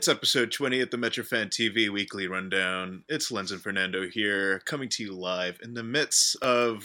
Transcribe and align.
It's 0.00 0.08
episode 0.08 0.50
20 0.50 0.80
at 0.80 0.90
the 0.90 0.96
Metrofan 0.96 1.50
TV 1.50 1.90
Weekly 1.90 2.26
Rundown. 2.26 3.04
It's 3.06 3.30
Lenz 3.30 3.52
and 3.52 3.60
Fernando 3.60 4.08
here, 4.08 4.60
coming 4.60 4.88
to 4.88 5.02
you 5.02 5.12
live 5.12 5.58
in 5.62 5.74
the 5.74 5.82
midst 5.82 6.36
of 6.36 6.82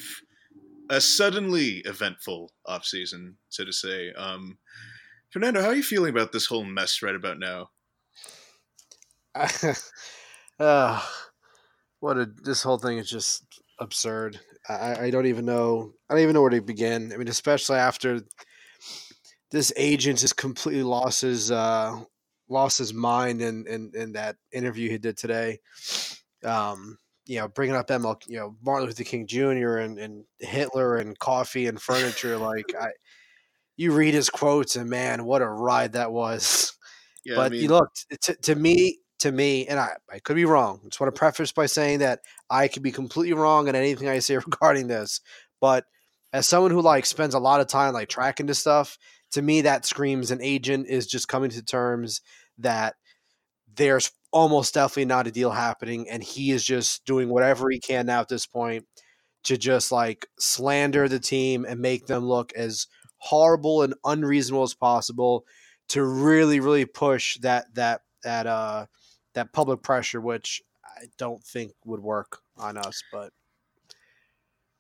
a 0.90 1.00
suddenly 1.00 1.78
eventful 1.86 2.52
offseason, 2.68 3.36
so 3.48 3.64
to 3.64 3.72
say. 3.72 4.12
Um, 4.12 4.58
Fernando, 5.30 5.62
how 5.62 5.70
are 5.70 5.76
you 5.76 5.82
feeling 5.82 6.10
about 6.10 6.34
this 6.34 6.46
whole 6.46 6.66
mess 6.66 7.02
right 7.02 7.16
about 7.16 7.40
now? 7.40 7.70
uh, 10.60 11.02
what 12.02 12.18
a 12.18 12.30
this 12.44 12.64
whole 12.64 12.80
thing 12.80 12.98
is 12.98 13.10
just 13.10 13.46
absurd. 13.80 14.42
I, 14.68 15.06
I 15.06 15.10
don't 15.10 15.28
even 15.28 15.46
know. 15.46 15.94
I 16.10 16.16
don't 16.16 16.24
even 16.24 16.34
know 16.34 16.42
where 16.42 16.50
to 16.50 16.60
begin. 16.60 17.14
I 17.14 17.16
mean, 17.16 17.30
especially 17.30 17.78
after 17.78 18.20
this 19.52 19.72
agent 19.78 20.20
has 20.20 20.34
completely 20.34 20.84
lost 20.84 21.22
his 21.22 21.50
uh, 21.50 22.02
lost 22.50 22.78
his 22.78 22.94
mind 22.94 23.42
in, 23.42 23.66
in, 23.68 23.92
in 23.94 24.14
that 24.14 24.36
interview 24.52 24.90
he 24.90 24.98
did 24.98 25.18
today. 25.18 25.60
Um, 26.44 26.98
you 27.26 27.40
know, 27.40 27.48
bringing 27.48 27.76
up 27.76 27.88
ML, 27.88 28.22
you 28.28 28.38
know, 28.38 28.56
Martin 28.64 28.88
Luther 28.88 29.04
King 29.04 29.26
Jr. 29.26 29.78
and, 29.78 29.98
and 29.98 30.26
Hitler 30.40 30.98
and 30.98 31.18
coffee 31.18 31.68
and 31.68 31.82
furniture. 31.82 32.38
like, 32.38 32.74
I, 32.80 32.90
you 33.78 33.92
read 33.92 34.14
his 34.14 34.30
quotes 34.30 34.76
and 34.76 34.90
man, 34.90 35.26
what 35.26 35.42
a 35.42 35.48
ride 35.48 35.94
that 35.94 36.12
was. 36.12 36.72
Yeah, 37.28 37.38
but 37.38 37.46
I 37.48 37.50
mean, 37.50 37.64
you 37.64 37.70
look 37.70 37.90
to, 38.22 38.36
to 38.36 38.54
me, 38.54 39.00
to 39.18 39.32
me, 39.32 39.66
and 39.66 39.80
I, 39.80 39.94
I 40.14 40.20
could 40.20 40.36
be 40.36 40.46
wrong. 40.46 40.80
I 40.84 40.90
just 40.90 41.00
want 41.00 41.12
to 41.12 41.18
preface 41.18 41.52
by 41.52 41.66
saying 41.66 41.98
that 42.00 42.20
I 42.52 42.68
could 42.68 42.84
be 42.84 42.92
completely 42.92 43.34
wrong 43.34 43.68
in 43.68 43.74
anything 43.74 44.08
I 44.08 44.20
say 44.20 44.36
regarding 44.46 44.86
this. 44.86 45.22
But 45.60 45.86
as 46.32 46.48
someone 46.48 46.70
who 46.70 46.82
like 46.82 47.08
spends 47.08 47.34
a 47.34 47.40
lot 47.40 47.62
of 47.62 47.68
time 47.68 47.94
like 47.94 48.10
tracking 48.10 48.46
this 48.46 48.60
stuff, 48.60 49.00
to 49.36 49.42
me 49.42 49.60
that 49.60 49.86
screams 49.86 50.32
an 50.32 50.42
agent 50.42 50.88
is 50.88 51.06
just 51.06 51.28
coming 51.28 51.50
to 51.50 51.62
terms 51.62 52.22
that 52.58 52.96
there's 53.76 54.10
almost 54.32 54.74
definitely 54.74 55.04
not 55.04 55.28
a 55.28 55.32
deal 55.32 55.52
happening 55.52 56.10
and 56.10 56.24
he 56.24 56.52
is 56.52 56.64
just 56.64 57.04
doing 57.04 57.28
whatever 57.28 57.70
he 57.70 57.78
can 57.78 58.06
now 58.06 58.22
at 58.22 58.30
this 58.30 58.46
point 58.46 58.86
to 59.44 59.58
just 59.58 59.92
like 59.92 60.26
slander 60.40 61.10
the 61.10 61.20
team 61.20 61.66
and 61.66 61.82
make 61.82 62.06
them 62.06 62.24
look 62.24 62.54
as 62.54 62.88
horrible 63.18 63.82
and 63.82 63.94
unreasonable 64.06 64.64
as 64.64 64.74
possible 64.74 65.44
to 65.90 66.06
really 66.06 66.62
really 66.62 66.86
push 66.86 67.38
that 67.40 67.66
that 67.76 68.04
that 68.24 68.48
uh 68.48 68.86
that 69.34 69.52
public 69.52 69.82
pressure 69.84 70.22
which 70.22 70.62
I 70.86 71.08
don't 71.18 71.44
think 71.44 71.74
would 71.84 72.00
work 72.00 72.40
on 72.56 72.78
us 72.78 73.04
but 73.12 73.34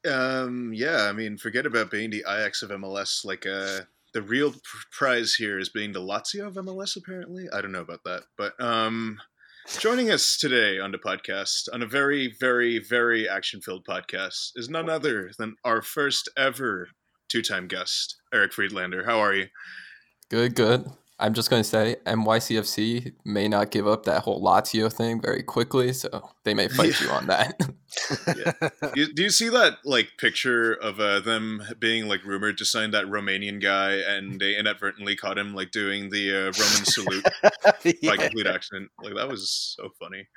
um 0.09 0.72
yeah 0.73 1.09
i 1.09 1.12
mean 1.12 1.36
forget 1.36 1.66
about 1.66 1.92
being 1.92 2.09
the 2.09 2.23
Ajax 2.25 2.64
of 2.64 2.69
MLS 2.69 3.25
like 3.25 3.45
uh 3.45 3.81
the 4.16 4.21
real 4.21 4.55
prize 4.94 5.35
here 5.35 5.59
is 5.59 5.67
being 5.67 5.91
the 5.91 5.99
Lazio 5.99 6.47
of 6.47 6.55
MLS. 6.55 6.95
Apparently, 6.95 7.47
I 7.53 7.59
don't 7.61 7.73
know 7.73 7.81
about 7.81 7.99
that, 8.05 8.23
but 8.38 8.59
um, 8.61 9.17
joining 9.80 10.09
us 10.09 10.38
today 10.38 10.80
on 10.80 10.94
the 10.94 10.97
podcast 10.97 11.67
on 11.73 11.83
a 11.83 11.85
very, 11.85 12.33
very, 12.39 12.80
very 12.80 13.27
action-filled 13.27 13.85
podcast 13.85 14.52
is 14.55 14.69
none 14.69 14.89
other 14.89 15.31
than 15.38 15.57
our 15.66 15.81
first 15.81 16.30
ever 16.38 16.88
two-time 17.30 17.67
guest, 17.67 18.16
Eric 18.33 18.53
Friedlander. 18.53 19.03
How 19.03 19.19
are 19.19 19.33
you? 19.33 19.47
Good, 20.31 20.55
good. 20.55 20.85
I'm 21.17 21.33
just 21.33 21.49
going 21.49 21.63
to 21.63 21.67
say 21.67 21.95
NYCFC 22.05 23.13
may 23.23 23.47
not 23.47 23.71
give 23.71 23.88
up 23.88 24.03
that 24.03 24.23
whole 24.23 24.44
Lazio 24.44 24.91
thing 24.91 25.22
very 25.22 25.44
quickly, 25.44 25.94
so 25.94 26.30
they 26.44 26.53
may 26.53 26.67
fight 26.67 26.99
yeah. 26.99 27.07
you 27.07 27.13
on 27.13 27.27
that. 27.27 27.61
yeah. 28.27 28.69
do, 28.94 29.02
you, 29.02 29.13
do, 29.13 29.23
you, 29.23 29.30
see 29.30 29.47
that 29.47 29.77
like 29.85 30.17
picture 30.17 30.73
of 30.73 30.99
uh, 30.99 31.22
them 31.22 31.63
being 31.80 32.09
like 32.09 32.25
rumored 32.25 32.57
to 32.57 32.66
sign 32.66 32.91
that 32.91 33.05
Romanian 33.05 33.61
guy, 33.61 33.94
and 33.94 34.41
they 34.41 34.57
inadvertently 34.57 35.16
caught 35.16 35.38
him 35.38 35.55
like 35.55 35.72
doing 35.72 36.09
the 36.09 36.31
uh, 36.31 36.44
Roman 36.44 36.85
salute 36.85 37.25
yeah. 38.02 38.11
by 38.11 38.17
complete 38.17 38.47
accident? 38.47 38.91
Like 39.02 39.16
that 39.16 39.29
was 39.29 39.75
so 39.78 39.90
funny. 39.97 40.28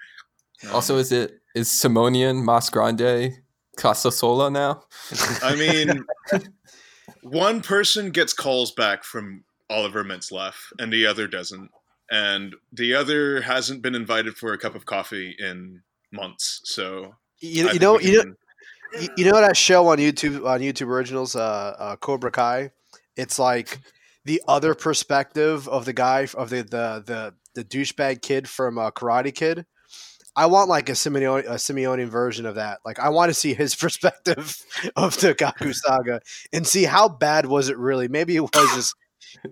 Um, 0.65 0.75
also, 0.77 0.97
is 0.97 1.11
it 1.11 1.41
is 1.57 1.69
Simonian 1.69 2.45
Masgrande 2.45 3.35
Casasola 3.77 4.53
now? 4.53 4.85
I 5.43 5.57
mean, 5.57 6.05
one 7.23 7.63
person 7.63 8.11
gets 8.11 8.33
calls 8.33 8.71
back 8.71 9.03
from 9.03 9.43
Oliver 9.71 10.05
Mintzlaff, 10.05 10.55
and 10.79 10.93
the 10.93 11.07
other 11.07 11.27
doesn't. 11.27 11.71
And 12.11 12.57
the 12.73 12.95
other 12.95 13.43
hasn't 13.43 13.83
been 13.83 13.95
invited 13.95 14.37
for 14.37 14.53
a 14.53 14.59
cup 14.59 14.75
of 14.75 14.87
coffee 14.87 15.37
in 15.39 15.83
months. 16.11 16.61
So 16.65 17.15
you, 17.41 17.71
you 17.71 17.79
know 17.79 17.99
you 18.01 18.25
know 18.25 18.35
you 19.17 19.25
know 19.25 19.41
that 19.41 19.57
show 19.57 19.89
on 19.89 19.99
YouTube 19.99 20.47
on 20.47 20.61
YouTube 20.61 20.89
Originals, 20.89 21.37
uh, 21.37 21.77
uh, 21.79 21.97
Cobra 21.97 22.31
Kai. 22.31 22.71
It's 23.17 23.39
like 23.39 23.79
the 24.25 24.43
other 24.49 24.75
perspective 24.75 25.69
of 25.69 25.85
the 25.85 25.93
guy 25.93 26.27
of 26.35 26.51
the 26.51 26.63
the 26.63 27.03
the, 27.05 27.35
the 27.55 27.65
douchebag 27.65 28.23
kid 28.23 28.49
from 28.49 28.79
uh, 28.79 28.91
Karate 28.91 29.35
Kid. 29.35 29.67
I 30.37 30.47
want 30.47 30.69
like 30.69 30.89
a 30.89 30.93
Simeone, 30.93 31.45
a 31.47 31.55
Simeone 31.55 32.07
version 32.07 32.47
of 32.47 32.55
that. 32.55 32.79
Like 32.85 33.01
I 33.01 33.09
want 33.09 33.31
to 33.31 33.35
see 33.35 33.55
his 33.55 33.75
perspective 33.75 34.57
of 34.97 35.19
the 35.21 35.35
Kaku 35.35 35.75
saga 35.75 36.21
and 36.53 36.67
see 36.67 36.85
how 36.85 37.09
bad 37.09 37.47
was 37.47 37.69
it 37.69 37.77
really. 37.77 38.09
Maybe 38.09 38.37
it 38.37 38.41
was 38.41 38.75
just 38.75 38.95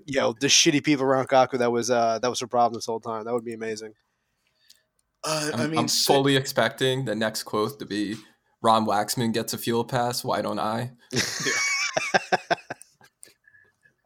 you 0.04 0.20
know 0.20 0.34
the 0.40 0.46
shitty 0.46 0.84
people 0.84 1.04
around 1.04 1.28
Kaku 1.28 1.58
that 1.58 1.72
was 1.72 1.90
uh 1.90 2.18
that 2.20 2.28
was 2.28 2.40
her 2.40 2.46
problem 2.46 2.78
this 2.78 2.86
whole 2.86 3.00
time. 3.00 3.24
That 3.24 3.34
would 3.34 3.44
be 3.44 3.54
amazing. 3.54 3.94
Uh, 5.24 5.50
I'm, 5.54 5.60
I 5.60 5.66
mean, 5.66 5.78
I'm 5.80 5.88
fully 5.88 6.36
expecting 6.36 7.04
the 7.04 7.14
next 7.14 7.42
quote 7.44 7.78
to 7.80 7.86
be 7.86 8.16
Ron 8.62 8.86
Waxman 8.86 9.32
gets 9.32 9.52
a 9.52 9.58
fuel 9.58 9.84
pass. 9.84 10.24
Why 10.24 10.42
don't 10.42 10.58
I? 10.58 10.92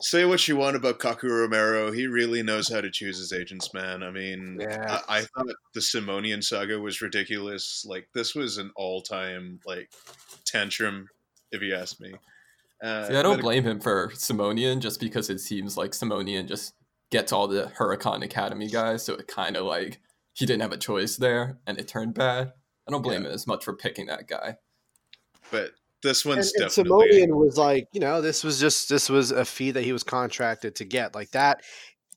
Say 0.02 0.24
what 0.24 0.48
you 0.48 0.56
want 0.56 0.76
about 0.76 0.98
Kaku 0.98 1.24
Romero. 1.24 1.92
He 1.92 2.06
really 2.06 2.42
knows 2.42 2.72
how 2.72 2.80
to 2.80 2.90
choose 2.90 3.18
his 3.18 3.34
agents, 3.34 3.74
man. 3.74 4.02
I 4.02 4.10
mean, 4.10 4.56
yeah. 4.58 5.00
I, 5.08 5.18
I 5.18 5.20
thought 5.20 5.54
the 5.74 5.80
Simonian 5.80 6.42
saga 6.42 6.80
was 6.80 7.02
ridiculous. 7.02 7.84
Like, 7.86 8.08
this 8.14 8.34
was 8.34 8.56
an 8.56 8.70
all 8.76 9.02
time, 9.02 9.60
like, 9.66 9.90
tantrum, 10.46 11.06
if 11.52 11.60
you 11.60 11.74
ask 11.74 12.00
me. 12.00 12.14
Uh, 12.82 13.08
See, 13.08 13.16
I 13.16 13.22
don't 13.22 13.40
blame 13.40 13.64
him 13.64 13.80
for 13.80 14.08
Simonian 14.14 14.80
just 14.80 15.00
because 15.00 15.28
it 15.28 15.40
seems 15.40 15.76
like 15.76 15.92
Simonian 15.92 16.48
just 16.48 16.74
gets 17.10 17.32
all 17.32 17.46
the 17.46 17.70
Huracan 17.78 18.24
Academy 18.24 18.68
guys, 18.68 19.04
so 19.04 19.14
it 19.14 19.26
kind 19.26 19.56
of 19.56 19.66
like 19.66 20.00
he 20.32 20.46
didn't 20.46 20.62
have 20.62 20.72
a 20.72 20.78
choice 20.78 21.16
there, 21.16 21.58
and 21.66 21.78
it 21.78 21.88
turned 21.88 22.14
bad. 22.14 22.52
I 22.88 22.90
don't 22.90 23.02
blame 23.02 23.22
yeah. 23.22 23.28
him 23.28 23.34
as 23.34 23.46
much 23.46 23.64
for 23.64 23.76
picking 23.76 24.06
that 24.06 24.28
guy. 24.28 24.56
But 25.50 25.72
this 26.02 26.24
one's 26.24 26.52
and, 26.54 26.64
and 26.64 26.72
Simonian 26.72 27.36
was 27.36 27.58
like, 27.58 27.88
you 27.92 28.00
know, 28.00 28.22
this 28.22 28.42
was 28.42 28.58
just 28.58 28.88
this 28.88 29.10
was 29.10 29.30
a 29.30 29.44
fee 29.44 29.72
that 29.72 29.84
he 29.84 29.92
was 29.92 30.02
contracted 30.02 30.76
to 30.76 30.84
get, 30.84 31.14
like 31.14 31.30
that. 31.32 31.62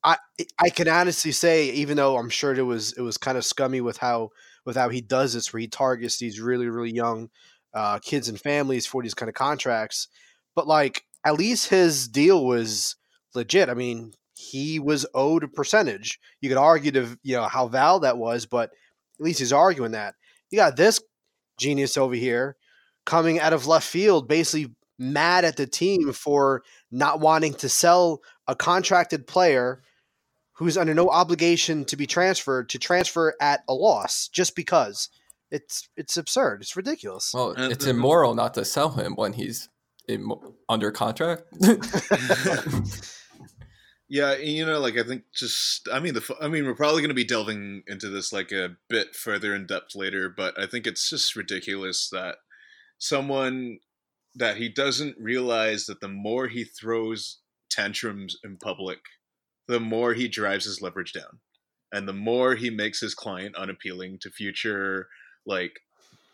I 0.03 0.17
I 0.59 0.69
can 0.69 0.87
honestly 0.87 1.31
say, 1.31 1.69
even 1.71 1.97
though 1.97 2.17
I'm 2.17 2.29
sure 2.29 2.53
it 2.53 2.61
was 2.61 2.93
it 2.93 3.01
was 3.01 3.17
kind 3.17 3.37
of 3.37 3.43
scummy 3.43 3.81
with 3.81 3.97
how 3.97 4.29
with 4.65 4.77
how 4.77 4.89
he 4.89 5.01
does 5.01 5.33
this, 5.33 5.51
where 5.51 5.59
he 5.59 5.67
targets 5.67 6.17
these 6.17 6.39
really 6.39 6.67
really 6.67 6.93
young 6.93 7.29
uh, 7.73 7.99
kids 7.99 8.29
and 8.29 8.39
families 8.39 8.85
for 8.85 9.01
these 9.01 9.13
kind 9.13 9.29
of 9.29 9.35
contracts 9.35 10.07
but 10.55 10.67
like 10.67 11.03
at 11.25 11.35
least 11.35 11.69
his 11.69 12.07
deal 12.07 12.45
was 12.45 12.95
legit. 13.33 13.69
I 13.69 13.73
mean, 13.73 14.13
he 14.35 14.79
was 14.79 15.05
owed 15.13 15.43
a 15.43 15.47
percentage. 15.47 16.19
You 16.41 16.49
could 16.49 16.57
argue 16.57 16.91
to 16.91 17.17
you 17.23 17.35
know 17.35 17.43
how 17.43 17.67
valid 17.67 18.03
that 18.03 18.17
was, 18.17 18.45
but 18.45 18.71
at 19.19 19.25
least 19.25 19.39
he's 19.39 19.53
arguing 19.53 19.91
that. 19.91 20.15
You 20.49 20.57
got 20.57 20.75
this 20.75 21.01
genius 21.57 21.97
over 21.97 22.15
here 22.15 22.55
coming 23.05 23.39
out 23.39 23.53
of 23.53 23.67
left 23.67 23.87
field, 23.87 24.27
basically 24.27 24.73
mad 24.99 25.45
at 25.45 25.57
the 25.57 25.67
team 25.67 26.13
for 26.13 26.63
not 26.91 27.19
wanting 27.19 27.53
to 27.55 27.69
sell 27.69 28.21
a 28.47 28.55
contracted 28.55 29.27
player 29.27 29.81
who's 30.53 30.77
under 30.77 30.93
no 30.93 31.09
obligation 31.09 31.83
to 31.85 31.97
be 31.97 32.05
transferred 32.05 32.69
to 32.69 32.77
transfer 32.77 33.33
at 33.41 33.61
a 33.67 33.73
loss 33.73 34.27
just 34.27 34.55
because 34.55 35.09
it's 35.51 35.87
it's 35.97 36.17
absurd. 36.17 36.61
It's 36.61 36.75
ridiculous. 36.75 37.31
Well, 37.33 37.53
it's 37.57 37.85
immoral 37.85 38.33
not 38.35 38.53
to 38.55 38.65
sell 38.65 38.89
him 38.91 39.13
when 39.15 39.33
he's 39.33 39.69
in, 40.07 40.29
under 40.69 40.91
contract. 40.91 41.43
yeah, 44.09 44.35
you 44.37 44.65
know, 44.65 44.79
like 44.79 44.97
I 44.97 45.03
think 45.03 45.23
just 45.33 45.87
I 45.91 45.99
mean 45.99 46.13
the 46.13 46.35
I 46.41 46.47
mean 46.47 46.65
we're 46.65 46.75
probably 46.75 47.01
going 47.01 47.09
to 47.09 47.15
be 47.15 47.23
delving 47.23 47.83
into 47.87 48.09
this 48.09 48.33
like 48.33 48.51
a 48.51 48.77
bit 48.89 49.15
further 49.15 49.55
in 49.55 49.65
depth 49.65 49.95
later, 49.95 50.29
but 50.29 50.59
I 50.59 50.65
think 50.65 50.85
it's 50.87 51.09
just 51.09 51.35
ridiculous 51.35 52.09
that 52.09 52.35
someone 52.97 53.79
that 54.35 54.57
he 54.57 54.69
doesn't 54.69 55.17
realize 55.19 55.85
that 55.85 56.01
the 56.01 56.07
more 56.07 56.47
he 56.47 56.63
throws 56.63 57.39
tantrums 57.69 58.37
in 58.43 58.57
public, 58.57 58.99
the 59.67 59.79
more 59.79 60.13
he 60.13 60.27
drives 60.27 60.65
his 60.65 60.81
leverage 60.81 61.13
down. 61.13 61.39
And 61.91 62.07
the 62.07 62.13
more 62.13 62.55
he 62.55 62.69
makes 62.71 62.99
his 62.99 63.13
client 63.13 63.55
unappealing 63.55 64.17
to 64.21 64.31
future 64.31 65.07
like 65.45 65.79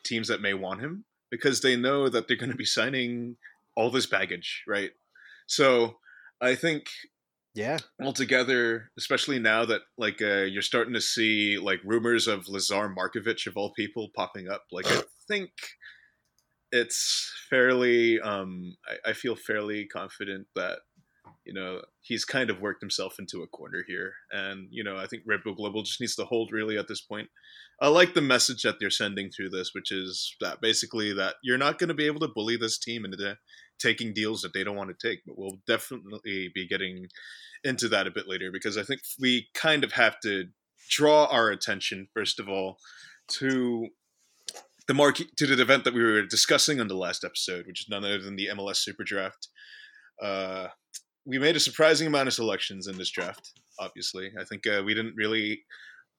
teams 0.06 0.30
that 0.30 0.42
may 0.42 0.54
want 0.54 0.81
him 0.81 1.06
because 1.30 1.62
they 1.62 1.75
know 1.75 2.07
that 2.10 2.27
they're 2.27 2.38
going 2.38 2.51
to 2.51 2.56
be 2.56 2.65
signing 2.65 3.36
all 3.79 3.89
this 3.89 4.05
baggage, 4.05 4.63
right? 4.67 4.91
So 5.47 5.95
I 6.41 6.55
think 6.55 6.87
yeah 7.55 7.79
altogether 7.99 8.91
especially 8.95 9.39
now 9.39 9.65
that 9.65 9.81
like 9.97 10.21
uh, 10.21 10.43
you're 10.43 10.61
starting 10.61 10.93
to 10.93 11.01
see 11.01 11.57
like 11.57 11.79
rumors 11.83 12.27
of 12.27 12.47
lazar 12.47 12.87
markovic 12.95 13.47
of 13.47 13.57
all 13.57 13.73
people 13.73 14.09
popping 14.15 14.47
up 14.47 14.65
like 14.71 14.85
i 14.85 15.01
think 15.27 15.49
it's 16.71 17.33
fairly 17.49 18.19
um 18.21 18.77
I, 18.87 19.09
I, 19.09 19.13
feel 19.13 19.35
fairly 19.35 19.87
confident 19.87 20.45
that 20.55 20.77
you 21.45 21.53
know, 21.53 21.81
he's 22.01 22.25
kind 22.25 22.49
of 22.49 22.61
worked 22.61 22.81
himself 22.81 23.15
into 23.19 23.41
a 23.41 23.47
corner 23.47 23.83
here. 23.87 24.13
And, 24.31 24.67
you 24.71 24.83
know, 24.83 24.97
I 24.97 25.07
think 25.07 25.23
Red 25.25 25.41
Bull 25.43 25.55
Global 25.55 25.83
just 25.83 25.99
needs 25.99 26.15
to 26.15 26.25
hold 26.25 26.51
really 26.51 26.77
at 26.77 26.87
this 26.87 27.01
point. 27.01 27.29
I 27.81 27.87
like 27.87 28.13
the 28.13 28.21
message 28.21 28.63
that 28.63 28.75
they're 28.79 28.89
sending 28.89 29.29
through 29.29 29.49
this, 29.49 29.71
which 29.73 29.91
is 29.91 30.35
that 30.41 30.61
basically 30.61 31.13
that 31.13 31.35
you're 31.43 31.57
not 31.57 31.79
going 31.79 31.87
to 31.87 31.93
be 31.93 32.05
able 32.05 32.19
to 32.21 32.27
bully 32.27 32.57
this 32.57 32.77
team 32.77 33.05
into 33.05 33.17
taking 33.79 34.13
deals 34.13 34.41
that 34.41 34.53
they 34.53 34.63
don't 34.63 34.75
want 34.75 34.89
to 34.97 35.07
take. 35.07 35.19
But 35.25 35.37
we'll 35.37 35.59
definitely 35.67 36.51
be 36.53 36.67
getting 36.67 37.07
into 37.63 37.87
that 37.89 38.07
a 38.07 38.11
bit 38.11 38.27
later 38.27 38.51
because 38.51 38.77
I 38.77 38.83
think 38.83 39.01
we 39.19 39.47
kind 39.53 39.83
of 39.83 39.93
have 39.93 40.19
to 40.21 40.45
draw 40.89 41.25
our 41.25 41.49
attention, 41.49 42.07
first 42.13 42.39
of 42.39 42.49
all, 42.49 42.77
to 43.27 43.87
the 44.87 44.93
market 44.93 45.35
to 45.37 45.45
the 45.45 45.61
event 45.61 45.83
that 45.83 45.93
we 45.93 46.03
were 46.03 46.25
discussing 46.25 46.81
on 46.81 46.87
the 46.87 46.95
last 46.95 47.23
episode, 47.23 47.67
which 47.67 47.81
is 47.81 47.89
none 47.89 48.03
other 48.03 48.21
than 48.21 48.35
the 48.35 48.49
MLS 48.53 48.77
Super 48.77 49.03
Draft. 49.03 49.47
Uh, 50.21 50.67
we 51.25 51.37
made 51.37 51.55
a 51.55 51.59
surprising 51.59 52.07
amount 52.07 52.27
of 52.27 52.33
selections 52.33 52.87
in 52.87 52.97
this 52.97 53.11
draft. 53.11 53.51
Obviously, 53.79 54.31
I 54.39 54.43
think 54.43 54.65
uh, 54.65 54.81
we 54.83 54.93
didn't 54.93 55.15
really. 55.15 55.61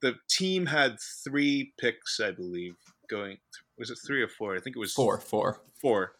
The 0.03 0.15
team 0.31 0.67
had 0.67 0.97
three 1.25 1.75
picks, 1.79 2.21
I 2.21 2.31
believe, 2.31 2.77
going. 3.11 3.39
Was 3.77 3.91
it 3.91 3.99
three 4.07 4.23
or 4.23 4.29
four? 4.29 4.57
I 4.57 4.61
think 4.61 4.77
it 4.77 4.79
was 4.79 4.95
four. 4.95 5.19
Four. 5.19 5.61
Four. 5.81 6.13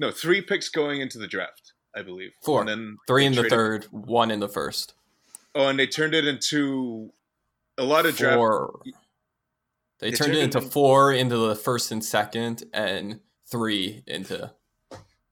No, 0.00 0.10
three 0.10 0.40
picks 0.40 0.70
going 0.70 1.02
into 1.02 1.18
the 1.18 1.28
draft, 1.28 1.74
I 1.94 2.00
believe. 2.00 2.30
Four. 2.42 2.60
And 2.60 2.68
then 2.70 2.96
three 3.06 3.26
in 3.26 3.34
the 3.34 3.44
third, 3.44 3.84
one 3.90 4.30
in 4.30 4.40
the 4.40 4.48
first. 4.48 4.94
Oh, 5.54 5.68
and 5.68 5.78
they 5.78 5.86
turned 5.86 6.14
it 6.14 6.26
into 6.26 7.12
a 7.76 7.84
lot 7.84 8.06
of 8.06 8.16
four. 8.16 8.80
draft. 8.82 8.98
They, 10.00 10.10
they 10.10 10.16
turned, 10.16 10.32
turned 10.32 10.38
it 10.38 10.44
into 10.44 10.58
in... 10.58 10.70
four 10.70 11.12
into 11.12 11.36
the 11.36 11.54
first 11.54 11.92
and 11.92 12.02
second, 12.02 12.64
and 12.72 13.20
three 13.46 14.02
into 14.06 14.54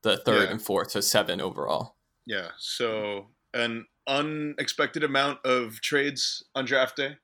the 0.02 0.18
third 0.18 0.44
yeah. 0.44 0.50
and 0.50 0.60
fourth, 0.60 0.90
so 0.90 1.00
seven 1.00 1.40
overall. 1.40 1.96
Yeah. 2.26 2.48
So 2.58 3.28
an 3.54 3.86
unexpected 4.06 5.02
amount 5.02 5.38
of 5.46 5.80
trades 5.80 6.44
on 6.54 6.66
draft 6.66 6.96
day. 6.96 7.16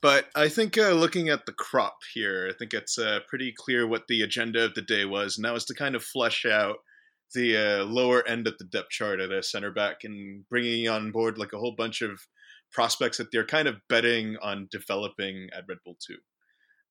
But 0.00 0.26
I 0.36 0.48
think 0.48 0.78
uh, 0.78 0.90
looking 0.90 1.28
at 1.28 1.46
the 1.46 1.52
crop 1.52 1.96
here, 2.12 2.48
I 2.48 2.56
think 2.56 2.74
it's 2.74 2.98
uh, 2.98 3.20
pretty 3.26 3.52
clear 3.56 3.86
what 3.86 4.06
the 4.06 4.22
agenda 4.22 4.64
of 4.64 4.74
the 4.74 4.82
day 4.82 5.06
was, 5.06 5.36
and 5.36 5.44
that 5.44 5.54
was 5.54 5.64
to 5.64 5.74
kind 5.74 5.96
of 5.96 6.04
flesh 6.04 6.44
out 6.44 6.76
the 7.34 7.56
uh, 7.56 7.84
lower 7.84 8.26
end 8.26 8.46
of 8.46 8.56
the 8.58 8.64
depth 8.64 8.90
chart 8.90 9.20
at 9.20 9.32
a 9.32 9.42
center 9.42 9.70
back 9.70 10.04
and 10.04 10.48
bringing 10.48 10.88
on 10.88 11.10
board 11.10 11.38
like 11.38 11.52
a 11.52 11.58
whole 11.58 11.74
bunch 11.76 12.02
of 12.02 12.20
prospects 12.72 13.18
that 13.18 13.30
they're 13.30 13.46
kind 13.46 13.68
of 13.68 13.76
betting 13.88 14.36
on 14.42 14.68
developing 14.70 15.48
at 15.56 15.64
Red 15.68 15.78
Bull 15.84 15.96
2. 16.06 16.16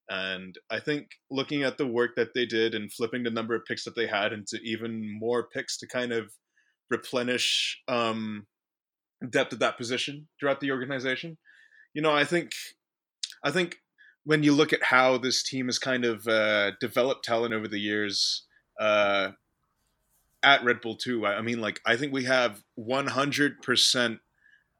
And 0.09 0.55
I 0.69 0.79
think 0.79 1.07
looking 1.31 1.63
at 1.63 1.77
the 1.77 1.87
work 1.87 2.15
that 2.15 2.33
they 2.33 2.45
did 2.45 2.75
and 2.75 2.91
flipping 2.91 3.23
the 3.23 3.29
number 3.29 3.55
of 3.55 3.65
picks 3.65 3.85
that 3.85 3.95
they 3.95 4.07
had 4.07 4.33
into 4.33 4.57
even 4.63 5.17
more 5.19 5.47
picks 5.47 5.77
to 5.79 5.87
kind 5.87 6.11
of 6.11 6.31
replenish 6.89 7.81
um, 7.87 8.45
depth 9.29 9.53
at 9.53 9.59
that 9.59 9.77
position 9.77 10.27
throughout 10.39 10.59
the 10.59 10.71
organization. 10.71 11.37
You 11.93 12.01
know, 12.01 12.13
I 12.13 12.25
think, 12.25 12.51
I 13.43 13.51
think 13.51 13.77
when 14.25 14.43
you 14.43 14.53
look 14.53 14.73
at 14.73 14.83
how 14.83 15.17
this 15.17 15.43
team 15.43 15.67
has 15.67 15.79
kind 15.79 16.05
of 16.05 16.27
uh, 16.27 16.71
developed 16.79 17.23
talent 17.23 17.53
over 17.53 17.67
the 17.67 17.79
years 17.79 18.45
uh, 18.79 19.31
at 20.43 20.63
Red 20.63 20.81
Bull 20.81 20.95
too, 20.95 21.25
I, 21.25 21.37
I 21.37 21.41
mean, 21.41 21.61
like 21.61 21.79
I 21.85 21.95
think 21.95 22.13
we 22.13 22.25
have 22.25 22.61
100 22.75 23.61
percent. 23.61 24.19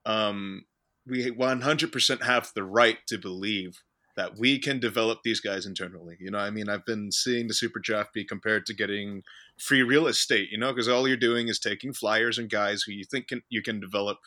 Um, 0.06 0.65
we 1.06 1.31
100% 1.31 2.24
have 2.24 2.51
the 2.56 2.63
right 2.63 2.98
to 3.07 3.18
believe 3.18 3.81
that 4.15 4.38
we 4.38 4.60
can 4.60 4.80
develop 4.80 5.19
these 5.24 5.39
guys 5.39 5.65
internally. 5.65 6.15
You 6.19 6.31
know, 6.31 6.38
I 6.38 6.50
mean, 6.50 6.69
I've 6.69 6.86
been 6.86 7.12
seeing 7.12 7.48
the 7.48 7.54
super 7.54 7.80
draft 7.80 8.13
be 8.13 8.24
compared 8.24 8.65
to 8.68 8.74
getting 8.74 9.24
free 9.60 9.81
real 9.81 10.07
estate. 10.07 10.50
You 10.51 10.57
know, 10.57 10.71
because 10.71 10.88
all 10.88 11.07
you're 11.07 11.18
doing 11.18 11.48
is 11.48 11.60
taking 11.60 11.94
flyers 11.94 12.38
and 12.38 12.50
guys 12.50 12.83
who 12.83 12.92
you 12.92 13.04
think 13.10 13.27
can, 13.27 13.42
you 13.50 13.62
can 13.62 13.80
develop 13.80 14.19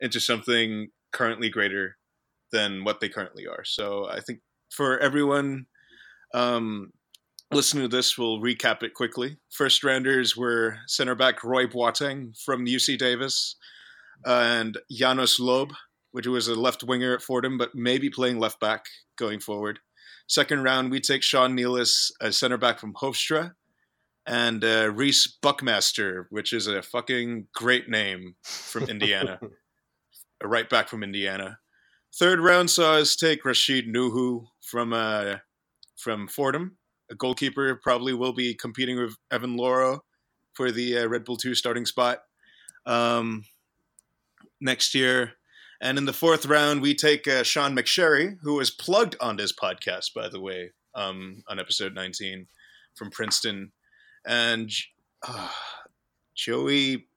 into 0.00 0.20
something 0.20 0.88
currently 1.12 1.48
greater 1.48 1.96
than 2.52 2.84
what 2.84 3.00
they 3.00 3.08
currently 3.08 3.46
are. 3.46 3.64
So 3.64 4.08
I 4.08 4.20
think 4.20 4.40
for 4.70 4.98
everyone 4.98 5.66
um, 6.34 6.92
listening 7.52 7.88
to 7.88 7.96
this, 7.96 8.16
we'll 8.18 8.40
recap 8.40 8.82
it 8.82 8.94
quickly. 8.94 9.36
First 9.50 9.84
rounders 9.84 10.36
were 10.36 10.78
center 10.86 11.14
back 11.14 11.44
Roy 11.44 11.66
Boateng 11.66 12.38
from 12.42 12.66
UC 12.66 12.98
Davis 12.98 13.56
and 14.24 14.78
Janos 14.90 15.38
Loebe 15.38 15.74
which 16.16 16.26
was 16.26 16.48
a 16.48 16.54
left 16.54 16.82
winger 16.82 17.12
at 17.12 17.20
Fordham, 17.20 17.58
but 17.58 17.74
maybe 17.74 18.08
playing 18.08 18.38
left 18.38 18.58
back 18.58 18.86
going 19.18 19.38
forward. 19.38 19.80
Second 20.26 20.62
round, 20.62 20.90
we 20.90 20.98
take 20.98 21.22
Sean 21.22 21.54
Nealis, 21.54 22.10
a 22.22 22.32
center 22.32 22.56
back 22.56 22.78
from 22.78 22.94
Hofstra, 22.94 23.52
and 24.26 24.64
uh, 24.64 24.84
Rece 24.90 25.28
Buckmaster, 25.42 26.26
which 26.30 26.54
is 26.54 26.68
a 26.68 26.80
fucking 26.80 27.48
great 27.54 27.90
name 27.90 28.36
from 28.42 28.84
Indiana, 28.88 29.38
a 30.42 30.48
right 30.48 30.70
back 30.70 30.88
from 30.88 31.02
Indiana. 31.02 31.58
Third 32.18 32.40
round 32.40 32.70
saw 32.70 32.94
us 32.94 33.14
take 33.14 33.44
Rashid 33.44 33.86
Nuhu 33.86 34.46
from 34.62 34.94
uh, 34.94 35.34
from 35.98 36.28
Fordham, 36.28 36.78
a 37.10 37.14
goalkeeper. 37.14 37.74
Probably 37.82 38.12
will 38.12 38.32
be 38.32 38.54
competing 38.54 38.98
with 38.98 39.16
Evan 39.30 39.56
Louro 39.56 40.00
for 40.54 40.70
the 40.70 40.98
uh, 40.98 41.06
Red 41.06 41.24
Bull 41.24 41.36
Two 41.36 41.54
starting 41.54 41.86
spot 41.86 42.20
um, 42.86 43.44
next 44.60 44.94
year. 44.94 45.32
And 45.80 45.98
in 45.98 46.06
the 46.06 46.12
fourth 46.12 46.46
round, 46.46 46.80
we 46.80 46.94
take 46.94 47.28
uh, 47.28 47.42
Sean 47.42 47.76
McSherry, 47.76 48.36
who 48.42 48.54
was 48.54 48.70
plugged 48.70 49.14
on 49.20 49.36
this 49.36 49.52
podcast, 49.52 50.14
by 50.14 50.28
the 50.28 50.40
way, 50.40 50.72
um, 50.94 51.42
on 51.48 51.60
episode 51.60 51.94
19 51.94 52.46
from 52.94 53.10
Princeton, 53.10 53.72
and 54.26 54.70
uh, 55.28 55.50
Joey 56.34 57.08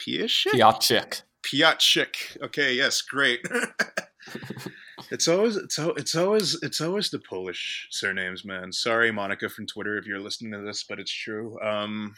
Piaszczyk? 0.00 0.52
Piaszczyk. 0.54 1.22
Piaszczyk. 1.42 2.42
Okay, 2.42 2.74
yes, 2.74 3.00
great. 3.00 3.40
it's 5.10 5.26
always 5.26 5.56
it's 5.56 5.78
it's 5.78 6.14
always 6.14 6.58
it's 6.62 6.80
always 6.80 7.10
the 7.10 7.18
Polish 7.18 7.88
surnames, 7.90 8.44
man. 8.44 8.72
Sorry, 8.72 9.10
Monica 9.10 9.48
from 9.48 9.66
Twitter, 9.66 9.98
if 9.98 10.06
you're 10.06 10.20
listening 10.20 10.52
to 10.52 10.64
this, 10.64 10.84
but 10.84 11.00
it's 11.00 11.12
true. 11.12 11.60
Um, 11.60 12.14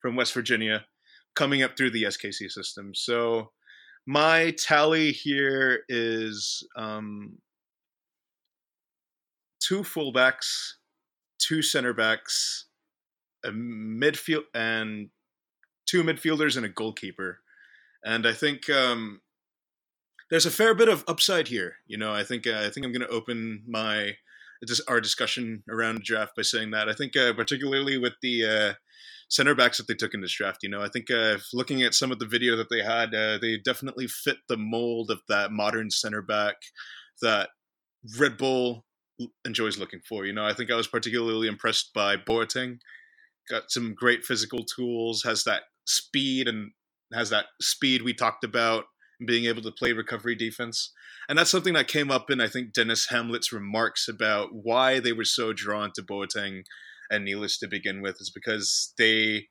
from 0.00 0.16
West 0.16 0.32
Virginia, 0.32 0.84
coming 1.34 1.62
up 1.62 1.76
through 1.76 1.90
the 1.90 2.04
SKC 2.04 2.50
system. 2.50 2.94
So 2.94 3.50
my 4.06 4.52
tally 4.52 5.12
here 5.12 5.84
is 5.88 6.66
um, 6.76 7.38
two 9.60 9.82
fullbacks, 9.82 10.72
two 11.38 11.62
center 11.62 11.92
backs, 11.92 12.66
a 13.44 13.50
midfield, 13.50 14.44
and 14.54 15.10
two 15.86 16.02
midfielders 16.02 16.56
and 16.56 16.66
a 16.66 16.68
goalkeeper. 16.68 17.40
And 18.04 18.26
I 18.26 18.32
think 18.32 18.68
um, 18.68 19.20
there's 20.32 20.46
a 20.46 20.50
fair 20.50 20.74
bit 20.74 20.88
of 20.88 21.04
upside 21.06 21.48
here. 21.48 21.76
You 21.86 21.98
know, 21.98 22.12
I 22.14 22.24
think 22.24 22.46
uh, 22.46 22.64
I 22.64 22.70
think 22.70 22.86
I'm 22.86 22.92
going 22.92 23.06
to 23.06 23.08
open 23.08 23.62
my 23.68 24.16
our 24.88 25.00
discussion 25.00 25.62
around 25.68 25.96
the 25.96 26.02
draft 26.02 26.32
by 26.34 26.42
saying 26.42 26.70
that 26.70 26.88
I 26.88 26.94
think 26.94 27.14
uh, 27.16 27.34
particularly 27.34 27.98
with 27.98 28.14
the 28.22 28.44
uh, 28.46 28.72
center 29.28 29.54
backs 29.54 29.76
that 29.76 29.88
they 29.88 29.94
took 29.94 30.14
in 30.14 30.22
this 30.22 30.34
draft. 30.34 30.62
You 30.62 30.70
know, 30.70 30.80
I 30.80 30.88
think 30.88 31.10
uh, 31.10 31.36
looking 31.52 31.82
at 31.82 31.92
some 31.92 32.10
of 32.10 32.18
the 32.18 32.26
video 32.26 32.56
that 32.56 32.70
they 32.70 32.82
had, 32.82 33.14
uh, 33.14 33.36
they 33.42 33.58
definitely 33.58 34.06
fit 34.06 34.38
the 34.48 34.56
mold 34.56 35.10
of 35.10 35.20
that 35.28 35.52
modern 35.52 35.90
center 35.90 36.22
back 36.22 36.54
that 37.20 37.50
Red 38.18 38.38
Bull 38.38 38.86
enjoys 39.44 39.76
looking 39.76 40.00
for. 40.08 40.24
You 40.24 40.32
know, 40.32 40.46
I 40.46 40.54
think 40.54 40.70
I 40.70 40.76
was 40.76 40.88
particularly 40.88 41.46
impressed 41.46 41.92
by 41.92 42.16
Boateng. 42.16 42.78
Got 43.50 43.64
some 43.70 43.94
great 43.94 44.24
physical 44.24 44.64
tools, 44.64 45.24
has 45.24 45.44
that 45.44 45.64
speed 45.84 46.48
and 46.48 46.70
has 47.12 47.28
that 47.28 47.46
speed 47.60 48.00
we 48.00 48.14
talked 48.14 48.44
about, 48.44 48.84
being 49.26 49.44
able 49.46 49.62
to 49.62 49.70
play 49.70 49.92
recovery 49.92 50.34
defense. 50.34 50.90
And 51.28 51.38
that's 51.38 51.50
something 51.50 51.74
that 51.74 51.88
came 51.88 52.10
up 52.10 52.30
in, 52.30 52.40
I 52.40 52.48
think, 52.48 52.72
Denis 52.72 53.08
Hamlett's 53.08 53.52
remarks 53.52 54.08
about 54.08 54.50
why 54.52 55.00
they 55.00 55.12
were 55.12 55.24
so 55.24 55.52
drawn 55.52 55.92
to 55.94 56.02
Boateng 56.02 56.64
and 57.10 57.26
Nealis 57.26 57.58
to 57.60 57.68
begin 57.68 58.02
with 58.02 58.20
is 58.20 58.30
because 58.30 58.92
they 58.98 59.48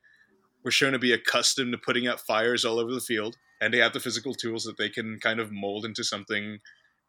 were 0.63 0.71
shown 0.71 0.93
to 0.93 0.99
be 0.99 1.13
accustomed 1.13 1.71
to 1.71 1.77
putting 1.77 2.07
out 2.07 2.19
fires 2.19 2.65
all 2.65 2.79
over 2.79 2.93
the 2.93 2.99
field, 2.99 3.37
and 3.59 3.73
they 3.73 3.79
have 3.79 3.93
the 3.93 3.99
physical 3.99 4.33
tools 4.33 4.63
that 4.63 4.77
they 4.77 4.89
can 4.89 5.19
kind 5.19 5.39
of 5.39 5.51
mold 5.51 5.85
into 5.85 6.03
something 6.03 6.59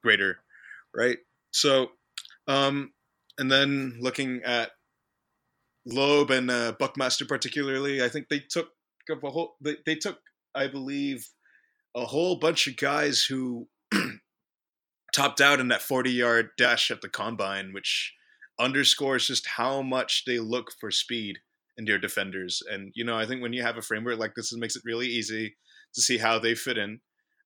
greater, 0.02 0.38
right? 0.94 1.18
So, 1.50 1.92
um, 2.46 2.92
and 3.38 3.50
then 3.50 3.98
looking 4.00 4.42
at 4.44 4.70
Loebe 5.86 6.30
and 6.30 6.50
uh, 6.50 6.72
Buckmaster 6.78 7.24
particularly, 7.24 8.02
I 8.02 8.08
think 8.08 8.28
they 8.28 8.40
took 8.40 8.68
a 9.10 9.30
whole 9.30 9.56
they, 9.60 9.76
they 9.84 9.96
took, 9.96 10.18
I 10.54 10.66
believe, 10.68 11.28
a 11.94 12.06
whole 12.06 12.36
bunch 12.36 12.66
of 12.66 12.76
guys 12.76 13.22
who 13.22 13.68
topped 15.14 15.40
out 15.40 15.60
in 15.60 15.68
that 15.68 15.82
40 15.82 16.10
yard 16.10 16.50
dash 16.56 16.90
at 16.90 17.00
the 17.00 17.08
combine, 17.08 17.72
which 17.72 18.14
underscores 18.58 19.26
just 19.26 19.46
how 19.46 19.82
much 19.82 20.24
they 20.26 20.38
look 20.38 20.72
for 20.80 20.90
speed 20.90 21.38
in 21.76 21.84
their 21.84 21.98
defenders. 21.98 22.62
And 22.70 22.92
you 22.94 23.04
know, 23.04 23.16
I 23.16 23.26
think 23.26 23.42
when 23.42 23.52
you 23.52 23.62
have 23.62 23.76
a 23.76 23.82
framework 23.82 24.18
like 24.18 24.34
this, 24.34 24.52
it 24.52 24.58
makes 24.58 24.76
it 24.76 24.82
really 24.84 25.06
easy 25.06 25.56
to 25.94 26.00
see 26.00 26.18
how 26.18 26.38
they 26.38 26.54
fit 26.54 26.78
in. 26.78 27.00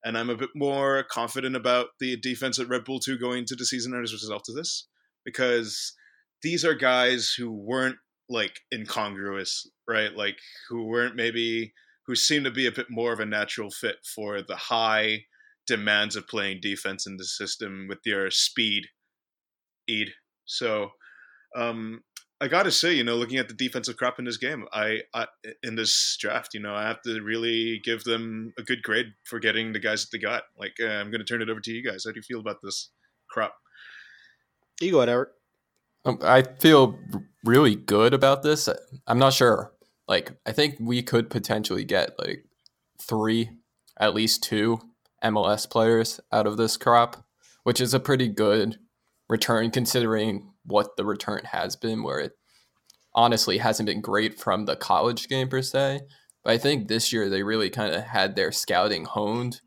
And 0.05 0.17
I'm 0.17 0.31
a 0.31 0.37
bit 0.37 0.50
more 0.55 1.05
confident 1.05 1.57
about 1.57 1.87
the 1.99 2.17
defense 2.17 2.59
at 2.59 2.69
Red 2.69 2.85
Bull 2.85 3.00
2 3.00 3.19
going 3.19 3.41
into 3.41 3.57
the 3.57 3.65
season 3.65 4.00
as 4.00 4.12
a 4.12 4.15
result 4.15 4.49
of 4.49 4.55
this, 4.55 4.87
because 5.25 5.95
these 6.43 6.65
are 6.65 6.75
guys 6.75 7.35
who 7.37 7.50
weren't 7.50 7.97
like 8.29 8.61
incongruous, 8.73 9.69
right? 9.88 10.15
Like 10.15 10.38
who 10.69 10.85
weren't 10.85 11.17
maybe 11.17 11.73
who 12.06 12.14
seem 12.14 12.44
to 12.44 12.50
be 12.50 12.66
a 12.66 12.72
bit 12.72 12.86
more 12.90 13.12
of 13.12 13.20
a 13.20 13.26
natural 13.26 13.70
fit 13.70 13.96
for 14.14 14.42
the 14.42 14.56
high 14.56 15.25
demands 15.66 16.16
of 16.16 16.28
playing 16.28 16.60
defense 16.60 17.06
in 17.06 17.16
the 17.16 17.25
system 17.25 17.86
with 17.88 17.98
your 18.04 18.30
speed, 18.30 18.86
Eid. 19.90 20.10
So, 20.44 20.90
um, 21.56 22.02
I 22.40 22.48
got 22.48 22.64
to 22.64 22.70
say, 22.70 22.92
you 22.92 23.02
know, 23.02 23.16
looking 23.16 23.38
at 23.38 23.48
the 23.48 23.54
defensive 23.54 23.96
crop 23.96 24.18
in 24.18 24.26
this 24.26 24.36
game, 24.36 24.66
I, 24.72 25.00
I, 25.14 25.26
in 25.62 25.75
this 25.75 26.18
draft, 26.20 26.52
you 26.52 26.60
know, 26.60 26.75
I 26.75 26.82
have 26.82 27.00
to 27.02 27.22
really 27.22 27.80
give 27.82 28.04
them 28.04 28.52
a 28.58 28.62
good 28.62 28.82
grade 28.82 29.06
for 29.25 29.38
getting 29.38 29.72
the 29.72 29.78
guys 29.78 30.02
that 30.02 30.08
they 30.12 30.20
got. 30.20 30.42
Like, 30.58 30.75
uh, 30.80 30.86
I'm 30.86 31.10
going 31.10 31.20
to 31.20 31.25
turn 31.25 31.40
it 31.40 31.48
over 31.48 31.60
to 31.60 31.72
you 31.72 31.82
guys. 31.82 32.04
How 32.04 32.12
do 32.12 32.18
you 32.18 32.22
feel 32.22 32.40
about 32.40 32.58
this 32.62 32.90
crop? 33.30 33.54
You 34.82 34.92
go 34.92 34.98
ahead, 34.98 35.08
Eric. 35.08 35.30
Um, 36.04 36.18
I 36.22 36.42
feel 36.42 36.98
really 37.42 37.75
good 37.75 38.12
about 38.12 38.42
this. 38.42 38.68
I'm 39.06 39.18
not 39.18 39.32
sure. 39.32 39.72
Like, 40.08 40.32
I 40.46 40.52
think 40.52 40.76
we 40.80 41.02
could 41.02 41.30
potentially 41.30 41.84
get 41.84 42.18
like 42.18 42.44
three, 43.00 43.50
at 43.98 44.14
least 44.14 44.42
two 44.42 44.80
MLS 45.22 45.68
players 45.68 46.20
out 46.32 46.46
of 46.46 46.56
this 46.56 46.76
crop, 46.76 47.25
which 47.64 47.80
is 47.80 47.94
a 47.94 48.00
pretty 48.00 48.28
good 48.28 48.78
return 49.28 49.70
considering 49.70 50.52
what 50.64 50.96
the 50.96 51.04
return 51.04 51.42
has 51.44 51.76
been, 51.76 52.02
where 52.02 52.20
it 52.20 52.32
honestly 53.14 53.58
hasn't 53.58 53.86
been 53.86 54.00
great 54.00 54.38
from 54.38 54.66
the 54.66 54.76
college 54.76 55.28
game 55.28 55.48
per 55.48 55.62
se. 55.62 56.00
But 56.44 56.52
I 56.52 56.58
think 56.58 56.86
this 56.86 57.12
year 57.12 57.28
they 57.28 57.42
really 57.42 57.70
kind 57.70 57.94
of 57.94 58.04
had 58.04 58.36
their 58.36 58.52
scouting 58.52 59.04
honed 59.04 59.60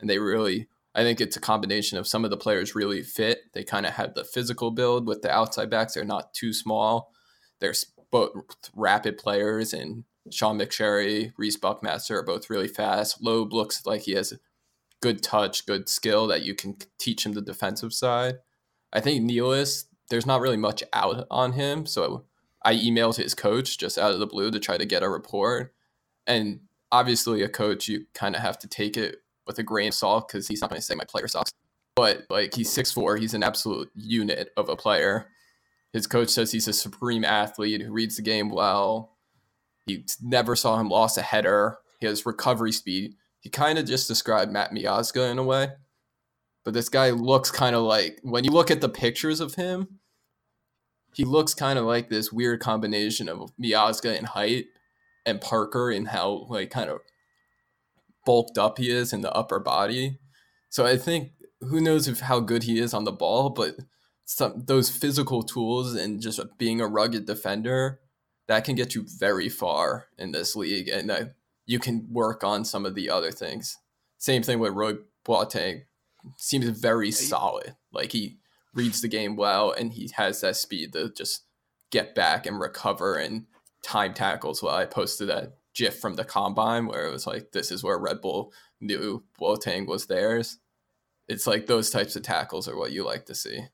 and 0.00 0.10
they 0.10 0.18
really 0.18 0.68
I 0.94 1.02
think 1.02 1.20
it's 1.20 1.36
a 1.36 1.40
combination 1.40 1.98
of 1.98 2.06
some 2.06 2.24
of 2.24 2.30
the 2.30 2.38
players 2.38 2.74
really 2.74 3.02
fit. 3.02 3.52
They 3.52 3.64
kind 3.64 3.84
of 3.84 3.92
have 3.92 4.14
the 4.14 4.24
physical 4.24 4.70
build 4.70 5.06
with 5.06 5.20
the 5.20 5.30
outside 5.30 5.68
backs. 5.68 5.92
They're 5.92 6.04
not 6.04 6.32
too 6.32 6.54
small. 6.54 7.12
They're 7.60 7.74
both 8.10 8.30
rapid 8.74 9.18
players, 9.18 9.72
and 9.72 10.04
Sean 10.30 10.58
McSherry, 10.58 11.32
Rece 11.40 11.60
Buckmaster 11.60 12.18
are 12.18 12.24
both 12.24 12.50
really 12.50 12.68
fast. 12.68 13.22
Loebe 13.22 13.52
looks 13.52 13.84
like 13.86 14.02
he 14.02 14.12
has 14.12 14.34
good 15.00 15.22
touch, 15.22 15.66
good 15.66 15.88
skill 15.88 16.26
that 16.26 16.42
you 16.42 16.54
can 16.54 16.76
teach 16.98 17.24
him 17.24 17.32
the 17.32 17.42
defensive 17.42 17.92
side. 17.92 18.36
I 18.92 19.00
think 19.00 19.28
Nealis, 19.28 19.84
there's 20.10 20.26
not 20.26 20.40
really 20.40 20.56
much 20.56 20.82
out 20.92 21.26
on 21.30 21.52
him. 21.52 21.86
So 21.86 22.24
I 22.64 22.74
emailed 22.74 23.16
his 23.16 23.34
coach 23.34 23.78
just 23.78 23.98
out 23.98 24.12
of 24.12 24.18
the 24.18 24.26
blue 24.26 24.50
to 24.50 24.58
try 24.58 24.78
to 24.78 24.86
get 24.86 25.02
a 25.02 25.08
report. 25.08 25.74
And 26.26 26.60
obviously, 26.90 27.42
a 27.42 27.48
coach, 27.48 27.88
you 27.88 28.06
kind 28.14 28.34
of 28.34 28.42
have 28.42 28.58
to 28.60 28.68
take 28.68 28.96
it 28.96 29.18
with 29.46 29.58
a 29.58 29.62
grain 29.62 29.88
of 29.88 29.94
salt 29.94 30.28
because 30.28 30.48
he's 30.48 30.60
not 30.60 30.70
going 30.70 30.80
to 30.80 30.84
say 30.84 30.94
my 30.94 31.04
player 31.04 31.28
sucks. 31.28 31.52
But 31.94 32.26
like 32.28 32.54
he's 32.54 32.70
six 32.70 32.92
four, 32.92 33.16
he's 33.16 33.34
an 33.34 33.42
absolute 33.42 33.90
unit 33.94 34.50
of 34.56 34.68
a 34.68 34.76
player. 34.76 35.28
His 35.96 36.06
coach 36.06 36.28
says 36.28 36.52
he's 36.52 36.68
a 36.68 36.74
supreme 36.74 37.24
athlete 37.24 37.80
who 37.80 37.90
reads 37.90 38.16
the 38.16 38.22
game 38.22 38.50
well. 38.50 39.16
He 39.86 40.04
never 40.22 40.54
saw 40.54 40.78
him 40.78 40.90
lost 40.90 41.16
a 41.16 41.22
header. 41.22 41.78
He 42.00 42.06
has 42.06 42.26
recovery 42.26 42.72
speed. 42.72 43.14
He 43.40 43.48
kind 43.48 43.78
of 43.78 43.86
just 43.86 44.06
described 44.06 44.52
Matt 44.52 44.72
Miazga 44.72 45.30
in 45.30 45.38
a 45.38 45.42
way. 45.42 45.70
But 46.66 46.74
this 46.74 46.90
guy 46.90 47.12
looks 47.12 47.50
kind 47.50 47.74
of 47.74 47.82
like 47.82 48.18
when 48.22 48.44
you 48.44 48.50
look 48.50 48.70
at 48.70 48.82
the 48.82 48.90
pictures 48.90 49.40
of 49.40 49.54
him, 49.54 50.00
he 51.14 51.24
looks 51.24 51.54
kind 51.54 51.78
of 51.78 51.86
like 51.86 52.10
this 52.10 52.30
weird 52.30 52.60
combination 52.60 53.26
of 53.26 53.50
Miazga 53.58 54.18
in 54.18 54.26
height 54.26 54.66
and 55.24 55.40
Parker 55.40 55.90
in 55.90 56.04
how 56.04 56.44
like 56.50 56.68
kind 56.68 56.90
of 56.90 56.98
bulked 58.26 58.58
up 58.58 58.76
he 58.76 58.90
is 58.90 59.14
in 59.14 59.22
the 59.22 59.32
upper 59.32 59.60
body. 59.60 60.18
So 60.68 60.84
I 60.84 60.98
think 60.98 61.30
who 61.62 61.80
knows 61.80 62.06
if 62.06 62.20
how 62.20 62.40
good 62.40 62.64
he 62.64 62.80
is 62.80 62.92
on 62.92 63.04
the 63.04 63.12
ball, 63.12 63.48
but 63.48 63.76
some 64.26 64.64
those 64.66 64.90
physical 64.90 65.42
tools 65.42 65.94
and 65.94 66.20
just 66.20 66.40
being 66.58 66.80
a 66.80 66.86
rugged 66.86 67.24
defender 67.24 68.00
that 68.48 68.64
can 68.64 68.74
get 68.74 68.94
you 68.94 69.06
very 69.18 69.48
far 69.48 70.08
in 70.18 70.32
this 70.32 70.54
league, 70.54 70.88
and 70.88 71.10
uh, 71.10 71.24
you 71.64 71.78
can 71.78 72.06
work 72.10 72.44
on 72.44 72.64
some 72.64 72.84
of 72.84 72.94
the 72.94 73.08
other 73.08 73.32
things. 73.32 73.78
Same 74.18 74.42
thing 74.42 74.58
with 74.58 74.74
Roy 74.74 74.94
Boateng 75.26 75.82
seems 76.36 76.66
very 76.66 77.10
solid. 77.10 77.76
Like 77.92 78.12
he 78.12 78.38
reads 78.74 79.00
the 79.00 79.08
game 79.08 79.36
well 79.36 79.72
and 79.72 79.92
he 79.92 80.10
has 80.16 80.40
that 80.40 80.56
speed 80.56 80.92
to 80.92 81.10
just 81.10 81.44
get 81.90 82.14
back 82.14 82.46
and 82.46 82.60
recover 82.60 83.16
and 83.16 83.46
time 83.82 84.14
tackles. 84.14 84.62
Well, 84.62 84.74
I 84.74 84.84
posted 84.84 85.28
that 85.28 85.56
GIF 85.74 85.98
from 85.98 86.14
the 86.14 86.24
combine 86.24 86.86
where 86.86 87.06
it 87.06 87.12
was 87.12 87.26
like, 87.26 87.52
this 87.52 87.70
is 87.70 87.82
where 87.82 87.98
Red 87.98 88.20
Bull 88.20 88.52
knew 88.80 89.24
Boateng 89.40 89.86
was 89.86 90.06
theirs. 90.06 90.58
It's 91.28 91.46
like 91.46 91.66
those 91.66 91.90
types 91.90 92.16
of 92.16 92.22
tackles 92.22 92.68
are 92.68 92.76
what 92.76 92.92
you 92.92 93.04
like 93.04 93.26
to 93.26 93.34
see. 93.34 93.66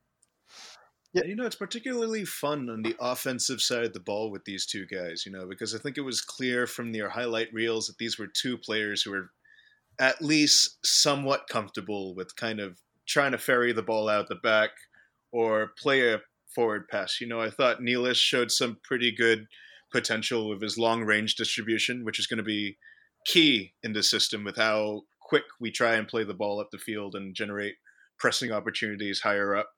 Yeah, 1.13 1.25
you 1.25 1.35
know, 1.35 1.45
it's 1.45 1.55
particularly 1.55 2.25
fun 2.25 2.69
on 2.69 2.81
the 2.81 2.95
offensive 2.99 3.61
side 3.61 3.83
of 3.83 3.93
the 3.93 3.99
ball 3.99 4.31
with 4.31 4.45
these 4.45 4.65
two 4.65 4.87
guys, 4.87 5.23
you 5.25 5.31
know, 5.31 5.45
because 5.47 5.75
I 5.75 5.77
think 5.77 5.97
it 5.97 6.01
was 6.01 6.21
clear 6.21 6.65
from 6.65 6.91
their 6.91 7.09
highlight 7.09 7.53
reels 7.53 7.85
that 7.85 7.99
these 7.99 8.17
were 8.17 8.27
two 8.27 8.57
players 8.57 9.03
who 9.03 9.11
were 9.11 9.29
at 9.99 10.23
least 10.23 10.79
somewhat 10.83 11.47
comfortable 11.49 12.15
with 12.15 12.35
kind 12.35 12.59
of 12.59 12.79
trying 13.07 13.31
to 13.31 13.37
ferry 13.37 13.73
the 13.73 13.83
ball 13.83 14.09
out 14.09 14.27
the 14.27 14.35
back 14.35 14.71
or 15.31 15.71
play 15.77 16.13
a 16.13 16.21
forward 16.55 16.87
pass. 16.87 17.21
You 17.21 17.27
know, 17.27 17.39
I 17.39 17.51
thought 17.51 17.81
Nealis 17.81 18.15
showed 18.15 18.51
some 18.51 18.79
pretty 18.83 19.11
good 19.11 19.45
potential 19.91 20.49
with 20.49 20.61
his 20.61 20.79
long 20.79 21.03
range 21.03 21.35
distribution, 21.35 22.03
which 22.03 22.17
is 22.17 22.25
going 22.25 22.37
to 22.37 22.43
be 22.43 22.77
key 23.27 23.73
in 23.83 23.93
the 23.93 24.01
system 24.01 24.43
with 24.43 24.57
how 24.57 25.03
quick 25.21 25.43
we 25.59 25.71
try 25.71 25.93
and 25.93 26.07
play 26.07 26.23
the 26.23 26.33
ball 26.33 26.59
up 26.59 26.69
the 26.71 26.77
field 26.79 27.13
and 27.15 27.35
generate 27.35 27.75
pressing 28.17 28.51
opportunities 28.51 29.21
higher 29.21 29.55
up. 29.55 29.69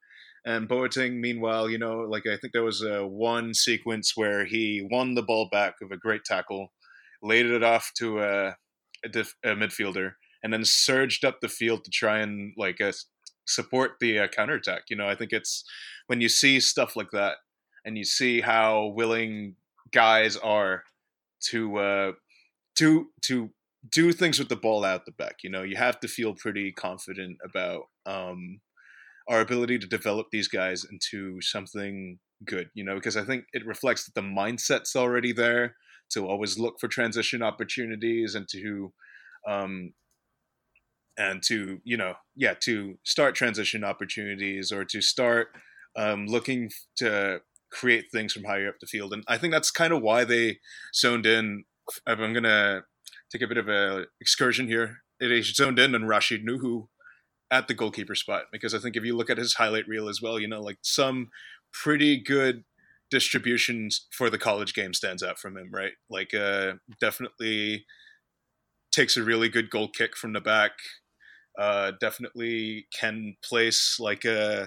And 0.46 0.68
Boateng, 0.68 1.18
meanwhile, 1.18 1.68
you 1.68 1.76
know, 1.76 1.98
like 2.02 2.24
I 2.26 2.36
think 2.36 2.52
there 2.52 2.62
was 2.62 2.80
a 2.80 3.04
one 3.04 3.52
sequence 3.52 4.12
where 4.16 4.44
he 4.44 4.86
won 4.90 5.14
the 5.14 5.22
ball 5.22 5.48
back 5.50 5.74
with 5.80 5.90
a 5.90 5.96
great 5.96 6.24
tackle, 6.24 6.72
laid 7.20 7.46
it 7.46 7.64
off 7.64 7.90
to 7.98 8.22
a 8.22 8.56
a, 9.04 9.08
dif- 9.08 9.36
a 9.44 9.48
midfielder, 9.48 10.12
and 10.42 10.52
then 10.52 10.64
surged 10.64 11.24
up 11.24 11.40
the 11.40 11.48
field 11.48 11.84
to 11.84 11.90
try 11.90 12.20
and 12.20 12.54
like 12.56 12.80
uh, 12.80 12.92
support 13.46 13.92
the 14.00 14.20
uh, 14.20 14.28
counterattack. 14.28 14.84
You 14.88 14.96
know, 14.96 15.08
I 15.08 15.16
think 15.16 15.32
it's 15.32 15.64
when 16.06 16.20
you 16.20 16.28
see 16.28 16.60
stuff 16.60 16.94
like 16.94 17.10
that 17.10 17.36
and 17.84 17.98
you 17.98 18.04
see 18.04 18.40
how 18.40 18.92
willing 18.94 19.56
guys 19.92 20.36
are 20.36 20.84
to 21.48 21.76
uh, 21.76 22.12
to 22.76 23.08
to 23.22 23.50
do 23.92 24.12
things 24.12 24.38
with 24.38 24.48
the 24.48 24.56
ball 24.56 24.84
out 24.84 25.06
the 25.06 25.12
back. 25.12 25.36
You 25.42 25.50
know, 25.50 25.62
you 25.62 25.76
have 25.76 26.00
to 26.00 26.08
feel 26.08 26.34
pretty 26.34 26.72
confident 26.72 27.38
about 27.44 27.82
um, 28.04 28.60
our 29.28 29.40
ability 29.40 29.78
to 29.78 29.86
develop 29.86 30.28
these 30.30 30.48
guys 30.48 30.84
into 30.90 31.40
something 31.40 32.18
good. 32.44 32.70
You 32.74 32.84
know, 32.84 32.94
because 32.94 33.16
I 33.16 33.24
think 33.24 33.44
it 33.52 33.66
reflects 33.66 34.04
that 34.04 34.14
the 34.14 34.26
mindset's 34.26 34.96
already 34.96 35.32
there 35.32 35.76
to 36.10 36.26
always 36.28 36.58
look 36.58 36.78
for 36.78 36.88
transition 36.88 37.42
opportunities 37.42 38.34
and 38.34 38.46
to 38.48 38.92
um, 39.48 39.92
and 41.18 41.42
to 41.42 41.80
you 41.84 41.96
know 41.96 42.14
yeah 42.34 42.54
to 42.60 42.98
start 43.04 43.34
transition 43.34 43.84
opportunities 43.84 44.72
or 44.72 44.84
to 44.84 45.00
start 45.00 45.48
um, 45.96 46.26
looking 46.26 46.70
to 46.96 47.40
create 47.70 48.06
things 48.12 48.32
from 48.32 48.44
higher 48.44 48.68
up 48.68 48.76
the 48.80 48.86
field 48.86 49.12
and 49.12 49.24
i 49.28 49.36
think 49.36 49.52
that's 49.52 49.70
kind 49.70 49.92
of 49.92 50.02
why 50.02 50.24
they 50.24 50.58
zoned 50.94 51.26
in 51.26 51.64
i'm 52.06 52.32
gonna 52.32 52.82
take 53.30 53.42
a 53.42 53.46
bit 53.46 53.58
of 53.58 53.68
a 53.68 54.04
excursion 54.20 54.66
here 54.66 54.98
it 55.20 55.44
zoned 55.44 55.78
in 55.78 55.94
on 55.94 56.04
rashid 56.04 56.44
nuhu 56.44 56.86
at 57.50 57.68
the 57.68 57.74
goalkeeper 57.74 58.14
spot 58.14 58.44
because 58.50 58.74
i 58.74 58.78
think 58.78 58.96
if 58.96 59.04
you 59.04 59.16
look 59.16 59.30
at 59.30 59.38
his 59.38 59.54
highlight 59.54 59.86
reel 59.86 60.08
as 60.08 60.20
well 60.20 60.38
you 60.38 60.48
know 60.48 60.60
like 60.60 60.78
some 60.82 61.28
pretty 61.72 62.18
good 62.18 62.64
distributions 63.10 64.06
for 64.10 64.30
the 64.30 64.38
college 64.38 64.74
game 64.74 64.92
stands 64.92 65.22
out 65.22 65.38
from 65.38 65.56
him, 65.56 65.70
right? 65.72 65.92
Like, 66.10 66.34
uh, 66.34 66.74
definitely 67.00 67.84
takes 68.92 69.16
a 69.16 69.22
really 69.22 69.48
good 69.48 69.70
goal 69.70 69.88
kick 69.88 70.16
from 70.16 70.32
the 70.32 70.40
back. 70.40 70.72
Uh, 71.58 71.92
definitely 72.00 72.86
can 72.98 73.36
place 73.44 73.96
like 73.98 74.24
a 74.24 74.62
uh, 74.62 74.66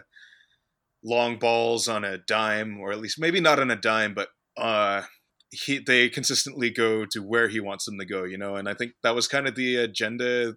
long 1.04 1.38
balls 1.38 1.88
on 1.88 2.04
a 2.04 2.18
dime, 2.18 2.80
or 2.80 2.92
at 2.92 3.00
least 3.00 3.20
maybe 3.20 3.40
not 3.40 3.60
on 3.60 3.72
a 3.72 3.76
dime, 3.76 4.14
but 4.14 4.30
uh, 4.58 5.04
he 5.52 5.80
they 5.80 6.10
consistently 6.10 6.70
go 6.70 7.06
to 7.06 7.20
where 7.20 7.48
he 7.48 7.60
wants 7.60 7.86
them 7.86 8.00
to 8.00 8.06
go. 8.06 8.24
You 8.24 8.38
know, 8.40 8.56
and 8.56 8.68
I 8.68 8.74
think 8.74 8.94
that 9.04 9.14
was 9.14 9.28
kind 9.28 9.48
of 9.48 9.56
the 9.56 9.76
agenda. 9.76 10.56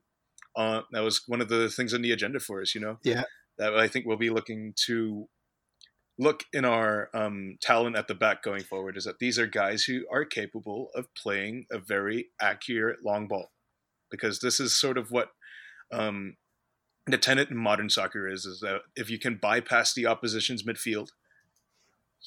Uh, 0.56 0.82
that 0.92 1.02
was 1.02 1.22
one 1.26 1.40
of 1.40 1.48
the 1.48 1.68
things 1.68 1.94
on 1.94 2.02
the 2.02 2.12
agenda 2.12 2.40
for 2.40 2.60
us. 2.60 2.74
You 2.74 2.80
know, 2.80 2.98
yeah. 3.02 3.24
That 3.58 3.76
I 3.76 3.88
think 3.88 4.06
we'll 4.06 4.16
be 4.16 4.30
looking 4.30 4.74
to 4.86 5.28
look 6.18 6.44
in 6.52 6.64
our 6.64 7.08
um, 7.14 7.56
talent 7.60 7.96
at 7.96 8.06
the 8.06 8.14
back 8.14 8.42
going 8.42 8.62
forward 8.62 8.96
is 8.96 9.04
that 9.04 9.18
these 9.18 9.38
are 9.38 9.46
guys 9.46 9.84
who 9.84 10.04
are 10.12 10.24
capable 10.24 10.88
of 10.94 11.06
playing 11.14 11.66
a 11.70 11.78
very 11.78 12.26
accurate 12.40 13.04
long 13.04 13.26
ball 13.26 13.50
because 14.10 14.40
this 14.40 14.60
is 14.60 14.78
sort 14.78 14.98
of 14.98 15.10
what 15.10 15.30
um, 15.92 16.36
the 17.06 17.18
tenet 17.18 17.50
in 17.50 17.56
modern 17.56 17.90
soccer 17.90 18.28
is 18.28 18.44
is 18.44 18.60
that 18.60 18.82
if 18.94 19.10
you 19.10 19.18
can 19.18 19.36
bypass 19.40 19.94
the 19.94 20.06
opposition's 20.06 20.62
midfield 20.62 21.08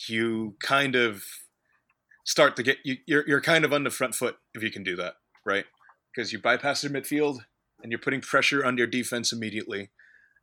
you 0.07 0.55
kind 0.61 0.95
of 0.95 1.23
start 2.25 2.55
to 2.57 2.63
get 2.63 2.77
you, 2.83 2.97
you're, 3.05 3.23
you're 3.27 3.41
kind 3.41 3.63
of 3.63 3.71
on 3.71 3.83
the 3.83 3.89
front 3.89 4.13
foot 4.13 4.35
if 4.53 4.61
you 4.61 4.71
can 4.71 4.83
do 4.83 4.95
that 4.95 5.13
right 5.45 5.65
because 6.13 6.33
you 6.33 6.39
bypass 6.39 6.81
their 6.81 6.91
midfield 6.91 7.39
and 7.81 7.91
you're 7.91 7.99
putting 7.99 8.21
pressure 8.21 8.65
on 8.65 8.75
their 8.75 8.87
defense 8.87 9.31
immediately 9.31 9.89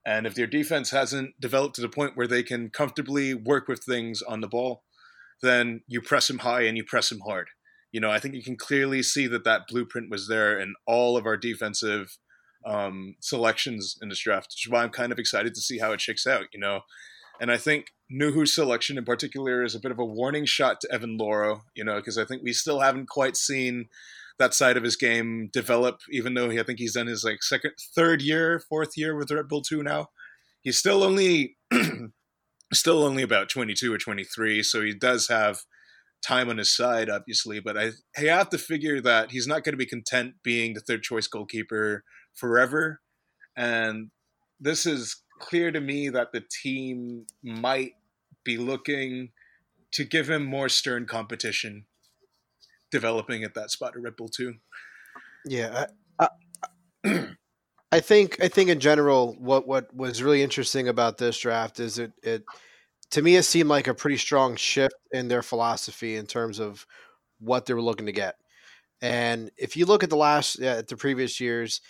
and 0.05 0.27
if 0.27 0.35
their 0.35 0.47
defense 0.47 0.91
hasn't 0.91 1.41
developed 1.41 1.77
to 1.77 1.81
the 1.81 1.89
point 1.89 2.17
where 2.17 2.27
they 2.27 2.43
can 2.43 2.71
comfortably 2.71 3.35
work 3.35 3.69
with 3.69 3.85
things 3.85 4.21
on 4.23 4.41
the 4.41 4.49
ball, 4.49 4.83
then 5.43 5.83
you 5.87 6.01
press 6.01 6.29
them 6.29 6.41
high 6.41 6.63
and 6.63 6.77
you 6.77 6.85
press 6.85 7.09
them 7.09 7.21
hard. 7.21 7.49
you 7.93 8.01
know, 8.01 8.11
I 8.11 8.19
think 8.19 8.35
you 8.35 8.43
can 8.43 8.57
clearly 8.57 9.03
see 9.03 9.27
that 9.27 9.45
that 9.45 9.69
blueprint 9.69 10.11
was 10.11 10.27
there 10.27 10.59
in 10.59 10.75
all 10.87 11.19
of 11.19 11.27
our 11.27 11.37
defensive 11.37 12.17
um, 12.65 13.17
selections 13.21 13.99
in 14.01 14.09
this 14.09 14.21
draft, 14.21 14.47
which 14.47 14.67
is 14.67 14.73
why 14.73 14.83
I'm 14.83 14.91
kind 14.91 15.13
of 15.13 15.19
excited 15.19 15.55
to 15.55 15.61
see 15.61 15.79
how 15.79 15.93
it 15.93 16.01
shakes 16.01 16.27
out, 16.27 16.47
you 16.55 16.61
know. 16.61 16.81
And 17.39 17.53
I 17.53 17.59
think 17.59 17.89
Nuhu's 18.11 18.55
selection 18.55 18.97
in 18.97 19.05
particular 19.05 19.63
is 19.63 19.75
a 19.75 19.81
bit 19.81 19.91
of 19.91 19.99
a 19.99 20.07
warning 20.07 20.47
shot 20.47 20.81
to 20.81 20.93
Evan 20.93 21.19
Louro, 21.19 21.63
you 21.75 21.85
know, 21.85 21.97
because 21.97 22.17
I 22.17 22.25
think 22.25 22.43
we 22.43 22.55
still 22.55 22.81
haven't 22.81 23.11
quite 23.11 23.37
seen 23.37 23.89
that 24.43 24.55
side 24.55 24.77
of 24.77 24.83
his 24.83 24.97
game 24.97 25.49
develop, 25.53 26.01
even 26.11 26.35
though 26.35 26.51
he, 26.51 26.59
I 26.59 26.65
think 26.65 26.81
he's 26.81 26.95
done 26.95 27.07
his 27.07 27.23
like 27.23 27.43
second, 27.43 27.73
third 27.95 28.21
year, 28.21 28.61
fourth 28.69 28.97
year 28.97 29.17
with 29.17 29.31
Red 29.31 29.49
Bull 29.49 29.63
2 29.63 29.83
now. 29.83 30.09
He's 30.63 30.79
still 30.79 31.05
only, 31.05 31.57
still 32.73 33.05
only 33.05 33.23
about 33.23 33.49
22 33.49 33.93
or 33.93 33.99
23, 33.99 34.63
so 34.63 34.83
he 34.83 34.95
does 34.95 35.29
have 35.29 35.61
time 36.27 36.49
on 36.49 36.59
his 36.59 36.75
side, 36.75 37.09
obviously. 37.09 37.61
But 37.61 37.79
I, 37.79 37.91
I 38.19 38.23
have 38.23 38.51
to 38.51 38.59
figure 38.59 39.01
that 39.01 39.31
he's 39.31 39.47
not 39.47 39.63
going 39.63 39.75
to 39.75 39.79
be 39.79 39.87
content 39.87 40.35
being 40.43 40.75
the 40.75 40.81
third 40.81 41.03
choice 41.03 41.29
goalkeeper 41.29 42.03
forever. 42.35 43.01
And 43.57 44.11
this 44.59 44.87
is 44.87 45.23
clear 45.41 45.71
to 45.71 45.81
me 45.81 46.09
that 46.09 46.33
the 46.33 46.43
team 46.63 47.27
might 47.43 47.93
be 48.45 48.57
looking 48.57 49.31
to 49.93 50.05
give 50.05 50.29
him 50.29 50.45
more 50.45 50.69
stern 50.69 51.07
competition 51.07 51.85
developing 52.93 53.43
at 53.43 53.55
that 53.55 53.71
spot 53.73 53.97
at 53.97 54.03
Red 54.03 54.17
Bull 54.17 54.29
2. 54.29 54.55
Yeah. 55.47 55.87
I, 56.19 56.29
I, 57.05 57.29
I 57.93 58.01
think 58.01 58.43
I 58.43 58.49
think 58.49 58.71
in 58.71 58.81
general 58.81 59.37
what 59.39 59.67
what 59.67 59.95
was 59.95 60.23
really 60.23 60.43
interesting 60.43 60.89
about 60.89 61.19
this 61.19 61.39
draft 61.39 61.81
is 61.81 61.99
it 61.99 62.13
it 62.23 62.45
to 63.11 63.21
me 63.21 63.37
it 63.37 63.43
seemed 63.43 63.69
like 63.69 63.87
a 63.87 63.95
pretty 63.95 64.17
strong 64.17 64.57
shift 64.57 64.95
in 65.11 65.29
their 65.29 65.43
philosophy 65.43 66.17
in 66.17 66.27
terms 66.27 66.59
of 66.59 66.87
what 67.39 67.67
they 67.67 67.75
were 67.75 67.83
looking 67.83 68.07
to 68.07 68.13
get. 68.13 68.37
And 69.03 69.51
if 69.59 69.77
you 69.77 69.85
look 69.85 70.05
at 70.05 70.11
the 70.11 70.17
last 70.17 70.61
at 70.61 70.89
the 70.89 70.97
previous 70.97 71.41
years, 71.41 71.81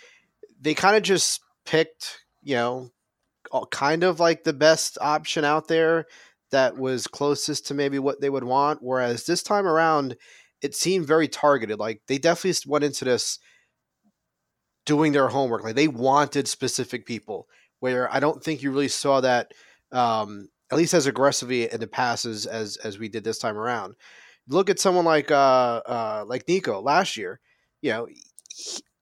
they 0.59 0.73
kind 0.73 0.97
of 0.97 1.03
just 1.03 1.41
picked, 1.65 2.25
you 2.41 2.55
know, 2.55 2.89
kind 3.71 4.03
of 4.03 4.19
like 4.19 4.43
the 4.43 4.53
best 4.53 4.97
option 4.99 5.45
out 5.45 5.67
there 5.67 6.05
that 6.51 6.77
was 6.77 7.07
closest 7.07 7.67
to 7.67 7.73
maybe 7.73 7.99
what 7.99 8.19
they 8.19 8.29
would 8.29 8.43
want. 8.43 8.81
Whereas 8.81 9.25
this 9.25 9.43
time 9.43 9.67
around, 9.67 10.17
it 10.63 10.75
seemed 10.75 11.05
very 11.05 11.27
targeted. 11.27 11.77
Like 11.79 12.01
they 12.07 12.17
definitely 12.17 12.59
went 12.69 12.83
into 12.83 13.05
this 13.05 13.39
doing 14.85 15.11
their 15.11 15.27
homework. 15.27 15.63
Like 15.63 15.75
they 15.75 15.87
wanted 15.87 16.47
specific 16.47 17.05
people. 17.05 17.47
Where 17.79 18.11
I 18.13 18.21
don't 18.21 18.41
think 18.41 18.63
you 18.63 18.71
really 18.71 18.87
saw 18.87 19.19
that, 19.21 19.51
um, 19.91 20.47
at 20.71 20.77
least 20.77 20.93
as 20.93 21.05
aggressively 21.05 21.69
in 21.69 21.81
the 21.81 21.87
passes 21.87 22.45
as 22.45 22.77
as 22.77 22.97
we 22.97 23.09
did 23.09 23.25
this 23.25 23.37
time 23.37 23.57
around. 23.57 23.95
Look 24.47 24.69
at 24.69 24.79
someone 24.79 25.05
like 25.05 25.31
uh, 25.31 25.81
uh, 25.85 26.23
like 26.25 26.47
Nico 26.47 26.81
last 26.81 27.17
year. 27.17 27.41
You 27.81 27.91
know, 27.91 28.05
he, 28.05 28.23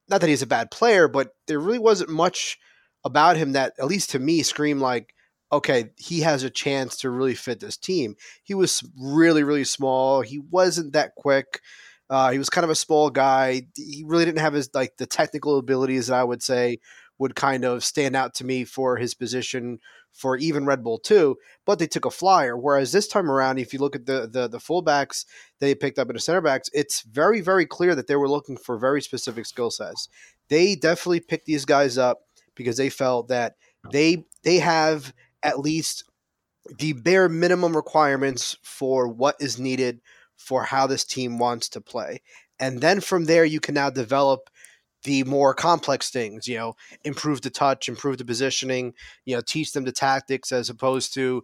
not 0.09 0.21
that 0.21 0.29
he's 0.29 0.41
a 0.41 0.47
bad 0.47 0.71
player, 0.71 1.07
but 1.07 1.29
there 1.47 1.59
really 1.59 1.79
wasn't 1.79 2.09
much 2.09 2.57
about 3.03 3.37
him 3.37 3.53
that, 3.53 3.73
at 3.79 3.85
least 3.85 4.11
to 4.11 4.19
me, 4.19 4.43
screamed 4.43 4.81
like, 4.81 5.13
okay, 5.51 5.89
he 5.97 6.21
has 6.21 6.43
a 6.43 6.49
chance 6.49 6.97
to 6.97 7.09
really 7.09 7.35
fit 7.35 7.59
this 7.59 7.77
team. 7.77 8.15
He 8.43 8.53
was 8.53 8.83
really, 8.99 9.43
really 9.43 9.65
small. 9.65 10.21
He 10.21 10.39
wasn't 10.39 10.93
that 10.93 11.15
quick. 11.15 11.61
Uh, 12.09 12.31
he 12.31 12.37
was 12.37 12.49
kind 12.49 12.63
of 12.63 12.69
a 12.69 12.75
small 12.75 13.09
guy. 13.09 13.63
He 13.75 14.03
really 14.05 14.25
didn't 14.25 14.39
have 14.39 14.53
his 14.53 14.69
like 14.73 14.97
the 14.97 15.05
technical 15.05 15.57
abilities 15.57 16.07
that 16.07 16.19
I 16.19 16.23
would 16.23 16.43
say 16.43 16.79
would 17.17 17.35
kind 17.35 17.63
of 17.63 17.83
stand 17.83 18.15
out 18.15 18.33
to 18.35 18.45
me 18.45 18.65
for 18.65 18.97
his 18.97 19.13
position 19.13 19.79
for 20.11 20.35
even 20.37 20.65
Red 20.65 20.83
Bull 20.83 20.97
too. 20.99 21.37
but 21.65 21.79
they 21.79 21.87
took 21.87 22.05
a 22.05 22.11
flyer. 22.11 22.57
Whereas 22.57 22.91
this 22.91 23.07
time 23.07 23.31
around, 23.31 23.59
if 23.59 23.73
you 23.73 23.79
look 23.79 23.95
at 23.95 24.05
the 24.05 24.27
the, 24.31 24.47
the 24.47 24.57
fullbacks 24.57 25.25
they 25.59 25.75
picked 25.75 25.99
up 25.99 26.09
in 26.09 26.15
the 26.15 26.19
center 26.19 26.41
backs, 26.41 26.69
it's 26.73 27.01
very, 27.03 27.41
very 27.41 27.65
clear 27.65 27.95
that 27.95 28.07
they 28.07 28.15
were 28.15 28.29
looking 28.29 28.57
for 28.57 28.77
very 28.77 29.01
specific 29.01 29.45
skill 29.45 29.71
sets. 29.71 30.09
They 30.49 30.75
definitely 30.75 31.21
picked 31.21 31.45
these 31.45 31.65
guys 31.65 31.97
up 31.97 32.21
because 32.55 32.77
they 32.77 32.89
felt 32.89 33.29
that 33.29 33.55
they 33.91 34.25
they 34.43 34.59
have 34.59 35.13
at 35.43 35.59
least 35.59 36.03
the 36.77 36.93
bare 36.93 37.27
minimum 37.29 37.75
requirements 37.75 38.57
for 38.61 39.07
what 39.07 39.35
is 39.39 39.59
needed 39.59 40.01
for 40.35 40.63
how 40.63 40.87
this 40.87 41.03
team 41.03 41.37
wants 41.37 41.69
to 41.69 41.81
play. 41.81 42.21
And 42.59 42.81
then 42.81 43.01
from 43.01 43.25
there 43.25 43.45
you 43.45 43.59
can 43.59 43.75
now 43.75 43.89
develop 43.89 44.49
the 45.03 45.23
more 45.23 45.53
complex 45.53 46.11
things, 46.11 46.47
you 46.47 46.57
know, 46.57 46.75
improve 47.03 47.41
the 47.41 47.49
touch, 47.49 47.89
improve 47.89 48.19
the 48.19 48.25
positioning, 48.25 48.93
you 49.25 49.35
know, 49.35 49.41
teach 49.41 49.73
them 49.73 49.83
the 49.83 49.91
tactics 49.91 50.51
as 50.51 50.69
opposed 50.69 51.13
to 51.15 51.43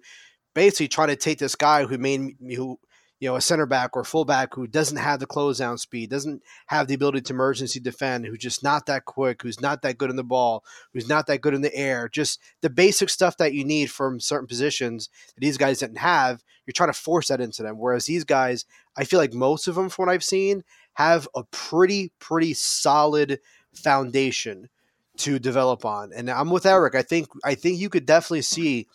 basically 0.54 0.88
trying 0.88 1.08
to 1.08 1.16
take 1.16 1.40
this 1.40 1.56
guy 1.56 1.86
who 1.86 1.98
made 1.98 2.36
who 2.56 2.80
you 3.20 3.28
know, 3.28 3.36
a 3.36 3.42
center 3.42 3.66
back 3.66 3.96
or 3.96 4.04
fullback 4.04 4.54
who 4.54 4.68
doesn't 4.68 4.98
have 4.98 5.20
the 5.20 5.26
closedown 5.26 5.80
speed, 5.80 6.10
doesn't 6.10 6.44
have 6.68 6.88
the 6.88 6.94
ability 6.94 7.22
to 7.22 7.34
emergency 7.34 7.80
defend, 7.80 8.26
who's 8.26 8.38
just 8.38 8.64
not 8.64 8.86
that 8.86 9.06
quick, 9.06 9.42
who's 9.42 9.60
not 9.60 9.82
that 9.82 9.98
good 9.98 10.10
in 10.10 10.16
the 10.16 10.24
ball, 10.24 10.64
who's 10.94 11.10
not 11.10 11.26
that 11.28 11.42
good 11.42 11.54
in 11.54 11.62
the 11.62 11.76
air, 11.76 12.10
just 12.10 12.40
the 12.62 12.70
basic 12.70 13.10
stuff 13.10 13.38
that 13.38 13.54
you 13.54 13.66
need 13.66 13.90
from 13.90 14.20
certain 14.20 14.48
positions 14.48 15.10
that 15.34 15.42
these 15.42 15.58
guys 15.58 15.80
didn't 15.80 15.98
have, 15.98 16.44
you're 16.66 16.74
trying 16.74 16.92
to 16.92 17.00
force 17.00 17.30
that 17.30 17.42
into 17.42 17.64
them. 17.64 17.80
Whereas 17.80 18.06
these 18.06 18.24
guys, 18.24 18.66
I 18.96 19.04
feel 19.04 19.20
like 19.20 19.34
most 19.34 19.68
of 19.68 19.76
them, 19.76 19.90
from 19.90 20.06
what 20.06 20.14
I've 20.14 20.24
seen, 20.24 20.64
have 20.94 21.28
a 21.36 21.44
pretty, 21.46 22.12
pretty 22.20 22.54
solid 22.54 23.40
foundation 23.74 24.70
to 25.18 25.40
develop 25.40 25.86
on. 25.86 26.12
And 26.14 26.30
I'm 26.30 26.50
with 26.50 26.66
Eric. 26.66 26.96
I 26.96 27.02
think 27.02 27.28
I 27.44 27.56
think 27.56 27.80
you 27.80 27.90
could 27.90 28.06
definitely 28.06 28.44
see 28.44 28.88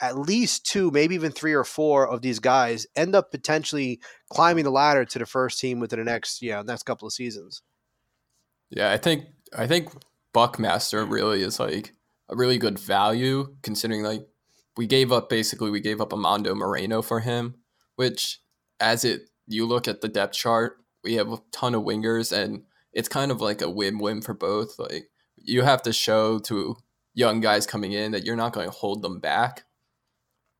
at 0.00 0.18
least 0.18 0.64
two, 0.66 0.90
maybe 0.90 1.14
even 1.14 1.32
three 1.32 1.54
or 1.54 1.64
four 1.64 2.08
of 2.08 2.22
these 2.22 2.38
guys 2.38 2.86
end 2.94 3.14
up 3.14 3.30
potentially 3.30 4.00
climbing 4.30 4.64
the 4.64 4.70
ladder 4.70 5.04
to 5.04 5.18
the 5.18 5.26
first 5.26 5.58
team 5.58 5.80
within 5.80 5.98
the 5.98 6.04
next, 6.04 6.42
yeah, 6.42 6.62
next 6.62 6.84
couple 6.84 7.06
of 7.06 7.12
seasons. 7.12 7.62
Yeah, 8.70 8.90
I 8.90 8.96
think 8.96 9.24
I 9.56 9.66
think 9.66 9.90
Buckmaster 10.32 11.04
really 11.04 11.42
is 11.42 11.58
like 11.58 11.94
a 12.28 12.36
really 12.36 12.58
good 12.58 12.78
value 12.78 13.56
considering 13.62 14.02
like 14.02 14.26
we 14.76 14.86
gave 14.86 15.10
up 15.10 15.28
basically 15.28 15.70
we 15.70 15.80
gave 15.80 16.00
up 16.00 16.10
Amando 16.10 16.54
Moreno 16.54 17.02
for 17.02 17.20
him, 17.20 17.54
which 17.96 18.40
as 18.78 19.04
it 19.04 19.22
you 19.46 19.66
look 19.66 19.88
at 19.88 20.00
the 20.00 20.08
depth 20.08 20.34
chart, 20.34 20.76
we 21.02 21.14
have 21.14 21.32
a 21.32 21.38
ton 21.50 21.74
of 21.74 21.82
wingers 21.82 22.36
and 22.36 22.62
it's 22.92 23.08
kind 23.08 23.30
of 23.30 23.40
like 23.40 23.62
a 23.62 23.70
win-win 23.70 24.20
for 24.20 24.34
both. 24.34 24.78
Like 24.78 25.10
you 25.36 25.62
have 25.62 25.82
to 25.82 25.92
show 25.92 26.38
to 26.40 26.76
young 27.14 27.40
guys 27.40 27.66
coming 27.66 27.92
in 27.92 28.12
that 28.12 28.24
you're 28.24 28.36
not 28.36 28.52
going 28.52 28.68
to 28.68 28.76
hold 28.76 29.02
them 29.02 29.18
back 29.18 29.64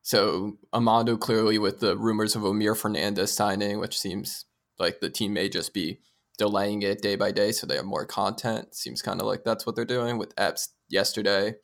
so 0.09 0.57
Amando 0.73 1.19
clearly 1.19 1.59
with 1.59 1.81
the 1.81 1.95
rumors 1.95 2.35
of 2.35 2.41
Omir 2.41 2.75
Fernandez 2.75 3.31
signing, 3.31 3.79
which 3.79 3.95
seems 3.95 4.45
like 4.79 5.01
the 5.01 5.09
team 5.11 5.33
may 5.33 5.49
just 5.49 5.71
be 5.71 5.99
delaying 6.39 6.81
it 6.81 7.03
day 7.03 7.15
by 7.15 7.31
day 7.31 7.51
so 7.51 7.67
they 7.67 7.75
have 7.75 7.85
more 7.85 8.07
content. 8.07 8.73
Seems 8.73 9.03
kind 9.03 9.21
of 9.21 9.27
like 9.27 9.43
that's 9.43 9.67
what 9.67 9.75
they're 9.75 9.85
doing 9.85 10.17
with 10.17 10.33
Epps 10.35 10.69
yesterday, 10.87 11.57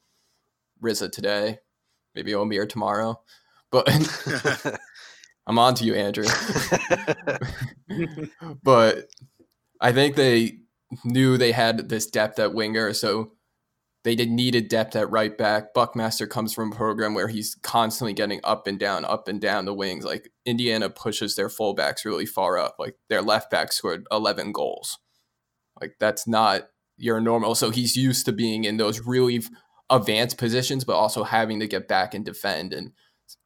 Riza 0.79 1.09
today, 1.09 1.57
maybe 2.13 2.33
Omir 2.33 2.69
tomorrow. 2.69 3.19
But 3.71 3.89
I'm 5.47 5.57
on 5.57 5.73
to 5.73 5.83
you, 5.83 5.95
Andrew. 5.95 6.27
but 8.63 9.09
I 9.81 9.91
think 9.91 10.15
they 10.15 10.59
knew 11.03 11.39
they 11.39 11.51
had 11.51 11.89
this 11.89 12.05
depth 12.05 12.37
at 12.37 12.53
winger, 12.53 12.93
so 12.93 13.31
they 14.05 14.15
did 14.15 14.29
needed 14.29 14.67
depth 14.67 14.95
at 14.95 15.09
right 15.09 15.35
back. 15.35 15.73
Buckmaster 15.73 16.27
comes 16.27 16.53
from 16.53 16.71
a 16.71 16.75
program 16.75 17.15
where 17.15 17.27
he's 17.27 17.55
constantly 17.63 18.13
getting 18.13 18.39
up 18.43 18.67
and 18.67 18.79
down, 18.79 19.03
up 19.03 19.27
and 19.27 19.41
down 19.41 19.65
the 19.65 19.73
wings. 19.73 20.05
Like 20.05 20.29
Indiana 20.45 20.91
pushes 20.91 21.35
their 21.35 21.49
fullbacks 21.49 22.05
really 22.05 22.27
far 22.27 22.59
up. 22.59 22.75
Like 22.77 22.97
their 23.09 23.23
left 23.23 23.49
back 23.49 23.73
scored 23.73 24.05
11 24.11 24.51
goals. 24.51 24.99
Like 25.81 25.95
that's 25.99 26.27
not 26.27 26.67
your 26.97 27.19
normal. 27.19 27.55
So 27.55 27.71
he's 27.71 27.97
used 27.97 28.27
to 28.27 28.31
being 28.31 28.63
in 28.63 28.77
those 28.77 28.99
really 28.99 29.41
advanced 29.89 30.37
positions, 30.37 30.83
but 30.83 30.93
also 30.93 31.23
having 31.23 31.59
to 31.59 31.67
get 31.67 31.87
back 31.87 32.13
and 32.13 32.23
defend 32.23 32.73
and 32.73 32.91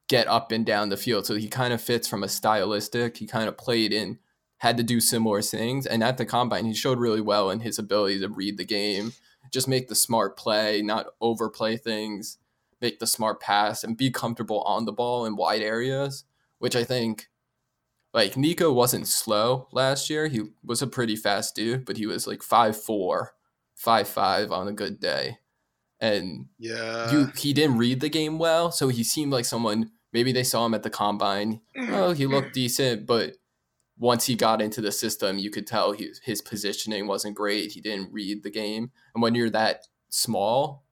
get 0.09 0.27
up 0.27 0.51
and 0.51 0.65
down 0.65 0.89
the 0.89 0.97
field. 0.97 1.25
So 1.25 1.35
he 1.35 1.47
kind 1.47 1.71
of 1.71 1.81
fits 1.81 2.05
from 2.05 2.21
a 2.21 2.27
stylistic. 2.27 3.15
He 3.15 3.27
kind 3.27 3.47
of 3.47 3.57
played 3.57 3.93
in, 3.93 4.19
had 4.57 4.75
to 4.75 4.83
do 4.83 4.99
similar 4.99 5.41
things. 5.41 5.85
And 5.85 6.03
at 6.03 6.17
the 6.17 6.25
combine, 6.25 6.65
he 6.65 6.73
showed 6.73 6.99
really 6.99 7.21
well 7.21 7.49
in 7.49 7.61
his 7.61 7.79
ability 7.79 8.19
to 8.19 8.27
read 8.27 8.57
the 8.57 8.65
game 8.65 9.13
just 9.51 9.67
make 9.67 9.87
the 9.87 9.95
smart 9.95 10.37
play, 10.37 10.81
not 10.81 11.07
overplay 11.21 11.77
things, 11.77 12.37
make 12.81 12.99
the 12.99 13.07
smart 13.07 13.39
pass, 13.39 13.83
and 13.83 13.97
be 13.97 14.09
comfortable 14.09 14.61
on 14.61 14.85
the 14.85 14.91
ball 14.91 15.25
in 15.25 15.35
wide 15.35 15.61
areas, 15.61 16.23
which 16.59 16.75
I 16.75 16.83
think. 16.83 17.27
Like 18.11 18.35
Nico 18.35 18.73
wasn't 18.73 19.07
slow 19.07 19.67
last 19.71 20.09
year. 20.09 20.27
He 20.27 20.41
was 20.63 20.81
a 20.81 20.87
pretty 20.87 21.15
fast 21.15 21.53
dude, 21.55 21.85
but 21.85 21.97
he 21.97 22.07
was 22.07 22.25
like 22.25 22.41
five 22.41 22.75
four, 22.75 23.35
five 23.75 24.07
five 24.07 24.51
on 24.51 24.67
a 24.67 24.73
good 24.73 24.99
day. 24.99 25.37
And 26.01 26.47
yeah, 26.57 27.11
you, 27.11 27.31
he 27.37 27.53
didn't 27.53 27.77
read 27.77 27.99
the 27.99 28.09
game 28.09 28.39
well, 28.39 28.71
so 28.71 28.87
he 28.87 29.03
seemed 29.03 29.31
like 29.31 29.45
someone. 29.45 29.91
Maybe 30.11 30.31
they 30.31 30.43
saw 30.43 30.65
him 30.65 30.73
at 30.73 30.81
the 30.81 30.89
combine. 30.89 31.61
Oh, 31.91 32.13
he 32.13 32.25
looked 32.25 32.53
decent, 32.53 33.05
but 33.05 33.35
once 33.99 34.25
he 34.25 34.35
got 34.35 34.61
into 34.61 34.81
the 34.81 34.91
system, 34.91 35.37
you 35.37 35.51
could 35.51 35.67
tell 35.67 35.91
he, 35.91 36.09
his 36.23 36.41
positioning 36.41 37.05
wasn't 37.05 37.35
great. 37.35 37.73
He 37.73 37.81
didn't 37.81 38.13
read 38.13 38.43
the 38.43 38.49
game. 38.49 38.91
And 39.13 39.21
when 39.21 39.35
you're 39.35 39.49
that 39.49 39.87
small 40.07 40.85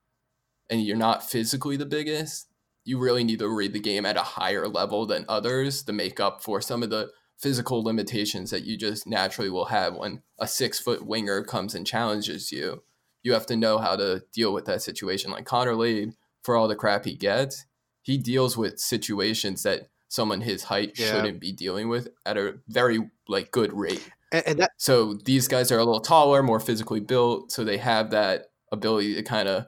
and 0.69 0.83
you're 0.83 0.97
not 0.97 1.27
physically 1.27 1.77
the 1.77 1.85
biggest, 1.85 2.49
you 2.83 2.99
really 2.99 3.23
need 3.23 3.39
to 3.39 3.49
read 3.49 3.73
the 3.73 3.79
game 3.79 4.05
at 4.05 4.17
a 4.17 4.21
higher 4.21 4.67
level 4.67 5.05
than 5.05 5.25
others 5.29 5.83
to 5.83 5.93
make 5.93 6.19
up 6.19 6.43
for 6.43 6.59
some 6.59 6.83
of 6.83 6.89
the 6.89 7.09
physical 7.37 7.83
limitations 7.83 8.51
that 8.51 8.63
you 8.63 8.77
just 8.77 9.07
naturally 9.07 9.49
will 9.49 9.65
have 9.65 9.95
when 9.95 10.21
a 10.39 10.47
six 10.47 10.79
foot 10.79 11.05
winger 11.05 11.43
comes 11.43 11.75
and 11.75 11.87
challenges 11.87 12.51
you. 12.51 12.83
You 13.23 13.33
have 13.33 13.45
to 13.47 13.55
know 13.55 13.77
how 13.77 13.95
to 13.95 14.23
deal 14.33 14.53
with 14.53 14.65
that 14.65 14.81
situation. 14.81 15.31
Like 15.31 15.45
Connor 15.45 15.75
Lade, 15.75 16.13
for 16.43 16.55
all 16.55 16.67
the 16.67 16.75
crap 16.75 17.05
he 17.05 17.15
gets, 17.15 17.65
he 18.01 18.17
deals 18.17 18.57
with 18.57 18.79
situations 18.79 19.63
that 19.63 19.87
someone 20.09 20.41
his 20.41 20.63
height 20.63 20.93
yeah. 20.97 21.11
shouldn't 21.11 21.39
be 21.39 21.51
dealing 21.51 21.89
with 21.89 22.09
at 22.25 22.37
a 22.37 22.55
very 22.67 23.09
like 23.27 23.51
good 23.51 23.73
rate. 23.73 24.09
And, 24.31 24.43
and 24.47 24.59
that- 24.59 24.71
so 24.77 25.13
these 25.13 25.47
guys 25.47 25.71
are 25.71 25.79
a 25.79 25.85
little 25.85 26.01
taller, 26.01 26.43
more 26.43 26.59
physically 26.59 26.99
built, 26.99 27.51
so 27.51 27.63
they 27.63 27.77
have 27.77 28.11
that 28.11 28.51
ability 28.71 29.15
to 29.15 29.23
kind 29.23 29.47
of 29.47 29.67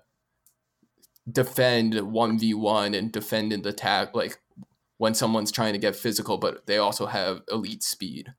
defend 1.32 1.93
1v1 1.93 2.97
and 2.97 3.12
defend 3.12 3.54
in 3.54 3.62
the 3.62 3.69
attack 3.69 4.15
like 4.15 4.39
when 4.97 5.13
someone's 5.13 5.52
trying 5.52 5.73
to 5.73 5.80
get 5.80 5.95
physical 5.95 6.38
but 6.38 6.65
they 6.65 6.78
also 6.78 7.06
have 7.06 7.41
elite 7.52 7.84
speed 7.84 8.34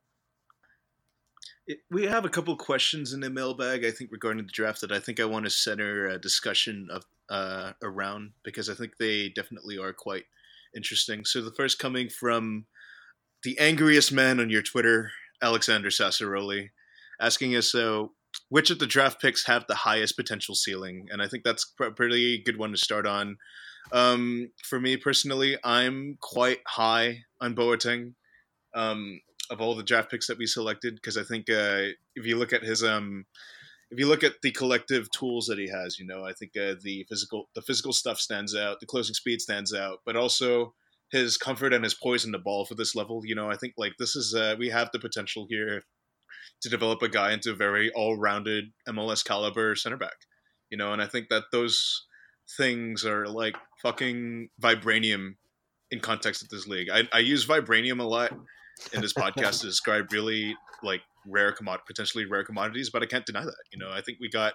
we 1.90 2.04
have 2.04 2.24
a 2.24 2.28
couple 2.28 2.56
questions 2.56 3.12
in 3.12 3.20
the 3.20 3.30
mailbag 3.30 3.84
i 3.84 3.90
think 3.90 4.10
regarding 4.10 4.44
the 4.44 4.52
draft 4.52 4.80
that 4.80 4.92
i 4.92 4.98
think 4.98 5.20
i 5.20 5.24
want 5.24 5.44
to 5.44 5.50
center 5.50 6.08
a 6.08 6.18
discussion 6.18 6.88
of 6.90 7.04
uh, 7.28 7.72
around 7.82 8.32
because 8.42 8.68
i 8.68 8.74
think 8.74 8.96
they 8.96 9.28
definitely 9.28 9.78
are 9.78 9.92
quite 9.92 10.24
interesting 10.76 11.24
so 11.24 11.40
the 11.40 11.52
first 11.52 11.78
coming 11.78 12.08
from 12.08 12.66
the 13.42 13.58
angriest 13.58 14.12
man 14.12 14.38
on 14.40 14.50
your 14.50 14.62
twitter 14.62 15.10
alexander 15.42 15.88
sassaroli 15.88 16.68
asking 17.20 17.54
us 17.54 17.70
so 17.70 18.12
which 18.48 18.70
of 18.70 18.78
the 18.78 18.86
draft 18.86 19.20
picks 19.20 19.46
have 19.46 19.64
the 19.66 19.74
highest 19.74 20.16
potential 20.16 20.54
ceiling? 20.54 21.08
And 21.10 21.22
I 21.22 21.28
think 21.28 21.44
that's 21.44 21.72
a 21.80 21.90
pretty 21.90 22.42
good 22.42 22.58
one 22.58 22.72
to 22.72 22.76
start 22.76 23.06
on. 23.06 23.36
Um, 23.92 24.50
for 24.62 24.80
me 24.80 24.96
personally, 24.96 25.56
I'm 25.64 26.18
quite 26.20 26.60
high 26.66 27.24
on 27.40 27.54
Boateng 27.54 28.14
um, 28.74 29.20
of 29.50 29.60
all 29.60 29.74
the 29.74 29.82
draft 29.82 30.10
picks 30.10 30.26
that 30.28 30.38
we 30.38 30.46
selected 30.46 30.94
because 30.94 31.16
I 31.16 31.24
think 31.24 31.50
uh, 31.50 31.94
if 32.14 32.26
you 32.26 32.36
look 32.36 32.52
at 32.52 32.62
his 32.62 32.84
um, 32.84 33.24
if 33.90 33.98
you 33.98 34.06
look 34.06 34.22
at 34.22 34.34
the 34.42 34.52
collective 34.52 35.10
tools 35.10 35.46
that 35.46 35.58
he 35.58 35.68
has, 35.68 35.98
you 35.98 36.06
know, 36.06 36.24
I 36.24 36.32
think 36.32 36.52
uh, 36.56 36.74
the 36.82 37.04
physical 37.08 37.48
the 37.54 37.62
physical 37.62 37.92
stuff 37.92 38.20
stands 38.20 38.54
out, 38.54 38.80
the 38.80 38.86
closing 38.86 39.14
speed 39.14 39.40
stands 39.40 39.74
out, 39.74 39.98
but 40.06 40.16
also 40.16 40.74
his 41.10 41.36
comfort 41.36 41.72
and 41.72 41.82
his 41.82 41.94
poise 41.94 42.24
in 42.24 42.30
the 42.30 42.38
ball 42.38 42.64
for 42.64 42.76
this 42.76 42.94
level. 42.94 43.22
You 43.24 43.34
know, 43.34 43.50
I 43.50 43.56
think 43.56 43.74
like 43.76 43.94
this 43.98 44.14
is 44.14 44.34
uh, 44.34 44.54
we 44.58 44.68
have 44.70 44.90
the 44.92 45.00
potential 45.00 45.46
here 45.48 45.82
to 46.62 46.68
develop 46.68 47.02
a 47.02 47.08
guy 47.08 47.32
into 47.32 47.50
a 47.50 47.56
very 47.56 47.90
all-rounded 47.92 48.66
MLS 48.88 49.24
caliber 49.24 49.74
center 49.74 49.96
back. 49.96 50.16
You 50.70 50.78
know, 50.78 50.92
and 50.92 51.02
I 51.02 51.06
think 51.06 51.28
that 51.30 51.44
those 51.50 52.06
things 52.56 53.04
are 53.04 53.26
like 53.26 53.56
fucking 53.82 54.50
vibranium 54.62 55.34
in 55.90 55.98
context 55.98 56.42
of 56.42 56.48
this 56.48 56.68
league. 56.68 56.88
I, 56.92 57.08
I 57.12 57.18
use 57.18 57.46
vibranium 57.46 58.00
a 58.00 58.04
lot 58.04 58.32
in 58.92 59.00
this 59.00 59.12
podcast 59.18 59.60
to 59.60 59.66
describe 59.66 60.12
really 60.12 60.54
like 60.82 61.02
rare 61.26 61.52
commod 61.52 61.78
potentially 61.86 62.24
rare 62.24 62.44
commodities, 62.44 62.90
but 62.90 63.02
I 63.02 63.06
can't 63.06 63.26
deny 63.26 63.44
that. 63.44 63.54
You 63.72 63.78
know, 63.78 63.90
I 63.90 64.00
think 64.00 64.18
we 64.20 64.28
got 64.28 64.54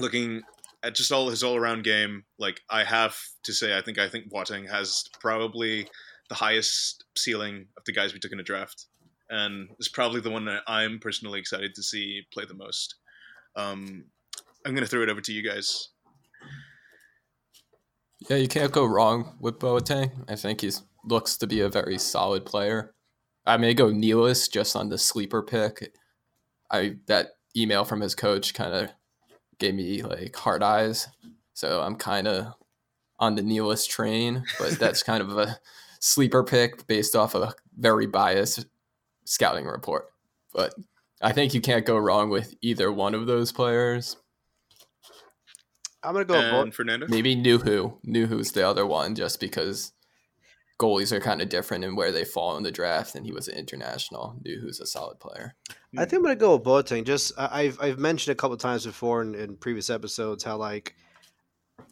looking 0.00 0.42
at 0.82 0.94
just 0.94 1.12
all 1.12 1.28
his 1.28 1.42
all 1.42 1.56
around 1.56 1.84
game, 1.84 2.24
like 2.38 2.60
I 2.70 2.84
have 2.84 3.16
to 3.44 3.52
say 3.52 3.76
I 3.76 3.82
think 3.82 3.98
I 3.98 4.08
think 4.08 4.32
Boateng 4.32 4.68
has 4.68 5.04
probably 5.20 5.88
the 6.28 6.34
highest 6.34 7.04
ceiling 7.16 7.66
of 7.76 7.84
the 7.84 7.92
guys 7.92 8.12
we 8.12 8.18
took 8.18 8.32
in 8.32 8.40
a 8.40 8.44
draft 8.44 8.86
and 9.30 9.68
is 9.78 9.88
probably 9.88 10.20
the 10.20 10.30
one 10.30 10.44
that 10.44 10.62
I'm 10.66 10.98
personally 10.98 11.40
excited 11.40 11.74
to 11.74 11.82
see 11.82 12.22
play 12.32 12.44
the 12.44 12.54
most. 12.54 12.96
Um, 13.56 14.04
I'm 14.64 14.72
going 14.72 14.84
to 14.84 14.90
throw 14.90 15.02
it 15.02 15.08
over 15.08 15.20
to 15.20 15.32
you 15.32 15.42
guys. 15.42 15.88
Yeah, 18.28 18.36
you 18.36 18.46
can't 18.46 18.70
go 18.70 18.84
wrong 18.84 19.36
with 19.40 19.58
Boateng. 19.58 20.24
I 20.28 20.36
think 20.36 20.60
he 20.60 20.70
looks 21.04 21.36
to 21.38 21.46
be 21.46 21.60
a 21.60 21.68
very 21.68 21.98
solid 21.98 22.44
player. 22.44 22.94
I 23.44 23.56
may 23.56 23.74
go 23.74 23.86
Nealis 23.86 24.50
just 24.50 24.76
on 24.76 24.88
the 24.88 24.98
sleeper 24.98 25.42
pick. 25.42 25.94
I 26.70 26.96
that 27.06 27.32
email 27.56 27.84
from 27.84 28.00
his 28.00 28.14
coach 28.14 28.54
kind 28.54 28.72
of 28.72 28.90
gave 29.58 29.74
me 29.74 30.02
like 30.02 30.34
hard 30.36 30.62
eyes, 30.62 31.08
so 31.52 31.82
I'm 31.82 31.96
kind 31.96 32.28
of 32.28 32.54
on 33.18 33.34
the 33.34 33.42
Nealis 33.42 33.86
train. 33.86 34.44
But 34.58 34.78
that's 34.78 35.02
kind 35.02 35.22
of 35.22 35.36
a 35.36 35.58
sleeper 36.00 36.44
pick 36.44 36.86
based 36.86 37.16
off 37.16 37.34
a 37.34 37.54
very 37.76 38.06
biased 38.06 38.66
scouting 39.24 39.66
report. 39.66 40.06
But 40.52 40.74
I 41.20 41.32
think 41.32 41.54
you 41.54 41.60
can't 41.60 41.86
go 41.86 41.96
wrong 41.96 42.30
with 42.30 42.54
either 42.60 42.92
one 42.92 43.14
of 43.14 43.26
those 43.26 43.52
players. 43.52 44.16
I'm 46.02 46.14
gonna 46.14 46.24
go 46.24 46.62
and 46.62 46.74
Fernando. 46.74 47.06
Maybe 47.08 47.36
Nuhu. 47.36 47.96
Nuhu's 48.04 48.52
the 48.52 48.66
other 48.66 48.86
one, 48.86 49.14
just 49.14 49.38
because 49.38 49.92
goalies 50.82 51.12
are 51.12 51.20
kind 51.20 51.40
of 51.40 51.48
different 51.48 51.84
in 51.84 51.94
where 51.94 52.10
they 52.10 52.24
fall 52.24 52.56
in 52.56 52.64
the 52.64 52.72
draft, 52.72 53.14
and 53.14 53.24
he 53.24 53.32
was 53.32 53.46
an 53.46 53.56
international. 53.56 54.36
Nuhu's 54.44 54.80
a 54.80 54.86
solid 54.86 55.20
player. 55.20 55.54
I 55.96 56.04
think 56.04 56.14
I'm 56.14 56.22
gonna 56.22 56.36
go 56.36 56.56
with 56.56 56.64
Boateng. 56.64 57.04
Just 57.04 57.32
I've 57.38 57.78
I've 57.80 57.98
mentioned 57.98 58.32
a 58.32 58.36
couple 58.36 58.56
times 58.56 58.84
before 58.84 59.22
in, 59.22 59.34
in 59.34 59.56
previous 59.56 59.90
episodes 59.90 60.42
how 60.42 60.56
like 60.56 60.94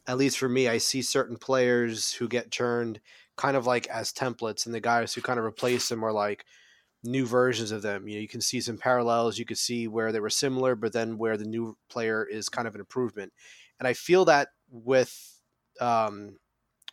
at 0.06 0.18
least 0.18 0.38
for 0.38 0.48
me, 0.48 0.66
I 0.66 0.78
see 0.78 1.02
certain 1.02 1.36
players 1.36 2.12
who 2.12 2.26
get 2.26 2.50
turned 2.50 3.00
kind 3.36 3.56
of 3.56 3.66
like 3.66 3.86
as 3.86 4.12
templates, 4.12 4.66
and 4.66 4.74
the 4.74 4.80
guys 4.80 5.14
who 5.14 5.20
kind 5.20 5.38
of 5.38 5.44
replace 5.44 5.88
them 5.88 6.04
are 6.04 6.12
like 6.12 6.44
new 7.04 7.24
versions 7.24 7.70
of 7.70 7.82
them. 7.82 8.08
You 8.08 8.16
know, 8.16 8.22
you 8.22 8.28
can 8.28 8.40
see 8.40 8.60
some 8.60 8.76
parallels. 8.76 9.38
You 9.38 9.44
could 9.44 9.58
see 9.58 9.88
where 9.88 10.12
they 10.12 10.20
were 10.20 10.30
similar, 10.30 10.74
but 10.74 10.92
then 10.92 11.16
where 11.16 11.36
the 11.36 11.44
new 11.44 11.76
player 11.88 12.24
is 12.24 12.48
kind 12.48 12.66
of 12.66 12.74
an 12.74 12.80
improvement. 12.80 13.32
And 13.78 13.86
I 13.86 13.92
feel 13.92 14.24
that 14.26 14.48
with 14.70 15.40
um, 15.80 16.38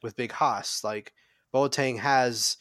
with 0.02 0.16
Big 0.16 0.32
Haas, 0.32 0.84
like 0.84 1.14
Boateng 1.58 2.00
has, 2.00 2.58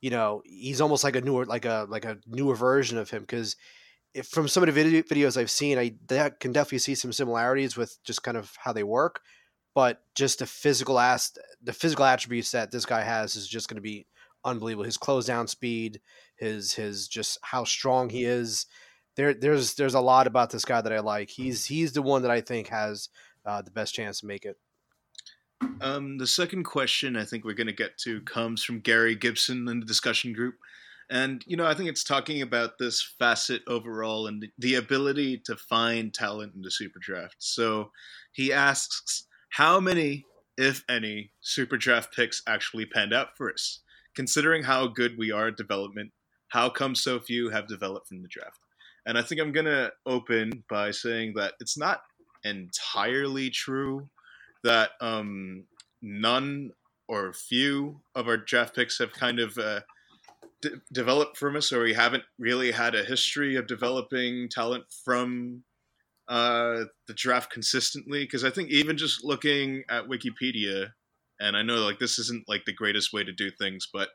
you 0.00 0.10
know, 0.10 0.42
he's 0.44 0.80
almost 0.80 1.04
like 1.04 1.16
a 1.16 1.20
newer, 1.20 1.44
like 1.44 1.64
a 1.64 1.86
like 1.88 2.04
a 2.04 2.18
newer 2.26 2.54
version 2.54 2.98
of 2.98 3.10
him 3.10 3.22
because. 3.22 3.56
From 4.24 4.48
some 4.48 4.62
of 4.62 4.66
the 4.68 4.72
video, 4.72 5.02
videos 5.02 5.36
I've 5.36 5.50
seen, 5.50 5.78
I 5.78 5.92
can 6.40 6.52
definitely 6.52 6.78
see 6.78 6.94
some 6.94 7.12
similarities 7.12 7.76
with 7.76 8.02
just 8.02 8.22
kind 8.22 8.36
of 8.38 8.50
how 8.58 8.72
they 8.72 8.82
work, 8.82 9.20
but 9.74 10.00
just 10.14 10.38
the 10.38 10.46
physical 10.46 10.98
ass, 10.98 11.36
the 11.62 11.74
physical 11.74 12.06
attributes 12.06 12.50
that 12.52 12.70
this 12.70 12.86
guy 12.86 13.02
has 13.02 13.36
is 13.36 13.46
just 13.46 13.68
going 13.68 13.76
to 13.76 13.82
be 13.82 14.06
unbelievable. 14.44 14.84
His 14.84 14.96
close 14.96 15.26
down 15.26 15.46
speed, 15.46 16.00
his 16.36 16.72
his 16.72 17.06
just 17.06 17.38
how 17.42 17.64
strong 17.64 18.08
he 18.08 18.24
is. 18.24 18.66
There 19.14 19.34
there's 19.34 19.74
there's 19.74 19.94
a 19.94 20.00
lot 20.00 20.26
about 20.26 20.50
this 20.50 20.64
guy 20.64 20.80
that 20.80 20.92
I 20.92 21.00
like. 21.00 21.28
He's 21.28 21.66
he's 21.66 21.92
the 21.92 22.02
one 22.02 22.22
that 22.22 22.30
I 22.30 22.40
think 22.40 22.68
has 22.68 23.10
uh, 23.44 23.62
the 23.62 23.70
best 23.70 23.94
chance 23.94 24.20
to 24.20 24.26
make 24.26 24.44
it. 24.44 24.56
Um, 25.80 26.18
the 26.18 26.26
second 26.26 26.64
question 26.64 27.16
I 27.16 27.24
think 27.24 27.44
we're 27.44 27.54
going 27.54 27.68
to 27.68 27.72
get 27.72 27.98
to 27.98 28.20
comes 28.22 28.64
from 28.64 28.80
Gary 28.80 29.14
Gibson 29.14 29.68
in 29.68 29.80
the 29.80 29.86
discussion 29.86 30.32
group. 30.32 30.56
And, 31.10 31.42
you 31.46 31.56
know, 31.56 31.66
I 31.66 31.74
think 31.74 31.88
it's 31.88 32.04
talking 32.04 32.42
about 32.42 32.78
this 32.78 33.02
facet 33.18 33.62
overall 33.66 34.26
and 34.26 34.46
the 34.58 34.74
ability 34.74 35.38
to 35.46 35.56
find 35.56 36.12
talent 36.12 36.54
in 36.54 36.62
the 36.62 36.70
super 36.70 36.98
draft. 36.98 37.36
So 37.38 37.92
he 38.32 38.52
asks, 38.52 39.26
how 39.50 39.80
many, 39.80 40.26
if 40.58 40.84
any, 40.88 41.30
super 41.40 41.78
draft 41.78 42.14
picks 42.14 42.42
actually 42.46 42.84
panned 42.84 43.14
out 43.14 43.36
for 43.36 43.50
us? 43.50 43.80
Considering 44.14 44.64
how 44.64 44.86
good 44.88 45.16
we 45.16 45.32
are 45.32 45.48
at 45.48 45.56
development, 45.56 46.10
how 46.48 46.68
come 46.68 46.94
so 46.94 47.18
few 47.18 47.48
have 47.50 47.68
developed 47.68 48.08
from 48.08 48.20
the 48.20 48.28
draft? 48.28 48.60
And 49.06 49.16
I 49.16 49.22
think 49.22 49.40
I'm 49.40 49.52
going 49.52 49.66
to 49.66 49.92
open 50.04 50.64
by 50.68 50.90
saying 50.90 51.32
that 51.36 51.54
it's 51.60 51.78
not 51.78 52.02
entirely 52.44 53.48
true 53.48 54.10
that 54.64 54.90
um, 55.00 55.64
none 56.02 56.70
or 57.08 57.32
few 57.32 58.00
of 58.14 58.28
our 58.28 58.36
draft 58.36 58.74
picks 58.74 58.98
have 58.98 59.12
kind 59.12 59.38
of 59.38 59.56
uh, 59.56 59.80
d- 60.62 60.70
developed 60.92 61.36
from 61.36 61.56
us, 61.56 61.72
or 61.72 61.82
we 61.82 61.94
haven't 61.94 62.24
really 62.38 62.72
had 62.72 62.94
a 62.94 63.04
history 63.04 63.56
of 63.56 63.66
developing 63.66 64.48
talent 64.50 64.84
from 65.04 65.64
uh, 66.28 66.84
the 67.06 67.14
draft 67.14 67.50
consistently. 67.50 68.24
Because 68.24 68.44
I 68.44 68.50
think 68.50 68.70
even 68.70 68.96
just 68.96 69.24
looking 69.24 69.84
at 69.88 70.08
Wikipedia, 70.08 70.90
and 71.40 71.56
I 71.56 71.62
know 71.62 71.76
like 71.76 71.98
this 71.98 72.18
isn't 72.18 72.48
like 72.48 72.64
the 72.64 72.74
greatest 72.74 73.12
way 73.12 73.24
to 73.24 73.32
do 73.32 73.50
things, 73.50 73.88
but 73.92 74.10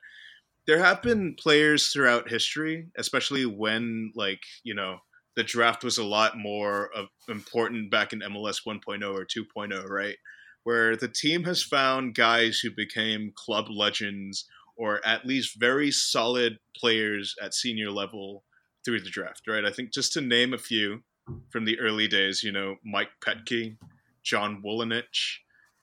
there 0.67 0.79
have 0.79 1.01
been 1.01 1.35
players 1.35 1.87
throughout 1.87 2.29
history, 2.29 2.87
especially 2.97 3.45
when 3.45 4.11
like 4.15 4.41
you 4.63 4.75
know 4.75 4.99
the 5.35 5.43
draft 5.43 5.83
was 5.83 5.97
a 5.97 6.05
lot 6.05 6.37
more 6.37 6.89
of 6.95 7.07
important 7.27 7.89
back 7.89 8.13
in 8.13 8.19
MLS 8.19 8.59
1.0 8.67 9.03
or 9.13 9.25
2.0, 9.25 9.89
right? 9.89 10.15
Where 10.63 10.95
the 10.95 11.09
team 11.09 11.43
has 11.43 11.61
found 11.61 12.15
guys 12.15 12.59
who 12.59 12.71
became 12.71 13.33
club 13.35 13.65
legends 13.69 14.45
or 14.77 15.05
at 15.05 15.25
least 15.25 15.59
very 15.59 15.91
solid 15.91 16.57
players 16.75 17.35
at 17.41 17.53
senior 17.53 17.91
level 17.91 18.43
through 18.83 19.01
the 19.01 19.09
draft, 19.09 19.41
right? 19.47 19.65
I 19.65 19.71
think 19.71 19.93
just 19.93 20.13
to 20.13 20.21
name 20.21 20.53
a 20.53 20.57
few 20.57 21.03
from 21.51 21.65
the 21.65 21.79
early 21.79 22.07
days, 22.07 22.43
you 22.43 22.51
know, 22.51 22.75
Mike 22.83 23.09
Petke, 23.23 23.77
John 24.23 24.61
Wolyniec, 24.65 25.03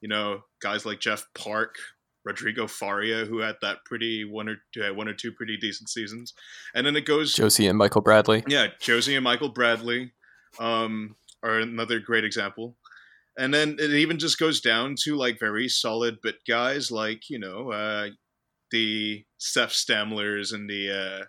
you 0.00 0.08
know, 0.08 0.42
guys 0.60 0.84
like 0.84 1.00
Jeff 1.00 1.26
Parke, 1.34 1.76
Rodrigo 2.24 2.66
Faria, 2.66 3.24
who 3.24 3.38
had 3.38 3.56
that 3.62 3.78
pretty 3.84 4.24
one 4.24 4.48
or 4.48 4.56
two, 4.74 4.94
one 4.94 5.08
or 5.08 5.14
two 5.14 5.32
pretty 5.32 5.56
decent 5.56 5.88
seasons, 5.88 6.34
and 6.74 6.86
then 6.86 6.96
it 6.96 7.06
goes 7.06 7.34
Josie 7.34 7.66
and 7.66 7.78
Michael 7.78 8.02
Bradley. 8.02 8.44
Yeah, 8.46 8.68
Josie 8.78 9.16
and 9.16 9.24
Michael 9.24 9.48
Bradley 9.48 10.12
um, 10.58 11.16
are 11.42 11.58
another 11.60 11.98
great 11.98 12.24
example, 12.24 12.76
and 13.40 13.54
then 13.54 13.76
it 13.80 13.90
even 13.90 14.18
just 14.18 14.38
goes 14.38 14.60
down 14.60 14.94
to 15.04 15.16
like 15.16 15.40
very 15.40 15.66
solid 15.66 16.20
bit 16.22 16.36
guys 16.46 16.90
like 16.90 17.30
you 17.30 17.38
know 17.38 17.72
uh, 17.72 18.08
the 18.70 19.24
Seth 19.38 19.70
Stammlers 19.70 20.52
and 20.52 20.68
the 20.68 21.26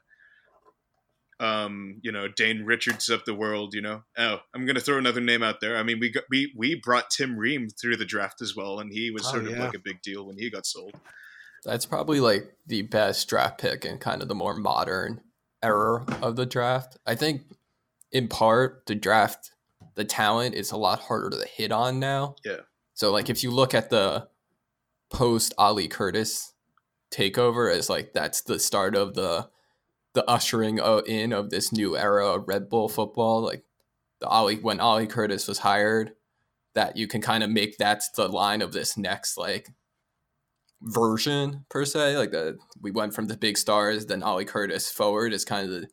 uh, 1.39 1.43
um, 1.43 1.99
you 2.03 2.11
know 2.11 2.27
Dane 2.27 2.63
Richards 2.65 3.09
of 3.09 3.23
the 3.25 3.33
world. 3.33 3.73
You 3.73 3.81
know, 3.81 4.03
oh, 4.17 4.39
I'm 4.53 4.65
gonna 4.65 4.81
throw 4.81 4.97
another 4.97 5.21
name 5.21 5.41
out 5.41 5.61
there. 5.61 5.77
I 5.77 5.83
mean, 5.83 5.99
we 5.99 6.11
got, 6.11 6.25
we 6.29 6.53
we 6.55 6.75
brought 6.75 7.09
Tim 7.09 7.37
Ream 7.37 7.69
through 7.69 7.95
the 7.95 8.05
draft 8.05 8.41
as 8.41 8.55
well, 8.55 8.79
and 8.79 8.91
he 8.91 9.09
was 9.09 9.25
Oh, 9.27 9.31
sort 9.31 9.45
of 9.47 9.57
like 9.57 9.73
a 9.73 9.79
big 9.79 10.01
deal 10.01 10.25
when 10.25 10.37
he 10.37 10.49
got 10.49 10.65
sold. 10.65 10.93
That's 11.63 11.85
probably 11.85 12.19
like 12.19 12.53
the 12.67 12.81
best 12.81 13.29
draft 13.29 13.59
pick 13.61 13.85
in 13.85 13.99
kind 13.99 14.21
of 14.21 14.27
the 14.27 14.35
more 14.35 14.55
modern 14.55 15.21
era 15.63 16.05
of 16.21 16.35
the 16.35 16.45
draft. 16.45 16.97
I 17.05 17.15
think 17.15 17.43
in 18.11 18.27
part 18.27 18.83
the 18.87 18.95
draft 18.95 19.50
the 19.95 20.05
talent 20.05 20.55
is 20.55 20.71
a 20.71 20.77
lot 20.77 20.99
harder 20.99 21.29
to 21.29 21.47
hit 21.47 21.71
on 21.71 21.99
now. 21.99 22.35
Yeah. 22.43 22.61
So 22.93 23.11
like 23.11 23.29
if 23.29 23.43
you 23.43 23.51
look 23.51 23.73
at 23.73 23.89
the 23.89 24.27
post 25.09 25.53
Ali 25.57 25.87
Curtis 25.87 26.53
takeover 27.11 27.73
as 27.73 27.89
like 27.89 28.13
that's 28.13 28.41
the 28.41 28.59
start 28.59 28.95
of 28.95 29.15
the 29.15 29.49
the 30.13 30.29
ushering 30.29 30.79
in 31.05 31.33
of 31.33 31.49
this 31.49 31.71
new 31.71 31.97
era 31.97 32.27
of 32.27 32.47
Red 32.47 32.69
Bull 32.69 32.89
football 32.89 33.41
like 33.41 33.63
the 34.19 34.27
Ali 34.27 34.55
when 34.55 34.79
Ali 34.79 35.07
Curtis 35.07 35.47
was 35.47 35.59
hired 35.59 36.13
that 36.73 36.95
you 36.95 37.07
can 37.07 37.21
kind 37.21 37.43
of 37.43 37.49
make 37.49 37.77
that's 37.77 38.09
the 38.11 38.27
line 38.27 38.61
of 38.61 38.71
this 38.71 38.97
next 38.97 39.37
like 39.37 39.69
version 40.81 41.65
per 41.69 41.85
se. 41.85 42.17
Like 42.17 42.31
the 42.31 42.57
we 42.81 42.91
went 42.91 43.13
from 43.13 43.27
the 43.27 43.37
big 43.37 43.57
stars, 43.57 44.05
then 44.05 44.23
Ali 44.23 44.45
Curtis 44.45 44.91
forward 44.91 45.33
is 45.33 45.45
kind 45.45 45.65
of 45.65 45.81
the 45.81 45.87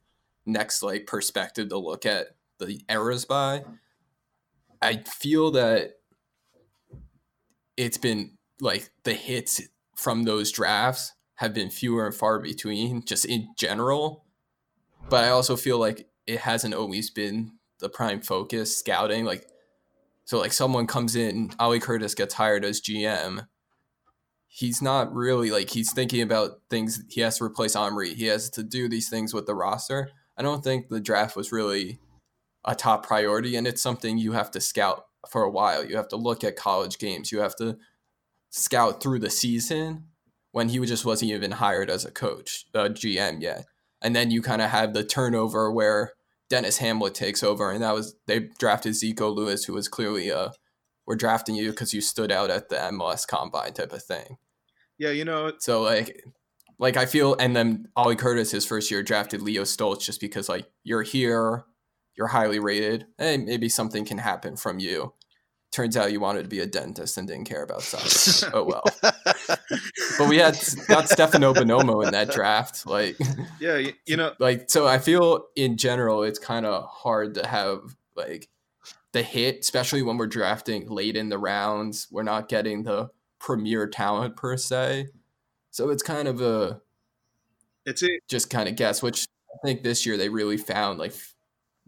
next 0.46 0.82
like 0.82 1.06
perspective 1.06 1.68
to 1.68 1.78
look 1.78 2.06
at 2.06 2.28
the 2.58 2.82
eras 2.88 3.24
by. 3.24 3.64
I 4.80 5.02
feel 5.06 5.50
that 5.52 5.94
it's 7.76 7.98
been 7.98 8.36
like 8.60 8.90
the 9.04 9.14
hits 9.14 9.60
from 9.96 10.24
those 10.24 10.52
drafts 10.52 11.12
have 11.36 11.54
been 11.54 11.70
fewer 11.70 12.06
and 12.06 12.14
far 12.14 12.38
between 12.38 13.04
just 13.04 13.24
in 13.24 13.48
general. 13.56 14.24
But 15.08 15.24
I 15.24 15.28
also 15.30 15.56
feel 15.56 15.78
like 15.78 16.08
it 16.26 16.40
hasn't 16.40 16.74
always 16.74 17.10
been 17.10 17.52
the 17.78 17.88
prime 17.88 18.20
focus 18.20 18.76
scouting. 18.76 19.24
Like 19.24 19.46
so 20.24 20.38
like 20.38 20.52
someone 20.52 20.86
comes 20.86 21.16
in, 21.16 21.52
Ali 21.58 21.80
Curtis 21.80 22.14
gets 22.14 22.34
hired 22.34 22.64
as 22.64 22.80
GM 22.80 23.46
he's 24.48 24.82
not 24.82 25.14
really 25.14 25.50
like 25.50 25.70
he's 25.70 25.92
thinking 25.92 26.22
about 26.22 26.62
things 26.70 27.02
he 27.08 27.20
has 27.20 27.38
to 27.38 27.44
replace 27.44 27.76
Omri. 27.76 28.14
He 28.14 28.26
has 28.26 28.50
to 28.50 28.62
do 28.62 28.88
these 28.88 29.08
things 29.08 29.32
with 29.32 29.46
the 29.46 29.54
roster. 29.54 30.10
I 30.36 30.42
don't 30.42 30.64
think 30.64 30.88
the 30.88 31.00
draft 31.00 31.36
was 31.36 31.52
really 31.52 32.00
a 32.68 32.74
top 32.74 33.04
priority 33.04 33.56
and 33.56 33.66
it's 33.66 33.80
something 33.80 34.18
you 34.18 34.32
have 34.32 34.50
to 34.50 34.60
scout 34.60 35.06
for 35.28 35.42
a 35.42 35.50
while. 35.50 35.84
You 35.84 35.96
have 35.96 36.08
to 36.08 36.16
look 36.16 36.44
at 36.44 36.54
college 36.54 36.98
games. 36.98 37.32
You 37.32 37.40
have 37.40 37.56
to 37.56 37.78
scout 38.50 39.02
through 39.02 39.20
the 39.20 39.30
season 39.30 40.04
when 40.52 40.68
he 40.68 40.78
just 40.84 41.04
wasn't 41.04 41.30
even 41.32 41.52
hired 41.52 41.88
as 41.88 42.04
a 42.04 42.10
coach, 42.10 42.66
a 42.74 42.90
GM 42.90 43.40
yet. 43.40 43.64
And 44.02 44.14
then 44.14 44.30
you 44.30 44.42
kind 44.42 44.60
of 44.60 44.68
have 44.70 44.92
the 44.92 45.02
turnover 45.02 45.72
where 45.72 46.12
Denis 46.50 46.78
Hamlett 46.78 47.14
takes 47.14 47.42
over 47.42 47.70
and 47.70 47.82
that 47.82 47.94
was 47.94 48.14
they 48.26 48.50
drafted 48.58 48.92
Zeiko 48.92 49.34
Lewis 49.34 49.64
who 49.64 49.72
was 49.72 49.88
clearly 49.88 50.28
a 50.28 50.52
we're 51.06 51.16
drafting 51.16 51.54
you 51.54 51.70
because 51.70 51.94
you 51.94 52.02
stood 52.02 52.30
out 52.30 52.50
at 52.50 52.68
the 52.68 52.76
MLS 52.76 53.26
combine 53.26 53.72
type 53.72 53.92
of 53.94 54.02
thing. 54.02 54.36
Yeah, 54.98 55.10
you 55.10 55.24
know, 55.24 55.52
So 55.58 55.80
like 55.80 56.22
like 56.78 56.98
I 56.98 57.06
feel 57.06 57.34
and 57.38 57.56
then 57.56 57.88
Ali 57.96 58.14
Curtis 58.14 58.50
his 58.50 58.66
first 58.66 58.90
year 58.90 59.02
drafted 59.02 59.40
Leo 59.40 59.62
Stolz 59.62 60.02
just 60.02 60.20
because 60.20 60.50
like 60.50 60.66
you're 60.84 61.02
here, 61.02 61.64
you're 62.18 62.26
highly 62.26 62.58
rated. 62.58 63.06
Hey, 63.16 63.36
maybe 63.38 63.68
something 63.68 64.04
can 64.04 64.18
happen 64.18 64.56
from 64.56 64.80
you. 64.80 65.14
Turns 65.70 65.96
out 65.96 66.10
you 66.10 66.18
wanted 66.18 66.42
to 66.42 66.48
be 66.48 66.60
a 66.60 66.66
dentist 66.66 67.16
and 67.16 67.28
didn't 67.28 67.44
care 67.44 67.62
about 67.62 67.82
soccer. 67.82 68.50
oh 68.56 68.64
well. 68.64 68.84
But 70.18 70.28
we 70.28 70.38
had 70.38 70.58
got 70.88 71.08
Stefano 71.08 71.54
Bonomo 71.54 72.04
in 72.04 72.12
that 72.12 72.30
draft. 72.30 72.86
Like 72.86 73.16
yeah, 73.60 73.76
you, 73.76 73.92
you 74.06 74.16
know, 74.16 74.32
like 74.40 74.70
so 74.70 74.88
I 74.88 74.98
feel 74.98 75.44
in 75.54 75.76
general 75.76 76.22
it's 76.22 76.38
kind 76.38 76.66
of 76.66 76.84
hard 76.88 77.34
to 77.34 77.46
have 77.46 77.80
like 78.16 78.48
the 79.12 79.22
hit, 79.22 79.58
especially 79.60 80.02
when 80.02 80.16
we're 80.16 80.26
drafting 80.26 80.88
late 80.88 81.16
in 81.16 81.28
the 81.28 81.38
rounds. 81.38 82.08
We're 82.10 82.22
not 82.22 82.48
getting 82.48 82.82
the 82.82 83.10
premier 83.38 83.86
talent 83.86 84.36
per 84.36 84.56
se. 84.56 85.08
So 85.70 85.90
it's 85.90 86.02
kind 86.02 86.26
of 86.26 86.40
a 86.40 86.80
it's 87.84 88.02
a 88.02 88.08
just 88.28 88.48
kind 88.48 88.68
of 88.68 88.76
guess, 88.76 89.02
which 89.02 89.26
I 89.52 89.66
think 89.66 89.82
this 89.82 90.06
year 90.06 90.16
they 90.16 90.30
really 90.30 90.56
found 90.56 90.98
like 90.98 91.12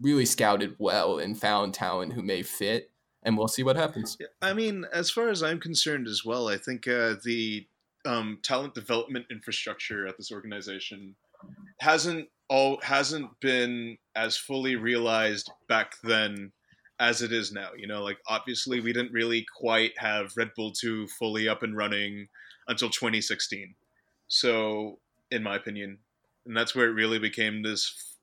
really 0.01 0.25
scouted 0.25 0.75
well 0.79 1.19
and 1.19 1.39
found 1.39 1.73
talent 1.73 2.13
who 2.13 2.21
may 2.21 2.41
fit. 2.43 2.89
And 3.23 3.37
we'll 3.37 3.47
see 3.47 3.63
what 3.63 3.75
happens. 3.75 4.17
I 4.41 4.53
mean, 4.53 4.85
as 4.91 5.11
far 5.11 5.29
as 5.29 5.43
I'm 5.43 5.59
concerned 5.59 6.07
as 6.07 6.25
well, 6.25 6.47
I 6.47 6.57
think 6.57 6.87
uh, 6.87 7.15
the 7.23 7.67
um, 8.05 8.39
talent 8.41 8.73
development 8.73 9.27
infrastructure 9.29 10.07
at 10.07 10.17
this 10.17 10.31
organization 10.31 11.15
hasn't 11.79 12.29
all 12.49 12.79
hasn't 12.81 13.39
been 13.39 13.97
as 14.15 14.37
fully 14.37 14.75
realized 14.75 15.49
back 15.69 15.93
then 16.03 16.51
as 16.99 17.21
it 17.21 17.31
is 17.31 17.51
now. 17.51 17.69
You 17.77 17.87
know, 17.87 18.03
like 18.03 18.17
obviously 18.27 18.81
we 18.81 18.91
didn't 18.91 19.13
really 19.13 19.45
quite 19.57 19.91
have 19.97 20.35
Red 20.35 20.51
Bull 20.55 20.71
2 20.71 21.07
fully 21.07 21.47
up 21.47 21.63
and 21.63 21.75
running 21.77 22.27
until 22.67 22.89
2016. 22.89 23.75
So, 24.27 24.99
in 25.29 25.43
my 25.43 25.55
opinion, 25.55 25.99
and 26.45 26.57
that's 26.57 26.75
where 26.75 26.87
it 26.87 26.93
really 26.93 27.19
became 27.19 27.61
this 27.61 28.17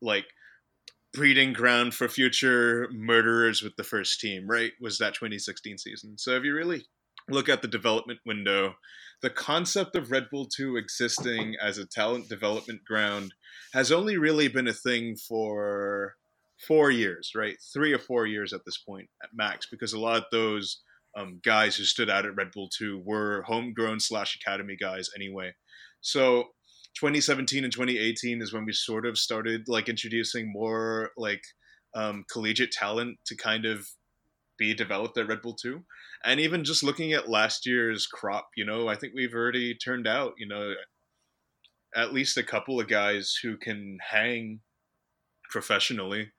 like 0.00 0.26
breeding 1.12 1.52
ground 1.52 1.94
for 1.94 2.08
future 2.08 2.88
murderers 2.92 3.62
with 3.62 3.76
the 3.76 3.84
first 3.84 4.20
team, 4.20 4.46
right? 4.46 4.72
Was 4.80 4.98
that 4.98 5.14
2016 5.14 5.78
season. 5.78 6.18
So 6.18 6.32
if 6.36 6.44
you 6.44 6.54
really 6.54 6.84
look 7.28 7.48
at 7.48 7.62
the 7.62 7.68
development 7.68 8.20
window, 8.26 8.74
the 9.22 9.30
concept 9.30 9.96
of 9.96 10.10
Red 10.10 10.26
Bull 10.30 10.46
2 10.46 10.76
existing 10.76 11.56
as 11.60 11.78
a 11.78 11.86
talent 11.86 12.28
development 12.28 12.84
ground 12.84 13.34
has 13.72 13.90
only 13.90 14.16
really 14.16 14.48
been 14.48 14.68
a 14.68 14.72
thing 14.72 15.16
for 15.16 16.14
four 16.66 16.90
years, 16.90 17.32
right? 17.34 17.56
Three 17.72 17.92
or 17.92 17.98
four 17.98 18.26
years 18.26 18.52
at 18.52 18.60
this 18.64 18.78
point 18.78 19.08
at 19.22 19.30
max, 19.34 19.66
because 19.70 19.92
a 19.92 19.98
lot 19.98 20.18
of 20.18 20.24
those 20.30 20.82
um, 21.16 21.40
guys 21.44 21.76
who 21.76 21.84
stood 21.84 22.10
out 22.10 22.26
at 22.26 22.36
Red 22.36 22.52
Bull 22.52 22.68
2 22.76 23.02
were 23.04 23.42
homegrown 23.42 24.00
slash 24.00 24.36
academy 24.36 24.76
guys 24.76 25.10
anyway. 25.16 25.52
So 26.00 26.50
2017 26.96 27.64
and 27.64 27.72
2018 27.72 28.42
is 28.42 28.52
when 28.52 28.64
we 28.64 28.72
sort 28.72 29.06
of 29.06 29.18
started 29.18 29.68
like 29.68 29.88
introducing 29.88 30.52
more 30.52 31.10
like 31.16 31.42
um, 31.94 32.24
collegiate 32.30 32.72
talent 32.72 33.18
to 33.26 33.36
kind 33.36 33.64
of 33.64 33.86
be 34.58 34.74
developed 34.74 35.16
at 35.16 35.28
Red 35.28 35.40
Bull 35.40 35.54
2. 35.54 35.82
And 36.24 36.40
even 36.40 36.64
just 36.64 36.82
looking 36.82 37.12
at 37.12 37.30
last 37.30 37.64
year's 37.64 38.06
crop, 38.06 38.48
you 38.56 38.64
know, 38.64 38.88
I 38.88 38.96
think 38.96 39.12
we've 39.14 39.34
already 39.34 39.74
turned 39.74 40.06
out, 40.06 40.34
you 40.36 40.48
know, 40.48 40.74
at 41.94 42.12
least 42.12 42.36
a 42.36 42.42
couple 42.42 42.80
of 42.80 42.88
guys 42.88 43.38
who 43.42 43.56
can 43.56 43.98
hang 44.10 44.60
professionally. 45.50 46.32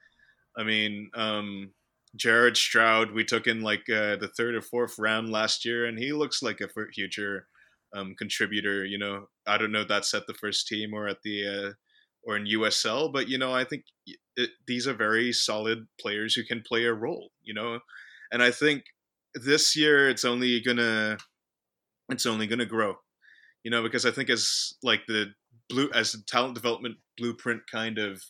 I 0.58 0.64
mean, 0.64 1.10
um, 1.16 1.72
Jared 2.16 2.58
Stroud, 2.58 3.12
we 3.12 3.24
took 3.24 3.48
in 3.48 3.62
like 3.62 3.90
uh, 3.90 4.16
the 4.18 4.32
third 4.36 4.56
or 4.56 4.62
fourth 4.62 4.96
round 5.00 5.32
last 5.32 5.64
year, 5.64 5.86
and 5.86 5.98
he 5.98 6.12
looks 6.12 6.42
like 6.42 6.60
a 6.60 6.70
future 6.94 7.48
um, 7.96 8.16
contributor. 8.18 8.84
You 8.84 8.98
know, 8.98 9.28
I 9.50 9.58
don't 9.58 9.72
know 9.72 9.84
that's 9.84 10.14
at 10.14 10.28
the 10.28 10.34
first 10.34 10.68
team 10.68 10.94
or 10.94 11.08
at 11.08 11.22
the 11.24 11.48
uh, 11.48 11.72
or 12.24 12.38
in 12.38 12.46
USL, 12.46 13.12
but 13.12 13.28
you 13.28 13.38
know, 13.38 13.54
I 13.54 13.64
think 13.64 13.84
it, 14.36 14.52
these 14.68 14.88
are 14.88 14.94
very 14.94 15.32
solid 15.32 15.88
players 16.00 16.36
who 16.36 16.44
can 16.44 16.62
play 16.66 16.86
a 16.86 16.94
role. 16.94 17.32
You 17.42 17.54
know, 17.54 17.80
and 18.32 18.44
I 18.44 18.52
think 18.52 18.84
this 19.34 19.76
year 19.76 20.10
it's 20.10 20.26
only 20.26 20.62
gonna 20.62 21.18
it's 22.10 22.26
only 22.26 22.48
gonna 22.48 22.66
grow. 22.66 22.96
You 23.64 23.72
know, 23.72 23.84
because 23.84 24.06
I 24.06 24.12
think 24.12 24.30
as 24.30 24.74
like 24.84 25.02
the 25.08 25.34
blue 25.70 25.90
as 25.94 26.12
the 26.12 26.24
talent 26.28 26.56
development 26.56 26.98
blueprint 27.18 27.62
kind 27.72 27.98
of 27.98 28.22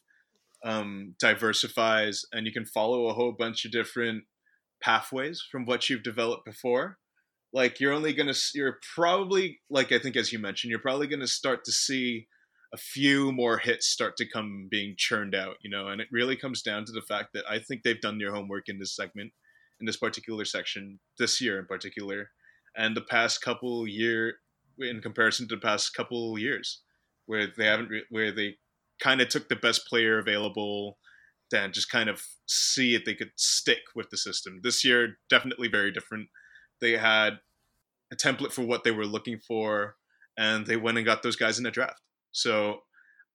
um, 0.63 1.15
diversifies 1.19 2.25
and 2.33 2.45
you 2.45 2.51
can 2.51 2.65
follow 2.65 3.07
a 3.07 3.13
whole 3.13 3.31
bunch 3.31 3.65
of 3.65 3.71
different 3.71 4.23
pathways 4.81 5.41
from 5.51 5.65
what 5.65 5.89
you've 5.89 6.03
developed 6.03 6.45
before 6.45 6.98
like 7.53 7.79
you're 7.79 7.93
only 7.93 8.13
gonna 8.13 8.33
you're 8.53 8.79
probably 8.95 9.59
like 9.69 9.91
i 9.91 9.99
think 9.99 10.15
as 10.15 10.31
you 10.31 10.39
mentioned 10.39 10.69
you're 10.69 10.79
probably 10.79 11.07
gonna 11.07 11.27
start 11.27 11.63
to 11.65 11.71
see 11.71 12.27
a 12.73 12.77
few 12.77 13.31
more 13.31 13.57
hits 13.57 13.87
start 13.87 14.15
to 14.15 14.29
come 14.29 14.67
being 14.69 14.93
churned 14.97 15.33
out 15.33 15.55
you 15.61 15.69
know 15.69 15.87
and 15.87 16.01
it 16.01 16.07
really 16.11 16.35
comes 16.35 16.61
down 16.61 16.85
to 16.85 16.91
the 16.91 17.01
fact 17.01 17.29
that 17.33 17.43
i 17.49 17.59
think 17.59 17.83
they've 17.83 18.01
done 18.01 18.17
their 18.17 18.33
homework 18.33 18.69
in 18.69 18.77
this 18.79 18.95
segment 18.95 19.31
in 19.79 19.85
this 19.85 19.97
particular 19.97 20.45
section 20.45 20.99
this 21.17 21.41
year 21.41 21.59
in 21.59 21.65
particular 21.65 22.29
and 22.77 22.95
the 22.95 23.01
past 23.01 23.41
couple 23.41 23.87
year 23.87 24.35
in 24.77 25.01
comparison 25.01 25.47
to 25.47 25.55
the 25.55 25.61
past 25.61 25.93
couple 25.93 26.37
years 26.37 26.81
where 27.25 27.47
they 27.57 27.65
haven't 27.65 27.89
re- 27.89 28.05
where 28.09 28.31
they 28.31 28.55
kind 28.99 29.21
of 29.21 29.29
took 29.29 29.49
the 29.49 29.55
best 29.55 29.87
player 29.87 30.19
available 30.19 30.97
and 31.53 31.73
just 31.73 31.89
kind 31.89 32.09
of 32.09 32.23
see 32.47 32.95
if 32.95 33.05
they 33.05 33.15
could 33.15 33.31
stick 33.35 33.79
with 33.95 34.09
the 34.09 34.17
system. 34.17 34.59
This 34.61 34.83
year, 34.85 35.17
definitely 35.29 35.67
very 35.67 35.91
different. 35.91 36.27
They 36.81 36.97
had 36.97 37.39
a 38.11 38.15
template 38.15 38.51
for 38.51 38.63
what 38.63 38.83
they 38.83 38.91
were 38.91 39.05
looking 39.05 39.39
for, 39.39 39.95
and 40.37 40.65
they 40.65 40.77
went 40.77 40.97
and 40.97 41.05
got 41.05 41.23
those 41.23 41.35
guys 41.35 41.57
in 41.57 41.63
the 41.63 41.71
draft. 41.71 42.01
So 42.31 42.81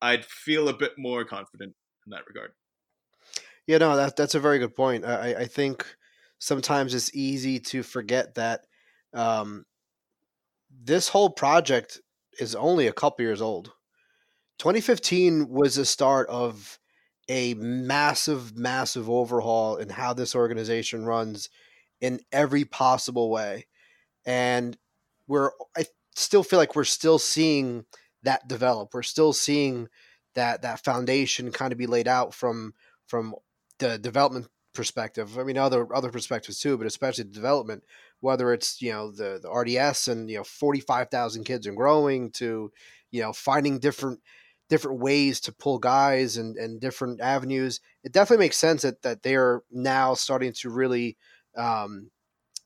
I'd 0.00 0.24
feel 0.24 0.68
a 0.68 0.76
bit 0.76 0.92
more 0.98 1.24
confident 1.24 1.74
in 2.06 2.10
that 2.10 2.26
regard. 2.26 2.52
Yeah, 3.66 3.78
no, 3.78 3.96
that 3.96 4.16
that's 4.16 4.34
a 4.34 4.40
very 4.40 4.58
good 4.58 4.74
point. 4.74 5.04
I, 5.04 5.34
I 5.34 5.44
think 5.46 5.86
sometimes 6.38 6.94
it's 6.94 7.14
easy 7.14 7.58
to 7.58 7.82
forget 7.82 8.34
that 8.34 8.66
um, 9.14 9.64
this 10.70 11.08
whole 11.08 11.30
project 11.30 12.00
is 12.38 12.54
only 12.54 12.86
a 12.86 12.92
couple 12.92 13.24
years 13.24 13.40
old. 13.40 13.72
2015 14.58 15.48
was 15.48 15.76
the 15.76 15.84
start 15.84 16.28
of 16.28 16.78
a 17.28 17.54
massive, 17.54 18.56
massive 18.56 19.08
overhaul 19.08 19.76
in 19.76 19.88
how 19.88 20.12
this 20.12 20.34
organization 20.34 21.04
runs 21.04 21.48
in 22.04 22.20
every 22.30 22.66
possible 22.66 23.30
way. 23.30 23.66
And 24.26 24.76
we're, 25.26 25.52
I 25.74 25.86
still 26.14 26.42
feel 26.42 26.58
like 26.58 26.76
we're 26.76 26.84
still 26.84 27.18
seeing 27.18 27.86
that 28.24 28.46
develop. 28.46 28.92
We're 28.92 29.02
still 29.02 29.32
seeing 29.32 29.88
that 30.34 30.60
that 30.62 30.84
foundation 30.84 31.50
kind 31.50 31.72
of 31.72 31.78
be 31.78 31.86
laid 31.86 32.06
out 32.06 32.34
from 32.34 32.74
from 33.06 33.34
the 33.78 33.98
development 33.98 34.48
perspective. 34.74 35.38
I 35.38 35.44
mean, 35.44 35.56
other 35.56 35.94
other 35.94 36.10
perspectives 36.10 36.60
too, 36.60 36.76
but 36.76 36.86
especially 36.86 37.24
the 37.24 37.30
development. 37.30 37.84
Whether 38.20 38.52
it's 38.52 38.82
you 38.82 38.92
know 38.92 39.10
the 39.10 39.40
the 39.42 39.50
RDS 39.50 40.08
and 40.08 40.28
you 40.28 40.38
know 40.38 40.44
forty 40.44 40.80
five 40.80 41.08
thousand 41.08 41.44
kids 41.44 41.66
and 41.66 41.76
growing 41.76 42.30
to 42.32 42.70
you 43.12 43.22
know 43.22 43.32
finding 43.32 43.78
different 43.78 44.20
different 44.68 45.00
ways 45.00 45.40
to 45.40 45.52
pull 45.52 45.78
guys 45.78 46.36
and, 46.36 46.56
and 46.56 46.80
different 46.80 47.20
avenues. 47.22 47.80
It 48.02 48.12
definitely 48.12 48.44
makes 48.44 48.56
sense 48.56 48.82
that, 48.82 49.02
that 49.02 49.22
they're 49.22 49.62
now 49.70 50.14
starting 50.14 50.52
to 50.54 50.70
really 50.70 51.16
um, 51.56 52.10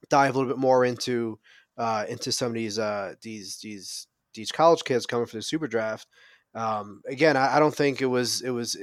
dive 0.09 0.35
a 0.35 0.39
little 0.39 0.53
bit 0.53 0.61
more 0.61 0.85
into 0.85 1.39
uh, 1.77 2.05
into 2.09 2.33
some 2.33 2.49
of 2.49 2.55
these 2.55 2.79
uh, 2.79 3.15
these 3.23 3.59
these 3.63 4.07
these 4.35 4.53
college 4.53 4.85
kids 4.85 5.07
coming 5.07 5.27
for 5.27 5.37
the 5.37 5.43
super 5.43 5.67
draft. 5.67 6.07
Um, 6.55 7.03
again, 7.07 7.37
I, 7.37 7.57
I, 7.57 7.59
don't 7.59 7.75
think 7.75 8.01
it 8.01 8.07
was 8.07 8.41
it 8.41 8.51
was 8.51 8.77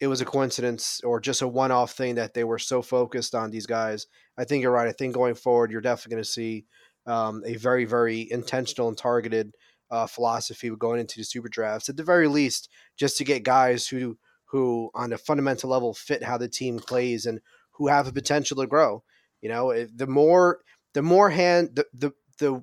it 0.00 0.06
was 0.06 0.20
a 0.20 0.24
coincidence 0.24 1.00
or 1.02 1.20
just 1.20 1.42
a 1.42 1.48
one 1.48 1.72
off 1.72 1.92
thing 1.92 2.16
that 2.16 2.34
they 2.34 2.44
were 2.44 2.58
so 2.58 2.82
focused 2.82 3.34
on 3.34 3.50
these 3.50 3.66
guys. 3.66 4.06
I 4.36 4.44
think 4.44 4.62
you're 4.62 4.72
right. 4.72 4.88
I 4.88 4.92
think 4.92 5.14
going 5.14 5.34
forward, 5.34 5.70
you're 5.70 5.80
definitely 5.80 6.16
going 6.16 6.24
to 6.24 6.30
see 6.30 6.64
um, 7.06 7.42
a 7.46 7.56
very 7.56 7.84
very 7.84 8.30
intentional 8.30 8.88
and 8.88 8.96
targeted 8.96 9.54
uh, 9.90 10.06
philosophy 10.06 10.70
going 10.78 11.00
into 11.00 11.18
the 11.18 11.24
super 11.24 11.48
drafts. 11.48 11.88
At 11.88 11.96
the 11.96 12.04
very 12.04 12.28
least, 12.28 12.68
just 12.96 13.16
to 13.18 13.24
get 13.24 13.42
guys 13.42 13.88
who 13.88 14.18
who 14.46 14.90
on 14.94 15.12
a 15.12 15.18
fundamental 15.18 15.70
level 15.70 15.94
fit 15.94 16.22
how 16.22 16.38
the 16.38 16.48
team 16.48 16.78
plays 16.78 17.26
and 17.26 17.40
who 17.72 17.88
have 17.88 18.06
a 18.06 18.12
potential 18.12 18.56
to 18.58 18.66
grow. 18.66 19.02
You 19.40 19.48
know, 19.48 19.86
the 19.94 20.06
more 20.06 20.60
the 20.94 21.02
more 21.02 21.30
hand 21.30 21.70
the 21.74 21.86
the 21.94 22.12
the, 22.38 22.62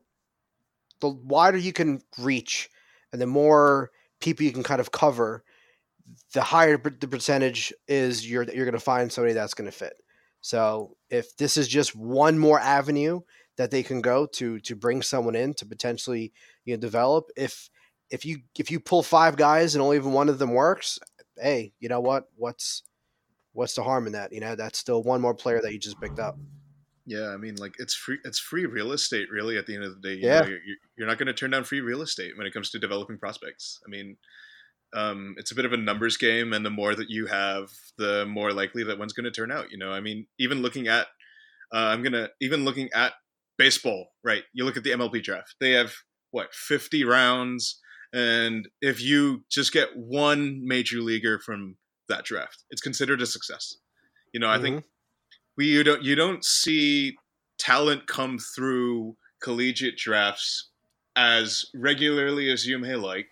the 1.01 1.09
wider 1.09 1.57
you 1.57 1.73
can 1.73 2.01
reach, 2.17 2.69
and 3.11 3.21
the 3.21 3.27
more 3.27 3.91
people 4.19 4.45
you 4.45 4.51
can 4.51 4.63
kind 4.63 4.81
of 4.81 4.91
cover, 4.91 5.43
the 6.33 6.41
higher 6.41 6.77
the 6.77 7.07
percentage 7.07 7.73
is 7.87 8.29
you're 8.29 8.43
you're 8.43 8.65
going 8.65 8.73
to 8.73 8.79
find 8.79 9.11
somebody 9.11 9.33
that's 9.33 9.53
going 9.53 9.69
to 9.69 9.77
fit. 9.77 9.93
So 10.41 10.95
if 11.09 11.35
this 11.37 11.57
is 11.57 11.67
just 11.67 11.95
one 11.95 12.37
more 12.37 12.59
avenue 12.59 13.21
that 13.57 13.71
they 13.71 13.83
can 13.83 14.01
go 14.01 14.25
to 14.25 14.59
to 14.59 14.75
bring 14.75 15.01
someone 15.01 15.35
in 15.35 15.53
to 15.55 15.65
potentially 15.65 16.33
you 16.65 16.75
know 16.75 16.79
develop. 16.79 17.29
If 17.35 17.69
if 18.09 18.25
you 18.25 18.39
if 18.57 18.69
you 18.69 18.79
pull 18.79 19.03
five 19.03 19.37
guys 19.37 19.75
and 19.75 19.81
only 19.81 19.97
even 19.97 20.11
one 20.11 20.29
of 20.29 20.39
them 20.39 20.53
works, 20.53 20.99
hey, 21.37 21.73
you 21.79 21.89
know 21.89 22.01
what? 22.01 22.25
What's 22.35 22.83
what's 23.53 23.75
the 23.75 23.83
harm 23.83 24.07
in 24.07 24.13
that? 24.13 24.33
You 24.33 24.41
know, 24.41 24.55
that's 24.55 24.79
still 24.79 25.03
one 25.03 25.21
more 25.21 25.33
player 25.33 25.61
that 25.61 25.71
you 25.71 25.79
just 25.79 25.99
picked 25.99 26.19
up. 26.19 26.37
Yeah, 27.05 27.29
I 27.29 27.37
mean, 27.37 27.55
like 27.55 27.75
it's 27.77 27.93
free. 27.93 28.17
It's 28.23 28.39
free 28.39 28.65
real 28.65 28.91
estate, 28.91 29.29
really. 29.31 29.57
At 29.57 29.67
the 29.67 29.75
end 29.75 29.83
of 29.83 29.93
the 29.93 30.07
day, 30.07 30.15
you 30.15 30.27
yeah, 30.27 30.41
know, 30.41 30.47
you're, 30.47 30.59
you're 30.97 31.07
not 31.07 31.19
going 31.19 31.27
to 31.27 31.33
turn 31.33 31.51
down 31.51 31.63
free 31.63 31.81
real 31.81 32.01
estate 32.01 32.35
when 32.35 32.47
it 32.47 32.53
comes 32.53 32.71
to 32.71 32.79
developing 32.79 33.19
prospects. 33.19 33.79
I 33.85 33.89
mean, 33.89 34.17
um, 34.95 35.35
it's 35.37 35.51
a 35.51 35.55
bit 35.55 35.65
of 35.65 35.73
a 35.73 35.77
numbers 35.77 36.17
game, 36.17 36.51
and 36.51 36.65
the 36.65 36.71
more 36.71 36.95
that 36.95 37.09
you 37.09 37.27
have, 37.27 37.69
the 37.97 38.25
more 38.25 38.51
likely 38.53 38.83
that 38.85 38.97
one's 38.97 39.13
going 39.13 39.25
to 39.25 39.31
turn 39.31 39.51
out. 39.51 39.71
You 39.71 39.77
know, 39.77 39.91
I 39.91 39.99
mean, 39.99 40.25
even 40.39 40.61
looking 40.61 40.87
at, 40.87 41.07
uh, 41.73 41.77
I'm 41.77 42.01
gonna 42.01 42.29
even 42.41 42.65
looking 42.65 42.89
at 42.93 43.13
baseball, 43.57 44.07
right? 44.23 44.43
You 44.53 44.65
look 44.65 44.77
at 44.77 44.83
the 44.83 44.91
MLB 44.91 45.21
draft; 45.21 45.55
they 45.59 45.71
have 45.71 45.93
what 46.31 46.53
50 46.53 47.03
rounds, 47.03 47.79
and 48.13 48.67
if 48.81 49.01
you 49.01 49.43
just 49.51 49.71
get 49.73 49.89
one 49.95 50.61
major 50.63 51.01
leaguer 51.01 51.37
from 51.37 51.75
that 52.09 52.23
draft, 52.23 52.63
it's 52.71 52.81
considered 52.81 53.21
a 53.21 53.25
success. 53.25 53.75
You 54.33 54.39
know, 54.39 54.49
I 54.49 54.55
mm-hmm. 54.55 54.63
think 54.63 54.85
we 55.57 55.65
you 55.67 55.83
don't 55.83 56.03
you 56.03 56.15
don't 56.15 56.43
see 56.43 57.15
talent 57.57 58.07
come 58.07 58.37
through 58.37 59.15
collegiate 59.41 59.97
drafts 59.97 60.69
as 61.15 61.65
regularly 61.73 62.51
as 62.51 62.65
you 62.65 62.77
may 62.77 62.95
like 62.95 63.29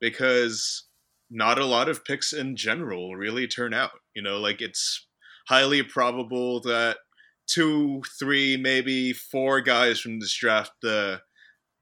because 0.00 0.84
not 1.30 1.58
a 1.58 1.64
lot 1.64 1.88
of 1.88 2.04
picks 2.04 2.32
in 2.32 2.56
general 2.56 3.14
really 3.14 3.46
turn 3.46 3.72
out. 3.72 3.92
You 4.14 4.22
know, 4.22 4.38
like 4.38 4.60
it's 4.60 5.06
highly 5.46 5.82
probable 5.82 6.60
that 6.62 6.98
two, 7.46 8.02
three, 8.18 8.56
maybe 8.56 9.12
four 9.12 9.60
guys 9.60 10.00
from 10.00 10.18
this 10.18 10.34
draft 10.34 10.72
uh, 10.84 11.18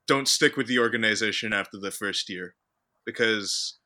don't 0.07 0.29
stick 0.29 0.57
with 0.57 0.67
the 0.67 0.79
organization 0.79 1.53
after 1.53 1.79
the 1.79 1.91
first 1.91 2.29
year 2.29 2.55
because 3.07 3.79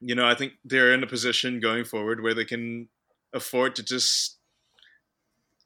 you 0.00 0.14
know 0.14 0.26
I 0.26 0.34
think 0.34 0.54
they're 0.64 0.92
in 0.92 1.02
a 1.02 1.08
position 1.08 1.60
going 1.60 1.84
forward 1.84 2.22
where 2.22 2.34
they 2.34 2.44
can 2.44 2.88
afford 3.32 3.76
to 3.76 3.82
just 3.82 4.33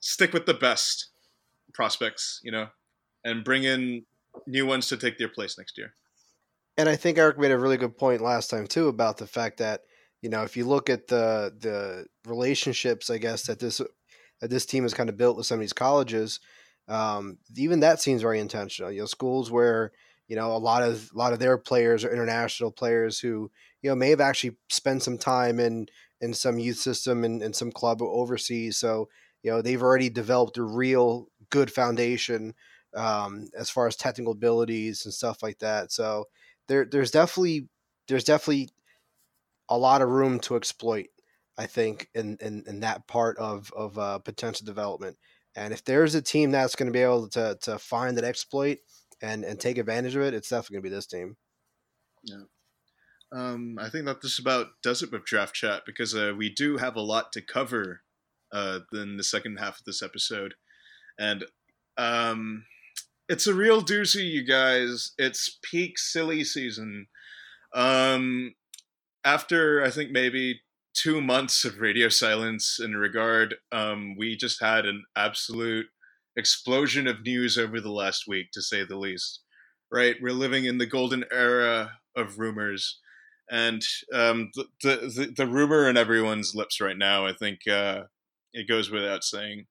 stick 0.01 0.33
with 0.33 0.47
the 0.47 0.55
best 0.55 1.11
prospects, 1.75 2.41
you 2.43 2.53
know, 2.53 2.69
and 3.25 3.45
bring 3.45 3.65
in 3.65 4.05
new 4.47 4.67
ones 4.67 4.89
to 4.89 4.97
take 4.97 5.19
their 5.19 5.29
place 5.29 5.59
next 5.59 5.79
year. 5.79 5.95
And 6.77 6.89
I 6.89 6.97
think 6.97 7.19
Eric 7.19 7.39
made 7.39 7.51
a 7.51 7.59
really 7.59 7.77
good 7.77 7.99
point 7.99 8.21
last 8.21 8.51
time 8.51 8.67
too 8.67 8.89
about 8.89 9.17
the 9.17 9.27
fact 9.27 9.59
that 9.59 9.83
you 10.23 10.31
know 10.31 10.43
if 10.43 10.57
you 10.57 10.65
look 10.65 10.89
at 10.89 11.09
the 11.09 11.53
the 11.59 12.07
relationships, 12.29 13.11
I 13.11 13.19
guess 13.19 13.47
that 13.47 13.59
this 13.59 13.81
that 14.41 14.51
this 14.51 14.67
team 14.67 14.85
has 14.85 14.95
kind 14.95 15.09
of 15.09 15.17
built 15.17 15.37
with 15.37 15.47
some 15.47 15.57
of 15.57 15.61
these 15.61 15.73
colleges, 15.73 16.39
um, 16.87 17.39
even 17.57 17.81
that 17.81 18.01
seems 18.01 18.23
very 18.23 18.39
intentional. 18.39 18.93
You 18.93 19.01
know, 19.01 19.07
schools 19.07 19.51
where 19.51 19.93
you 20.29 20.37
know 20.37 20.53
a 20.53 20.59
lot 20.59 20.83
of 20.83 21.11
a 21.13 21.19
lot 21.19 21.33
of 21.33 21.41
their 21.41 21.59
players 21.59 22.05
are 22.05 22.13
international 22.13 22.71
players 22.71 23.19
who 23.19 23.51
you 23.83 23.91
know 23.91 23.97
may 23.97 24.11
have 24.11 24.21
actually 24.21 24.57
spent 24.69 25.03
some 25.03 25.19
time 25.19 25.59
in 25.59 25.89
in 26.21 26.35
some 26.35 26.59
youth 26.59 26.79
system 26.79 27.25
and, 27.25 27.43
and 27.43 27.55
some 27.55 27.73
club 27.73 28.03
overseas. 28.03 28.77
So 28.77 29.09
you 29.43 29.51
know 29.51 29.63
they've 29.63 29.83
already 29.83 30.11
developed 30.11 30.59
a 30.59 30.63
real 30.63 31.29
good 31.51 31.71
foundation 31.71 32.55
um, 32.95 33.49
as 33.57 33.71
far 33.71 33.87
as 33.87 33.97
technical 33.97 34.33
abilities 34.33 35.05
and 35.05 35.15
stuff 35.15 35.43
like 35.43 35.59
that. 35.59 35.93
So 35.93 36.25
there 36.69 36.85
there's 36.85 37.11
definitely 37.11 37.69
there's 38.09 38.25
definitely 38.25 38.71
a 39.69 39.77
lot 39.77 40.03
of 40.03 40.09
room 40.09 40.41
to 40.41 40.57
exploit 40.57 41.09
I 41.59 41.67
think, 41.67 42.09
in, 42.15 42.39
in, 42.41 42.63
in 42.69 42.81
that 42.81 43.09
part 43.09 43.37
of, 43.39 43.73
of 43.77 43.99
uh, 43.99 44.21
potential 44.21 44.65
development. 44.65 45.19
And 45.57 45.75
if 45.75 45.85
there's 45.85 46.15
a 46.15 46.23
team 46.23 46.53
that's 46.53 46.77
going 46.77 46.87
to 46.87 46.93
be 46.93 47.03
able 47.03 47.29
to, 47.31 47.59
to 47.63 47.79
find 47.81 48.17
that 48.17 48.25
exploit 48.25 48.79
and, 49.21 49.45
and 49.45 49.59
take 49.59 49.77
advantage 49.77 50.15
of 50.15 50.23
it, 50.23 50.35
it's 50.35 50.49
definitely 50.49 50.75
going 50.75 50.85
to 50.85 50.91
be 50.91 50.95
this 50.95 51.07
team. 51.07 51.37
Yeah. 52.23 52.43
Um, 53.33 53.77
I 53.81 53.91
think 53.91 54.07
that 54.07 54.23
this 54.23 54.39
about 54.39 54.69
does 54.83 55.03
it 55.03 55.11
with 55.11 55.25
draft 55.25 55.55
chat 55.55 55.83
because 55.85 56.15
uh, 56.15 56.33
we 56.37 56.49
do 56.49 56.77
have 56.77 56.95
a 56.95 57.01
lot 57.01 57.33
to 57.33 57.43
cover 57.43 58.03
uh, 58.53 58.81
in 58.93 59.17
the 59.17 59.25
second 59.25 59.59
half 59.59 59.79
of 59.79 59.85
this 59.85 60.03
episode, 60.03 60.55
and 61.19 61.45
um, 61.97 62.65
it's 63.29 63.47
a 63.47 63.55
real 63.55 63.83
doozy, 63.83 64.31
you 64.31 64.45
guys. 64.45 65.13
It's 65.19 65.59
peak 65.63 65.99
silly 65.99 66.45
season. 66.45 67.07
Um, 67.75 68.55
after 69.25 69.83
I 69.83 69.91
think 69.91 70.11
maybe 70.11 70.61
two 70.99 71.21
months 71.21 71.65
of 71.65 71.79
radio 71.79 72.09
silence 72.09 72.81
in 72.83 72.97
regard. 72.97 73.55
Um, 73.71 74.17
we 74.17 74.37
just 74.37 74.61
had 74.61 74.85
an 74.85 75.05
absolute 75.17 75.87
explosion 76.37 77.07
of 77.07 77.23
news 77.23 77.57
over 77.57 77.81
the 77.81 77.93
last 77.93 78.25
week, 78.27 78.49
to 78.53 78.63
say 78.63 78.85
the 78.85 78.97
least. 78.97 79.41
Right, 79.91 80.17
we're 80.21 80.33
living 80.33 80.67
in 80.67 80.79
the 80.79 80.87
golden 80.87 81.25
era 81.33 81.93
of 82.15 82.39
rumors, 82.39 82.99
and 83.51 83.81
um, 84.13 84.51
the, 84.55 84.67
the 84.83 85.33
the 85.35 85.47
rumor 85.47 85.89
in 85.89 85.97
everyone's 85.97 86.55
lips 86.55 86.79
right 86.79 86.99
now. 86.99 87.27
I 87.27 87.33
think 87.33 87.61
uh, 87.67 88.03
it 88.53 88.69
goes 88.69 88.91
without 88.91 89.25
saying. 89.25 89.67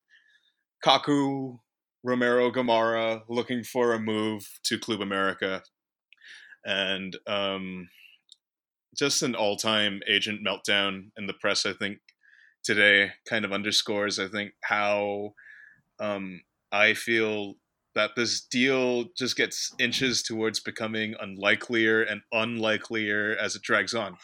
Kaku 0.85 1.59
Romero 2.03 2.51
Gamarra 2.51 3.21
looking 3.27 3.63
for 3.63 3.93
a 3.93 3.99
move 3.99 4.47
to 4.63 4.77
Club 4.77 5.01
America, 5.01 5.63
and 6.65 7.17
um, 7.27 7.89
just 8.95 9.23
an 9.23 9.35
all-time 9.35 10.01
agent 10.07 10.45
meltdown 10.45 11.09
in 11.17 11.27
the 11.27 11.33
press. 11.33 11.65
I 11.65 11.73
think 11.73 11.99
today 12.63 13.11
kind 13.27 13.45
of 13.45 13.53
underscores. 13.53 14.19
I 14.19 14.27
think 14.27 14.51
how 14.63 15.33
um, 15.99 16.41
I 16.71 16.93
feel 16.93 17.55
that 17.95 18.11
this 18.15 18.41
deal 18.41 19.05
just 19.17 19.35
gets 19.35 19.73
inches 19.79 20.21
towards 20.21 20.59
becoming 20.59 21.15
unlikelier 21.21 22.05
and 22.09 22.21
unlikelier 22.33 23.35
as 23.35 23.55
it 23.55 23.63
drags 23.63 23.95
on. 23.95 24.17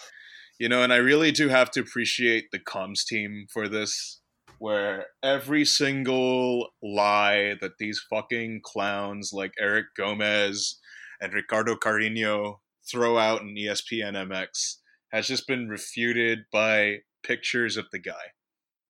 You 0.60 0.70
know, 0.70 0.84
and 0.84 0.94
I 0.94 0.98
really 0.98 1.32
do 1.32 1.50
have 1.50 1.72
to 1.72 1.80
appreciate 1.80 2.52
the 2.52 2.60
comms 2.60 3.04
team 3.04 3.48
for 3.52 3.68
this, 3.68 4.22
where 4.64 5.08
every 5.22 5.66
single 5.66 6.70
lie 6.82 7.54
that 7.60 7.78
these 7.80 8.02
fucking 8.10 8.62
clowns 8.64 9.32
like 9.34 9.52
Eric 9.60 9.88
Gomez 9.98 10.80
and 11.20 11.34
Ricardo 11.34 11.76
Carino 11.76 12.62
throw 12.90 13.18
out 13.18 13.42
in 13.42 13.56
ESPN 13.56 14.14
MX 14.14 14.78
has 15.12 15.28
just 15.28 15.50
been 15.50 15.68
refuted 15.68 16.46
by 16.50 17.00
pictures 17.24 17.76
of 17.76 17.88
the 17.92 18.00
guy. 18.00 18.32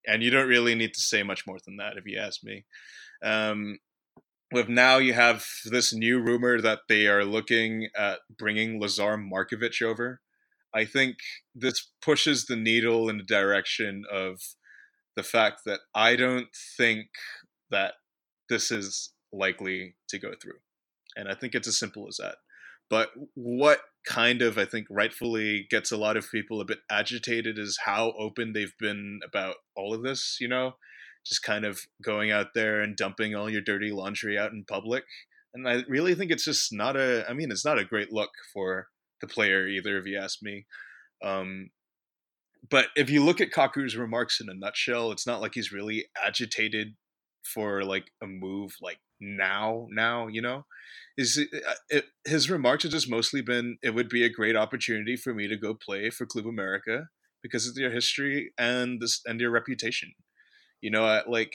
And 0.05 0.21
you 0.21 0.30
don't 0.30 0.47
really 0.47 0.76
need 0.76 0.93
to 0.93 1.01
say 1.01 1.24
much 1.24 1.47
more 1.47 1.57
than 1.65 1.78
that, 1.78 1.97
if 1.97 2.03
you 2.05 2.19
ask 2.19 2.43
me. 2.43 2.65
Um, 3.24 3.80
with 4.51 4.69
now 4.69 4.99
you 4.99 5.13
have 5.13 5.43
this 5.65 5.91
new 5.91 6.19
rumor 6.19 6.61
that 6.61 6.82
they 6.88 7.07
are 7.07 7.26
looking 7.26 7.88
at 7.97 8.19
bringing 8.38 8.80
Lazar 8.80 9.17
Markovic 9.17 9.82
over. 9.82 10.21
I 10.71 10.86
think 10.86 11.15
this 11.55 11.89
pushes 11.99 12.45
the 12.45 12.57
needle 12.57 13.09
in 13.09 13.17
the 13.17 13.24
direction 13.24 14.03
of 14.11 14.39
the 15.16 15.24
fact 15.24 15.61
that 15.66 15.82
I 15.93 16.16
don't 16.16 16.47
think 16.78 17.07
that 17.70 17.93
this 18.49 18.72
is 18.72 19.14
likely 19.32 19.95
to 20.09 20.20
go 20.20 20.34
through. 20.41 20.59
And 21.16 21.28
I 21.28 21.36
think 21.36 21.53
it's 21.53 21.68
as 21.68 21.78
simple 21.78 22.07
as 22.07 22.18
that. 22.18 22.36
But 22.89 23.11
what 23.34 23.80
kind 24.05 24.41
of, 24.41 24.57
I 24.57 24.66
think, 24.66 24.88
rightfully 24.89 25.66
gets 25.70 25.91
a 25.91 25.97
lot 25.97 26.18
of 26.18 26.30
people 26.30 26.59
a 26.59 26.66
bit 26.66 26.80
agitated 26.91 27.57
is 27.57 27.80
how 27.86 28.14
open 28.20 28.53
they've 28.53 28.76
been 28.80 29.20
about 29.26 29.55
all 29.76 29.93
of 29.93 30.03
this, 30.03 30.38
you 30.39 30.47
know? 30.47 30.76
Just 31.26 31.43
kind 31.43 31.66
of 31.66 31.82
going 32.03 32.32
out 32.32 32.47
there 32.53 32.82
and 32.82 32.97
dumping 32.97 33.34
all 33.34 33.49
your 33.49 33.61
dirty 33.61 33.91
laundry 33.91 34.38
out 34.38 34.51
in 34.51 34.66
public. 34.68 35.05
And 35.53 35.68
I 35.68 35.84
really 35.88 36.16
think 36.16 36.32
it's 36.32 36.45
just 36.45 36.74
not 36.74 36.95
a, 36.97 37.26
I 37.30 37.34
mean, 37.34 37.51
it's 37.51 37.66
not 37.66 37.80
a 37.80 37.86
great 37.86 38.11
look 38.11 38.32
for 38.53 38.88
the 39.22 39.28
player 39.28 39.68
either, 39.68 39.97
if 39.97 40.05
you 40.05 40.18
ask 40.18 40.39
me. 40.41 40.66
Um, 41.24 41.70
but 42.70 42.88
if 42.95 43.09
you 43.09 43.24
look 43.24 43.41
at 43.41 43.51
Kaku's 43.51 43.95
remarks 43.95 44.39
in 44.39 44.49
a 44.49 44.53
nutshell, 44.53 45.11
it's 45.11 45.28
not 45.28 45.41
like 45.41 45.53
he's 45.53 45.72
really 45.72 46.05
agitated 46.24 46.95
for 47.43 47.84
like 47.84 48.05
a 48.22 48.28
move 48.28 48.76
like 48.82 48.99
now 49.20 49.88
now 49.91 50.28
you 50.28 50.41
know? 50.41 50.66
Is 51.18 51.38
it, 51.38 51.49
uh, 51.53 51.74
it, 51.89 52.05
his 52.26 52.49
remarks 52.49 52.84
have 52.84 52.91
just 52.91 53.09
mostly 53.09 53.41
been 53.41 53.78
it 53.84 53.91
would 53.91 54.09
be 54.09 54.24
a 54.24 54.30
great 54.30 54.55
opportunity 54.55 55.16
for 55.16 55.34
me 55.34 55.47
to 55.47 55.57
go 55.57 55.74
play 55.74 56.09
for 56.09 56.26
club 56.26 56.47
america 56.47 57.07
because 57.41 57.68
of 57.68 57.76
their 57.76 57.91
history 57.91 58.51
and 58.57 59.01
this 59.01 59.22
and 59.26 59.39
their 59.39 59.51
reputation. 59.51 60.14
You 60.82 60.91
know 60.91 61.05
uh, 61.05 61.24
like 61.28 61.53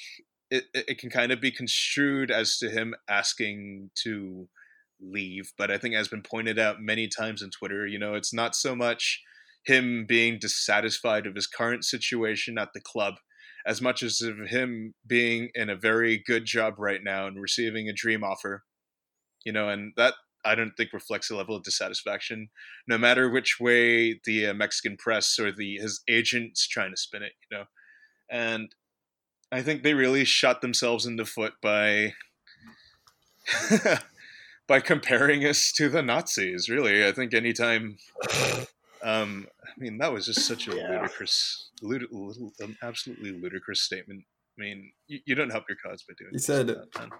it, 0.50 0.64
it 0.74 0.98
can 0.98 1.10
kind 1.10 1.32
of 1.32 1.40
be 1.40 1.50
construed 1.50 2.30
as 2.30 2.58
to 2.58 2.70
him 2.70 2.94
asking 3.08 3.90
to 4.04 4.48
leave 5.00 5.52
but 5.56 5.70
i 5.70 5.78
think 5.78 5.94
has 5.94 6.08
been 6.08 6.22
pointed 6.22 6.58
out 6.58 6.80
many 6.80 7.06
times 7.06 7.40
on 7.40 7.50
twitter 7.50 7.86
you 7.86 7.98
know 7.98 8.14
it's 8.14 8.34
not 8.34 8.56
so 8.56 8.74
much 8.74 9.22
him 9.68 10.06
being 10.08 10.38
dissatisfied 10.40 11.26
of 11.26 11.34
his 11.34 11.46
current 11.46 11.84
situation 11.84 12.58
at 12.58 12.70
the 12.74 12.80
club 12.80 13.14
as 13.66 13.82
much 13.82 14.02
as 14.02 14.22
of 14.22 14.48
him 14.48 14.94
being 15.06 15.50
in 15.54 15.68
a 15.68 15.76
very 15.76 16.22
good 16.26 16.46
job 16.46 16.74
right 16.78 17.04
now 17.04 17.26
and 17.26 17.40
receiving 17.40 17.86
a 17.86 17.92
dream 17.92 18.24
offer. 18.24 18.64
You 19.44 19.52
know, 19.52 19.68
and 19.68 19.92
that 19.96 20.14
I 20.44 20.54
don't 20.54 20.72
think 20.76 20.92
reflects 20.92 21.30
a 21.30 21.36
level 21.36 21.54
of 21.54 21.64
dissatisfaction, 21.64 22.48
no 22.88 22.96
matter 22.96 23.28
which 23.28 23.60
way 23.60 24.20
the 24.24 24.46
uh, 24.46 24.54
Mexican 24.54 24.96
press 24.96 25.38
or 25.38 25.52
the 25.52 25.76
his 25.76 26.00
agents 26.08 26.66
trying 26.66 26.90
to 26.90 26.96
spin 26.96 27.22
it. 27.22 27.32
You 27.50 27.58
know, 27.58 27.64
and 28.30 28.74
I 29.52 29.62
think 29.62 29.82
they 29.82 29.94
really 29.94 30.24
shot 30.24 30.62
themselves 30.62 31.04
in 31.04 31.16
the 31.16 31.26
foot 31.26 31.54
by 31.62 32.14
by 34.66 34.80
comparing 34.80 35.44
us 35.44 35.72
to 35.76 35.90
the 35.90 36.02
Nazis. 36.02 36.68
Really, 36.70 37.06
I 37.06 37.12
think 37.12 37.34
anytime 37.34 37.98
um, 39.02 39.46
I 39.64 39.70
mean, 39.78 39.98
that 39.98 40.12
was 40.12 40.26
just 40.26 40.46
such 40.46 40.68
a 40.68 40.76
yeah. 40.76 40.88
ludicrous, 40.88 41.70
lud- 41.82 42.06
um, 42.62 42.76
absolutely 42.82 43.32
ludicrous 43.32 43.82
statement. 43.82 44.24
I 44.58 44.62
mean, 44.62 44.92
you, 45.06 45.20
you, 45.24 45.34
don't 45.34 45.50
help 45.50 45.64
your 45.68 45.78
cause 45.84 46.02
by 46.02 46.14
doing. 46.18 46.32
He 46.32 46.38
said, 46.38 46.66
that, 46.68 47.10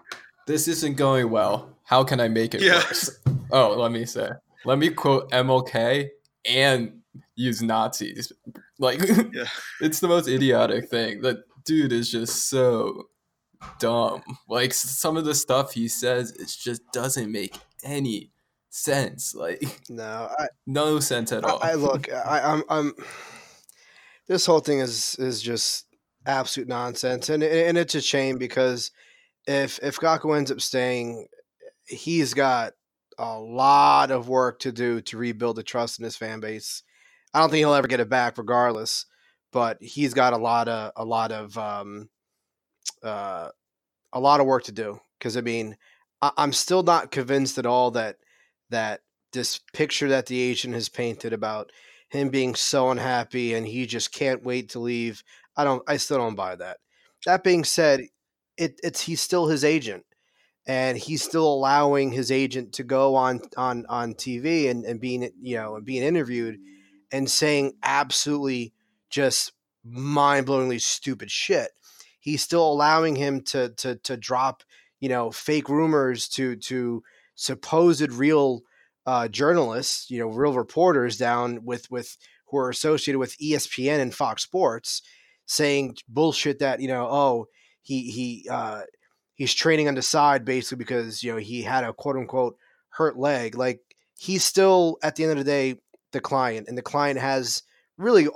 "This 0.45 0.67
isn't 0.67 0.97
going 0.97 1.29
well. 1.29 1.77
How 1.85 2.03
can 2.03 2.19
I 2.19 2.27
make 2.27 2.53
it 2.53 2.61
yeah. 2.61 2.75
worse?" 2.75 3.19
Oh, 3.51 3.75
let 3.77 3.91
me 3.91 4.05
say, 4.05 4.29
let 4.65 4.77
me 4.77 4.89
quote 4.89 5.31
MLK 5.31 6.09
and 6.45 7.01
use 7.35 7.61
Nazis. 7.61 8.31
Like, 8.77 8.99
yeah. 9.33 9.45
it's 9.81 9.99
the 9.99 10.07
most 10.07 10.27
idiotic 10.27 10.89
thing. 10.89 11.21
That 11.21 11.43
dude 11.65 11.93
is 11.93 12.11
just 12.11 12.49
so 12.49 13.09
dumb. 13.79 14.21
Like 14.47 14.73
some 14.73 15.17
of 15.17 15.25
the 15.25 15.35
stuff 15.35 15.73
he 15.73 15.87
says, 15.87 16.31
it 16.31 16.53
just 16.59 16.81
doesn't 16.91 17.31
make 17.31 17.55
any 17.83 18.31
sense. 18.69 19.35
Like 19.35 19.63
no, 19.89 20.29
I, 20.39 20.47
no 20.67 20.99
sense 20.99 21.31
at 21.31 21.43
all. 21.43 21.59
I, 21.61 21.71
I 21.71 21.73
look, 21.75 22.11
I, 22.13 22.39
I'm, 22.39 22.63
I'm. 22.69 22.93
This 24.27 24.45
whole 24.45 24.59
thing 24.59 24.79
is 24.79 25.15
is 25.19 25.41
just 25.41 25.85
absolute 26.25 26.69
nonsense, 26.69 27.29
and 27.29 27.43
and 27.43 27.77
it's 27.77 27.95
a 27.95 28.01
shame 28.01 28.37
because 28.37 28.91
if 29.47 29.79
if 29.81 29.97
Kaku 29.97 30.37
ends 30.37 30.51
up 30.51 30.61
staying, 30.61 31.27
he's 31.85 32.33
got 32.33 32.73
a 33.17 33.37
lot 33.37 34.11
of 34.11 34.29
work 34.29 34.59
to 34.59 34.71
do 34.71 35.01
to 35.01 35.17
rebuild 35.17 35.57
the 35.57 35.63
trust 35.63 35.99
in 35.99 36.05
his 36.05 36.15
fan 36.15 36.39
base. 36.39 36.83
I 37.33 37.39
don't 37.39 37.49
think 37.49 37.59
he'll 37.59 37.73
ever 37.73 37.87
get 37.87 37.99
it 37.99 38.09
back, 38.09 38.37
regardless. 38.37 39.05
But 39.51 39.81
he's 39.81 40.13
got 40.13 40.33
a 40.33 40.37
lot 40.37 40.67
of 40.67 40.91
a 40.95 41.03
lot 41.03 41.31
of 41.31 41.57
um, 41.57 42.09
uh, 43.03 43.49
a 44.13 44.19
lot 44.19 44.39
of 44.39 44.45
work 44.45 44.63
to 44.65 44.71
do 44.71 44.99
because 45.17 45.37
I 45.37 45.41
mean 45.41 45.75
I, 46.21 46.31
I'm 46.37 46.53
still 46.53 46.83
not 46.83 47.11
convinced 47.11 47.57
at 47.57 47.65
all 47.65 47.91
that 47.91 48.17
that 48.69 49.01
this 49.33 49.59
picture 49.73 50.09
that 50.09 50.25
the 50.25 50.39
agent 50.39 50.73
has 50.73 50.89
painted 50.89 51.33
about 51.33 51.71
him 52.09 52.29
being 52.29 52.55
so 52.55 52.89
unhappy 52.89 53.53
and 53.53 53.67
he 53.67 53.85
just 53.85 54.11
can't 54.11 54.43
wait 54.43 54.69
to 54.69 54.79
leave. 54.79 55.23
I 55.55 55.63
don't 55.63 55.83
I 55.87 55.97
still 55.97 56.17
don't 56.17 56.35
buy 56.35 56.55
that. 56.55 56.77
That 57.25 57.43
being 57.43 57.63
said, 57.63 58.01
it, 58.57 58.79
it's 58.83 59.01
he's 59.01 59.21
still 59.21 59.47
his 59.47 59.63
agent 59.63 60.05
and 60.67 60.97
he's 60.97 61.23
still 61.23 61.51
allowing 61.51 62.11
his 62.11 62.31
agent 62.31 62.73
to 62.73 62.83
go 62.83 63.15
on 63.15 63.41
on 63.57 63.85
on 63.89 64.13
TV 64.13 64.69
and, 64.69 64.85
and 64.85 64.99
being 64.99 65.29
you 65.41 65.55
know 65.55 65.75
and 65.75 65.85
being 65.85 66.03
interviewed 66.03 66.59
and 67.11 67.29
saying 67.29 67.73
absolutely 67.83 68.73
just 69.09 69.53
mind-blowingly 69.83 70.79
stupid 70.79 71.31
shit. 71.31 71.71
He's 72.19 72.43
still 72.43 72.71
allowing 72.71 73.15
him 73.15 73.41
to 73.45 73.69
to 73.77 73.95
to 73.97 74.17
drop, 74.17 74.63
you 74.99 75.09
know, 75.09 75.31
fake 75.31 75.69
rumors 75.69 76.27
to 76.29 76.55
to 76.57 77.03
supposed 77.39 78.11
real 78.11 78.61
uh, 79.05 79.27
journalists, 79.27 80.11
you 80.11 80.19
know, 80.19 80.27
real 80.27 80.53
reporters 80.53 81.17
down 81.17 81.63
with 81.63 81.89
with 81.89 82.17
who 82.47 82.57
are 82.57 82.69
associated 82.69 83.17
with 83.17 83.37
ESPN 83.39 83.99
and 83.99 84.13
Fox 84.13 84.43
Sports, 84.43 85.01
saying 85.45 85.95
bullshit 86.07 86.59
that 86.59 86.81
you 86.81 86.87
know, 86.87 87.07
oh, 87.09 87.47
he 87.81 88.11
he 88.11 88.47
uh, 88.49 88.81
he's 89.35 89.53
training 89.53 89.87
on 89.87 89.95
the 89.95 90.01
side 90.01 90.45
basically 90.45 90.77
because 90.77 91.23
you 91.23 91.31
know 91.31 91.37
he 91.37 91.63
had 91.63 91.83
a 91.83 91.93
quote 91.93 92.17
unquote 92.17 92.57
hurt 92.89 93.17
leg. 93.17 93.55
Like 93.55 93.79
he's 94.17 94.43
still 94.43 94.97
at 95.01 95.15
the 95.15 95.23
end 95.23 95.31
of 95.31 95.37
the 95.37 95.43
day 95.43 95.75
the 96.11 96.21
client, 96.21 96.67
and 96.67 96.77
the 96.77 96.83
client 96.83 97.19
has 97.19 97.63
really 97.97 98.27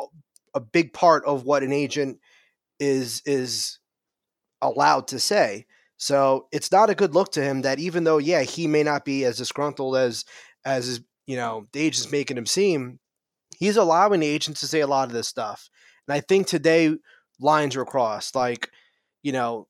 a 0.53 0.59
big 0.59 0.93
part 0.93 1.25
of 1.25 1.43
what 1.43 1.63
an 1.63 1.73
agent 1.73 2.19
is 2.79 3.21
is 3.25 3.79
allowed 4.61 5.09
to 5.09 5.19
say. 5.19 5.65
So 5.97 6.47
it's 6.51 6.71
not 6.71 6.89
a 6.89 6.95
good 6.95 7.13
look 7.13 7.31
to 7.33 7.43
him 7.43 7.61
that 7.61 7.79
even 7.79 8.03
though, 8.03 8.17
yeah, 8.17 8.41
he 8.41 8.67
may 8.67 8.83
not 8.83 9.05
be 9.05 9.25
as 9.25 9.37
disgruntled 9.37 9.95
as 9.95 10.25
as 10.65 11.01
you 11.27 11.35
know 11.35 11.67
the 11.71 11.79
agent's 11.79 12.11
making 12.11 12.37
him 12.37 12.45
seem, 12.45 12.99
he's 13.57 13.77
allowing 13.77 14.19
the 14.19 14.27
agent 14.27 14.57
to 14.57 14.67
say 14.67 14.81
a 14.81 14.87
lot 14.87 15.07
of 15.07 15.13
this 15.13 15.27
stuff. 15.27 15.69
And 16.07 16.15
I 16.15 16.19
think 16.19 16.47
today 16.47 16.95
lines 17.39 17.75
were 17.75 17.85
crossed. 17.85 18.35
Like, 18.35 18.69
you 19.21 19.31
know, 19.31 19.67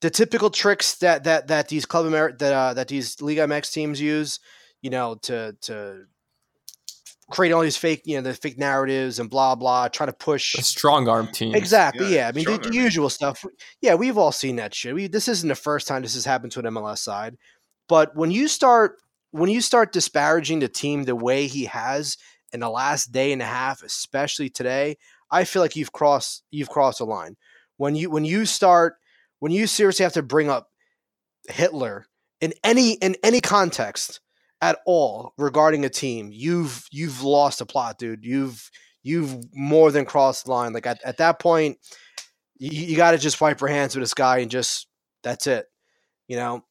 the 0.00 0.10
typical 0.10 0.50
tricks 0.50 0.96
that 0.96 1.24
that 1.24 1.48
that 1.48 1.68
these 1.68 1.86
club 1.86 2.06
Amer- 2.06 2.36
that 2.38 2.52
uh, 2.52 2.74
that 2.74 2.88
these 2.88 3.20
Liga 3.22 3.46
MX 3.46 3.72
teams 3.72 4.00
use, 4.00 4.40
you 4.80 4.90
know, 4.90 5.16
to 5.22 5.56
to 5.62 6.06
create 7.32 7.52
all 7.52 7.62
these 7.62 7.76
fake, 7.76 8.02
you 8.04 8.16
know, 8.16 8.22
the 8.22 8.34
fake 8.34 8.58
narratives 8.58 9.18
and 9.18 9.28
blah 9.28 9.54
blah, 9.54 9.88
try 9.88 10.06
to 10.06 10.12
push 10.12 10.54
a 10.54 10.62
strong 10.62 11.08
arm 11.08 11.28
team. 11.28 11.54
Exactly. 11.54 12.06
Yeah. 12.06 12.20
yeah. 12.20 12.28
I 12.28 12.32
mean, 12.32 12.44
the, 12.44 12.58
the, 12.58 12.74
usual 12.74 13.08
stuff. 13.08 13.44
Yeah, 13.80 13.94
we've 13.94 14.18
all 14.18 14.32
seen 14.32 14.56
that 14.56 14.74
shit. 14.74 14.94
We, 14.94 15.06
this 15.08 15.28
isn't 15.28 15.48
the 15.48 15.54
first 15.54 15.88
time 15.88 16.02
this 16.02 16.14
has 16.14 16.24
happened 16.24 16.52
to 16.52 16.60
an 16.60 16.66
MLS 16.66 16.98
side, 16.98 17.36
but 17.88 18.14
when 18.14 18.30
you 18.30 18.48
start 18.48 18.98
when 19.30 19.50
you 19.50 19.60
start 19.60 19.92
disparaging 19.92 20.60
the 20.60 20.68
team 20.68 21.04
the 21.04 21.16
way 21.16 21.46
he 21.46 21.64
has 21.64 22.18
in 22.52 22.60
the 22.60 22.70
last 22.70 23.12
day 23.12 23.32
and 23.32 23.40
a 23.40 23.46
half, 23.46 23.82
especially 23.82 24.50
today, 24.50 24.96
I 25.30 25.44
feel 25.44 25.62
like 25.62 25.74
you've 25.74 25.92
crossed 25.92 26.44
you've 26.50 26.68
crossed 26.68 27.00
a 27.00 27.04
line. 27.04 27.36
When 27.78 27.96
you 27.96 28.10
when 28.10 28.24
you 28.24 28.46
start 28.46 28.96
when 29.40 29.52
you 29.52 29.66
seriously 29.66 30.04
have 30.04 30.12
to 30.12 30.22
bring 30.22 30.48
up 30.48 30.68
Hitler 31.48 32.06
in 32.40 32.52
any 32.62 32.92
in 32.92 33.16
any 33.22 33.40
context 33.40 34.20
at 34.62 34.78
all 34.86 35.34
regarding 35.36 35.84
a 35.84 35.90
team, 35.90 36.30
you've 36.32 36.86
you've 36.90 37.22
lost 37.22 37.60
a 37.60 37.66
plot, 37.66 37.98
dude. 37.98 38.24
You've 38.24 38.70
you've 39.02 39.36
more 39.52 39.90
than 39.90 40.06
crossed 40.06 40.44
the 40.44 40.52
line. 40.52 40.72
Like 40.72 40.86
at, 40.86 41.02
at 41.04 41.18
that 41.18 41.40
point, 41.40 41.78
you, 42.58 42.70
you 42.70 42.96
got 42.96 43.10
to 43.10 43.18
just 43.18 43.40
wipe 43.40 43.60
your 43.60 43.68
hands 43.68 43.94
with 43.94 44.02
this 44.02 44.14
guy 44.14 44.38
and 44.38 44.50
just 44.50 44.86
that's 45.22 45.48
it. 45.48 45.66
You 46.28 46.36
know. 46.36 46.64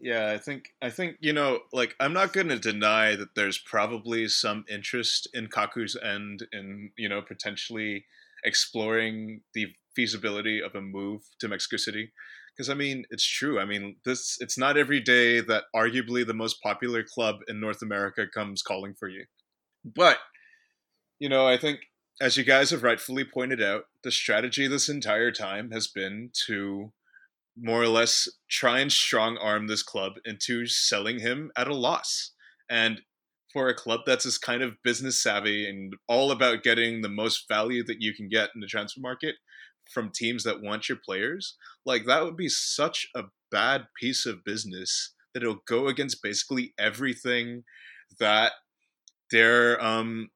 Yeah, 0.00 0.30
I 0.30 0.38
think 0.38 0.68
I 0.80 0.90
think 0.90 1.16
you 1.20 1.32
know, 1.32 1.60
like 1.72 1.94
I'm 2.00 2.12
not 2.12 2.32
going 2.32 2.48
to 2.48 2.58
deny 2.58 3.16
that 3.16 3.34
there's 3.34 3.58
probably 3.58 4.28
some 4.28 4.64
interest 4.70 5.28
in 5.34 5.48
Kaku's 5.48 5.96
end 6.02 6.46
in 6.52 6.90
you 6.96 7.08
know 7.08 7.22
potentially 7.22 8.04
exploring 8.44 9.42
the 9.54 9.66
feasibility 9.94 10.60
of 10.62 10.74
a 10.74 10.80
move 10.80 11.22
to 11.40 11.48
Mexico 11.48 11.76
City 11.76 12.12
because 12.56 12.68
I 12.68 12.74
mean 12.74 13.04
it's 13.10 13.26
true. 13.26 13.58
I 13.58 13.64
mean 13.64 13.96
this 14.04 14.36
it's 14.40 14.58
not 14.58 14.76
every 14.76 15.00
day 15.00 15.40
that 15.40 15.64
arguably 15.74 16.26
the 16.26 16.34
most 16.34 16.62
popular 16.62 17.02
club 17.02 17.36
in 17.48 17.60
North 17.60 17.82
America 17.82 18.26
comes 18.32 18.62
calling 18.62 18.94
for 18.98 19.08
you. 19.08 19.24
But 19.84 20.18
you 21.18 21.28
know, 21.28 21.46
I 21.46 21.56
think 21.56 21.80
as 22.20 22.36
you 22.36 22.44
guys 22.44 22.70
have 22.70 22.82
rightfully 22.82 23.24
pointed 23.24 23.62
out, 23.62 23.84
the 24.04 24.12
strategy 24.12 24.66
this 24.66 24.88
entire 24.88 25.32
time 25.32 25.70
has 25.70 25.86
been 25.86 26.30
to 26.46 26.92
more 27.56 27.82
or 27.82 27.88
less 27.88 28.28
try 28.48 28.80
and 28.80 28.90
strong 28.90 29.36
arm 29.36 29.66
this 29.66 29.82
club 29.82 30.14
into 30.24 30.66
selling 30.66 31.20
him 31.20 31.50
at 31.56 31.68
a 31.68 31.74
loss. 31.74 32.32
And 32.70 33.02
for 33.52 33.68
a 33.68 33.74
club 33.74 34.00
that's 34.06 34.24
as 34.24 34.38
kind 34.38 34.62
of 34.62 34.82
business 34.82 35.22
savvy 35.22 35.68
and 35.68 35.94
all 36.08 36.30
about 36.30 36.62
getting 36.62 37.02
the 37.02 37.08
most 37.08 37.46
value 37.48 37.84
that 37.84 38.00
you 38.00 38.14
can 38.14 38.28
get 38.28 38.50
in 38.54 38.60
the 38.60 38.66
transfer 38.66 39.00
market 39.00 39.34
from 39.90 40.10
teams 40.10 40.44
that 40.44 40.62
want 40.62 40.88
your 40.88 40.98
players, 40.98 41.56
like 41.84 42.06
that 42.06 42.24
would 42.24 42.36
be 42.36 42.48
such 42.48 43.08
a 43.14 43.24
bad 43.50 43.86
piece 43.98 44.26
of 44.26 44.44
business 44.44 45.14
that 45.34 45.42
it'll 45.42 45.62
go 45.66 45.88
against 45.88 46.22
basically 46.22 46.74
everything 46.78 47.64
that 48.18 48.52
they're 49.30 49.82
um 49.82 50.30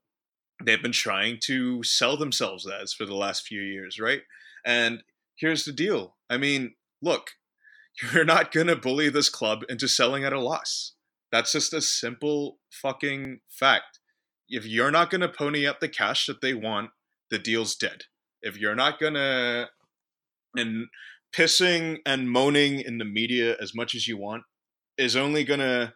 they've 0.64 0.82
been 0.82 0.92
trying 0.92 1.38
to 1.44 1.82
sell 1.82 2.16
themselves 2.16 2.66
as 2.66 2.92
for 2.92 3.05
the 3.05 3.14
last 3.14 3.47
few 3.47 3.61
years, 3.61 4.01
right? 4.01 4.22
And 4.64 5.03
here's 5.36 5.64
the 5.64 5.72
deal. 5.72 6.16
I 6.30 6.38
mean, 6.38 6.74
look, 7.03 7.32
you're 8.12 8.24
not 8.24 8.53
going 8.53 8.68
to 8.68 8.76
bully 8.76 9.09
this 9.11 9.28
club 9.28 9.64
into 9.68 9.88
selling 9.88 10.24
at 10.24 10.32
a 10.32 10.40
loss. 10.40 10.92
That's 11.30 11.53
just 11.53 11.74
a 11.74 11.80
simple 11.80 12.59
fucking 12.70 13.40
fact. 13.49 14.01
If 14.49 14.64
you're 14.64 14.90
not 14.90 15.11
going 15.11 15.22
to 15.22 15.28
pony 15.28 15.66
up 15.66 15.80
the 15.80 15.88
cash 15.88 16.26
that 16.26 16.40
they 16.40 16.55
want, 16.55 16.90
the 17.30 17.38
deal's 17.38 17.74
dead. 17.74 18.05
If 18.43 18.59
you're 18.59 18.74
not 18.74 18.99
to 19.14 19.68
and 20.57 20.87
pissing 21.34 21.99
and 22.07 22.30
moaning 22.30 22.80
in 22.80 22.99
the 22.99 23.05
media 23.05 23.57
as 23.61 23.74
much 23.74 23.95
as 23.95 24.09
you 24.09 24.16
want 24.16 24.45
is 24.97 25.16
only 25.16 25.45
to 25.45 25.93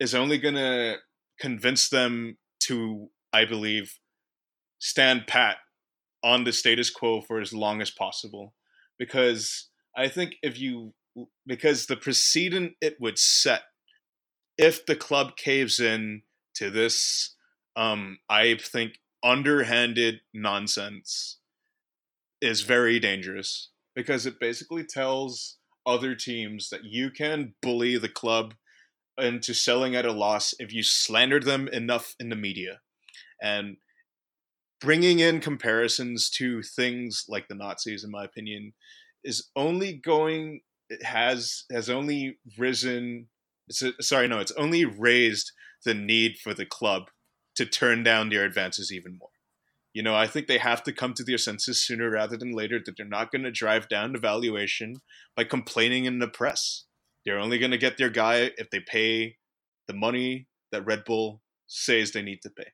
is 0.00 0.14
only 0.14 0.38
to 0.54 0.96
convince 1.40 1.88
them 1.88 2.38
to 2.60 3.08
I 3.32 3.44
believe 3.44 3.98
stand 4.78 5.26
pat 5.26 5.58
on 6.22 6.44
the 6.44 6.52
status 6.52 6.90
quo 6.90 7.20
for 7.20 7.40
as 7.40 7.52
long 7.52 7.80
as 7.80 7.90
possible. 7.90 8.54
Because 8.98 9.68
I 9.96 10.08
think 10.08 10.36
if 10.42 10.58
you 10.58 10.94
because 11.46 11.86
the 11.86 11.96
precedent 11.96 12.74
it 12.80 12.96
would 13.00 13.18
set 13.18 13.62
if 14.58 14.84
the 14.86 14.96
club 14.96 15.36
caves 15.36 15.80
in 15.80 16.22
to 16.54 16.70
this 16.70 17.34
um 17.74 18.18
I 18.28 18.58
think 18.60 18.98
underhanded 19.24 20.20
nonsense 20.34 21.38
is 22.46 22.62
very 22.62 22.98
dangerous 22.98 23.70
because 23.94 24.26
it 24.26 24.40
basically 24.40 24.84
tells 24.84 25.56
other 25.84 26.14
teams 26.14 26.68
that 26.70 26.84
you 26.84 27.10
can 27.10 27.54
bully 27.62 27.96
the 27.96 28.08
club 28.08 28.54
into 29.18 29.54
selling 29.54 29.96
at 29.96 30.04
a 30.04 30.12
loss 30.12 30.54
if 30.58 30.72
you 30.72 30.82
slander 30.82 31.40
them 31.40 31.68
enough 31.68 32.14
in 32.20 32.28
the 32.28 32.36
media. 32.36 32.80
And 33.42 33.76
bringing 34.80 35.20
in 35.20 35.40
comparisons 35.40 36.28
to 36.30 36.62
things 36.62 37.24
like 37.28 37.48
the 37.48 37.54
Nazis 37.54 38.04
in 38.04 38.10
my 38.10 38.24
opinion 38.24 38.72
is 39.24 39.48
only 39.56 39.94
going 39.94 40.60
it 40.88 41.02
has 41.02 41.64
has 41.70 41.90
only 41.90 42.38
risen 42.58 43.26
sorry 43.70 44.28
no 44.28 44.38
it's 44.38 44.52
only 44.52 44.84
raised 44.84 45.50
the 45.84 45.94
need 45.94 46.36
for 46.38 46.54
the 46.54 46.66
club 46.66 47.04
to 47.56 47.66
turn 47.66 48.02
down 48.02 48.28
their 48.28 48.44
advances 48.44 48.92
even 48.92 49.16
more 49.18 49.30
you 49.96 50.02
know 50.02 50.14
i 50.14 50.26
think 50.26 50.46
they 50.46 50.58
have 50.58 50.82
to 50.82 50.92
come 50.92 51.14
to 51.14 51.24
their 51.24 51.38
senses 51.38 51.82
sooner 51.82 52.10
rather 52.10 52.36
than 52.36 52.52
later 52.52 52.78
that 52.84 52.96
they're 52.98 53.06
not 53.06 53.32
going 53.32 53.44
to 53.44 53.50
drive 53.50 53.88
down 53.88 54.12
the 54.12 54.18
valuation 54.18 54.96
by 55.34 55.42
complaining 55.42 56.04
in 56.04 56.18
the 56.18 56.28
press 56.28 56.84
they're 57.24 57.38
only 57.38 57.58
going 57.58 57.70
to 57.70 57.78
get 57.78 57.96
their 57.96 58.10
guy 58.10 58.50
if 58.58 58.68
they 58.70 58.80
pay 58.80 59.36
the 59.88 59.94
money 59.94 60.46
that 60.70 60.84
red 60.84 61.02
bull 61.06 61.40
says 61.66 62.12
they 62.12 62.20
need 62.20 62.42
to 62.42 62.50
pay 62.50 62.72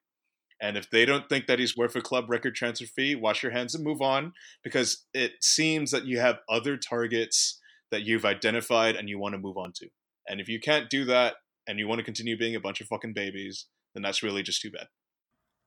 and 0.61 0.77
if 0.77 0.91
they 0.91 1.05
don't 1.05 1.29
think 1.29 1.47
that 1.47 1.59
he's 1.59 1.77
worth 1.77 1.97
a 1.97 2.01
club 2.01 2.27
record 2.29 2.55
transfer 2.55 2.87
fee, 2.87 3.17
wash 3.17 3.43
your 3.43 3.51
hands 3.51 3.75
and 3.75 3.83
move 3.83 4.01
on 4.01 4.33
because 4.63 5.05
it 5.13 5.33
seems 5.41 5.91
that 5.91 6.05
you 6.05 6.21
have 6.21 6.39
other 6.49 6.77
targets 6.77 7.61
that 7.91 8.03
you've 8.03 8.25
identified 8.25 8.95
and 8.95 9.09
you 9.09 9.19
want 9.19 9.35
to 9.35 9.41
move 9.41 9.59
on 9.59 9.73
to. 9.75 9.89
And 10.29 10.41
if 10.41 10.49
you 10.49 10.61
can't 10.61 10.89
do 10.89 11.05
that 11.07 11.35
and 11.67 11.81
you 11.81 11.89
want 11.89 11.99
to 11.99 12.05
continue 12.05 12.39
being 12.39 12.55
a 12.55 12.61
bunch 12.61 12.81
of 12.81 12.87
fucking 12.87 13.13
babies, 13.13 13.67
then 13.93 14.05
that's 14.05 14.23
really 14.23 14.45
just 14.45 14.63
too 14.63 14.71
bad. 14.71 14.87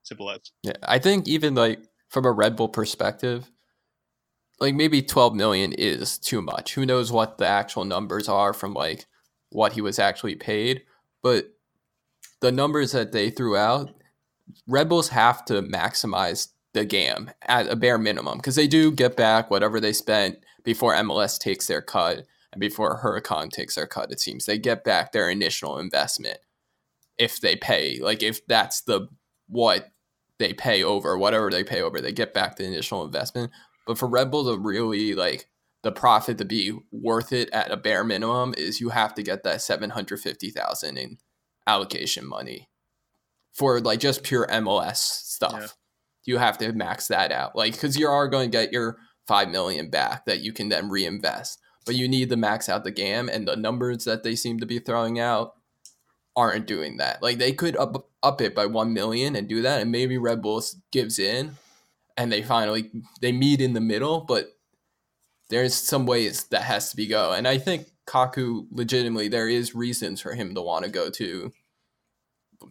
Simple 0.06 0.30
as. 0.30 0.52
Yeah, 0.64 0.74
I 0.84 1.00
think 1.00 1.28
even 1.28 1.56
like 1.56 1.80
from 2.10 2.26
a 2.26 2.32
Red 2.32 2.56
Bull 2.56 2.70
perspective, 2.70 3.52
like 4.60 4.76
maybe 4.76 5.02
12 5.02 5.36
million 5.36 5.74
is 5.74 6.18
too 6.18 6.42
much. 6.42 6.76
Who 6.76 6.86
knows 6.86 7.12
what 7.12 7.38
the 7.38 7.48
actual 7.48 7.84
numbers 7.84 8.30
are 8.30 8.54
from 8.54 8.74
like 8.74 9.06
what 9.50 9.74
he 9.74 9.82
was 9.82 10.00
actually 10.00 10.36
paid, 10.36 10.84
but 11.22 11.48
the 12.40 12.52
numbers 12.52 12.92
that 12.92 13.12
they 13.12 13.30
threw 13.30 13.58
out 13.58 13.92
Red 14.68 14.90
Bulls 14.90 15.10
have 15.10 15.44
to 15.46 15.62
maximize 15.64 16.50
the 16.74 16.86
game 16.86 17.32
at 17.44 17.68
a 17.68 17.76
bare 17.76 17.98
minimum 17.98 18.38
because 18.38 18.56
they 18.56 18.68
do 18.68 18.92
get 18.92 19.16
back 19.16 19.50
whatever 19.50 19.80
they 19.80 19.94
spent 19.94 20.38
before 20.64 20.94
MLS 20.94 21.40
takes 21.40 21.68
their 21.68 21.82
cut 21.82 22.26
and 22.52 22.60
before 22.60 23.02
Huracan 23.02 23.50
takes 23.50 23.76
their 23.76 23.88
cut. 23.88 24.12
It 24.12 24.20
seems 24.20 24.46
they 24.46 24.58
get 24.58 24.84
back 24.84 25.12
their 25.12 25.30
initial 25.30 25.80
investment 25.80 26.38
if 27.18 27.40
they 27.40 27.56
pay. 27.56 28.00
Like 28.00 28.22
if 28.22 28.46
that's 28.46 28.82
the 28.82 29.08
what 29.48 29.90
they 30.40 30.54
pay 30.54 30.84
over, 30.84 31.18
whatever 31.18 31.50
they 31.50 31.64
pay 31.64 31.82
over, 31.82 32.02
they 32.02 32.12
get 32.12 32.34
back 32.34 32.56
the 32.56 32.66
initial 32.66 33.04
investment. 33.06 33.52
But 33.88 33.98
for 33.98 34.08
Red 34.08 34.32
Bull 34.32 34.46
to 34.46 34.60
really 34.60 35.14
like 35.14 35.48
the 35.84 35.92
profit 35.92 36.38
to 36.40 36.46
be 36.46 36.76
worth 36.92 37.32
it 37.32 37.50
at 37.52 37.72
a 37.72 37.78
bare 37.78 38.04
minimum 38.04 38.56
is 38.58 38.82
you 38.82 38.90
have 38.90 39.14
to 39.16 39.24
get 39.24 39.44
that 39.44 39.62
seven 39.62 39.92
hundred 39.92 40.20
fifty 40.20 40.50
thousand 40.50 40.98
in 40.98 41.18
allocation 41.68 42.28
money 42.28 42.70
for 43.54 43.80
like 43.80 44.00
just 44.00 44.24
pure 44.24 44.48
MLS 44.48 44.98
stuff. 44.98 45.60
Yeah. 45.60 45.68
You 46.26 46.38
have 46.40 46.58
to 46.58 46.74
max 46.74 47.08
that 47.08 47.32
out, 47.32 47.56
like 47.56 47.74
because 47.74 47.98
you 47.98 48.08
are 48.08 48.28
going 48.28 48.50
to 48.50 48.58
get 48.58 48.74
your 48.74 48.98
five 49.28 49.50
million 49.50 49.90
back 49.90 50.26
that 50.26 50.40
you 50.40 50.54
can 50.54 50.70
then 50.70 50.90
reinvest, 50.90 51.60
but 51.86 51.96
you 51.96 52.08
need 52.08 52.30
to 52.30 52.36
max 52.36 52.68
out 52.68 52.84
the 52.84 52.92
GAM 52.92 53.30
and 53.30 53.48
the 53.48 53.56
numbers 53.56 54.06
that 54.06 54.24
they 54.24 54.36
seem 54.36 54.60
to 54.60 54.66
be 54.66 54.80
throwing 54.80 55.20
out 55.20 55.54
aren't 56.36 56.68
doing 56.68 56.98
that. 56.98 57.22
Like 57.22 57.38
they 57.38 57.54
could 57.54 57.76
up 57.78 58.10
up 58.22 58.42
it 58.42 58.56
by 58.56 58.66
one 58.66 58.94
million 58.94 59.36
and 59.36 59.48
do 59.48 59.62
that, 59.62 59.82
and 59.82 59.92
maybe 59.92 60.18
Red 60.18 60.42
Bulls 60.42 60.76
gives 60.92 61.20
in, 61.20 61.56
and 62.18 62.32
they 62.32 62.42
finally 62.42 62.92
they 63.22 63.32
meet 63.32 63.62
in 63.62 63.74
the 63.74 63.82
middle, 63.82 64.22
but 64.22 64.58
there's 65.50 65.76
some 65.76 66.06
ways 66.06 66.46
that 66.46 66.64
has 66.64 66.90
to 66.90 66.96
be 66.96 67.08
go, 67.08 67.32
and 67.32 67.48
I 67.48 67.58
think 67.58 67.88
Kaku 68.08 68.68
legitimately 68.72 69.28
there 69.28 69.50
is 69.50 69.76
reasons 69.76 70.22
for 70.22 70.34
him 70.34 70.54
to 70.56 70.62
want 70.62 70.86
to 70.86 70.92
go 70.92 71.10
to 71.12 71.52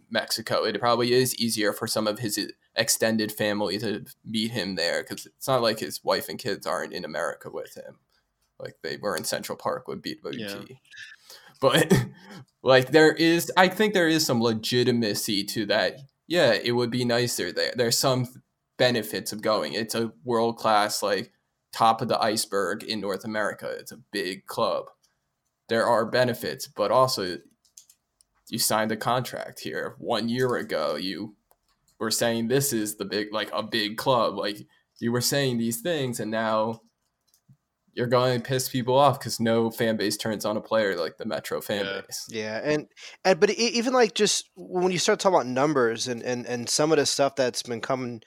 Mexico. 0.09 0.63
It 0.63 0.79
probably 0.79 1.13
is 1.13 1.35
easier 1.35 1.73
for 1.73 1.87
some 1.87 2.07
of 2.07 2.19
his 2.19 2.39
extended 2.75 3.31
family 3.31 3.77
to 3.79 4.05
meet 4.25 4.51
him 4.51 4.75
there 4.75 5.03
because 5.03 5.25
it's 5.25 5.47
not 5.47 5.61
like 5.61 5.79
his 5.79 6.03
wife 6.03 6.29
and 6.29 6.39
kids 6.39 6.67
aren't 6.67 6.93
in 6.93 7.05
America 7.05 7.49
with 7.49 7.75
him. 7.75 7.99
Like 8.59 8.75
they 8.81 8.97
were 8.97 9.17
in 9.17 9.23
Central 9.23 9.57
Park 9.57 9.87
with 9.87 10.01
Beat 10.01 10.21
yeah. 10.31 10.55
But 11.59 11.91
like 12.63 12.91
there 12.91 13.11
is, 13.11 13.51
I 13.57 13.67
think 13.67 13.93
there 13.93 14.07
is 14.07 14.25
some 14.25 14.41
legitimacy 14.41 15.43
to 15.45 15.65
that. 15.67 15.99
Yeah, 16.27 16.53
it 16.53 16.71
would 16.71 16.89
be 16.89 17.05
nicer 17.05 17.51
there. 17.51 17.73
There's 17.75 17.97
some 17.97 18.27
benefits 18.77 19.31
of 19.31 19.41
going. 19.41 19.73
It's 19.73 19.95
a 19.95 20.11
world 20.23 20.57
class, 20.57 21.03
like 21.03 21.31
top 21.71 22.01
of 22.01 22.07
the 22.07 22.21
iceberg 22.21 22.83
in 22.83 23.01
North 23.01 23.25
America. 23.25 23.69
It's 23.79 23.91
a 23.91 24.01
big 24.11 24.45
club. 24.47 24.85
There 25.67 25.85
are 25.85 26.05
benefits, 26.05 26.67
but 26.67 26.91
also 26.91 27.37
you 28.49 28.59
signed 28.59 28.91
a 28.91 28.97
contract 28.97 29.59
here 29.59 29.95
one 29.97 30.29
year 30.29 30.55
ago. 30.55 30.95
You 30.95 31.35
were 31.99 32.11
saying 32.11 32.47
this 32.47 32.73
is 32.73 32.95
the 32.95 33.05
big, 33.05 33.33
like 33.33 33.49
a 33.53 33.63
big 33.63 33.97
club. 33.97 34.35
Like 34.35 34.57
you 34.99 35.11
were 35.11 35.21
saying 35.21 35.57
these 35.57 35.81
things, 35.81 36.19
and 36.19 36.31
now 36.31 36.81
you're 37.95 38.07
going 38.07 38.41
to 38.41 38.47
piss 38.47 38.69
people 38.69 38.95
off 38.95 39.19
because 39.19 39.39
no 39.39 39.71
fan 39.71 39.97
base 39.97 40.17
turns 40.17 40.45
on 40.45 40.57
a 40.57 40.61
player 40.61 40.95
like 40.95 41.17
the 41.17 41.25
Metro 41.25 41.61
fan 41.61 41.85
yeah. 41.85 42.01
base. 42.01 42.25
Yeah, 42.29 42.61
and, 42.63 42.87
and 43.23 43.39
but 43.39 43.49
even 43.51 43.93
like 43.93 44.13
just 44.13 44.49
when 44.55 44.91
you 44.91 44.99
start 44.99 45.19
talking 45.19 45.35
about 45.35 45.47
numbers 45.47 46.07
and 46.07 46.21
and 46.21 46.45
and 46.45 46.69
some 46.69 46.91
of 46.91 46.97
the 46.97 47.05
stuff 47.05 47.35
that's 47.35 47.63
been 47.63 47.81
coming 47.81 48.21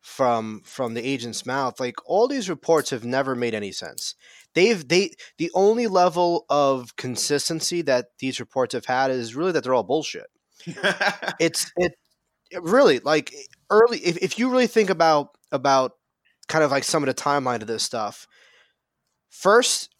from 0.00 0.60
from 0.64 0.94
the 0.94 1.04
agent's 1.04 1.46
mouth, 1.46 1.80
like 1.80 1.96
all 2.04 2.28
these 2.28 2.48
reports 2.48 2.90
have 2.90 3.04
never 3.04 3.34
made 3.34 3.54
any 3.54 3.72
sense 3.72 4.14
they've 4.54 4.86
they 4.88 5.10
the 5.38 5.50
only 5.54 5.86
level 5.86 6.46
of 6.48 6.96
consistency 6.96 7.82
that 7.82 8.06
these 8.18 8.40
reports 8.40 8.72
have 8.72 8.86
had 8.86 9.10
is 9.10 9.34
really 9.34 9.52
that 9.52 9.64
they're 9.64 9.74
all 9.74 9.82
bullshit. 9.82 10.26
it's 11.38 11.70
it, 11.76 11.92
it, 12.50 12.62
really 12.62 13.00
like 13.00 13.34
early 13.70 13.98
if, 13.98 14.16
if 14.18 14.38
you 14.38 14.50
really 14.50 14.66
think 14.66 14.88
about 14.88 15.36
about 15.52 15.92
kind 16.48 16.64
of 16.64 16.70
like 16.70 16.84
some 16.84 17.02
of 17.02 17.06
the 17.06 17.14
timeline 17.14 17.60
of 17.60 17.66
this 17.66 17.82
stuff. 17.82 18.26
First, 19.34 19.92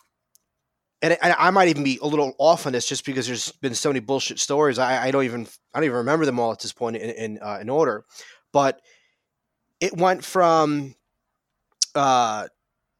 and 1.02 1.18
I, 1.20 1.50
might 1.50 1.66
even 1.66 1.82
be 1.82 1.98
a 2.00 2.06
little 2.06 2.34
off 2.38 2.66
on 2.66 2.72
this 2.72 2.86
just 2.86 3.04
because 3.04 3.26
there's 3.26 3.50
been 3.50 3.74
so 3.74 3.88
many 3.90 3.98
bullshit 3.98 4.38
stories. 4.38 4.78
I, 4.78 5.06
I 5.06 5.10
don't 5.10 5.24
even 5.24 5.48
I 5.74 5.78
don't 5.78 5.86
even 5.86 5.96
remember 5.98 6.24
them 6.24 6.38
all 6.38 6.52
at 6.52 6.60
this 6.60 6.72
point 6.72 6.96
in 6.96 7.10
in, 7.10 7.38
uh, 7.42 7.58
in 7.60 7.68
order, 7.68 8.04
but 8.52 8.80
it 9.80 9.96
went 9.96 10.24
from 10.24 10.94
uh, 11.96 12.46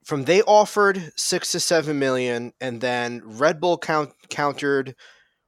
from 0.04 0.24
they 0.24 0.42
offered 0.42 1.12
six 1.14 1.52
to 1.52 1.60
seven 1.60 2.00
million, 2.00 2.52
and 2.60 2.80
then 2.80 3.22
Red 3.24 3.60
Bull 3.60 3.78
count, 3.78 4.12
countered 4.28 4.96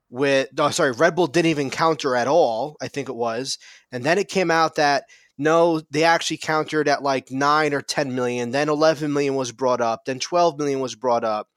with 0.09 0.49
oh, 0.57 0.71
sorry, 0.71 0.93
Red 0.93 1.17
Bull 1.17 1.27
didn't 1.27 1.51
even 1.51 1.69
counter 1.69 2.15
at 2.15 2.29
all. 2.29 2.77
I 2.81 2.87
think 2.87 3.09
it 3.09 3.17
was, 3.17 3.59
and 3.91 4.05
then 4.05 4.19
it 4.19 4.29
came 4.29 4.53
out 4.53 4.77
that 4.77 5.05
no, 5.39 5.83
they 5.91 6.05
actually 6.05 6.39
countered 6.39 6.89
at 6.89 7.03
like 7.03 7.31
nine 7.31 7.75
or 7.75 7.83
ten 7.83 8.15
million. 8.15 8.51
Then 8.51 8.69
eleven 8.69 9.13
million 9.13 9.35
was 9.35 9.53
brought 9.53 9.81
up. 9.81 10.05
Then 10.07 10.19
twelve 10.19 10.59
million 10.59 10.81
was 10.81 10.95
brought 10.95 11.25
up. 11.25 11.49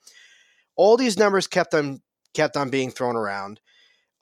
all 0.76 0.98
these 0.98 1.18
numbers 1.18 1.48
kept 1.48 1.74
on 1.74 2.02
kept 2.34 2.58
on 2.58 2.70
being 2.70 2.92
thrown 2.92 3.16
around. 3.16 3.60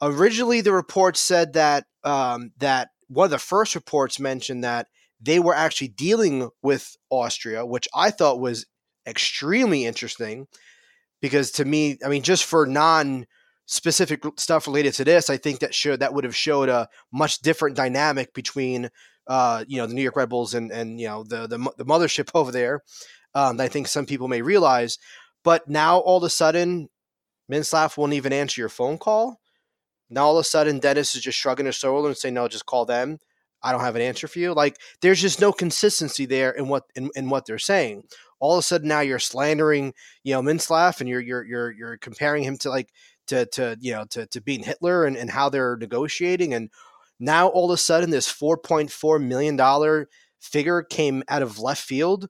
Originally, 0.01 0.61
the 0.61 0.73
report 0.73 1.17
said 1.17 1.53
that 1.53 1.85
um, 2.03 2.51
that 2.57 2.89
one 3.07 3.25
of 3.25 3.31
the 3.31 3.39
first 3.39 3.75
reports 3.75 4.19
mentioned 4.19 4.63
that 4.63 4.87
they 5.21 5.39
were 5.39 5.55
actually 5.55 5.87
dealing 5.89 6.49
with 6.61 6.95
Austria, 7.09 7.65
which 7.65 7.87
I 7.95 8.11
thought 8.11 8.39
was 8.39 8.65
extremely 9.07 9.85
interesting 9.85 10.47
because 11.21 11.51
to 11.51 11.65
me, 11.65 11.97
I 12.05 12.09
mean, 12.09 12.21
just 12.23 12.45
for 12.45 12.65
non 12.67 13.25
specific 13.65 14.23
stuff 14.37 14.67
related 14.67 14.93
to 14.95 15.03
this, 15.03 15.29
I 15.29 15.37
think 15.37 15.59
that 15.59 15.73
showed 15.75 15.99
that 15.99 16.13
would 16.13 16.23
have 16.23 16.35
showed 16.35 16.69
a 16.69 16.87
much 17.11 17.39
different 17.39 17.75
dynamic 17.75 18.33
between 18.33 18.89
uh, 19.27 19.65
you 19.67 19.77
know 19.77 19.87
the 19.87 19.93
New 19.93 20.01
York 20.01 20.15
Red 20.15 20.29
Bulls 20.29 20.53
and 20.53 20.71
and 20.71 20.99
you 20.99 21.07
know 21.07 21.23
the 21.23 21.47
the, 21.47 21.57
the 21.77 21.85
mothership 21.85 22.29
over 22.35 22.51
there. 22.51 22.83
Um, 23.33 23.59
I 23.59 23.67
think 23.67 23.87
some 23.87 24.05
people 24.05 24.27
may 24.27 24.41
realize, 24.41 24.97
but 25.43 25.69
now 25.69 25.99
all 25.99 26.17
of 26.17 26.23
a 26.23 26.29
sudden, 26.29 26.89
Mintzlaff 27.51 27.97
won't 27.97 28.13
even 28.13 28.33
answer 28.33 28.61
your 28.61 28.69
phone 28.69 28.97
call. 28.97 29.39
Now 30.09 30.25
all 30.25 30.37
of 30.37 30.41
a 30.41 30.43
sudden, 30.45 30.79
Denis 30.79 31.15
is 31.15 31.21
just 31.21 31.37
shrugging 31.37 31.65
his 31.65 31.75
shoulder 31.75 32.07
and 32.07 32.17
saying, 32.17 32.33
"No, 32.33 32.47
just 32.47 32.65
call 32.65 32.85
them." 32.85 33.19
I 33.63 33.71
don't 33.71 33.81
have 33.81 33.95
an 33.95 34.01
answer 34.01 34.27
for 34.27 34.39
you. 34.39 34.53
Like 34.53 34.77
there's 35.01 35.21
just 35.21 35.41
no 35.41 35.51
consistency 35.51 36.25
there 36.25 36.51
in 36.51 36.67
what 36.67 36.83
in, 36.95 37.09
in 37.15 37.29
what 37.29 37.45
they're 37.45 37.59
saying. 37.59 38.03
All 38.39 38.53
of 38.53 38.59
a 38.59 38.61
sudden 38.61 38.87
now 38.87 38.99
you're 38.99 39.19
slandering, 39.19 39.93
you 40.23 40.33
know, 40.33 40.41
Mintzlaff 40.41 40.99
and 40.99 41.09
you're 41.09 41.21
you're 41.21 41.43
you're 41.43 41.71
you're 41.71 41.97
comparing 41.97 42.43
him 42.43 42.57
to 42.59 42.69
like 42.69 42.91
to 43.27 43.45
to 43.47 43.77
you 43.79 43.93
know 43.93 44.05
to 44.11 44.27
to 44.27 44.41
being 44.41 44.63
Hitler 44.63 45.05
and, 45.05 45.17
and 45.17 45.29
how 45.29 45.49
they're 45.49 45.77
negotiating 45.77 46.53
and 46.53 46.69
now 47.19 47.47
all 47.47 47.71
of 47.71 47.75
a 47.75 47.77
sudden 47.77 48.09
this 48.09 48.29
four 48.29 48.57
point 48.57 48.91
four 48.91 49.19
million 49.19 49.55
dollar 49.55 50.09
figure 50.39 50.83
came 50.83 51.23
out 51.27 51.41
of 51.41 51.59
left 51.59 51.81
field. 51.81 52.29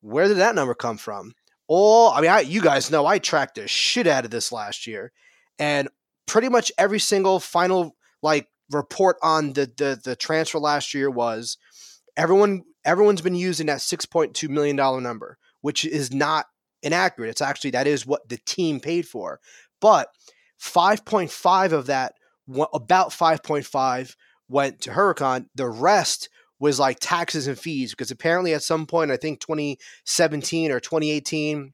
Where 0.00 0.28
did 0.28 0.36
that 0.36 0.54
number 0.54 0.74
come 0.74 0.96
from? 0.96 1.32
All 1.66 2.10
I 2.10 2.20
mean, 2.20 2.30
I, 2.30 2.40
you 2.40 2.62
guys 2.62 2.90
know 2.90 3.06
I 3.06 3.18
tracked 3.18 3.56
the 3.56 3.68
shit 3.68 4.06
out 4.06 4.24
of 4.24 4.30
this 4.30 4.52
last 4.52 4.86
year, 4.86 5.12
and 5.58 5.88
pretty 6.26 6.48
much 6.48 6.72
every 6.78 6.98
single 6.98 7.40
final 7.40 7.96
like 8.22 8.48
report 8.70 9.16
on 9.22 9.52
the 9.54 9.70
the, 9.76 10.00
the 10.02 10.16
transfer 10.16 10.58
last 10.58 10.94
year 10.94 11.10
was 11.10 11.58
everyone 12.16 12.62
everyone's 12.84 13.20
been 13.20 13.34
using 13.34 13.66
that 13.66 13.80
six 13.80 14.06
point 14.06 14.34
two 14.34 14.48
million 14.48 14.76
dollar 14.76 15.00
number, 15.00 15.38
which 15.60 15.84
is 15.84 16.12
not 16.12 16.46
inaccurate. 16.82 17.30
It's 17.30 17.42
actually 17.42 17.70
that 17.70 17.86
is 17.86 18.06
what 18.06 18.28
the 18.28 18.38
team 18.46 18.80
paid 18.80 19.06
for, 19.06 19.40
but 19.80 20.08
five 20.58 21.04
point 21.04 21.30
five 21.30 21.72
of 21.72 21.86
that, 21.86 22.14
about 22.72 23.12
five 23.12 23.42
point 23.42 23.66
five 23.66 24.16
went 24.48 24.80
to 24.82 24.90
Huracan. 24.90 25.46
The 25.54 25.68
rest 25.68 26.28
was 26.58 26.78
like 26.78 26.98
taxes 27.00 27.46
and 27.46 27.58
fees 27.58 27.92
because 27.92 28.10
apparently 28.10 28.54
at 28.54 28.62
some 28.62 28.86
point, 28.86 29.10
I 29.10 29.16
think 29.16 29.40
2017 29.40 30.72
or 30.72 30.80
2018, 30.80 31.72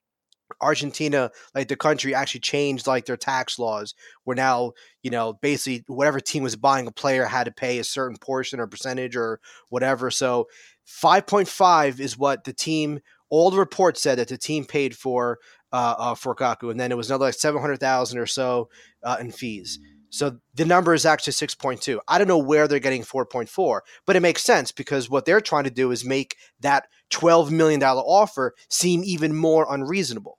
Argentina, 0.61 1.31
like 1.55 1.69
the 1.69 1.77
country, 1.77 2.15
actually 2.15 2.41
changed 2.41 2.87
like 2.87 3.07
their 3.07 3.17
tax 3.17 3.59
laws, 3.59 3.95
where 4.25 4.37
now 4.37 4.73
you 5.03 5.11
know 5.11 5.33
basically 5.35 5.85
whatever 5.87 6.21
team 6.21 6.43
was 6.43 6.57
buying 6.57 6.87
a 6.87 6.93
player 6.93 7.25
had 7.25 7.45
to 7.45 7.53
pay 7.53 7.79
a 7.79 7.85
certain 7.85 8.17
portion 8.19 8.61
or 8.61 8.67
percentage 8.67 9.17
or 9.17 9.41
whatever. 9.71 10.11
So 10.11 10.49
five 10.85 11.27
point 11.27 11.49
five 11.49 12.01
is 12.01 12.19
what 12.19 12.45
the 12.45 12.53
team. 12.53 13.01
All 13.31 13.51
the 13.51 13.59
reports 13.59 14.01
said 14.01 14.19
that 14.19 14.29
the 14.29 14.39
team 14.39 14.65
paid 14.65 14.95
for 14.95 15.39
uh, 15.73 15.95
uh, 15.99 16.15
for 16.15 16.37
Kaku, 16.37 16.71
and 16.71 16.79
then 16.79 16.93
it 16.93 16.97
was 16.97 17.11
another 17.11 17.25
like 17.25 17.35
seven 17.35 17.61
hundred 17.61 17.81
thousand 17.81 18.19
or 18.19 18.27
so 18.27 18.69
uh, 19.03 19.17
in 19.19 19.33
fees. 19.33 19.81
So 20.15 20.39
the 20.55 20.65
number 20.65 20.95
is 20.95 21.05
actually 21.05 21.33
6.2. 21.33 21.99
I 22.07 22.19
don't 22.19 22.29
know 22.29 22.39
where 22.39 22.69
they're 22.69 22.79
getting 22.79 23.03
4.4, 23.03 23.81
but 24.07 24.15
it 24.15 24.21
makes 24.21 24.45
sense 24.45 24.71
because 24.71 25.11
what 25.11 25.25
they're 25.25 25.41
trying 25.41 25.65
to 25.65 25.71
do 25.71 25.91
is 25.91 26.05
make 26.05 26.37
that 26.61 26.87
$12 27.11 27.51
million 27.51 27.83
offer 27.83 28.55
seem 28.69 29.03
even 29.05 29.35
more 29.35 29.67
unreasonable 29.69 30.39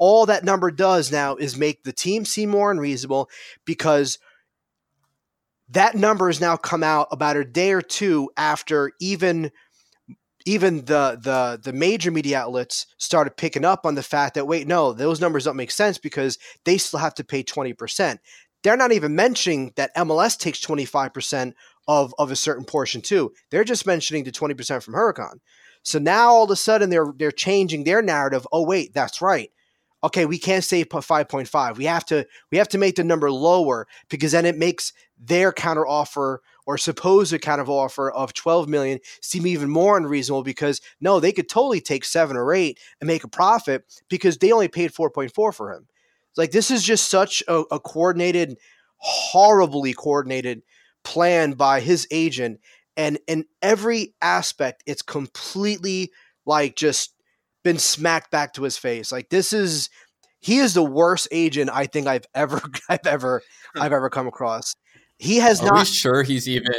all 0.00 0.24
that 0.26 0.44
number 0.44 0.70
does 0.72 1.12
now 1.12 1.36
is 1.36 1.56
make 1.56 1.84
the 1.84 1.92
team 1.92 2.24
seem 2.24 2.48
more 2.48 2.72
unreasonable 2.72 3.28
because 3.66 4.18
that 5.68 5.94
number 5.94 6.26
has 6.28 6.40
now 6.40 6.56
come 6.56 6.82
out 6.82 7.06
about 7.12 7.36
a 7.36 7.44
day 7.44 7.70
or 7.70 7.82
two 7.82 8.30
after 8.36 8.92
even 8.98 9.52
even 10.46 10.78
the 10.86 11.18
the 11.22 11.60
the 11.62 11.72
major 11.72 12.10
media 12.10 12.38
outlets 12.38 12.86
started 12.96 13.36
picking 13.36 13.64
up 13.64 13.84
on 13.84 13.94
the 13.94 14.02
fact 14.02 14.34
that 14.34 14.46
wait 14.46 14.66
no 14.66 14.94
those 14.94 15.20
numbers 15.20 15.44
don't 15.44 15.54
make 15.54 15.70
sense 15.70 15.98
because 15.98 16.38
they 16.64 16.78
still 16.78 16.98
have 16.98 17.14
to 17.14 17.22
pay 17.22 17.44
20% 17.44 18.18
they're 18.62 18.76
not 18.76 18.92
even 18.92 19.14
mentioning 19.14 19.72
that 19.76 19.94
MLS 19.96 20.38
takes 20.38 20.60
25% 20.60 21.54
of 21.88 22.14
of 22.18 22.30
a 22.30 22.36
certain 22.36 22.64
portion 22.64 23.00
too 23.00 23.32
they're 23.50 23.64
just 23.64 23.86
mentioning 23.86 24.24
the 24.24 24.30
20% 24.30 24.82
from 24.82 24.94
Huracan 24.94 25.40
so 25.82 25.98
now 25.98 26.28
all 26.28 26.44
of 26.44 26.50
a 26.50 26.56
sudden 26.56 26.90
they're 26.90 27.12
they're 27.16 27.32
changing 27.32 27.84
their 27.84 28.02
narrative 28.02 28.46
oh 28.52 28.64
wait 28.64 28.92
that's 28.94 29.22
right 29.22 29.50
okay, 30.02 30.26
we 30.26 30.38
can't 30.38 30.64
say 30.64 30.84
5.5. 30.84 31.76
We 31.76 31.84
have 31.84 32.04
to 32.06 32.26
we 32.50 32.58
have 32.58 32.68
to 32.68 32.78
make 32.78 32.96
the 32.96 33.04
number 33.04 33.30
lower 33.30 33.86
because 34.08 34.32
then 34.32 34.46
it 34.46 34.56
makes 34.56 34.92
their 35.18 35.52
counter 35.52 35.86
offer 35.86 36.42
or 36.66 36.78
supposed 36.78 37.38
counter 37.40 37.64
offer 37.64 38.10
of 38.10 38.32
12 38.32 38.68
million 38.68 39.00
seem 39.20 39.46
even 39.46 39.68
more 39.68 39.96
unreasonable 39.96 40.42
because 40.42 40.80
no, 41.00 41.20
they 41.20 41.32
could 41.32 41.48
totally 41.48 41.80
take 41.80 42.04
7 42.04 42.36
or 42.36 42.52
8 42.52 42.78
and 43.00 43.08
make 43.08 43.24
a 43.24 43.28
profit 43.28 43.84
because 44.08 44.38
they 44.38 44.52
only 44.52 44.68
paid 44.68 44.92
4.4 44.92 45.54
for 45.54 45.72
him. 45.72 45.86
It's 46.30 46.38
like 46.38 46.50
this 46.52 46.70
is 46.70 46.82
just 46.82 47.08
such 47.08 47.42
a, 47.48 47.64
a 47.70 47.80
coordinated 47.80 48.56
horribly 48.96 49.92
coordinated 49.92 50.62
plan 51.02 51.52
by 51.52 51.80
his 51.80 52.06
agent 52.10 52.60
and 52.96 53.18
in 53.26 53.46
every 53.62 54.14
aspect 54.20 54.82
it's 54.86 55.00
completely 55.00 56.12
like 56.44 56.76
just 56.76 57.14
been 57.62 57.78
smacked 57.78 58.30
back 58.30 58.52
to 58.54 58.62
his 58.62 58.76
face. 58.76 59.12
Like 59.12 59.28
this 59.30 59.52
is 59.52 59.90
he 60.40 60.58
is 60.58 60.74
the 60.74 60.82
worst 60.82 61.28
agent 61.30 61.70
I 61.72 61.86
think 61.86 62.06
I've 62.06 62.26
ever 62.34 62.60
I've 62.88 63.06
ever 63.06 63.42
hmm. 63.74 63.82
I've 63.82 63.92
ever 63.92 64.10
come 64.10 64.26
across. 64.26 64.76
He 65.18 65.36
has 65.36 65.60
Are 65.60 65.66
not. 65.66 65.78
we 65.80 65.84
sure 65.84 66.22
he's 66.22 66.48
even 66.48 66.72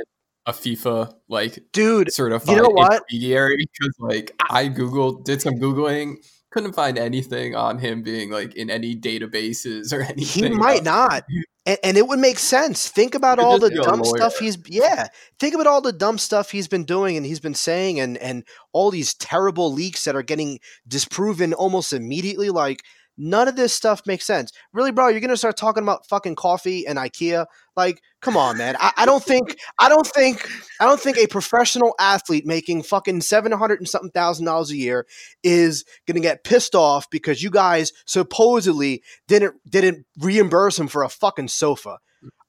a 0.47 0.51
FIFA 0.51 1.13
like 1.29 1.59
dude 1.71 2.11
certified 2.11 2.55
you 2.55 2.61
know 2.61 2.69
what? 2.69 3.03
intermediary? 3.09 3.57
Because 3.57 3.95
like 3.99 4.31
I 4.49 4.69
googled, 4.69 5.23
did 5.23 5.41
some 5.41 5.55
googling, 5.55 6.15
couldn't 6.51 6.73
find 6.73 6.97
anything 6.97 7.55
on 7.55 7.79
him 7.79 8.03
being 8.03 8.29
like 8.29 8.55
in 8.55 8.69
any 8.69 8.95
databases 8.95 9.91
or 9.91 10.01
anything. 10.09 10.51
He 10.51 10.57
might 10.57 10.83
not. 10.83 11.23
And, 11.65 11.77
and, 11.83 11.97
it 11.97 12.07
would 12.07 12.19
make 12.19 12.39
sense. 12.39 12.89
Think 12.89 13.15
about 13.15 13.39
all 13.39 13.59
the 13.59 13.69
dumb 13.69 14.03
stuff 14.03 14.37
he's 14.37 14.57
yeah. 14.67 15.07
Think 15.39 15.55
about 15.55 15.67
all 15.67 15.81
the 15.81 15.93
dumb 15.93 16.17
stuff 16.17 16.51
he's 16.51 16.67
been 16.67 16.85
doing 16.85 17.17
and 17.17 17.25
he's 17.25 17.39
been 17.39 17.55
saying 17.55 17.99
and 17.99 18.17
and 18.17 18.43
all 18.73 18.91
these 18.91 19.13
terrible 19.13 19.71
leaks 19.71 20.03
that 20.03 20.15
are 20.15 20.23
getting 20.23 20.59
disproven 20.87 21.53
almost 21.53 21.93
immediately. 21.93 22.49
Like 22.49 22.83
None 23.17 23.47
of 23.47 23.55
this 23.55 23.73
stuff 23.73 24.01
makes 24.07 24.25
sense. 24.25 24.51
Really, 24.73 24.91
bro, 24.91 25.09
you're 25.09 25.19
gonna 25.19 25.37
start 25.37 25.57
talking 25.57 25.83
about 25.83 26.07
fucking 26.07 26.35
coffee 26.35 26.87
and 26.87 26.97
IKEA? 26.97 27.45
Like, 27.75 28.01
come 28.21 28.35
on, 28.35 28.57
man. 28.57 28.75
I, 28.79 28.91
I 28.97 29.05
don't 29.05 29.23
think 29.23 29.57
I 29.77 29.89
don't 29.89 30.07
think 30.07 30.47
I 30.79 30.85
don't 30.85 30.99
think 30.99 31.17
a 31.17 31.27
professional 31.27 31.93
athlete 31.99 32.45
making 32.45 32.83
fucking 32.83 33.21
seven 33.21 33.51
hundred 33.51 33.79
and 33.79 33.87
something 33.87 34.11
thousand 34.11 34.45
dollars 34.45 34.71
a 34.71 34.77
year 34.77 35.05
is 35.43 35.85
gonna 36.07 36.19
get 36.19 36.43
pissed 36.43 36.73
off 36.73 37.09
because 37.09 37.43
you 37.43 37.49
guys 37.49 37.91
supposedly 38.05 39.03
didn't 39.27 39.55
didn't 39.69 40.05
reimburse 40.19 40.79
him 40.79 40.87
for 40.87 41.03
a 41.03 41.09
fucking 41.09 41.49
sofa. 41.49 41.99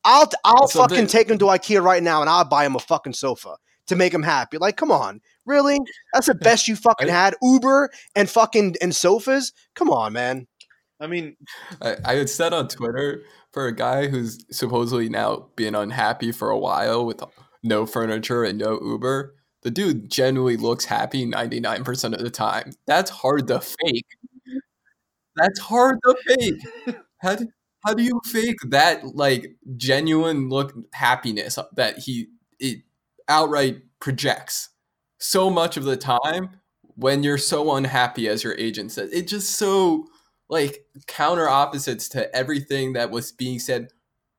I'll 0.04 0.30
I'll 0.44 0.68
fucking 0.68 1.06
take 1.06 1.28
him 1.28 1.38
to 1.38 1.46
IKEA 1.46 1.82
right 1.82 2.02
now 2.02 2.20
and 2.20 2.30
I'll 2.30 2.44
buy 2.44 2.64
him 2.64 2.76
a 2.76 2.80
fucking 2.80 3.14
sofa 3.14 3.56
to 3.86 3.96
make 3.96 4.12
him 4.14 4.22
happy. 4.22 4.58
Like, 4.58 4.76
come 4.76 4.90
on, 4.90 5.20
really? 5.46 5.78
That's 6.12 6.26
the 6.26 6.34
best 6.34 6.68
you 6.68 6.76
fucking 6.76 7.08
had. 7.08 7.34
Uber 7.42 7.90
and 8.14 8.28
fucking 8.28 8.76
and 8.80 8.94
sofas. 8.94 9.52
Come 9.74 9.90
on, 9.90 10.12
man. 10.12 10.46
I 11.03 11.09
mean, 11.09 11.36
I, 11.82 11.96
I 12.05 12.14
had 12.14 12.30
said 12.30 12.53
on 12.53 12.68
Twitter 12.68 13.24
for 13.50 13.66
a 13.66 13.74
guy 13.74 14.07
who's 14.07 14.44
supposedly 14.57 15.09
now 15.09 15.48
been 15.57 15.74
unhappy 15.74 16.30
for 16.30 16.48
a 16.48 16.59
while 16.59 17.05
with 17.05 17.22
no 17.64 17.86
furniture 17.86 18.44
and 18.44 18.57
no 18.57 18.80
Uber. 18.80 19.34
The 19.62 19.72
dude 19.72 20.09
genuinely 20.09 20.57
looks 20.57 20.84
happy 20.84 21.26
99% 21.26 22.14
of 22.14 22.20
the 22.20 22.30
time. 22.30 22.70
That's 22.86 23.11
hard 23.11 23.48
to 23.48 23.61
fake. 23.61 24.07
That's 25.34 25.59
hard 25.59 25.98
to 26.05 26.16
fake. 26.26 26.96
How 27.22 27.36
do, 27.36 27.46
how 27.86 27.94
do 27.94 28.03
you 28.03 28.20
fake 28.24 28.59
that 28.70 29.14
like 29.14 29.46
genuine 29.76 30.48
look 30.48 30.74
happiness 30.92 31.57
that 31.76 31.98
he 31.98 32.26
it 32.59 32.78
outright 33.28 33.80
projects 34.00 34.70
so 35.18 35.48
much 35.48 35.76
of 35.76 35.84
the 35.84 35.96
time 35.96 36.50
when 36.96 37.22
you're 37.22 37.38
so 37.38 37.76
unhappy 37.76 38.28
as 38.28 38.42
your 38.42 38.55
agent 38.59 38.90
says? 38.90 39.12
It 39.12 39.28
just 39.28 39.53
so 39.55 40.09
like 40.49 40.84
counter 41.07 41.49
opposites 41.49 42.09
to 42.11 42.34
everything 42.34 42.93
that 42.95 43.11
was 43.11 43.32
being 43.32 43.59
said 43.59 43.88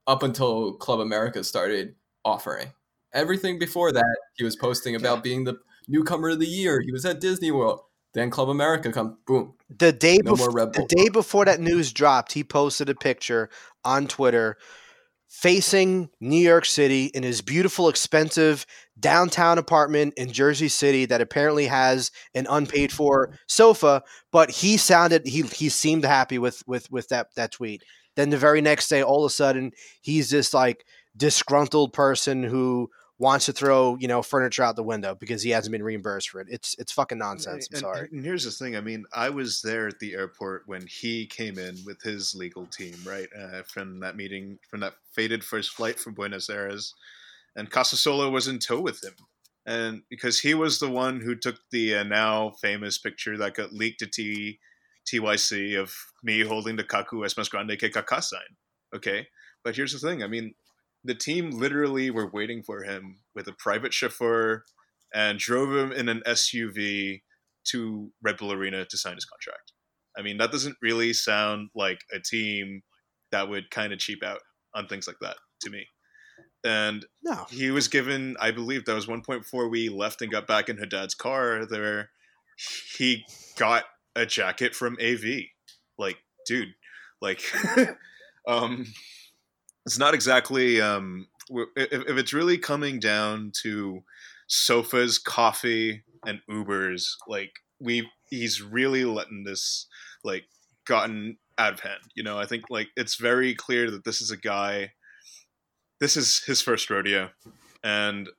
up 0.07 0.23
until 0.23 0.73
Club 0.73 0.99
America 0.99 1.43
started 1.43 1.95
offering. 2.25 2.69
Everything 3.13 3.59
before 3.59 3.91
that, 3.91 4.17
he 4.35 4.43
was 4.43 4.55
posting 4.55 4.95
about 4.95 5.23
being 5.23 5.43
the 5.43 5.59
newcomer 5.87 6.29
of 6.29 6.39
the 6.39 6.47
year. 6.47 6.81
He 6.81 6.91
was 6.91 7.05
at 7.05 7.21
Disney 7.21 7.51
World. 7.51 7.81
Then 8.13 8.29
Club 8.29 8.49
America 8.49 8.91
comes, 8.91 9.15
boom. 9.25 9.53
The 9.75 9.91
day 9.91 10.19
no 10.23 10.31
before 10.31 10.51
the 10.51 10.85
day 10.87 11.09
before 11.09 11.45
that 11.45 11.59
news 11.59 11.91
dropped, 11.91 12.33
he 12.33 12.43
posted 12.43 12.89
a 12.89 12.95
picture 12.95 13.49
on 13.83 14.07
Twitter 14.07 14.57
facing 15.33 16.07
New 16.21 16.37
York 16.37 16.63
City 16.63 17.05
in 17.05 17.23
his 17.23 17.41
beautiful, 17.41 17.89
expensive 17.89 18.67
downtown 18.99 19.57
apartment 19.57 20.13
in 20.15 20.31
Jersey 20.31 20.67
City 20.67 21.05
that 21.05 21.21
apparently 21.21 21.65
has 21.65 22.11
an 22.35 22.45
unpaid 22.47 22.91
for 22.91 23.31
sofa. 23.47 24.03
But 24.31 24.51
he 24.51 24.77
sounded 24.77 25.25
he 25.25 25.41
he 25.41 25.69
seemed 25.69 26.05
happy 26.05 26.37
with 26.37 26.61
with 26.67 26.89
with 26.91 27.09
that 27.09 27.33
that 27.35 27.51
tweet. 27.51 27.83
Then 28.15 28.29
the 28.29 28.37
very 28.37 28.61
next 28.61 28.89
day, 28.89 29.01
all 29.01 29.25
of 29.25 29.29
a 29.29 29.33
sudden, 29.33 29.71
he's 30.01 30.29
this 30.29 30.53
like 30.53 30.85
disgruntled 31.17 31.93
person 31.93 32.43
who 32.43 32.91
wants 33.23 33.45
to 33.45 33.53
throw 33.53 33.97
you 33.99 34.07
know 34.07 34.21
furniture 34.21 34.61
out 34.61 34.75
the 34.75 34.83
window 34.83 35.15
because 35.15 35.41
he 35.41 35.49
hasn't 35.49 35.71
been 35.71 35.81
reimbursed 35.81 36.29
for 36.29 36.41
it. 36.41 36.47
It's 36.49 36.75
it's 36.77 36.91
fucking 36.91 37.17
nonsense. 37.17 37.69
I'm 37.71 37.75
and, 37.75 37.81
sorry. 37.81 38.09
And 38.11 38.23
here's 38.23 38.43
the 38.43 38.51
thing. 38.51 38.75
I 38.75 38.81
mean, 38.81 39.05
I 39.13 39.29
was 39.29 39.61
there 39.61 39.87
at 39.87 39.99
the 39.99 40.13
airport 40.13 40.63
when 40.67 40.85
he 40.85 41.25
came 41.25 41.57
in 41.57 41.77
with 41.85 42.01
his 42.01 42.35
legal 42.35 42.67
team, 42.67 42.95
right, 43.05 43.29
uh, 43.35 43.63
from 43.63 44.01
that 44.01 44.17
meeting, 44.17 44.59
from 44.69 44.81
that 44.81 44.93
fated 45.13 45.43
first 45.43 45.71
flight 45.71 45.99
from 45.99 46.13
Buenos 46.13 46.49
Aires, 46.49 46.93
and 47.55 47.71
Casasola 47.71 48.29
was 48.29 48.47
in 48.47 48.59
tow 48.59 48.81
with 48.81 49.01
him, 49.01 49.15
and 49.65 50.03
because 50.09 50.41
he 50.41 50.53
was 50.53 50.79
the 50.79 50.89
one 50.89 51.21
who 51.21 51.33
took 51.33 51.55
the 51.71 51.95
uh, 51.95 52.03
now 52.03 52.51
famous 52.61 52.97
picture 52.97 53.37
that 53.37 53.55
got 53.55 53.73
leaked 53.73 53.99
to 53.99 54.07
T. 54.07 54.59
TYC 55.05 55.77
of 55.77 55.93
me 56.23 56.41
holding 56.41 56.77
the 56.77 56.83
Kaku 56.83 57.25
es 57.25 57.33
más 57.33 57.49
grande 57.49 57.77
que 57.77 57.89
Kaká 57.89 58.23
sign. 58.23 58.39
Okay, 58.95 59.27
but 59.63 59.75
here's 59.75 59.91
the 59.91 59.99
thing. 59.99 60.23
I 60.23 60.27
mean, 60.27 60.53
the 61.03 61.15
team 61.15 61.51
literally 61.51 62.09
were 62.09 62.29
waiting 62.29 62.63
for 62.63 62.83
him 62.83 63.19
with 63.35 63.47
a 63.47 63.53
private 63.53 63.93
chauffeur 63.93 64.63
and 65.13 65.37
drove 65.37 65.75
him 65.75 65.91
in 65.91 66.09
an 66.09 66.21
SUV 66.25 67.21
to 67.65 68.11
Red 68.21 68.37
Bull 68.37 68.51
Arena 68.51 68.85
to 68.85 68.97
sign 68.97 69.15
his 69.15 69.25
contract. 69.25 69.73
I 70.17 70.21
mean, 70.21 70.37
that 70.37 70.51
doesn't 70.51 70.77
really 70.81 71.13
sound 71.13 71.69
like 71.75 71.99
a 72.13 72.19
team 72.19 72.83
that 73.31 73.49
would 73.49 73.71
kind 73.71 73.93
of 73.93 73.99
cheap 73.99 74.23
out 74.23 74.39
on 74.75 74.87
things 74.87 75.07
like 75.07 75.17
that 75.21 75.37
to 75.61 75.69
me. 75.69 75.87
And 76.63 77.05
No, 77.21 77.45
he 77.49 77.71
was 77.71 77.87
given, 77.87 78.37
I 78.39 78.51
believe 78.51 78.85
that 78.85 78.93
was 78.93 79.07
1.4 79.07 79.69
we 79.69 79.89
left 79.89 80.21
and 80.21 80.31
got 80.31 80.47
back 80.47 80.69
in 80.69 80.77
Haddad's 80.77 81.15
car 81.15 81.65
there. 81.65 82.09
He 82.97 83.25
got 83.57 83.85
a 84.15 84.25
jacket 84.25 84.75
from 84.75 84.97
AV. 85.01 85.23
Like, 85.97 86.17
dude, 86.47 86.73
like, 87.21 87.41
um, 88.47 88.85
it's 89.85 89.99
not 89.99 90.13
exactly, 90.13 90.79
um, 90.79 91.27
if, 91.75 91.91
if 91.91 92.17
it's 92.17 92.33
really 92.33 92.57
coming 92.57 92.99
down 92.99 93.51
to 93.63 94.03
sofas, 94.47 95.17
coffee, 95.17 96.03
and 96.25 96.39
Ubers, 96.49 97.15
like, 97.27 97.51
we, 97.79 98.07
he's 98.29 98.61
really 98.61 99.03
letting 99.03 99.43
this, 99.45 99.87
like, 100.23 100.45
gotten 100.85 101.37
out 101.57 101.73
of 101.73 101.79
hand. 101.81 101.99
You 102.15 102.23
know, 102.23 102.39
I 102.39 102.45
think, 102.45 102.69
like, 102.69 102.87
it's 102.95 103.15
very 103.15 103.53
clear 103.53 103.91
that 103.91 104.05
this 104.05 104.21
is 104.21 104.31
a 104.31 104.37
guy, 104.37 104.91
this 105.99 106.15
is 106.15 106.43
his 106.43 106.61
first 106.61 106.89
rodeo. 106.89 107.29
And 107.83 108.29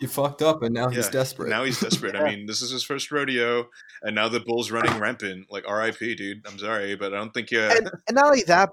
He 0.00 0.06
fucked 0.06 0.42
up 0.42 0.62
and 0.62 0.74
now 0.74 0.90
he's 0.90 1.08
desperate. 1.08 1.48
Now 1.48 1.64
he's 1.64 1.80
desperate. 1.80 2.14
I 2.14 2.24
mean, 2.30 2.44
this 2.44 2.60
is 2.60 2.70
his 2.70 2.82
first 2.82 3.10
rodeo, 3.10 3.68
and 4.02 4.14
now 4.14 4.28
the 4.28 4.40
bull's 4.40 4.70
running 4.70 5.00
rampant. 5.00 5.46
Like 5.50 5.64
R.I.P. 5.66 6.14
Dude. 6.16 6.46
I'm 6.46 6.58
sorry, 6.58 6.94
but 6.96 7.14
I 7.14 7.16
don't 7.16 7.32
think 7.32 7.50
you. 7.50 7.60
and, 7.60 7.90
and 8.06 8.14
not 8.14 8.26
only 8.26 8.42
that. 8.42 8.70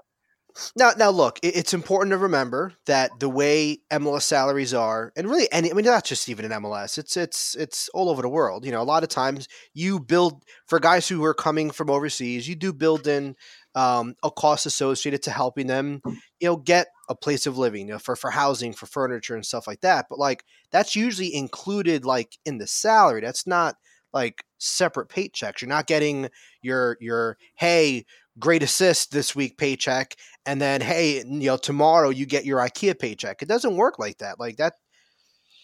Now, 0.76 0.92
now 0.96 1.10
look, 1.10 1.40
it's 1.42 1.74
important 1.74 2.12
to 2.12 2.18
remember 2.18 2.74
that 2.86 3.18
the 3.18 3.28
way 3.28 3.78
MLS 3.90 4.22
salaries 4.22 4.72
are, 4.72 5.12
and 5.16 5.28
really 5.28 5.48
any, 5.50 5.70
I 5.70 5.74
mean, 5.74 5.84
not 5.84 6.04
just 6.04 6.28
even 6.28 6.44
in 6.44 6.52
MLS, 6.52 6.96
it's 6.96 7.16
it's 7.16 7.56
it's 7.56 7.88
all 7.88 8.08
over 8.08 8.22
the 8.22 8.28
world. 8.28 8.64
You 8.64 8.70
know, 8.70 8.80
a 8.80 8.84
lot 8.84 9.02
of 9.02 9.08
times 9.08 9.48
you 9.72 9.98
build 9.98 10.44
for 10.66 10.78
guys 10.78 11.08
who 11.08 11.24
are 11.24 11.34
coming 11.34 11.70
from 11.70 11.90
overseas, 11.90 12.48
you 12.48 12.54
do 12.54 12.72
build 12.72 13.08
in 13.08 13.34
um, 13.74 14.14
a 14.22 14.30
cost 14.30 14.66
associated 14.66 15.22
to 15.24 15.32
helping 15.32 15.66
them, 15.66 16.00
you 16.38 16.48
know, 16.48 16.56
get 16.56 16.86
a 17.08 17.16
place 17.16 17.46
of 17.46 17.58
living, 17.58 17.88
you 17.88 17.94
know, 17.94 17.98
for 17.98 18.14
for 18.14 18.30
housing, 18.30 18.72
for 18.72 18.86
furniture 18.86 19.34
and 19.34 19.44
stuff 19.44 19.66
like 19.66 19.80
that. 19.80 20.06
But 20.08 20.20
like 20.20 20.44
that's 20.70 20.94
usually 20.94 21.34
included 21.34 22.04
like 22.04 22.38
in 22.44 22.58
the 22.58 22.66
salary. 22.68 23.20
That's 23.20 23.46
not 23.46 23.74
like 24.14 24.44
separate 24.58 25.08
paychecks. 25.10 25.60
You're 25.60 25.68
not 25.68 25.86
getting 25.86 26.30
your 26.62 26.96
your 27.00 27.36
hey 27.56 28.06
great 28.38 28.62
assist 28.62 29.12
this 29.12 29.36
week 29.36 29.56
paycheck 29.58 30.16
and 30.44 30.60
then 30.60 30.80
hey 30.80 31.18
you 31.18 31.46
know 31.46 31.56
tomorrow 31.56 32.08
you 32.08 32.26
get 32.26 32.44
your 32.44 32.58
ikea 32.58 32.98
paycheck 32.98 33.40
it 33.42 33.48
doesn't 33.48 33.76
work 33.76 33.98
like 33.98 34.18
that 34.18 34.40
like 34.40 34.56
that 34.56 34.74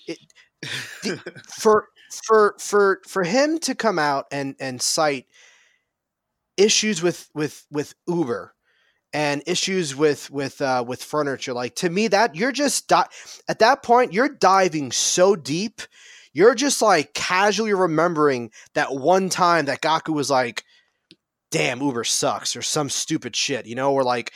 it 0.07 0.19
for 1.49 1.89
for 2.25 2.55
for 2.59 3.01
for 3.09 3.25
him 3.25 3.59
to 3.59 3.75
come 3.75 3.99
out 3.99 4.27
and 4.31 4.55
and 4.61 4.81
cite 4.81 5.27
issues 6.57 7.03
with 7.03 7.29
with 7.35 7.67
with 7.71 7.95
uber 8.07 8.55
and 9.13 9.43
issues 9.47 9.97
with 9.97 10.31
with 10.31 10.61
uh 10.61 10.85
with 10.87 11.03
furniture 11.03 11.53
like 11.53 11.75
to 11.75 11.91
me 11.91 12.07
that 12.07 12.37
you're 12.37 12.53
just 12.53 12.87
di- 12.87 13.09
at 13.49 13.59
that 13.59 13.83
point 13.83 14.13
you're 14.13 14.29
diving 14.29 14.93
so 14.93 15.35
deep 15.35 15.83
you're 16.33 16.55
just 16.55 16.81
like 16.81 17.15
casually 17.15 17.75
remembering 17.75 18.51
that 18.75 18.95
one 18.95 19.29
time 19.29 19.67
that 19.67 19.83
Kaku 19.83 20.15
was 20.15 20.31
like 20.31 20.65
damn 21.51 21.81
uber 21.81 22.05
sucks 22.05 22.55
or 22.55 22.63
some 22.63 22.89
stupid 22.89 23.35
shit 23.35 23.67
you 23.67 23.75
know 23.75 23.93
or 23.93 24.05
like 24.05 24.33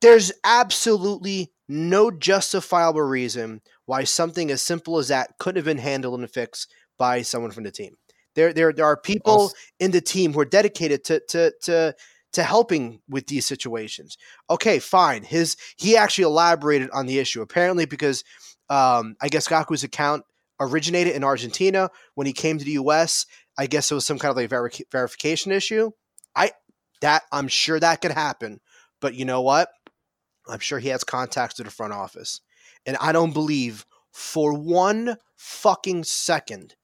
there's 0.00 0.32
absolutely 0.44 1.50
no 1.66 2.10
justifiable 2.10 3.00
reason 3.00 3.62
why 3.86 4.04
something 4.04 4.50
as 4.50 4.62
simple 4.62 4.98
as 4.98 5.08
that 5.08 5.30
couldn't 5.38 5.56
have 5.56 5.64
been 5.64 5.78
handled 5.78 6.20
and 6.20 6.30
fixed 6.30 6.72
by 6.98 7.22
someone 7.22 7.50
from 7.50 7.64
the 7.64 7.70
team. 7.70 7.96
There 8.34 8.52
there, 8.52 8.72
there 8.72 8.84
are 8.84 8.96
people 8.96 9.52
in 9.80 9.92
the 9.92 10.00
team 10.00 10.32
who 10.32 10.40
are 10.40 10.44
dedicated 10.44 11.04
to 11.04 11.20
to 11.28 11.52
to 11.62 11.94
to 12.34 12.42
helping 12.42 13.00
with 13.08 13.28
these 13.28 13.46
situations. 13.46 14.18
Okay 14.50 14.78
fine 14.78 15.22
his 15.22 15.56
he 15.76 15.96
actually 15.96 16.24
elaborated 16.24 16.90
on 16.90 17.06
the 17.06 17.18
issue 17.18 17.42
apparently 17.42 17.86
because 17.86 18.24
um 18.70 19.16
i 19.20 19.28
guess 19.28 19.48
Kaku's 19.48 19.84
account 19.84 20.24
originated 20.60 21.14
in 21.14 21.24
argentina 21.24 21.90
when 22.14 22.26
he 22.26 22.32
came 22.32 22.58
to 22.58 22.64
the 22.64 22.74
us 22.74 23.26
I 23.56 23.66
guess 23.66 23.90
it 23.90 23.94
was 23.94 24.06
some 24.06 24.18
kind 24.18 24.30
of 24.30 24.36
like 24.36 24.50
veri- 24.50 24.86
verification 24.90 25.52
issue. 25.52 25.90
I 26.34 26.52
that 27.00 27.22
I'm 27.32 27.48
sure 27.48 27.78
that 27.78 28.00
could 28.00 28.12
happen, 28.12 28.60
but 29.00 29.14
you 29.14 29.24
know 29.24 29.42
what? 29.42 29.68
I'm 30.48 30.58
sure 30.58 30.78
he 30.78 30.88
has 30.88 31.04
contacts 31.04 31.54
to 31.56 31.64
the 31.64 31.70
front 31.70 31.92
office, 31.92 32.40
and 32.84 32.96
I 33.00 33.12
don't 33.12 33.32
believe 33.32 33.86
for 34.12 34.52
one 34.52 35.16
fucking 35.36 36.04
second, 36.04 36.74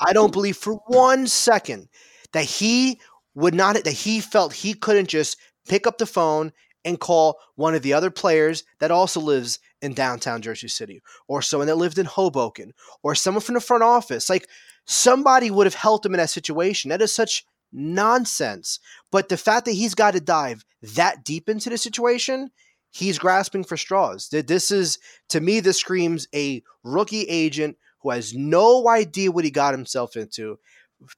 I 0.00 0.12
don't 0.12 0.32
believe 0.32 0.56
for 0.56 0.74
one 0.86 1.26
second 1.26 1.88
that 2.32 2.44
he 2.44 3.00
would 3.34 3.54
not 3.54 3.76
that 3.84 3.92
he 3.92 4.20
felt 4.20 4.52
he 4.52 4.74
couldn't 4.74 5.08
just 5.08 5.36
pick 5.68 5.86
up 5.86 5.98
the 5.98 6.06
phone 6.06 6.52
and 6.84 6.98
call 6.98 7.38
one 7.54 7.74
of 7.74 7.82
the 7.82 7.92
other 7.92 8.10
players 8.10 8.64
that 8.80 8.90
also 8.90 9.20
lives 9.20 9.60
in 9.82 9.92
downtown 9.92 10.40
Jersey 10.40 10.68
City, 10.68 11.02
or 11.28 11.42
someone 11.42 11.66
that 11.66 11.76
lived 11.76 11.98
in 11.98 12.06
Hoboken, 12.06 12.72
or 13.02 13.14
someone 13.14 13.42
from 13.42 13.56
the 13.56 13.60
front 13.60 13.82
office. 13.82 14.30
Like 14.30 14.48
somebody 14.86 15.50
would 15.50 15.66
have 15.66 15.74
helped 15.74 16.06
him 16.06 16.14
in 16.14 16.18
that 16.18 16.30
situation. 16.30 16.88
That 16.88 17.02
is 17.02 17.12
such 17.14 17.44
nonsense. 17.72 18.78
But 19.10 19.28
the 19.28 19.36
fact 19.36 19.66
that 19.66 19.72
he's 19.72 19.94
got 19.94 20.12
to 20.12 20.20
dive 20.20 20.64
that 20.94 21.24
deep 21.24 21.48
into 21.48 21.68
the 21.68 21.78
situation, 21.78 22.50
he's 22.90 23.18
grasping 23.18 23.64
for 23.64 23.76
straws. 23.76 24.28
Th- 24.28 24.46
This 24.46 24.70
is, 24.70 24.98
to 25.30 25.40
me, 25.40 25.60
this 25.60 25.78
screams 25.78 26.28
a 26.34 26.62
rookie 26.84 27.24
agent 27.24 27.76
who 28.00 28.10
has 28.10 28.34
no 28.34 28.88
idea 28.88 29.30
what 29.30 29.44
he 29.44 29.50
got 29.50 29.74
himself 29.74 30.16
into, 30.16 30.58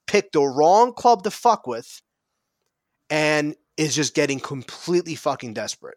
picked 0.06 0.32
the 0.32 0.42
wrong 0.42 0.92
club 0.92 1.22
to 1.24 1.30
fuck 1.30 1.66
with, 1.66 2.02
and 3.10 3.56
is 3.76 3.94
just 3.94 4.14
getting 4.14 4.38
completely 4.38 5.14
fucking 5.14 5.54
desperate. 5.54 5.96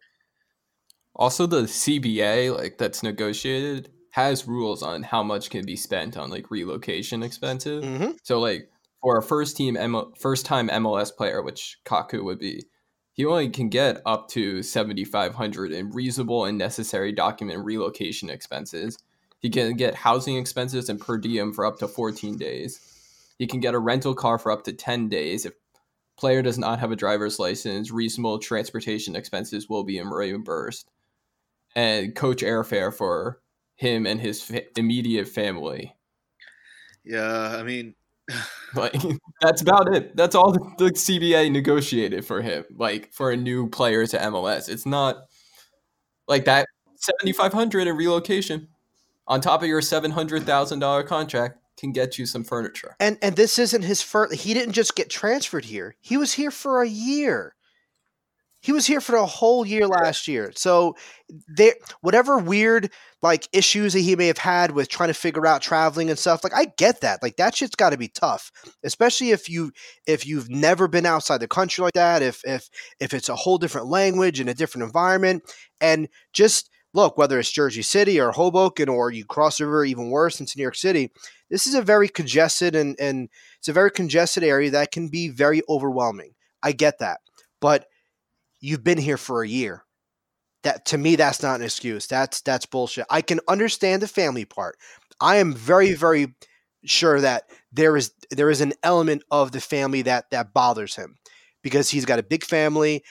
Also, 1.17 1.45
the 1.47 1.63
CBA 1.63 2.55
like 2.55 2.77
that's 2.77 3.03
negotiated 3.03 3.89
has 4.11 4.47
rules 4.47 4.81
on 4.81 5.03
how 5.03 5.21
much 5.23 5.49
can 5.49 5.65
be 5.65 5.75
spent 5.75 6.17
on 6.17 6.29
like 6.29 6.49
relocation 6.49 7.23
expenses. 7.23 7.83
hmm 7.83 8.11
So 8.23 8.39
like 8.39 8.69
for 9.01 9.17
a 9.17 9.23
first 9.23 9.57
team 9.57 9.75
M- 9.77 10.13
first 10.19 10.45
time 10.45 10.69
MLS 10.69 11.15
player, 11.15 11.41
which 11.41 11.77
Kaku 11.85 12.23
would 12.23 12.39
be, 12.39 12.65
he 13.13 13.25
only 13.25 13.49
can 13.49 13.69
get 13.69 14.01
up 14.05 14.27
to 14.29 14.61
seventy 14.63 15.05
five 15.05 15.33
hundred 15.33 15.71
in 15.71 15.91
reasonable 15.91 16.45
and 16.45 16.57
necessary 16.57 17.11
document 17.11 17.65
relocation 17.65 18.29
expenses. 18.29 18.97
He 19.39 19.49
can 19.49 19.75
get 19.75 19.95
housing 19.95 20.37
expenses 20.37 20.89
and 20.89 20.99
per 20.99 21.17
diem 21.17 21.53
for 21.53 21.65
up 21.65 21.79
to 21.79 21.87
fourteen 21.87 22.37
days. 22.37 22.79
He 23.39 23.47
can 23.47 23.59
get 23.59 23.75
a 23.75 23.79
rental 23.79 24.15
car 24.15 24.37
for 24.37 24.51
up 24.51 24.63
to 24.65 24.73
ten 24.73 25.09
days 25.09 25.45
if 25.45 25.53
player 26.17 26.41
does 26.41 26.57
not 26.57 26.79
have 26.79 26.91
a 26.91 26.95
driver's 26.95 27.39
license. 27.39 27.91
Reasonable 27.91 28.39
transportation 28.39 29.15
expenses 29.15 29.69
will 29.69 29.83
be 29.83 30.01
reimbursed, 30.01 30.89
and 31.77 32.15
coach 32.15 32.41
airfare 32.41 32.91
for 32.91 33.39
him 33.75 34.07
and 34.07 34.19
his 34.19 34.41
fa- 34.41 34.63
immediate 34.75 35.27
family. 35.27 35.95
yeah, 37.05 37.55
I 37.57 37.63
mean, 37.63 37.93
Like 38.75 39.01
that's 39.41 39.61
about 39.61 39.95
it. 39.95 40.15
That's 40.17 40.35
all 40.35 40.51
the, 40.51 40.59
the 40.77 40.91
CBA 40.91 41.51
negotiated 41.51 42.25
for 42.25 42.41
him. 42.41 42.65
Like 42.75 43.13
for 43.13 43.31
a 43.31 43.37
new 43.37 43.69
player 43.69 44.05
to 44.05 44.17
MLS, 44.17 44.67
it's 44.67 44.85
not 44.85 45.17
like 46.27 46.45
that 46.45 46.67
seventy 46.95 47.31
five 47.31 47.53
hundred 47.53 47.87
in 47.87 47.95
relocation 47.95 48.67
on 49.25 49.39
top 49.39 49.61
of 49.61 49.69
your 49.69 49.81
seven 49.81 50.11
hundred 50.11 50.43
thousand 50.43 50.79
dollar 50.79 51.03
contract 51.03 51.59
can 51.77 51.93
get 51.93 52.17
you 52.17 52.25
some 52.25 52.43
furniture. 52.43 52.95
And 52.99 53.17
and 53.21 53.37
this 53.37 53.57
isn't 53.57 53.83
his 53.83 54.01
first. 54.01 54.33
He 54.41 54.53
didn't 54.53 54.73
just 54.73 54.95
get 54.95 55.09
transferred 55.09 55.65
here. 55.65 55.95
He 56.01 56.17
was 56.17 56.33
here 56.33 56.51
for 56.51 56.81
a 56.81 56.87
year. 56.87 57.55
He 58.59 58.71
was 58.71 58.87
here 58.87 59.01
for 59.01 59.15
a 59.15 59.25
whole 59.25 59.65
year 59.65 59.87
last 59.87 60.27
year. 60.27 60.51
So 60.55 60.95
there 61.47 61.75
whatever 62.01 62.37
weird 62.37 62.91
like 63.21 63.47
issues 63.53 63.93
that 63.93 63.99
he 63.99 64.15
may 64.15 64.27
have 64.27 64.37
had 64.37 64.71
with 64.71 64.89
trying 64.89 65.09
to 65.09 65.13
figure 65.13 65.45
out 65.45 65.61
traveling 65.61 66.09
and 66.09 66.17
stuff, 66.17 66.43
like 66.43 66.55
I 66.55 66.65
get 66.77 67.01
that. 67.01 67.21
Like 67.21 67.37
that 67.37 67.55
shit's 67.55 67.75
gotta 67.75 67.97
be 67.97 68.07
tough. 68.07 68.51
Especially 68.83 69.31
if 69.31 69.47
you 69.47 69.71
if 70.07 70.25
you've 70.25 70.49
never 70.49 70.87
been 70.87 71.05
outside 71.05 71.39
the 71.39 71.47
country 71.47 71.83
like 71.83 71.93
that, 71.93 72.21
if 72.21 72.41
if 72.45 72.69
if 72.99 73.13
it's 73.13 73.29
a 73.29 73.35
whole 73.35 73.57
different 73.57 73.87
language 73.87 74.39
and 74.39 74.49
a 74.49 74.55
different 74.55 74.85
environment. 74.85 75.43
And 75.79 76.09
just 76.33 76.69
look, 76.93 77.17
whether 77.17 77.39
it's 77.39 77.51
Jersey 77.51 77.83
City 77.83 78.19
or 78.19 78.31
Hoboken 78.31 78.89
or 78.89 79.11
you 79.11 79.23
cross 79.23 79.59
the 79.59 79.65
river 79.65 79.85
even 79.85 80.09
worse 80.09 80.39
into 80.39 80.57
New 80.57 80.63
York 80.63 80.75
City, 80.75 81.11
this 81.49 81.67
is 81.67 81.75
a 81.75 81.81
very 81.81 82.09
congested 82.09 82.75
and, 82.75 82.95
and 82.99 83.29
it's 83.59 83.67
a 83.67 83.73
very 83.73 83.91
congested 83.91 84.43
area 84.43 84.71
that 84.71 84.91
can 84.91 85.07
be 85.07 85.29
very 85.29 85.61
overwhelming. 85.69 86.33
I 86.63 86.71
get 86.71 86.99
that. 86.99 87.19
But 87.61 87.85
you've 88.59 88.83
been 88.83 88.97
here 88.97 89.17
for 89.17 89.43
a 89.43 89.47
year. 89.47 89.83
That 90.63 90.85
to 90.87 90.97
me, 90.97 91.15
that's 91.15 91.43
not 91.43 91.59
an 91.59 91.65
excuse. 91.65 92.07
That's 92.07 92.41
that's 92.41 92.65
bullshit. 92.65 93.05
I 93.09 93.21
can 93.21 93.39
understand 93.47 94.01
the 94.01 94.07
family 94.07 94.45
part. 94.45 94.77
I 95.21 95.37
am 95.37 95.53
very, 95.53 95.93
very 95.93 96.35
sure 96.85 97.21
that 97.21 97.43
there 97.71 97.95
is 97.95 98.11
there 98.31 98.49
is 98.49 98.61
an 98.61 98.73
element 98.83 99.23
of 99.31 99.51
the 99.51 99.61
family 99.61 100.01
that 100.03 100.29
that 100.31 100.53
bothers 100.53 100.95
him 100.95 101.17
because 101.61 101.89
he's 101.89 102.05
got 102.05 102.19
a 102.19 102.23
big 102.23 102.43
family. 102.43 103.03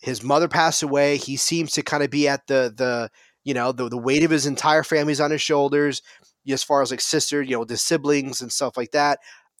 His 0.00 0.22
mother 0.22 0.48
passed 0.48 0.82
away. 0.82 1.16
He 1.16 1.36
seems 1.36 1.72
to 1.72 1.82
kind 1.82 2.02
of 2.02 2.10
be 2.10 2.28
at 2.28 2.46
the 2.46 2.72
the 2.74 3.10
you 3.44 3.54
know 3.54 3.72
the, 3.72 3.88
the 3.88 3.98
weight 3.98 4.22
of 4.22 4.30
his 4.30 4.46
entire 4.46 4.82
family's 4.84 5.20
on 5.20 5.30
his 5.30 5.42
shoulders 5.42 6.02
as 6.48 6.62
far 6.62 6.82
as 6.82 6.90
like 6.90 7.00
sister, 7.00 7.42
you 7.42 7.56
know, 7.56 7.64
the 7.64 7.76
siblings 7.76 8.40
and 8.40 8.52
stuff 8.52 8.76
like 8.76 8.92
that. 8.92 9.18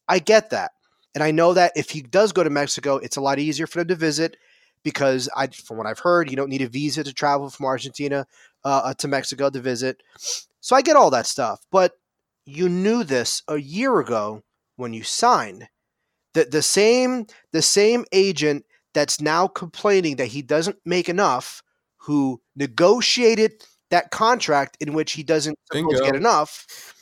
I 0.08 0.18
get 0.20 0.50
that. 0.50 0.72
And 1.14 1.24
I 1.24 1.30
know 1.30 1.54
that 1.54 1.72
if 1.74 1.90
he 1.90 2.02
does 2.02 2.32
go 2.32 2.44
to 2.44 2.50
Mexico, 2.50 2.96
it's 2.96 3.16
a 3.16 3.20
lot 3.20 3.38
easier 3.38 3.66
for 3.66 3.80
him 3.80 3.88
to 3.88 3.94
visit 3.94 4.36
because 4.86 5.28
I, 5.34 5.48
from 5.48 5.78
what 5.78 5.88
I've 5.88 5.98
heard, 5.98 6.30
you 6.30 6.36
don't 6.36 6.48
need 6.48 6.62
a 6.62 6.68
visa 6.68 7.02
to 7.02 7.12
travel 7.12 7.50
from 7.50 7.66
Argentina 7.66 8.24
uh, 8.64 8.82
uh, 8.84 8.94
to 8.94 9.08
Mexico 9.08 9.50
to 9.50 9.60
visit. 9.60 10.00
So 10.60 10.76
I 10.76 10.82
get 10.82 10.94
all 10.94 11.10
that 11.10 11.26
stuff. 11.26 11.66
But 11.72 11.94
you 12.44 12.68
knew 12.68 13.02
this 13.02 13.42
a 13.48 13.56
year 13.56 13.98
ago 13.98 14.44
when 14.76 14.92
you 14.92 15.02
signed. 15.02 15.66
The, 16.34 16.44
the 16.44 16.62
same 16.62 17.26
the 17.50 17.62
same 17.62 18.04
agent 18.12 18.64
that's 18.94 19.20
now 19.20 19.48
complaining 19.48 20.16
that 20.16 20.28
he 20.28 20.40
doesn't 20.40 20.76
make 20.84 21.08
enough, 21.08 21.64
who 21.96 22.40
negotiated 22.54 23.64
that 23.90 24.12
contract 24.12 24.76
in 24.78 24.92
which 24.92 25.14
he 25.14 25.24
doesn't 25.24 25.58
get 26.04 26.14
enough. 26.14 26.94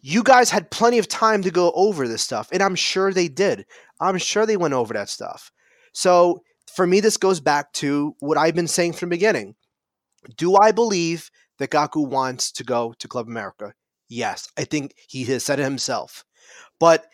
You 0.00 0.24
guys 0.24 0.50
had 0.50 0.72
plenty 0.72 0.98
of 0.98 1.06
time 1.06 1.42
to 1.42 1.52
go 1.52 1.70
over 1.76 2.08
this 2.08 2.22
stuff, 2.22 2.48
and 2.50 2.64
I'm 2.64 2.74
sure 2.74 3.12
they 3.12 3.28
did. 3.28 3.64
I'm 4.00 4.18
sure 4.18 4.44
they 4.44 4.56
went 4.56 4.74
over 4.74 4.92
that 4.94 5.08
stuff. 5.08 5.52
So 5.92 6.42
for 6.74 6.86
me, 6.86 7.00
this 7.00 7.16
goes 7.16 7.40
back 7.40 7.72
to 7.74 8.14
what 8.20 8.38
I've 8.38 8.54
been 8.54 8.68
saying 8.68 8.94
from 8.94 9.08
the 9.08 9.16
beginning. 9.16 9.54
Do 10.36 10.56
I 10.56 10.72
believe 10.72 11.30
that 11.58 11.70
Kaku 11.70 12.06
wants 12.06 12.50
to 12.52 12.64
go 12.64 12.94
to 12.98 13.08
Club 13.08 13.28
America? 13.28 13.74
Yes, 14.08 14.48
I 14.58 14.64
think 14.64 14.94
he 15.08 15.24
has 15.24 15.44
said 15.44 15.60
it 15.60 15.64
himself. 15.64 16.24
But 16.80 17.06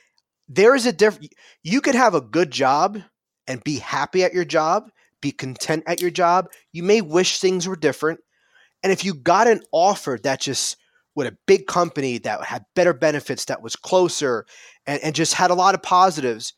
there 0.48 0.74
is 0.74 0.86
a 0.86 0.92
difference. 0.92 1.28
You 1.62 1.80
could 1.80 1.94
have 1.94 2.14
a 2.14 2.20
good 2.20 2.50
job 2.50 3.00
and 3.46 3.62
be 3.62 3.78
happy 3.78 4.24
at 4.24 4.34
your 4.34 4.44
job, 4.44 4.90
be 5.20 5.32
content 5.32 5.84
at 5.86 6.00
your 6.00 6.10
job. 6.10 6.48
You 6.72 6.82
may 6.82 7.00
wish 7.00 7.38
things 7.38 7.68
were 7.68 7.76
different. 7.76 8.20
And 8.82 8.92
if 8.92 9.04
you 9.04 9.14
got 9.14 9.46
an 9.46 9.62
offer 9.72 10.18
that 10.22 10.40
just 10.40 10.76
with 11.14 11.26
a 11.26 11.36
big 11.46 11.66
company 11.66 12.18
that 12.18 12.44
had 12.44 12.64
better 12.74 12.94
benefits, 12.94 13.44
that 13.46 13.62
was 13.62 13.76
closer, 13.76 14.46
and, 14.86 15.02
and 15.02 15.14
just 15.14 15.34
had 15.34 15.50
a 15.50 15.54
lot 15.54 15.74
of 15.74 15.82
positives, 15.82 16.54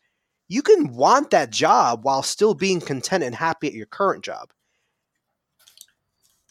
you 0.47 0.61
can 0.61 0.93
want 0.93 1.31
that 1.31 1.49
job 1.49 2.03
while 2.03 2.23
still 2.23 2.53
being 2.53 2.81
content 2.81 3.23
and 3.23 3.35
happy 3.35 3.67
at 3.67 3.73
your 3.73 3.85
current 3.85 4.23
job. 4.23 4.51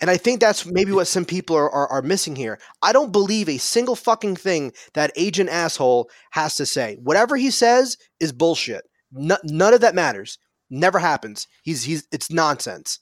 And 0.00 0.10
I 0.10 0.16
think 0.16 0.40
that's 0.40 0.66
maybe 0.66 0.90
what 0.90 1.06
some 1.06 1.24
people 1.24 1.54
are, 1.54 1.70
are, 1.70 1.86
are, 1.86 2.02
missing 2.02 2.34
here. 2.34 2.58
I 2.82 2.92
don't 2.92 3.12
believe 3.12 3.48
a 3.48 3.58
single 3.58 3.94
fucking 3.94 4.34
thing 4.34 4.72
that 4.94 5.12
agent 5.14 5.48
asshole 5.48 6.10
has 6.32 6.56
to 6.56 6.66
say. 6.66 6.98
Whatever 7.00 7.36
he 7.36 7.52
says 7.52 7.96
is 8.18 8.32
bullshit. 8.32 8.82
N- 9.16 9.38
none 9.44 9.74
of 9.74 9.80
that 9.82 9.94
matters. 9.94 10.38
Never 10.68 10.98
happens. 10.98 11.46
He's 11.62 11.84
he's 11.84 12.08
it's 12.10 12.32
nonsense. 12.32 12.98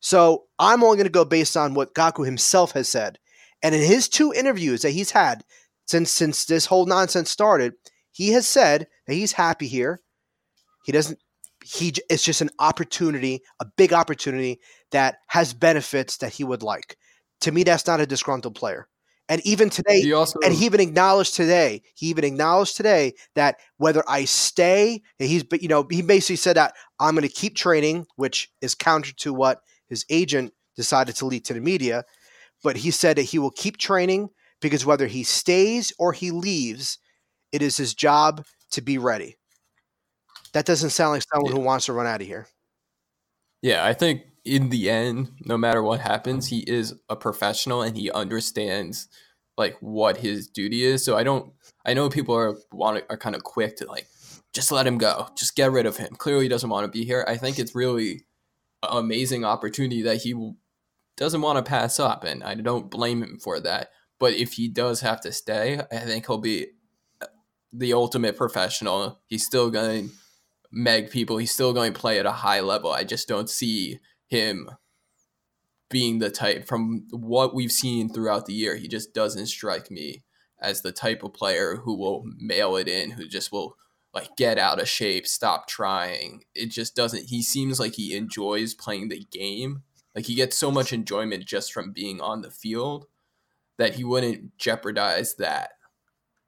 So 0.00 0.44
I'm 0.58 0.82
only 0.82 0.98
going 0.98 1.06
to 1.06 1.10
go 1.10 1.24
based 1.24 1.56
on 1.56 1.72
what 1.72 1.94
Kaku 1.94 2.26
himself 2.26 2.72
has 2.72 2.88
said. 2.88 3.18
And 3.62 3.74
in 3.74 3.80
his 3.80 4.06
two 4.06 4.34
interviews 4.34 4.82
that 4.82 4.90
he's 4.90 5.12
had 5.12 5.42
since 5.86 6.10
since 6.10 6.44
this 6.44 6.66
whole 6.66 6.84
nonsense 6.84 7.30
started, 7.30 7.74
he 8.10 8.32
has 8.32 8.46
said 8.46 8.88
that 9.06 9.14
he's 9.14 9.32
happy 9.32 9.68
here. 9.68 10.00
He 10.86 10.92
doesn't 10.92 11.18
he 11.64 11.92
it's 12.08 12.22
just 12.22 12.42
an 12.42 12.50
opportunity, 12.60 13.42
a 13.58 13.66
big 13.76 13.92
opportunity 13.92 14.60
that 14.92 15.16
has 15.26 15.52
benefits 15.52 16.18
that 16.18 16.32
he 16.32 16.44
would 16.44 16.62
like. 16.62 16.96
To 17.40 17.50
me 17.50 17.64
that's 17.64 17.88
not 17.88 17.98
a 17.98 18.06
disgruntled 18.06 18.54
player. 18.54 18.86
And 19.28 19.44
even 19.44 19.68
today, 19.68 20.02
he 20.02 20.12
also, 20.12 20.38
and 20.44 20.54
he 20.54 20.66
even 20.66 20.78
acknowledged 20.78 21.34
today, 21.34 21.82
he 21.96 22.06
even 22.06 22.22
acknowledged 22.22 22.76
today 22.76 23.14
that 23.34 23.56
whether 23.76 24.04
I 24.06 24.24
stay, 24.24 25.02
he's, 25.18 25.42
but 25.42 25.60
you 25.62 25.66
know, 25.66 25.84
he 25.90 26.02
basically 26.02 26.36
said 26.36 26.54
that 26.54 26.74
I'm 27.00 27.16
going 27.16 27.26
to 27.26 27.34
keep 27.34 27.56
training, 27.56 28.06
which 28.14 28.48
is 28.62 28.76
counter 28.76 29.12
to 29.14 29.34
what 29.34 29.62
his 29.88 30.06
agent 30.10 30.52
decided 30.76 31.16
to 31.16 31.26
leak 31.26 31.42
to 31.46 31.54
the 31.54 31.60
media, 31.60 32.04
but 32.62 32.76
he 32.76 32.92
said 32.92 33.16
that 33.16 33.22
he 33.22 33.40
will 33.40 33.50
keep 33.50 33.78
training 33.78 34.28
because 34.60 34.86
whether 34.86 35.08
he 35.08 35.24
stays 35.24 35.92
or 35.98 36.12
he 36.12 36.30
leaves, 36.30 36.98
it 37.50 37.62
is 37.62 37.76
his 37.76 37.94
job 37.94 38.44
to 38.70 38.80
be 38.80 38.96
ready. 38.96 39.36
That 40.56 40.64
doesn't 40.64 40.88
sound 40.88 41.12
like 41.12 41.22
someone 41.30 41.52
yeah. 41.52 41.58
who 41.58 41.66
wants 41.66 41.84
to 41.84 41.92
run 41.92 42.06
out 42.06 42.22
of 42.22 42.26
here. 42.26 42.46
Yeah, 43.60 43.84
I 43.84 43.92
think 43.92 44.22
in 44.42 44.70
the 44.70 44.88
end, 44.88 45.32
no 45.44 45.58
matter 45.58 45.82
what 45.82 46.00
happens, 46.00 46.46
he 46.46 46.60
is 46.60 46.94
a 47.10 47.14
professional 47.14 47.82
and 47.82 47.94
he 47.94 48.10
understands 48.10 49.06
like 49.58 49.76
what 49.80 50.16
his 50.16 50.48
duty 50.48 50.82
is. 50.82 51.04
So 51.04 51.14
I 51.14 51.24
don't 51.24 51.52
I 51.84 51.92
know 51.92 52.08
people 52.08 52.34
are 52.34 52.56
want 52.72 53.04
are 53.10 53.18
kind 53.18 53.36
of 53.36 53.42
quick 53.42 53.76
to 53.76 53.86
like 53.86 54.06
just 54.54 54.72
let 54.72 54.86
him 54.86 54.96
go. 54.96 55.28
Just 55.36 55.56
get 55.56 55.72
rid 55.72 55.84
of 55.84 55.98
him. 55.98 56.14
Clearly 56.16 56.44
he 56.44 56.48
doesn't 56.48 56.70
want 56.70 56.86
to 56.86 56.98
be 56.98 57.04
here. 57.04 57.22
I 57.28 57.36
think 57.36 57.58
it's 57.58 57.74
really 57.74 58.24
amazing 58.82 59.44
opportunity 59.44 60.00
that 60.04 60.22
he 60.22 60.52
doesn't 61.18 61.42
want 61.42 61.58
to 61.58 61.68
pass 61.68 62.00
up, 62.00 62.24
and 62.24 62.42
I 62.42 62.54
don't 62.54 62.90
blame 62.90 63.22
him 63.22 63.38
for 63.38 63.60
that. 63.60 63.90
But 64.18 64.32
if 64.32 64.54
he 64.54 64.68
does 64.68 65.02
have 65.02 65.20
to 65.20 65.32
stay, 65.32 65.82
I 65.92 65.98
think 65.98 66.26
he'll 66.26 66.38
be 66.38 66.68
uh, 67.20 67.26
the 67.74 67.92
ultimate 67.92 68.38
professional. 68.38 69.20
He's 69.26 69.44
still 69.44 69.70
going 69.70 70.08
to 70.08 70.14
meg 70.70 71.10
people. 71.10 71.38
He's 71.38 71.52
still 71.52 71.72
going 71.72 71.92
to 71.92 71.98
play 71.98 72.18
at 72.18 72.26
a 72.26 72.32
high 72.32 72.60
level. 72.60 72.92
I 72.92 73.04
just 73.04 73.28
don't 73.28 73.50
see 73.50 74.00
him 74.26 74.70
being 75.88 76.18
the 76.18 76.30
type 76.30 76.66
from 76.66 77.06
what 77.10 77.54
we've 77.54 77.72
seen 77.72 78.08
throughout 78.08 78.46
the 78.46 78.54
year. 78.54 78.76
He 78.76 78.88
just 78.88 79.14
doesn't 79.14 79.46
strike 79.46 79.90
me 79.90 80.24
as 80.60 80.82
the 80.82 80.92
type 80.92 81.22
of 81.22 81.34
player 81.34 81.76
who 81.76 81.96
will 81.96 82.24
mail 82.38 82.76
it 82.76 82.88
in, 82.88 83.12
who 83.12 83.28
just 83.28 83.52
will 83.52 83.76
like 84.12 84.34
get 84.36 84.58
out 84.58 84.80
of 84.80 84.88
shape, 84.88 85.26
stop 85.26 85.68
trying. 85.68 86.42
It 86.54 86.70
just 86.70 86.96
doesn't. 86.96 87.26
He 87.26 87.42
seems 87.42 87.78
like 87.78 87.94
he 87.94 88.16
enjoys 88.16 88.74
playing 88.74 89.08
the 89.08 89.24
game. 89.30 89.82
Like 90.14 90.24
he 90.24 90.34
gets 90.34 90.56
so 90.56 90.70
much 90.70 90.92
enjoyment 90.92 91.44
just 91.44 91.72
from 91.72 91.92
being 91.92 92.20
on 92.20 92.40
the 92.40 92.50
field 92.50 93.06
that 93.78 93.96
he 93.96 94.04
wouldn't 94.04 94.56
jeopardize 94.56 95.34
that 95.34 95.72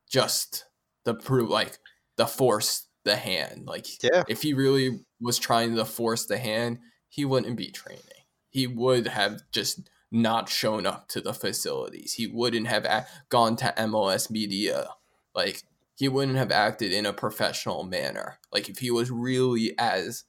just 0.09 0.64
the 1.05 1.14
prove 1.14 1.51
like 1.51 1.79
the 2.16 2.27
force 2.27 2.88
the 3.09 3.16
hand. 3.16 3.66
Like 3.66 3.86
yeah. 4.02 4.22
if 4.28 4.42
he 4.42 4.54
really 4.54 5.00
was 5.20 5.38
trying 5.38 5.74
to 5.74 5.84
force 5.84 6.26
the 6.26 6.38
hand, 6.38 6.78
he 7.09 7.24
wouldn't 7.24 7.56
be 7.56 7.70
training. 7.70 8.02
He 8.50 8.66
would 8.66 9.09
have 9.09 9.40
just 9.50 9.88
not 10.11 10.48
shown 10.48 10.86
up 10.86 11.09
to 11.09 11.20
the 11.20 11.34
facilities. 11.34 12.14
He 12.14 12.26
wouldn't 12.26 12.68
have 12.68 13.09
gone 13.28 13.56
to 13.56 13.74
MLS 13.78 14.30
media. 14.30 14.88
Like 15.34 15.62
he 15.96 16.09
wouldn't 16.09 16.38
have 16.38 16.52
acted 16.52 16.92
in 16.92 17.06
a 17.06 17.12
professional 17.12 17.82
manner. 17.82 18.38
Like 18.52 18.68
if 18.68 18.78
he 18.78 18.90
was 18.90 19.11
really 19.11 19.74
as 19.78 20.24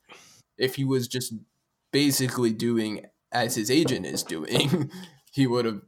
if 0.57 0.75
he 0.75 0.84
was 0.84 1.07
just 1.07 1.34
basically 1.91 2.51
doing 2.51 3.05
as 3.32 3.55
his 3.55 3.69
agent 3.69 4.05
is 4.05 4.23
doing, 4.23 4.91
he 5.32 5.47
would 5.47 5.65
have 5.65 5.82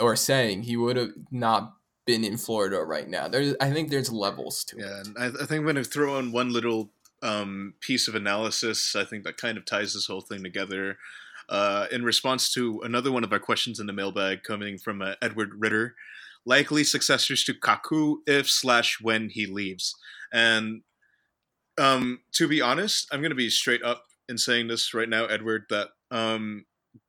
or 0.00 0.16
saying 0.16 0.62
he 0.62 0.76
would 0.76 0.96
have 0.96 1.12
not 1.30 1.74
been 2.06 2.24
in 2.24 2.36
Florida 2.36 2.82
right 2.82 3.08
now. 3.08 3.28
There's 3.28 3.54
I 3.60 3.70
think 3.70 3.90
there's 3.90 4.10
levels 4.10 4.64
to 4.64 4.76
yeah, 4.78 5.00
it. 5.00 5.08
Yeah, 5.16 5.24
I, 5.24 5.26
I 5.26 5.46
think 5.46 5.60
I'm 5.60 5.64
going 5.64 5.76
to 5.76 5.84
throw 5.84 6.18
in 6.18 6.32
one 6.32 6.52
little 6.52 6.90
um, 7.22 7.74
piece 7.80 8.08
of 8.08 8.14
analysis. 8.14 8.96
I 8.96 9.04
think 9.04 9.24
that 9.24 9.36
kind 9.36 9.56
of 9.56 9.64
ties 9.64 9.94
this 9.94 10.06
whole 10.06 10.20
thing 10.20 10.42
together. 10.42 10.98
Uh, 11.48 11.86
in 11.90 12.04
response 12.04 12.52
to 12.54 12.80
another 12.82 13.12
one 13.12 13.24
of 13.24 13.32
our 13.32 13.38
questions 13.38 13.80
in 13.80 13.86
the 13.86 13.92
mailbag 13.92 14.42
coming 14.42 14.78
from 14.78 15.02
uh, 15.02 15.14
Edward 15.20 15.50
Ritter, 15.58 15.94
likely 16.44 16.84
successors 16.84 17.44
to 17.44 17.54
Kaku 17.54 18.16
if 18.26 18.48
slash 18.48 19.00
when 19.00 19.28
he 19.28 19.46
leaves. 19.46 19.94
And 20.32 20.82
um, 21.78 22.20
to 22.32 22.48
be 22.48 22.60
honest, 22.60 23.08
I'm 23.12 23.20
going 23.20 23.30
to 23.30 23.36
be 23.36 23.50
straight 23.50 23.82
up 23.82 24.04
in 24.28 24.38
saying 24.38 24.68
this 24.68 24.94
right 24.94 25.08
now, 25.08 25.26
Edward, 25.26 25.64
that 25.68 25.88
um, 26.10 26.64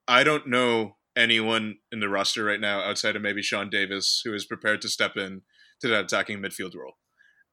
I 0.08 0.24
don't 0.24 0.48
know 0.48 0.96
anyone 1.16 1.76
in 1.92 2.00
the 2.00 2.10
roster 2.10 2.44
right 2.44 2.60
now 2.60 2.82
outside 2.82 3.16
of 3.16 3.22
maybe 3.22 3.42
Sean 3.42 3.70
Davis 3.70 4.22
who 4.24 4.34
is 4.34 4.46
prepared 4.46 4.82
to 4.82 4.90
step 4.90 5.16
in 5.16 5.42
to 5.82 5.88
that 5.88 6.06
attacking 6.06 6.40
midfield 6.40 6.76
role. 6.76 6.96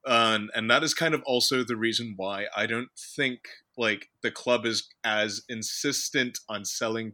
Um, 0.06 0.48
and 0.54 0.70
that 0.70 0.82
is 0.82 0.94
kind 0.94 1.14
of 1.14 1.22
also 1.26 1.62
the 1.62 1.76
reason 1.76 2.14
why 2.16 2.46
I 2.56 2.66
don't 2.66 2.88
think 3.16 3.40
like 3.76 4.08
the 4.22 4.30
club 4.30 4.64
is 4.64 4.88
as 5.04 5.42
insistent 5.48 6.38
on 6.48 6.64
selling 6.64 7.12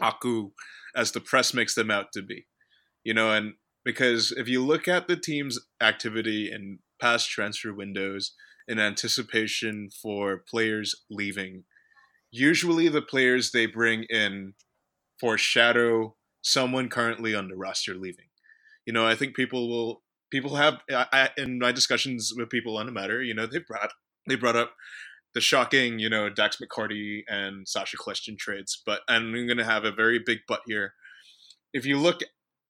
Kaku 0.00 0.52
as 0.96 1.12
the 1.12 1.20
press 1.20 1.52
makes 1.52 1.74
them 1.74 1.90
out 1.90 2.12
to 2.12 2.22
be. 2.22 2.46
You 3.02 3.12
know, 3.12 3.30
and 3.30 3.54
because 3.84 4.32
if 4.32 4.48
you 4.48 4.64
look 4.64 4.88
at 4.88 5.06
the 5.06 5.16
team's 5.16 5.58
activity 5.82 6.50
in 6.50 6.78
past 7.00 7.28
transfer 7.28 7.74
windows 7.74 8.32
in 8.66 8.78
anticipation 8.78 9.90
for 9.90 10.42
players 10.48 10.94
leaving, 11.10 11.64
usually 12.30 12.88
the 12.88 13.02
players 13.02 13.50
they 13.50 13.66
bring 13.66 14.04
in 14.04 14.54
foreshadow 15.20 16.16
someone 16.42 16.88
currently 16.88 17.34
on 17.34 17.48
the 17.48 17.56
roster 17.56 17.94
leaving. 17.94 18.26
You 18.86 18.92
know, 18.92 19.06
I 19.06 19.14
think 19.14 19.34
people 19.34 19.68
will 19.68 20.02
people 20.30 20.56
have 20.56 20.80
I, 20.90 21.30
in 21.36 21.58
my 21.58 21.72
discussions 21.72 22.32
with 22.36 22.50
people 22.50 22.76
on 22.76 22.86
the 22.86 22.92
matter, 22.92 23.22
you 23.22 23.34
know, 23.34 23.46
they 23.46 23.58
brought 23.58 23.92
they 24.26 24.36
brought 24.36 24.56
up 24.56 24.74
the 25.34 25.40
shocking, 25.40 25.98
you 25.98 26.08
know, 26.08 26.28
Dax 26.28 26.58
McCarty 26.58 27.22
and 27.28 27.68
Sacha 27.68 27.96
Kljestan 27.96 28.38
trades, 28.38 28.80
but 28.84 29.00
and 29.08 29.34
I'm 29.34 29.46
going 29.46 29.58
to 29.58 29.64
have 29.64 29.84
a 29.84 29.92
very 29.92 30.20
big 30.24 30.40
but 30.46 30.60
here. 30.66 30.94
If 31.72 31.84
you 31.84 31.98
look 31.98 32.20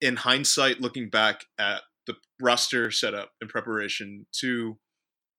in 0.01 0.17
hindsight, 0.17 0.81
looking 0.81 1.11
back 1.11 1.45
at 1.59 1.83
the 2.07 2.15
roster 2.41 2.91
setup 2.91 3.33
in 3.41 3.49
preparation 3.49 4.27
to 4.41 4.79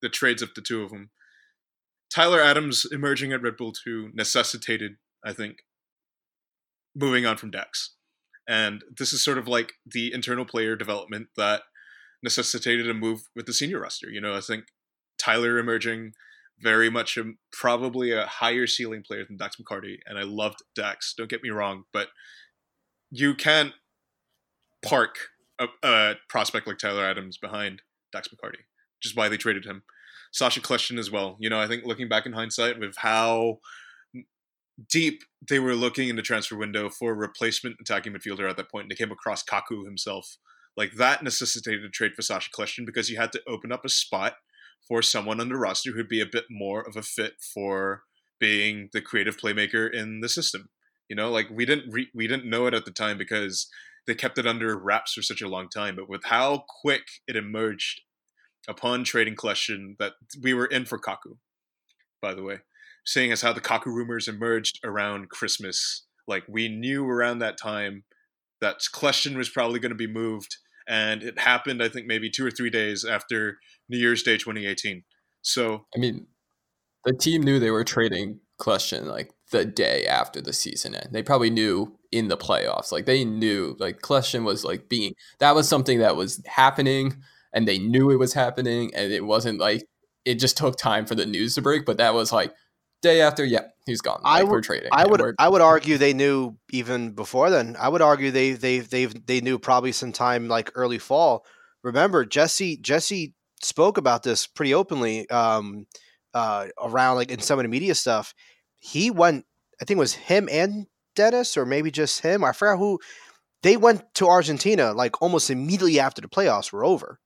the 0.01 0.09
trades 0.09 0.41
of 0.41 0.53
the 0.55 0.61
two 0.61 0.83
of 0.83 0.91
them, 0.91 1.09
Tyler 2.13 2.41
Adams 2.41 2.85
emerging 2.91 3.33
at 3.33 3.41
Red 3.41 3.57
Bull 3.57 3.71
2 3.71 4.11
necessitated, 4.13 4.93
I 5.23 5.33
think, 5.33 5.57
moving 6.95 7.25
on 7.25 7.37
from 7.37 7.51
Dax. 7.51 7.95
And 8.47 8.83
this 8.95 9.11
is 9.11 9.23
sort 9.23 9.37
of 9.37 9.47
like 9.47 9.73
the 9.85 10.13
internal 10.13 10.45
player 10.45 10.75
development 10.75 11.27
that 11.35 11.63
necessitated 12.23 12.89
a 12.89 12.93
move 12.93 13.23
with 13.35 13.45
the 13.45 13.53
senior 13.53 13.81
roster. 13.81 14.09
You 14.09 14.21
know, 14.21 14.35
I 14.35 14.41
think 14.41 14.65
Tyler 15.17 15.57
emerging 15.57 16.13
very 16.59 16.89
much 16.89 17.17
a, 17.17 17.33
probably 17.51 18.11
a 18.11 18.25
higher 18.25 18.67
ceiling 18.67 19.03
player 19.05 19.25
than 19.27 19.37
Dax 19.37 19.57
McCarty, 19.57 19.97
and 20.05 20.17
I 20.17 20.23
loved 20.23 20.63
Dax. 20.75 21.13
Don't 21.17 21.29
get 21.29 21.43
me 21.43 21.49
wrong, 21.49 21.83
but 21.91 22.09
you 23.11 23.35
can't 23.35 23.73
park 24.83 25.15
a, 25.59 25.67
a 25.83 26.15
prospect 26.29 26.67
like 26.67 26.77
Tyler 26.77 27.03
Adams 27.03 27.37
behind 27.37 27.81
Dax 28.11 28.27
McCarty, 28.29 28.63
which 28.97 29.05
is 29.05 29.15
why 29.15 29.27
they 29.27 29.37
traded 29.37 29.65
him. 29.65 29.83
Sacha 30.31 30.59
Kljestan 30.59 30.99
as 30.99 31.11
well. 31.11 31.37
You 31.39 31.49
know, 31.49 31.59
I 31.59 31.67
think 31.67 31.85
looking 31.85 32.09
back 32.09 32.25
in 32.25 32.33
hindsight 32.33 32.79
with 32.79 32.95
how 32.97 33.59
deep 34.89 35.23
they 35.47 35.59
were 35.59 35.75
looking 35.75 36.09
in 36.09 36.15
the 36.15 36.21
transfer 36.21 36.57
window 36.57 36.89
for 36.89 37.15
replacement 37.15 37.77
attacking 37.79 38.13
midfielder 38.13 38.49
at 38.49 38.57
that 38.57 38.71
point, 38.71 38.83
and 38.83 38.91
they 38.91 38.95
came 38.95 39.11
across 39.11 39.43
Kaku 39.43 39.85
himself 39.85 40.37
like 40.77 40.93
that 40.93 41.23
necessitated 41.23 41.83
a 41.83 41.89
trade 41.89 42.13
for 42.15 42.21
Sacha 42.21 42.49
Kljestan 42.49 42.85
because 42.85 43.09
you 43.09 43.17
had 43.17 43.31
to 43.31 43.41
open 43.47 43.71
up 43.71 43.85
a 43.85 43.89
spot 43.89 44.35
for 44.87 45.01
someone 45.01 45.39
on 45.39 45.49
the 45.49 45.57
roster 45.57 45.91
who'd 45.91 46.09
be 46.09 46.21
a 46.21 46.25
bit 46.25 46.45
more 46.49 46.81
of 46.81 46.95
a 46.95 47.01
fit 47.01 47.33
for 47.53 48.03
being 48.39 48.89
the 48.91 49.01
creative 49.01 49.37
playmaker 49.37 49.91
in 49.91 50.19
the 50.19 50.29
system. 50.29 50.69
You 51.09 51.15
know, 51.15 51.31
like 51.31 51.49
we 51.49 51.65
didn't 51.65 51.91
re- 51.91 52.11
we 52.13 52.27
didn't 52.27 52.49
know 52.49 52.67
it 52.67 52.73
at 52.73 52.85
the 52.85 52.91
time 52.91 53.17
because 53.17 53.69
they 54.05 54.15
kept 54.15 54.37
it 54.37 54.45
under 54.45 54.77
wraps 54.77 55.13
for 55.13 55.21
such 55.21 55.41
a 55.41 55.47
long 55.47 55.69
time. 55.69 55.95
But 55.95 56.09
with 56.09 56.25
how 56.25 56.65
quick 56.81 57.03
it 57.27 57.35
emerged 57.35 58.01
upon 58.67 59.03
trading 59.03 59.35
Kljestan 59.35 59.97
that 59.99 60.13
we 60.41 60.53
were 60.53 60.65
in 60.65 60.85
for 60.85 60.99
Kaku. 60.99 61.37
By 62.21 62.33
the 62.33 62.43
way, 62.43 62.59
seeing 63.05 63.31
as 63.31 63.41
how 63.41 63.53
the 63.53 63.61
Kaku 63.61 63.87
rumors 63.87 64.27
emerged 64.27 64.79
around 64.83 65.29
Christmas, 65.29 66.05
like 66.27 66.43
we 66.47 66.67
knew 66.67 67.07
around 67.07 67.39
that 67.39 67.57
time 67.57 68.03
that 68.61 68.79
Kljestan 68.93 69.35
was 69.35 69.49
probably 69.49 69.79
going 69.79 69.91
to 69.91 69.95
be 69.95 70.07
moved 70.07 70.57
and 70.87 71.23
it 71.23 71.39
happened 71.39 71.81
I 71.81 71.89
think 71.89 72.07
maybe 72.07 72.29
two 72.29 72.45
or 72.45 72.51
three 72.51 72.69
days 72.69 73.05
after 73.05 73.57
New 73.89 73.97
Year's 73.97 74.23
Day 74.23 74.37
2018. 74.37 75.03
So 75.41 75.85
I 75.95 75.99
mean, 75.99 76.27
the 77.03 77.13
team 77.13 77.43
knew 77.43 77.59
they 77.59 77.71
were 77.71 77.83
trading 77.83 78.39
Kljestan 78.59 79.05
like 79.05 79.31
the 79.51 79.65
day 79.65 80.05
after 80.05 80.41
the 80.41 80.53
season 80.53 80.95
end. 80.95 81.09
They 81.11 81.23
probably 81.23 81.49
knew 81.49 81.97
in 82.11 82.27
the 82.29 82.37
playoffs, 82.37 82.91
like 82.91 83.05
they 83.05 83.25
knew 83.25 83.75
like 83.79 84.01
Kljestan 84.01 84.43
was 84.43 84.63
like 84.63 84.89
being 84.89 85.13
that 85.39 85.55
was 85.55 85.67
something 85.67 85.99
that 85.99 86.15
was 86.15 86.41
happening, 86.45 87.15
and 87.53 87.67
they 87.67 87.77
knew 87.77 88.11
it 88.11 88.19
was 88.19 88.33
happening, 88.33 88.93
and 88.95 89.11
it 89.11 89.25
wasn't 89.25 89.59
like 89.59 89.83
it 90.23 90.35
just 90.35 90.57
took 90.57 90.77
time 90.77 91.05
for 91.05 91.15
the 91.15 91.25
news 91.25 91.55
to 91.55 91.61
break, 91.61 91.85
but 91.85 91.97
that 91.97 92.15
was 92.15 92.31
like 92.31 92.53
day 93.05 93.21
after, 93.21 93.45
yeah, 93.45 93.61
he's 93.85 94.01
gone. 94.01 94.19
Like, 94.23 94.41
I 94.41 94.43
would, 94.43 94.51
we're 94.51 94.61
trading. 94.61 94.89
I 94.91 95.05
would, 95.05 95.21
I 95.39 95.47
would 95.47 95.61
argue 95.61 95.97
they 95.97 96.13
knew 96.13 96.57
even 96.71 97.11
before 97.11 97.49
then. 97.49 97.77
I 97.79 97.87
would 97.87 98.01
argue 98.01 98.31
they, 98.31 98.51
they, 98.51 98.79
they, 98.79 99.05
they 99.05 99.41
knew 99.41 99.57
probably 99.59 99.91
sometime 99.93 100.47
like 100.47 100.71
early 100.75 100.99
fall. 100.99 101.45
Remember, 101.83 102.25
Jesse, 102.25 102.77
Jesse 102.77 103.33
spoke 103.61 103.97
about 103.97 104.23
this 104.23 104.47
pretty 104.47 104.73
openly 104.73 105.29
um, 105.29 105.85
uh, 106.33 106.67
around 106.81 107.15
like 107.15 107.31
in 107.31 107.39
some 107.39 107.59
of 107.59 107.63
the 107.63 107.69
media 107.69 107.95
stuff. 107.95 108.33
He 108.79 109.11
went, 109.11 109.45
I 109.81 109.85
think 109.85 109.97
it 109.97 109.99
was 109.99 110.13
him 110.13 110.49
and 110.51 110.87
Denis, 111.15 111.57
or 111.57 111.65
maybe 111.65 111.91
just 111.91 112.21
him. 112.21 112.43
I 112.43 112.51
forgot 112.51 112.77
who. 112.77 112.99
They 113.63 113.77
went 113.77 114.03
to 114.15 114.27
Argentina 114.27 114.93
like 114.93 115.21
almost 115.21 115.49
immediately 115.49 115.99
after 115.99 116.21
the 116.21 116.27
playoffs 116.27 116.71
were 116.71 116.85
over. 116.85 117.19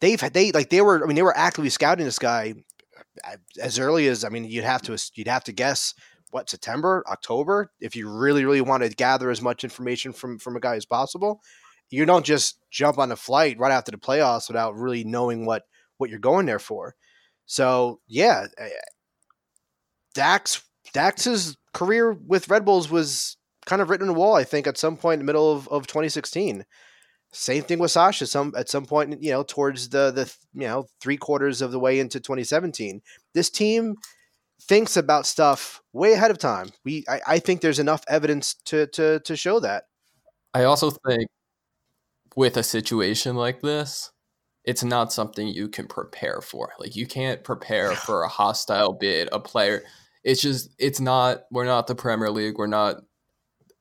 They've 0.00 0.18
they 0.32 0.50
like 0.52 0.70
they 0.70 0.80
were. 0.80 1.02
I 1.02 1.06
mean, 1.06 1.16
they 1.16 1.22
were 1.22 1.36
actively 1.36 1.70
scouting 1.70 2.06
this 2.06 2.18
guy 2.18 2.54
as 3.60 3.78
early 3.78 4.08
as 4.08 4.24
I 4.24 4.28
mean, 4.28 4.44
you'd 4.44 4.64
have 4.64 4.82
to 4.82 4.98
you'd 5.14 5.28
have 5.28 5.44
to 5.44 5.52
guess 5.52 5.94
what 6.30 6.50
September, 6.50 7.04
October, 7.08 7.70
if 7.80 7.94
you 7.94 8.08
really 8.08 8.44
really 8.44 8.60
want 8.60 8.82
to 8.82 8.88
gather 8.88 9.30
as 9.30 9.42
much 9.42 9.64
information 9.64 10.12
from 10.12 10.38
from 10.38 10.56
a 10.56 10.60
guy 10.60 10.76
as 10.76 10.86
possible. 10.86 11.40
You 11.90 12.06
don't 12.06 12.24
just 12.24 12.58
jump 12.70 12.98
on 12.98 13.12
a 13.12 13.16
flight 13.16 13.58
right 13.58 13.70
after 13.70 13.92
the 13.92 13.98
playoffs 13.98 14.48
without 14.48 14.74
really 14.74 15.04
knowing 15.04 15.46
what 15.46 15.62
what 15.98 16.10
you're 16.10 16.18
going 16.18 16.46
there 16.46 16.58
for. 16.58 16.94
So 17.46 18.00
yeah, 18.06 18.46
eh, 18.58 18.68
Dax 20.14 20.62
Dax's 20.92 21.56
career 21.72 22.12
with 22.12 22.48
Red 22.48 22.64
Bulls 22.64 22.90
was 22.90 23.36
kind 23.66 23.82
of 23.82 23.90
written 23.90 24.08
on 24.08 24.14
the 24.14 24.18
wall. 24.18 24.34
I 24.34 24.44
think 24.44 24.66
at 24.66 24.78
some 24.78 24.96
point 24.96 25.14
in 25.14 25.26
the 25.26 25.30
middle 25.30 25.52
of, 25.52 25.68
of 25.68 25.86
2016. 25.86 26.64
Same 27.34 27.64
thing 27.64 27.80
with 27.80 27.90
Sacha. 27.90 28.26
Some 28.26 28.54
at 28.56 28.68
some 28.68 28.86
point, 28.86 29.22
you 29.22 29.32
know, 29.32 29.42
towards 29.42 29.88
the 29.88 30.10
the 30.10 30.32
you 30.54 30.66
know 30.68 30.86
three 31.00 31.16
quarters 31.16 31.62
of 31.62 31.72
the 31.72 31.78
way 31.78 31.98
into 31.98 32.20
2017, 32.20 33.02
this 33.34 33.50
team 33.50 33.96
thinks 34.62 34.96
about 34.96 35.26
stuff 35.26 35.82
way 35.92 36.12
ahead 36.12 36.30
of 36.30 36.38
time. 36.38 36.70
We 36.84 37.04
I, 37.08 37.20
I 37.26 37.38
think 37.40 37.60
there's 37.60 37.78
enough 37.80 38.04
evidence 38.08 38.54
to 38.66 38.86
to 38.88 39.20
to 39.20 39.36
show 39.36 39.60
that. 39.60 39.84
I 40.54 40.64
also 40.64 40.90
think 40.90 41.28
with 42.36 42.56
a 42.56 42.62
situation 42.62 43.34
like 43.34 43.60
this, 43.60 44.12
it's 44.64 44.84
not 44.84 45.12
something 45.12 45.48
you 45.48 45.68
can 45.68 45.88
prepare 45.88 46.40
for. 46.40 46.72
Like 46.78 46.94
you 46.94 47.06
can't 47.06 47.42
prepare 47.42 47.94
for 47.96 48.22
a 48.22 48.28
hostile 48.28 48.92
bid, 48.92 49.28
a 49.32 49.40
player. 49.40 49.82
It's 50.22 50.40
just 50.40 50.70
it's 50.78 51.00
not 51.00 51.42
we're 51.50 51.66
not 51.66 51.88
the 51.88 51.96
Premier 51.96 52.30
League, 52.30 52.58
we're 52.58 52.66
not 52.68 52.96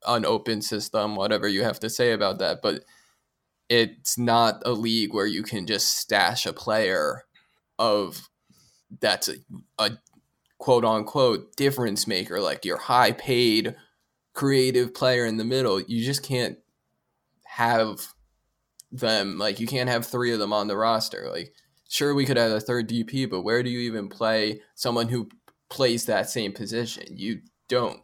an 0.08 0.26
open 0.26 0.62
system, 0.62 1.16
whatever 1.16 1.48
you 1.48 1.64
have 1.64 1.80
to 1.82 1.90
say 1.90 2.12
about 2.12 2.40
that, 2.40 2.62
but 2.64 2.84
it's 3.74 4.20
not 4.20 4.62
a 4.66 4.72
league 4.72 5.14
where 5.16 5.26
you 5.26 5.42
can 5.42 5.66
just 5.66 5.98
stash 5.98 6.46
a 6.46 6.54
player 6.54 7.24
of 7.80 8.30
that's 9.02 9.28
a, 9.30 9.36
a 9.80 9.92
quote 10.60 10.86
unquote 10.86 11.56
difference 11.56 12.06
maker, 12.06 12.40
like 12.40 12.66
your 12.66 12.78
high 12.78 13.14
paid 13.14 13.76
creative 14.34 14.94
player 14.94 15.26
in 15.26 15.38
the 15.38 15.44
middle. 15.44 15.82
You 15.82 16.06
just 16.06 16.22
can't 16.24 16.60
have 17.46 18.14
them 18.92 19.40
like 19.40 19.60
you 19.60 19.66
can't 19.66 19.90
have 19.90 20.06
three 20.06 20.32
of 20.32 20.40
them 20.40 20.54
on 20.54 20.68
the 20.68 20.78
roster. 20.78 21.28
Like 21.32 21.54
sure 21.90 22.14
we 22.14 22.26
could 22.26 22.38
have 22.38 22.52
a 22.52 22.60
third 22.60 22.88
DP, 22.88 23.28
but 23.28 23.42
where 23.42 23.64
do 23.64 23.72
you 23.72 23.80
even 23.80 24.08
play 24.08 24.62
someone 24.76 25.08
who 25.10 25.30
plays 25.70 26.06
that 26.06 26.30
same 26.30 26.52
position? 26.54 27.06
You 27.10 27.42
don't. 27.70 28.02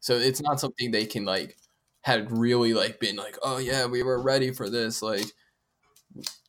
So 0.00 0.16
it's 0.16 0.42
not 0.42 0.58
something 0.58 0.90
they 0.90 1.06
can 1.06 1.24
like 1.24 1.56
had 2.04 2.30
really 2.30 2.74
like 2.74 3.00
been 3.00 3.16
like, 3.16 3.36
oh 3.42 3.56
yeah, 3.56 3.86
we 3.86 4.02
were 4.02 4.20
ready 4.20 4.52
for 4.52 4.68
this. 4.68 5.00
Like 5.00 5.24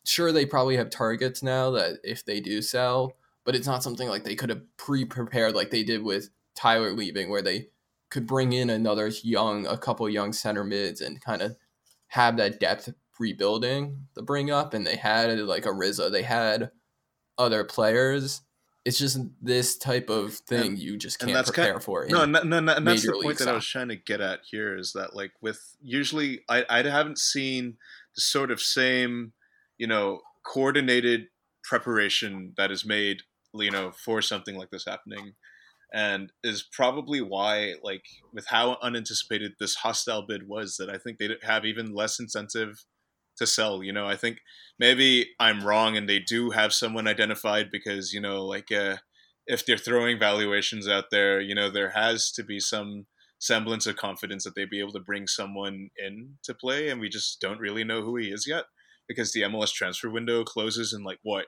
sure 0.04 0.34
they 0.34 0.46
probably 0.46 0.76
have 0.76 0.90
targets 0.90 1.42
now 1.42 1.72
that 1.72 2.00
if 2.04 2.26
they 2.26 2.42
do 2.42 2.62
sell, 2.62 3.14
but 3.46 3.56
it's 3.56 3.66
not 3.66 3.82
something 3.82 4.10
like 4.10 4.26
they 4.26 4.36
could 4.36 4.50
have 4.50 4.62
pre-prepared 4.76 5.56
like 5.56 5.72
they 5.72 5.84
did 5.84 6.04
with 6.04 6.30
Tyler 6.56 6.92
leaving 6.92 7.30
where 7.30 7.42
they 7.42 7.70
could 8.10 8.28
bring 8.28 8.52
in 8.52 8.70
another 8.70 9.08
young 9.24 9.66
a 9.66 9.78
couple 9.78 10.08
young 10.10 10.34
center 10.34 10.66
mids 10.66 11.00
and 11.00 11.22
kind 11.22 11.42
of 11.42 11.56
have 12.08 12.36
that 12.36 12.60
depth 12.60 12.94
rebuilding 13.18 14.08
to 14.14 14.22
bring 14.22 14.52
up 14.52 14.74
and 14.74 14.86
they 14.86 14.98
had 14.98 15.40
like 15.40 15.66
a 15.66 15.70
Rizza, 15.70 16.12
they 16.12 16.24
had 16.24 16.70
other 17.38 17.64
players. 17.64 18.42
It's 18.86 19.00
just 19.00 19.18
this 19.42 19.78
type 19.78 20.10
of 20.12 20.36
thing 20.36 20.74
And- 20.74 20.80
you 20.80 20.96
just 20.96 21.18
can't 21.18 21.46
prepare 21.46 21.74
kind- 21.74 21.84
for. 21.84 22.06
No, 22.08 22.24
no, 22.26 22.44
no, 22.44 22.60
no, 22.60 22.74
and 22.76 22.88
that's 22.88 23.04
the 23.04 23.20
point 23.22 23.40
that 23.40 23.48
I 23.48 23.54
was 23.54 23.68
trying 23.68 23.90
to 23.90 23.96
get 23.96 24.22
at 24.22 24.42
here 24.50 24.78
is 24.78 24.94
that 24.94 25.16
like 25.16 25.34
with 25.42 25.76
usually 25.82 26.44
I 26.48 26.66
I 26.70 26.84
haven't 26.84 27.18
seen 27.18 27.78
the 28.16 28.22
sort 28.22 28.52
of 28.52 28.62
same 28.62 29.34
you 29.80 29.88
know 29.88 30.22
coordinated 30.46 31.30
preparation 31.64 32.54
that 32.58 32.70
is 32.72 32.86
made 32.86 33.24
you 33.56 33.72
know 33.72 33.92
for 33.92 34.22
something 34.22 34.56
like 34.56 34.70
this 34.70 34.86
happening 34.86 35.34
and 35.92 36.32
is 36.44 36.62
probably 36.62 37.22
why 37.22 37.74
like 37.82 38.06
with 38.32 38.46
how 38.48 38.78
unanticipated 38.84 39.54
this 39.60 39.76
hostile 39.76 40.22
bid 40.22 40.48
was 40.48 40.78
that 40.78 40.90
I 40.92 41.00
think 41.00 41.18
they 41.18 41.30
have 41.42 41.66
even 41.66 41.96
less 41.96 42.20
incentive 42.20 42.86
to 43.38 43.48
sell. 43.48 43.84
You 43.84 43.94
know, 43.94 44.08
I 44.08 44.16
think 44.16 44.40
maybe 44.80 45.30
I'm 45.40 45.66
wrong 45.66 45.96
and 45.98 46.08
they 46.10 46.20
do 46.20 46.52
have 46.52 46.74
someone 46.74 47.08
identified 47.08 47.68
because 47.72 48.14
you 48.14 48.22
know, 48.22 48.46
like 48.46 48.72
uh, 48.72 48.98
if 49.48 49.66
they're 49.66 49.78
throwing 49.78 50.20
valuations 50.20 50.88
out 50.88 51.06
there, 51.12 51.40
you 51.40 51.56
know, 51.56 51.70
there 51.70 51.92
has 51.92 52.32
to 52.32 52.44
be 52.44 52.60
some 52.60 53.06
semblance 53.40 53.86
of 53.86 53.96
confidence 53.98 54.44
that 54.44 54.56
they'd 54.56 54.70
be 54.70 54.80
able 54.80 54.94
to 54.94 55.00
bring 55.00 55.28
someone 55.28 55.90
in 56.04 56.36
to 56.44 56.54
play, 56.54 56.90
and 56.90 57.00
we 57.02 57.10
just 57.10 57.40
don't 57.42 57.60
really 57.60 57.84
know 57.84 58.02
who 58.02 58.16
he 58.18 58.30
is 58.30 58.46
yet 58.48 58.66
because 59.08 59.34
the 59.34 59.42
MLS 59.42 59.72
transfer 59.72 60.10
window 60.10 60.44
closes 60.44 60.94
in 60.94 61.04
like 61.04 61.20
what 61.24 61.46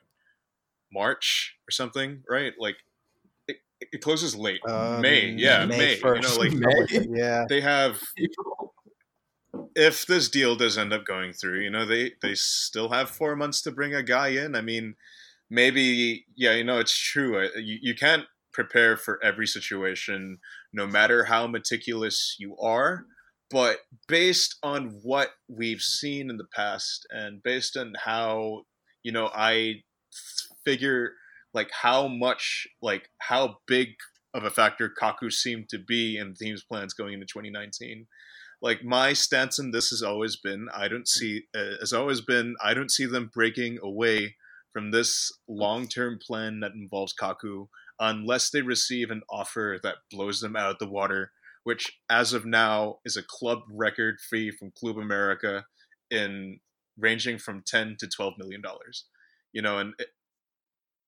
March 0.93 1.55
or 1.67 1.71
something, 1.71 2.23
right? 2.29 2.53
Like 2.59 2.75
it, 3.47 3.57
it 3.79 4.01
closes 4.01 4.35
late 4.35 4.61
Um, 4.67 5.01
May, 5.01 5.29
yeah, 5.31 5.65
May. 5.65 5.77
May 5.77 5.95
you 5.95 6.01
know, 6.03 6.19
1st. 6.19 6.37
like 6.37 6.51
May? 7.11 7.19
yeah. 7.19 7.45
they 7.49 7.61
have 7.61 7.99
if 9.77 10.07
this 10.07 10.27
deal 10.27 10.55
does 10.55 10.75
end 10.75 10.91
up 10.91 11.05
going 11.05 11.31
through, 11.31 11.61
you 11.61 11.69
know, 11.69 11.85
they 11.85 12.13
they 12.23 12.33
still 12.33 12.89
have 12.89 13.11
four 13.11 13.35
months 13.35 13.61
to 13.61 13.71
bring 13.71 13.93
a 13.93 14.01
guy 14.01 14.29
in. 14.29 14.55
I 14.55 14.61
mean, 14.61 14.95
maybe 15.51 16.25
yeah, 16.35 16.53
you 16.53 16.63
know, 16.63 16.79
it's 16.79 16.97
true. 16.97 17.47
You, 17.55 17.77
you 17.81 17.95
can't 17.95 18.25
prepare 18.51 18.97
for 18.97 19.23
every 19.23 19.45
situation, 19.45 20.39
no 20.73 20.87
matter 20.87 21.25
how 21.25 21.45
meticulous 21.45 22.35
you 22.39 22.57
are. 22.57 23.05
But 23.51 23.77
based 24.07 24.57
on 24.63 24.99
what 25.03 25.29
we've 25.47 25.81
seen 25.81 26.31
in 26.31 26.37
the 26.37 26.47
past, 26.53 27.05
and 27.11 27.41
based 27.43 27.77
on 27.77 27.93
how 28.03 28.63
you 29.03 29.11
know, 29.11 29.29
I 29.33 29.83
figure 30.65 31.11
like 31.53 31.69
how 31.71 32.07
much, 32.07 32.67
like 32.81 33.09
how 33.19 33.57
big 33.67 33.89
of 34.33 34.43
a 34.43 34.49
factor 34.49 34.91
Kaku 35.01 35.31
seemed 35.31 35.69
to 35.69 35.77
be 35.77 36.17
in 36.17 36.29
the 36.29 36.45
team's 36.45 36.63
plans 36.63 36.95
going 36.95 37.13
into 37.13 37.27
2019 37.27 38.07
like 38.61 38.83
my 38.83 39.13
stance 39.13 39.59
on 39.59 39.71
this 39.71 39.89
has 39.89 40.01
always 40.01 40.35
been 40.35 40.67
i 40.73 40.87
don't 40.87 41.07
see 41.07 41.43
uh, 41.55 41.77
has 41.79 41.93
always 41.93 42.21
been 42.21 42.55
i 42.63 42.73
don't 42.73 42.91
see 42.91 43.05
them 43.05 43.29
breaking 43.33 43.77
away 43.83 44.35
from 44.73 44.91
this 44.91 45.31
long-term 45.47 46.19
plan 46.25 46.59
that 46.59 46.73
involves 46.73 47.13
kaku 47.13 47.67
unless 47.99 48.49
they 48.49 48.61
receive 48.61 49.09
an 49.09 49.21
offer 49.29 49.79
that 49.81 49.95
blows 50.11 50.39
them 50.39 50.55
out 50.55 50.71
of 50.71 50.79
the 50.79 50.87
water 50.87 51.31
which 51.63 51.99
as 52.09 52.33
of 52.33 52.45
now 52.45 52.97
is 53.05 53.17
a 53.17 53.23
club 53.23 53.59
record 53.69 54.19
fee 54.19 54.51
from 54.51 54.71
club 54.77 54.97
america 54.97 55.65
in 56.09 56.59
ranging 56.97 57.37
from 57.37 57.63
10 57.65 57.97
to 57.99 58.07
12 58.07 58.33
million 58.37 58.61
dollars 58.61 59.05
you 59.53 59.61
know 59.61 59.77
and 59.77 59.93
it, 59.99 60.07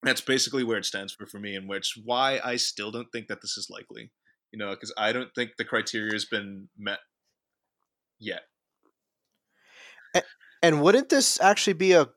that's 0.04 0.22
basically 0.22 0.64
where 0.64 0.78
it 0.78 0.86
stands 0.86 1.14
for 1.14 1.26
for 1.26 1.40
me 1.40 1.56
and 1.56 1.68
which 1.68 1.98
why 2.06 2.40
i 2.44 2.56
still 2.56 2.92
don't 2.92 3.12
think 3.12 3.28
that 3.28 3.42
this 3.42 3.58
is 3.58 3.70
likely 3.70 4.12
you 4.52 4.60
know 4.60 4.70
because 4.70 4.94
i 4.98 5.12
don't 5.12 5.34
think 5.36 5.52
the 5.58 5.66
criteria 5.66 6.14
has 6.14 6.26
been 6.26 6.70
met 6.78 7.00
yet 8.20 8.44
And 10.14 10.24
and 10.62 10.82
wouldn't 10.82 11.10
this 11.10 11.40
actually 11.40 11.74
be 11.74 11.94
a 11.94 12.10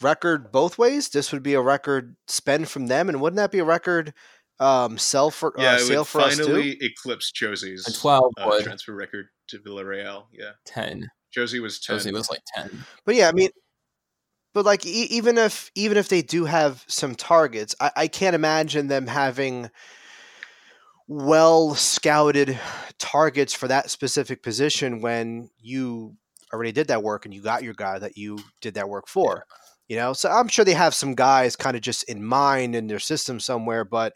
record 0.00 0.52
both 0.52 0.78
ways? 0.78 1.08
This 1.08 1.32
would 1.32 1.42
be 1.42 1.54
a 1.54 1.60
record 1.60 2.16
spend 2.26 2.68
from 2.68 2.86
them, 2.86 3.08
and 3.08 3.20
wouldn't 3.20 3.36
that 3.36 3.52
be 3.52 3.58
a 3.58 3.64
record 3.64 4.14
um, 4.58 4.98
sell 4.98 5.30
for 5.30 5.52
yeah, 5.58 5.72
uh, 5.72 5.76
it 5.76 5.80
sale 5.80 6.00
would 6.00 6.06
for 6.08 6.20
us 6.22 6.36
too? 6.36 6.44
finally 6.44 6.78
eclipse 6.80 7.32
Jozy's 7.32 7.86
A 7.86 7.92
12 7.92 8.32
uh, 8.38 8.62
transfer 8.62 8.94
record 8.94 9.26
to 9.48 9.58
Villarreal. 9.58 10.26
Yeah, 10.32 10.52
10. 10.64 11.08
Jozy 11.36 11.60
was 11.60 11.78
ten. 11.80 11.98
Jozy 11.98 12.12
was 12.12 12.30
like 12.30 12.42
10. 12.54 12.84
But 13.04 13.14
yeah, 13.14 13.28
I 13.28 13.32
mean, 13.32 13.50
but 14.54 14.64
like 14.64 14.86
e- 14.86 15.08
even 15.10 15.36
if 15.36 15.70
even 15.74 15.98
if 15.98 16.08
they 16.08 16.22
do 16.22 16.46
have 16.46 16.84
some 16.88 17.14
targets, 17.14 17.74
I, 17.80 17.90
I 17.96 18.08
can't 18.08 18.34
imagine 18.34 18.86
them 18.88 19.06
having 19.06 19.70
well 21.08 21.74
scouted 21.74 22.58
targets 22.98 23.54
for 23.54 23.68
that 23.68 23.90
specific 23.90 24.42
position 24.42 25.00
when 25.00 25.50
you 25.60 26.16
already 26.52 26.72
did 26.72 26.88
that 26.88 27.02
work 27.02 27.24
and 27.24 27.34
you 27.34 27.42
got 27.42 27.62
your 27.62 27.74
guy 27.74 27.98
that 27.98 28.16
you 28.16 28.38
did 28.60 28.74
that 28.74 28.88
work 28.88 29.08
for. 29.08 29.46
You 29.88 29.96
know, 29.96 30.12
so 30.14 30.28
I'm 30.28 30.48
sure 30.48 30.64
they 30.64 30.74
have 30.74 30.94
some 30.94 31.14
guys 31.14 31.54
kind 31.54 31.76
of 31.76 31.82
just 31.82 32.02
in 32.04 32.24
mind 32.24 32.74
in 32.74 32.88
their 32.88 32.98
system 32.98 33.38
somewhere, 33.38 33.84
but 33.84 34.14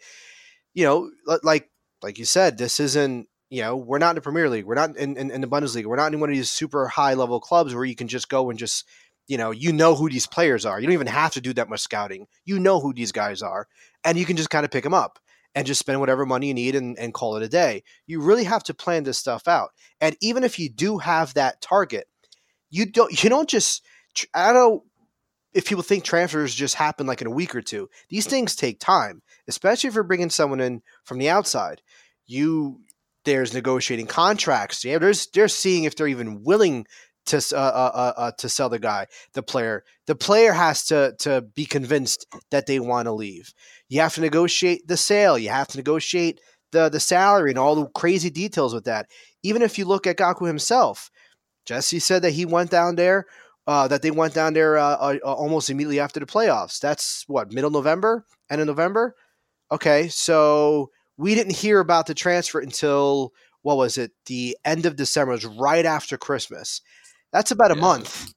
you 0.74 0.84
know, 0.84 1.11
like 1.45 1.70
like 2.03 2.18
you 2.18 2.24
said, 2.24 2.59
this 2.59 2.80
isn't 2.80 3.28
you 3.51 3.62
know, 3.62 3.76
we're 3.76 3.99
not 3.99 4.11
in 4.11 4.14
the 4.14 4.20
Premier 4.20 4.49
League. 4.49 4.64
We're 4.64 4.76
not 4.76 4.97
in, 4.97 5.16
in, 5.16 5.30
in 5.32 5.41
the 5.41 5.49
Bundesliga. 5.49 5.86
We're 5.86 5.97
not 5.97 6.12
in 6.12 6.20
one 6.20 6.30
of 6.30 6.36
these 6.36 6.51
super 6.51 6.86
high 6.86 7.14
level 7.14 7.41
clubs 7.41 7.74
where 7.74 7.84
you 7.84 7.97
can 7.97 8.07
just 8.07 8.28
go 8.28 8.49
and 8.49 8.57
just, 8.57 8.86
you 9.26 9.36
know, 9.36 9.51
you 9.51 9.72
know 9.72 9.97
who 9.97 10.09
these 10.09 10.28
players 10.28 10.64
are. 10.64 10.80
You 10.80 10.86
don't 10.86 10.95
even 10.95 11.09
have 11.09 11.32
to 11.32 11.41
do 11.41 11.53
that 11.55 11.68
much 11.68 11.80
scouting. 11.80 12.28
You 12.45 12.61
know 12.61 12.78
who 12.78 12.95
these 12.95 13.11
guys 13.11 13.43
are, 13.43 13.66
and 14.05 14.16
you 14.16 14.24
can 14.24 14.36
just 14.36 14.51
kind 14.51 14.64
of 14.64 14.70
pick 14.70 14.84
them 14.84 14.95
up 14.95 15.18
and 15.55 15.67
just 15.67 15.81
spend 15.81 16.01
whatever 16.01 16.25
money 16.25 16.49
you 16.49 16.55
need 16.55 16.75
and, 16.75 16.99
and 16.99 17.15
call 17.15 17.37
it 17.37 17.43
a 17.43 17.49
day. 17.49 17.83
You 18.07 18.21
really 18.21 18.45
have 18.45 18.63
to 18.65 18.75
plan 18.75 19.05
this 19.05 19.19
stuff 19.19 19.49
out. 19.49 19.71
And 20.01 20.17
even 20.21 20.45
if 20.45 20.59
you 20.59 20.69
do 20.69 20.99
have 20.99 21.35
that 21.35 21.61
target, 21.61 22.07
you 22.71 22.87
don't 22.87 23.23
you 23.23 23.31
don't 23.31 23.49
just 23.49 23.83
I 24.35 24.53
don't 24.53 24.83
if 25.53 25.67
people 25.67 25.83
think 25.83 26.05
transfers 26.05 26.55
just 26.55 26.77
happen 26.77 27.07
like 27.07 27.21
in 27.21 27.27
a 27.27 27.33
week 27.33 27.55
or 27.55 27.63
two. 27.63 27.89
These 28.09 28.27
things 28.27 28.55
take 28.55 28.79
time, 28.79 29.23
especially 29.49 29.89
if 29.89 29.95
you're 29.95 30.05
bringing 30.05 30.31
someone 30.31 30.61
in 30.61 30.83
from 31.05 31.19
the 31.19 31.29
outside. 31.29 31.83
You 32.27 32.81
there's 33.25 33.53
negotiating 33.53 34.07
contracts. 34.07 34.85
Yeah, 34.85 34.99
there's 34.99 35.27
they're 35.29 35.49
seeing 35.49 35.85
if 35.85 35.97
they're 35.97 36.07
even 36.07 36.43
willing 36.45 36.87
to 37.27 37.37
uh, 37.53 37.59
uh, 37.59 37.91
uh, 37.95 38.13
uh, 38.17 38.33
to 38.39 38.49
sell 38.49 38.69
the 38.69 38.79
guy, 38.79 39.07
the 39.35 39.43
player. 39.43 39.85
The 40.07 40.15
player 40.15 40.53
has 40.53 40.87
to 40.87 41.15
to 41.21 41.43
be 41.43 41.67
convinced 41.67 42.27
that 42.51 42.67
they 42.67 42.81
want 42.81 43.07
to 43.07 43.13
leave. 43.13 43.53
You 43.91 44.01
have 44.01 44.14
to 44.14 44.22
negotiate 44.22 44.88
the 44.88 44.97
sale. 44.97 45.36
You 45.38 45.51
have 45.51 45.68
to 45.68 45.76
negotiate 45.76 46.41
the 46.72 46.88
the 46.88 47.01
salary 47.01 47.51
and 47.51 47.59
all 47.59 47.74
the 47.74 47.86
crazy 47.88 48.30
details 48.30 48.72
with 48.72 48.84
that. 48.84 49.11
Even 49.43 49.61
if 49.61 49.76
you 49.78 49.84
look 49.84 50.07
at 50.07 50.16
Kaku 50.16 50.47
himself, 50.47 51.11
Jesse 51.66 51.99
said 51.99 52.22
that 52.22 52.30
he 52.32 52.47
went 52.47 52.70
down 52.70 52.97
there. 52.97 53.26
Uh, 53.66 53.86
that 53.86 54.03
they 54.03 54.11
went 54.11 54.34
down 54.34 54.55
there 54.55 54.78
uh, 54.78 54.97
uh, 54.97 55.18
almost 55.22 55.70
immediately 55.70 56.01
after 56.01 56.18
the 56.18 56.26
playoffs. 56.26 56.80
That's 56.80 57.24
what 57.28 57.53
middle 57.53 57.70
November, 57.70 58.24
end 58.51 58.61
of 58.61 58.66
November. 58.66 59.14
Okay, 59.70 60.09
so 60.09 60.91
we 61.16 61.34
didn't 61.36 61.55
hear 61.57 61.78
about 61.78 62.07
the 62.07 62.14
transfer 62.14 62.59
until 62.59 63.32
what 63.62 63.76
was 63.76 63.99
it? 63.99 64.12
The 64.26 64.57
end 64.64 64.86
of 64.86 64.97
December. 64.97 65.32
It 65.32 65.45
was 65.45 65.47
right 65.47 65.84
after 65.84 66.16
Christmas. 66.16 66.80
That's 67.32 67.53
about 67.53 67.70
a 67.70 67.76
Yeah. 67.76 67.82
month. 67.82 68.32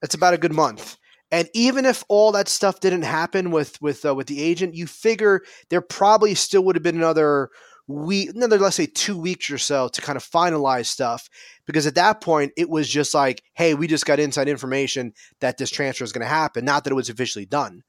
That's 0.00 0.14
about 0.14 0.32
a 0.34 0.38
good 0.38 0.52
month. 0.54 0.96
And 1.34 1.48
even 1.52 1.84
if 1.84 2.04
all 2.08 2.30
that 2.30 2.48
stuff 2.48 2.78
didn't 2.78 3.02
happen 3.02 3.50
with 3.50 3.82
with 3.82 4.04
uh, 4.04 4.14
with 4.14 4.28
the 4.28 4.40
agent, 4.40 4.76
you 4.76 4.86
figure 4.86 5.42
there 5.68 5.80
probably 5.80 6.36
still 6.36 6.62
would 6.62 6.76
have 6.76 6.84
been 6.84 6.94
another 6.94 7.50
week, 7.88 8.30
another 8.36 8.56
let's 8.56 8.76
say 8.76 8.86
two 8.86 9.18
weeks 9.18 9.50
or 9.50 9.58
so 9.58 9.88
to 9.88 10.00
kind 10.00 10.14
of 10.14 10.22
finalize 10.22 10.86
stuff. 10.86 11.28
Because 11.66 11.88
at 11.88 11.96
that 11.96 12.20
point, 12.20 12.52
it 12.56 12.70
was 12.70 12.88
just 12.88 13.14
like, 13.14 13.42
hey, 13.54 13.74
we 13.74 13.88
just 13.88 14.06
got 14.06 14.20
inside 14.20 14.48
information 14.48 15.12
that 15.40 15.58
this 15.58 15.72
transfer 15.72 16.04
is 16.04 16.12
going 16.12 16.22
to 16.22 16.28
happen, 16.28 16.64
not 16.64 16.84
that 16.84 16.92
it 16.92 16.94
was 16.94 17.08
officially 17.08 17.46
done. 17.46 17.82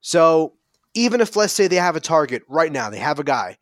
So 0.00 0.54
even 0.94 1.20
if 1.20 1.36
let's 1.36 1.52
say 1.52 1.68
they 1.68 1.76
have 1.76 1.94
a 1.94 2.00
target 2.00 2.42
right 2.48 2.72
now, 2.72 2.90
they 2.90 2.98
have 2.98 3.20
a 3.20 3.24
guy, 3.24 3.58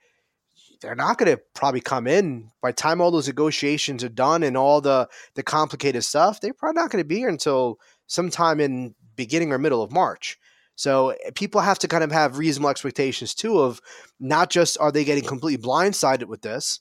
they're 0.80 0.94
not 0.94 1.18
going 1.18 1.36
to 1.36 1.42
probably 1.54 1.82
come 1.82 2.06
in 2.06 2.50
by 2.62 2.72
time 2.72 3.02
all 3.02 3.10
those 3.10 3.26
negotiations 3.26 4.02
are 4.02 4.08
done 4.08 4.42
and 4.42 4.56
all 4.56 4.80
the 4.80 5.06
the 5.34 5.42
complicated 5.42 6.02
stuff. 6.02 6.40
They're 6.40 6.54
probably 6.54 6.80
not 6.80 6.90
going 6.90 7.04
to 7.04 7.08
be 7.08 7.18
here 7.18 7.28
until 7.28 7.78
sometime 8.06 8.58
in 8.58 8.94
beginning 9.18 9.52
or 9.52 9.58
middle 9.58 9.82
of 9.82 9.92
March. 9.92 10.38
So 10.76 11.10
eh, 11.10 11.30
people 11.34 11.60
have 11.60 11.78
to 11.80 11.88
kind 11.88 12.02
of 12.02 12.10
have 12.12 12.38
reasonable 12.38 12.70
expectations 12.70 13.34
too 13.34 13.58
of 13.58 13.82
not 14.18 14.48
just 14.48 14.78
are 14.78 14.90
they 14.90 15.04
getting 15.04 15.24
completely 15.24 15.62
blindsided 15.62 16.24
with 16.24 16.40
this, 16.40 16.80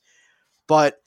but 0.68 1.02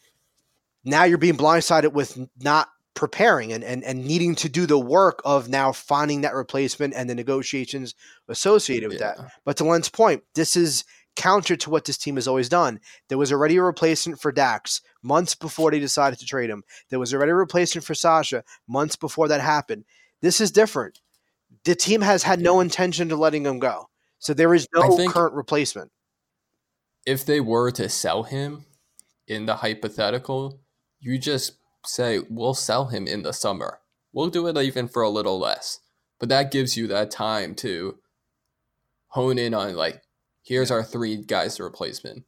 now 0.85 1.05
you're 1.05 1.17
being 1.17 1.37
blindsided 1.37 1.93
with 1.93 2.19
not 2.39 2.69
preparing 2.95 3.53
and, 3.53 3.63
and, 3.63 3.85
and 3.85 4.05
needing 4.05 4.35
to 4.35 4.49
do 4.49 4.67
the 4.67 4.79
work 4.79 5.23
of 5.25 5.49
now 5.49 5.73
finding 5.73 6.23
that 6.23 6.35
replacement 6.35 6.93
and 6.95 7.09
the 7.09 7.15
negotiations 7.15 7.95
associated 8.29 8.91
with 8.91 8.99
that. 8.99 9.17
But 9.45 9.57
to 9.59 9.65
Len's 9.65 9.89
point, 9.89 10.23
this 10.35 10.57
is 10.57 10.85
counter 11.17 11.57
to 11.57 11.71
what 11.71 11.85
this 11.85 11.99
team 11.99 12.17
has 12.17 12.29
always 12.29 12.49
done. 12.49 12.81
There 13.09 13.19
was 13.19 13.33
already 13.33 13.57
a 13.57 13.63
replacement 13.63 14.21
for 14.21 14.33
Dax 14.33 14.81
months 15.03 15.35
before 15.35 15.71
they 15.71 15.79
decided 15.79 16.19
to 16.19 16.27
trade 16.27 16.51
him. 16.51 16.63
There 16.89 16.99
was 16.99 17.15
already 17.15 17.33
a 17.33 17.37
replacement 17.37 17.85
for 17.87 17.95
Sacha 17.95 18.43
months 18.67 18.97
before 18.97 19.29
that 19.29 19.41
happened. 19.41 19.85
This 20.21 20.41
is 20.41 20.51
different. 20.51 21.01
The 21.65 21.75
team 21.75 22.01
has 22.01 22.23
had 22.23 22.41
no 22.41 22.61
intention 22.61 23.09
to 23.11 23.17
letting 23.17 23.45
him 23.45 23.59
go. 23.59 23.89
So 24.19 24.35
there 24.35 24.55
is 24.55 24.67
no 24.75 25.09
current 25.09 25.35
replacement. 25.35 25.91
If 27.07 27.25
they 27.25 27.41
were 27.41 27.71
to 27.73 27.89
sell 27.89 28.25
him 28.25 28.65
in 29.27 29.47
the 29.47 29.57
hypothetical, 29.57 30.61
you 31.01 31.19
just 31.19 31.55
say, 31.87 32.21
we'll 32.29 32.55
sell 32.55 32.87
him 32.87 33.07
in 33.07 33.23
the 33.23 33.33
summer. 33.33 33.81
We'll 34.13 34.29
do 34.29 34.47
it 34.47 34.57
even 34.59 34.89
for 34.89 35.03
a 35.03 35.09
little 35.09 35.39
less. 35.39 35.81
But 36.19 36.29
that 36.29 36.51
gives 36.51 36.77
you 36.77 36.87
that 36.89 37.11
time 37.11 37.55
to 37.57 37.99
hone 39.09 39.39
in 39.39 39.55
on, 39.55 39.75
like, 39.75 40.03
here's 40.43 40.71
our 40.71 40.83
three 40.83 41.17
guys 41.17 41.57
to 41.57 41.65
replacement. 41.65 42.25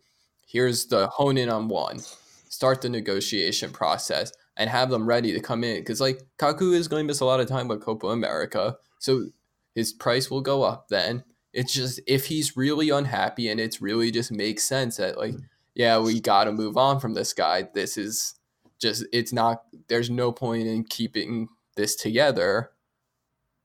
Here's 0.46 0.86
the 0.86 1.08
hone 1.08 1.36
in 1.36 1.50
on 1.50 1.68
one. 1.68 2.00
Start 2.48 2.80
the 2.80 2.88
negotiation 2.88 3.70
process 3.70 4.32
and 4.56 4.70
have 4.70 4.90
them 4.90 5.06
ready 5.06 5.32
to 5.32 5.40
come 5.40 5.64
in. 5.64 5.80
Because, 5.80 6.00
like, 6.00 6.22
Kaku 6.38 6.74
is 6.74 6.88
going 6.88 7.04
to 7.04 7.06
miss 7.06 7.20
a 7.20 7.24
lot 7.26 7.40
of 7.40 7.48
time 7.48 7.68
with 7.68 7.82
Copa 7.82 8.08
America. 8.08 8.76
So 9.02 9.30
his 9.74 9.92
price 9.92 10.30
will 10.30 10.40
go 10.40 10.62
up 10.62 10.88
then. 10.88 11.24
It's 11.52 11.72
just 11.72 12.00
if 12.06 12.26
he's 12.26 12.56
really 12.56 12.88
unhappy 12.88 13.48
and 13.48 13.58
it's 13.60 13.82
really 13.82 14.10
just 14.12 14.30
makes 14.30 14.62
sense 14.62 14.96
that 14.96 15.18
like 15.18 15.34
yeah 15.74 15.98
we 15.98 16.20
got 16.20 16.44
to 16.44 16.52
move 16.52 16.76
on 16.76 17.00
from 17.00 17.14
this 17.14 17.32
guy. 17.32 17.68
This 17.74 17.98
is 17.98 18.36
just 18.80 19.04
it's 19.12 19.32
not 19.32 19.64
there's 19.88 20.08
no 20.08 20.30
point 20.30 20.68
in 20.68 20.84
keeping 20.84 21.48
this 21.76 21.96
together, 21.96 22.70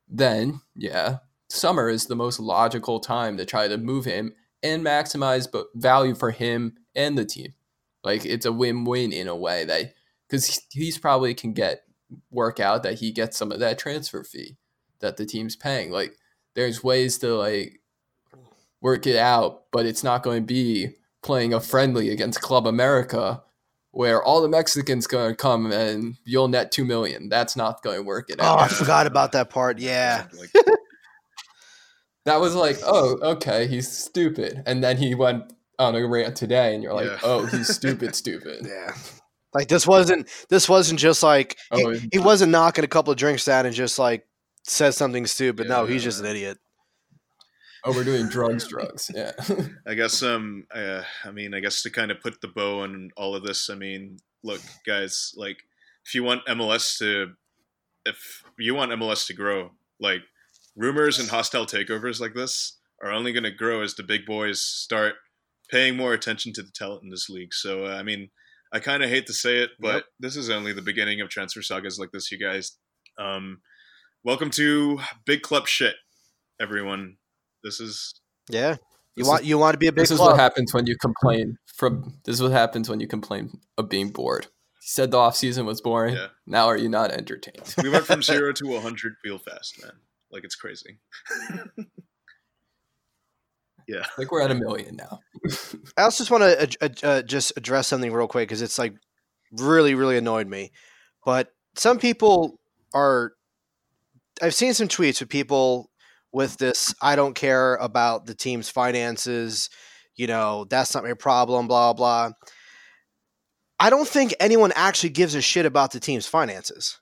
then 0.08 0.62
yeah, 0.76 1.18
summer 1.50 1.88
is 1.88 2.08
the 2.08 2.16
most 2.16 2.40
logical 2.40 3.00
time 3.00 3.38
to 3.38 3.46
try 3.46 3.68
to 3.68 3.78
move 3.78 4.06
him 4.06 4.34
and 4.64 4.84
maximize 4.84 5.48
but 5.50 5.68
value 5.76 6.16
for 6.16 6.32
him 6.32 6.74
and 6.96 7.16
the 7.16 7.26
team. 7.26 7.54
Like 8.04 8.26
it's 8.26 8.46
a 8.46 8.52
win-win 8.52 9.14
in 9.14 9.28
a 9.28 9.36
way 9.36 9.66
that 9.66 9.94
because 10.28 10.62
he's 10.72 10.98
probably 10.98 11.36
can 11.36 11.54
get 11.54 11.84
work 12.32 12.60
out 12.60 12.82
that 12.84 12.96
he 12.96 13.12
gets 13.12 13.38
some 13.38 13.52
of 13.52 13.60
that 13.60 13.78
transfer 13.78 14.24
fee 14.24 14.58
that 14.99 15.18
the 15.18 15.26
team's 15.26 15.56
paying. 15.56 15.91
Like 15.91 16.18
there's 16.56 16.84
ways 16.84 17.18
to 17.19 17.36
like 17.36 17.82
work 18.82 19.07
it 19.07 19.18
out, 19.18 19.64
but 19.72 19.86
it's 19.86 20.03
not 20.03 20.24
going 20.24 20.41
to 20.41 20.45
be 20.45 20.95
playing 21.22 21.53
a 21.53 21.60
friendly 21.60 22.10
against 22.10 22.41
Club 22.41 22.68
America 22.68 23.44
where 23.91 24.22
all 24.22 24.41
the 24.41 24.49
Mexicans 24.49 25.07
going 25.07 25.32
to 25.32 25.36
come 25.36 25.72
and 25.72 26.18
you'll 26.24 26.48
net 26.48 26.72
2 26.72 26.86
million. 26.86 27.30
That's 27.30 27.56
not 27.56 27.82
going 27.82 27.98
to 27.98 28.03
work 28.03 28.30
it 28.30 28.38
oh, 28.40 28.45
out. 28.45 28.60
Oh, 28.60 28.61
I 28.61 28.68
forgot 28.68 29.07
about 29.07 29.32
that 29.32 29.49
part. 29.49 29.80
Yeah. 29.88 30.28
that 32.26 32.40
was 32.40 32.53
like, 32.53 32.78
oh, 32.86 33.18
okay, 33.22 33.68
he's 33.68 33.90
stupid. 33.90 34.61
And 34.65 34.84
then 34.84 34.98
he 34.98 35.15
went 35.15 35.53
on 35.80 35.95
a 35.95 36.06
rant 36.06 36.36
today 36.36 36.76
and 36.76 36.84
you're 36.84 36.94
like, 36.94 37.07
yeah. 37.07 37.19
oh, 37.24 37.45
he's 37.45 37.68
stupid, 37.76 38.15
stupid. 38.15 38.68
Yeah. 38.68 38.94
Like 39.53 39.69
this 39.69 39.88
wasn't 39.88 40.30
this 40.49 40.69
wasn't 40.69 40.99
just 40.99 41.24
like 41.24 41.57
oh, 41.72 41.91
he, 41.91 42.10
he, 42.11 42.19
wasn't 42.19 42.52
knocking 42.52 42.84
a 42.84 42.88
couple 42.88 43.11
of 43.11 43.18
drinks 43.18 43.45
down 43.45 43.65
and 43.65 43.74
just 43.74 43.98
like 43.98 44.27
says 44.69 44.98
something 44.98 45.26
stupid. 45.26 45.68
Yeah, 45.68 45.77
no, 45.77 45.85
he's 45.85 46.03
just 46.03 46.19
an 46.19 46.26
idiot. 46.26 46.57
Oh, 47.84 47.94
we're 47.94 48.03
doing 48.03 48.27
drugs, 48.30 48.68
drugs. 48.68 49.11
Yeah. 49.14 49.31
I 49.88 49.94
guess 49.94 50.22
um 50.23 50.65
uh, 50.73 51.03
I 51.23 51.31
mean, 51.31 51.53
I 51.53 51.60
guess 51.60 51.81
to 51.84 51.89
kind 51.89 52.11
of 52.11 52.22
put 52.22 52.41
the 52.41 52.48
bow 52.48 52.81
on 52.81 53.11
all 53.15 53.35
of 53.35 53.44
this, 53.44 53.69
I 53.69 53.76
mean, 53.76 54.18
look, 54.44 54.61
guys, 54.85 55.34
like 55.35 55.57
if 56.06 56.14
you 56.14 56.23
want 56.23 56.45
MLS 56.48 56.98
to 56.99 57.34
if 58.06 58.44
you 58.57 58.73
want 58.76 58.91
MLS 58.91 59.27
to 59.27 59.34
grow, 59.34 59.72
like 59.99 60.22
rumors 60.76 61.19
and 61.19 61.30
hostile 61.30 61.65
takeovers 61.65 62.19
like 62.19 62.34
this 62.34 62.77
are 63.03 63.11
only 63.11 63.34
going 63.34 63.44
to 63.44 63.52
grow 63.52 63.81
as 63.81 63.95
the 63.95 64.03
big 64.03 64.26
boys 64.26 64.61
start 64.61 65.15
paying 65.69 65.95
more 65.95 66.14
attention 66.14 66.53
to 66.53 66.64
the 66.64 66.72
talent 66.73 67.03
in 67.03 67.10
this 67.10 67.30
league. 67.30 67.53
So, 67.53 67.85
uh, 67.85 67.95
I 67.95 68.03
mean, 68.03 68.30
I 68.72 68.80
kind 68.80 69.03
of 69.03 69.10
hate 69.10 69.27
to 69.27 69.34
say 69.34 69.57
it, 69.57 69.72
but 69.80 69.95
yep. 69.95 70.03
this 70.19 70.35
is 70.35 70.49
only 70.49 70.73
the 70.73 70.81
beginning 70.81 71.22
of 71.22 71.30
transfer 71.30 71.61
sagas 71.61 71.99
like 71.99 72.11
this, 72.11 72.31
you 72.31 72.39
guys. 72.39 72.77
Um, 73.18 73.60
welcome 74.23 74.49
to 74.52 74.99
Big 75.26 75.41
Club 75.41 75.68
shit, 75.68 75.95
everyone. 76.60 77.18
This 77.64 77.80
is 77.80 78.19
yeah. 78.49 78.77
You 79.15 79.26
want 79.26 79.41
is, 79.41 79.48
you 79.48 79.57
want 79.57 79.73
to 79.73 79.80
be 79.80 79.88
a 79.88 79.91
big. 79.91 80.03
This 80.03 80.11
is 80.11 80.19
what 80.19 80.38
happens 80.38 80.73
when 80.73 80.85
you 80.85 80.95
complain 80.98 81.57
from. 81.76 82.19
This 82.26 82.35
is 82.35 82.41
what 82.41 82.52
happens 82.52 82.89
when 82.89 82.99
you 82.99 83.07
complain 83.07 83.60
of 83.77 83.89
being 83.89 84.10
bored. 84.11 84.45
You 84.45 84.88
said 84.88 85.11
the 85.11 85.18
off 85.18 85.35
season 85.35 85.65
was 85.65 85.81
boring. 85.81 86.15
Yeah. 86.15 86.27
Now 86.45 86.68
are 86.68 86.77
you 86.77 86.89
not 86.89 87.11
entertained? 87.11 87.73
we 87.81 87.89
went 87.89 88.06
from 88.06 88.22
zero 88.23 88.53
to 88.53 88.80
hundred 88.80 89.15
real 89.23 89.39
fast, 89.39 89.81
man. 89.81 89.94
Like 90.31 90.44
it's 90.44 90.56
crazy. 90.56 90.99
yeah, 93.88 94.06
like 94.18 94.31
we're 94.31 94.41
at 94.41 94.52
a 94.52 94.56
million 94.56 94.95
now. 94.98 95.19
I 95.98 96.03
also 96.03 96.23
just 96.23 96.31
want 96.31 96.44
to 96.44 96.77
uh, 96.81 96.89
uh, 97.07 97.22
just 97.23 97.53
address 97.57 97.88
something 97.88 98.14
real 98.14 98.27
quick 98.27 98.48
because 98.48 98.61
it's 98.61 98.77
like 98.77 98.94
really 99.52 99.95
really 99.95 100.18
annoyed 100.18 100.48
me. 100.48 100.72
But 101.26 101.52
some 101.76 101.98
people 101.98 102.60
are. 102.94 103.34
I've 104.42 104.56
seen 104.56 104.74
some 104.74 104.88
tweets 104.88 105.20
with 105.20 105.30
people 105.30 105.90
with 106.34 106.58
this 106.58 106.94
I 107.02 107.16
don't 107.16 107.36
care 107.36 107.76
about 107.76 108.26
the 108.26 108.36
team's 108.36 108.70
finances, 108.70 109.70
you 110.16 110.28
know, 110.28 110.66
that's 110.70 110.94
not 110.94 111.04
my 111.04 111.14
problem, 111.14 111.68
blah 111.68 111.94
blah. 111.94 112.32
I 113.80 113.90
don't 113.90 114.08
think 114.08 114.34
anyone 114.40 114.72
actually 114.76 115.10
gives 115.10 115.36
a 115.36 115.42
shit 115.42 115.66
about 115.66 115.92
the 115.92 116.00
team's 116.00 116.26
finances. 116.26 117.00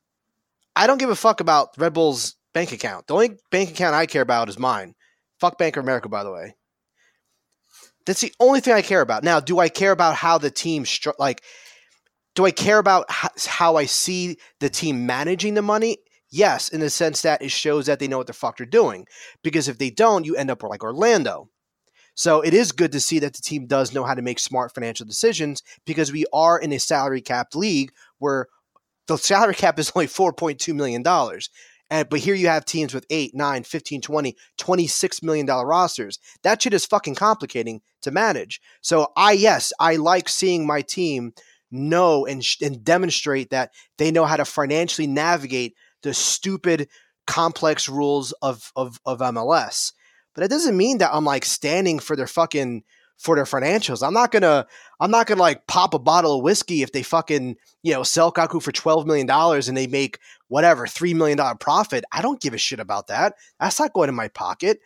I 0.76 0.88
don't 0.88 0.98
give 0.98 1.10
a 1.10 1.16
fuck 1.16 1.40
about 1.40 1.70
Red 1.78 1.94
Bull's 1.94 2.36
bank 2.54 2.72
account. 2.72 3.08
The 3.08 3.14
only 3.14 3.38
bank 3.50 3.72
account 3.72 3.96
I 3.96 4.06
care 4.06 4.22
about 4.22 4.50
is 4.50 4.60
mine. 4.60 4.94
Fuck 5.40 5.58
Bank 5.58 5.78
of 5.78 5.84
America, 5.84 6.10
by 6.10 6.24
the 6.24 6.32
way. 6.32 6.56
That's 8.06 8.22
the 8.22 8.34
only 8.40 8.60
thing 8.60 8.74
I 8.74 8.82
care 8.82 9.02
about. 9.02 9.24
Now, 9.24 9.40
do 9.40 9.60
I 9.60 9.70
care 9.70 9.92
about 9.92 10.16
how 10.16 10.38
the 10.38 10.52
team 10.52 10.84
stru- 10.84 11.18
like? 11.18 11.44
Do 12.36 12.46
I 12.46 12.52
care 12.52 12.80
about 12.80 13.06
how 13.10 13.78
I 13.78 13.86
see 13.86 14.38
the 14.60 14.70
team 14.70 15.06
managing 15.06 15.54
the 15.54 15.62
money? 15.62 15.98
Yes, 16.32 16.70
in 16.70 16.80
the 16.80 16.90
sense 16.90 17.22
that 17.22 17.42
it 17.42 17.52
shows 17.52 17.86
that 17.86 18.00
they 18.00 18.08
know 18.08 18.18
what 18.18 18.28
the 18.28 18.34
fuck 18.34 18.58
they're 18.58 18.66
doing. 18.66 19.06
Because 19.44 19.68
if 19.68 19.78
they 19.78 19.90
don't, 19.90 20.26
you 20.26 20.36
end 20.36 20.52
up 20.52 20.64
like 20.64 20.84
Orlando. 20.84 21.50
So 22.16 22.42
it 22.42 22.54
is 22.54 22.72
good 22.72 22.94
to 22.94 23.00
see 23.00 23.20
that 23.20 23.36
the 23.36 23.42
team 23.42 23.68
does 23.68 23.94
know 23.94 24.06
how 24.06 24.16
to 24.16 24.22
make 24.22 24.40
smart 24.40 24.74
financial 24.74 25.06
decisions 25.06 25.62
because 25.86 26.12
we 26.12 26.26
are 26.34 26.58
in 26.58 26.72
a 26.72 26.80
salary 26.80 27.22
capped 27.22 27.56
league 27.56 27.92
where 28.20 28.48
the 29.08 29.18
salary 29.18 29.56
cap 29.56 29.78
is 29.80 29.92
only 29.96 30.08
$4.2 30.08 30.74
million. 30.74 31.04
And, 31.92 32.10
but 32.10 32.20
here 32.20 32.34
you 32.34 32.48
have 32.48 32.66
teams 32.66 32.94
with 32.94 33.06
8, 33.10 33.36
9, 33.36 33.64
15, 33.64 34.02
20, 34.02 34.36
26 34.58 35.24
million 35.24 35.46
dollar 35.46 35.68
rosters. 35.68 36.20
That 36.42 36.62
shit 36.62 36.74
is 36.74 36.86
fucking 36.86 37.16
complicating 37.16 37.82
to 38.02 38.12
manage. 38.12 38.60
So 38.82 39.12
I 39.16 39.34
yes, 39.34 39.72
I 39.80 39.98
like 39.98 40.28
seeing 40.30 40.66
my 40.66 40.82
team 40.82 41.34
know 41.70 42.26
and, 42.26 42.44
and 42.62 42.84
demonstrate 42.84 43.50
that 43.50 43.72
they 43.98 44.10
know 44.10 44.26
how 44.26 44.38
to 44.38 44.46
financially 44.46 45.08
navigate 45.08 45.76
the 46.06 46.14
stupid 46.14 46.88
complex 47.28 47.90
rules 47.90 48.32
of, 48.42 48.72
of, 48.76 49.02
of 49.06 49.20
MLS. 49.20 49.92
But 50.36 50.44
it 50.44 50.50
doesn't 50.50 50.78
mean 50.78 51.00
that 51.00 51.10
I'm 51.14 51.26
like 51.26 51.44
standing 51.44 52.00
for 52.00 52.16
their 52.16 52.28
fucking 52.28 52.84
for 53.18 53.36
their 53.36 53.46
financials. 53.46 54.06
I'm 54.06 54.14
not 54.14 54.32
gonna 54.32 54.68
I'm 55.00 55.10
not 55.10 55.26
gonna 55.26 55.42
like 55.42 55.68
pop 55.68 55.94
a 55.94 56.00
bottle 56.00 56.38
of 56.38 56.44
whiskey 56.44 56.84
if 56.84 56.92
they 56.92 57.02
fucking, 57.02 57.56
you 57.82 57.94
know, 57.94 58.04
sell 58.04 58.32
Kaku 58.32 58.62
for 58.62 58.74
twelve 58.74 59.08
million 59.08 59.26
dollars 59.26 59.68
and 59.68 59.78
they 59.78 59.88
make 59.88 60.20
whatever, 60.50 60.86
three 60.86 61.14
million 61.14 61.38
dollar 61.38 61.56
profit. 61.56 62.04
I 62.12 62.22
don't 62.22 62.42
give 62.42 62.54
a 62.54 62.58
shit 62.58 62.80
about 62.80 63.08
that. 63.08 63.36
That's 63.60 63.80
not 63.80 63.94
going 63.94 64.10
in 64.10 64.16
my 64.16 64.28
pocket. 64.28 64.80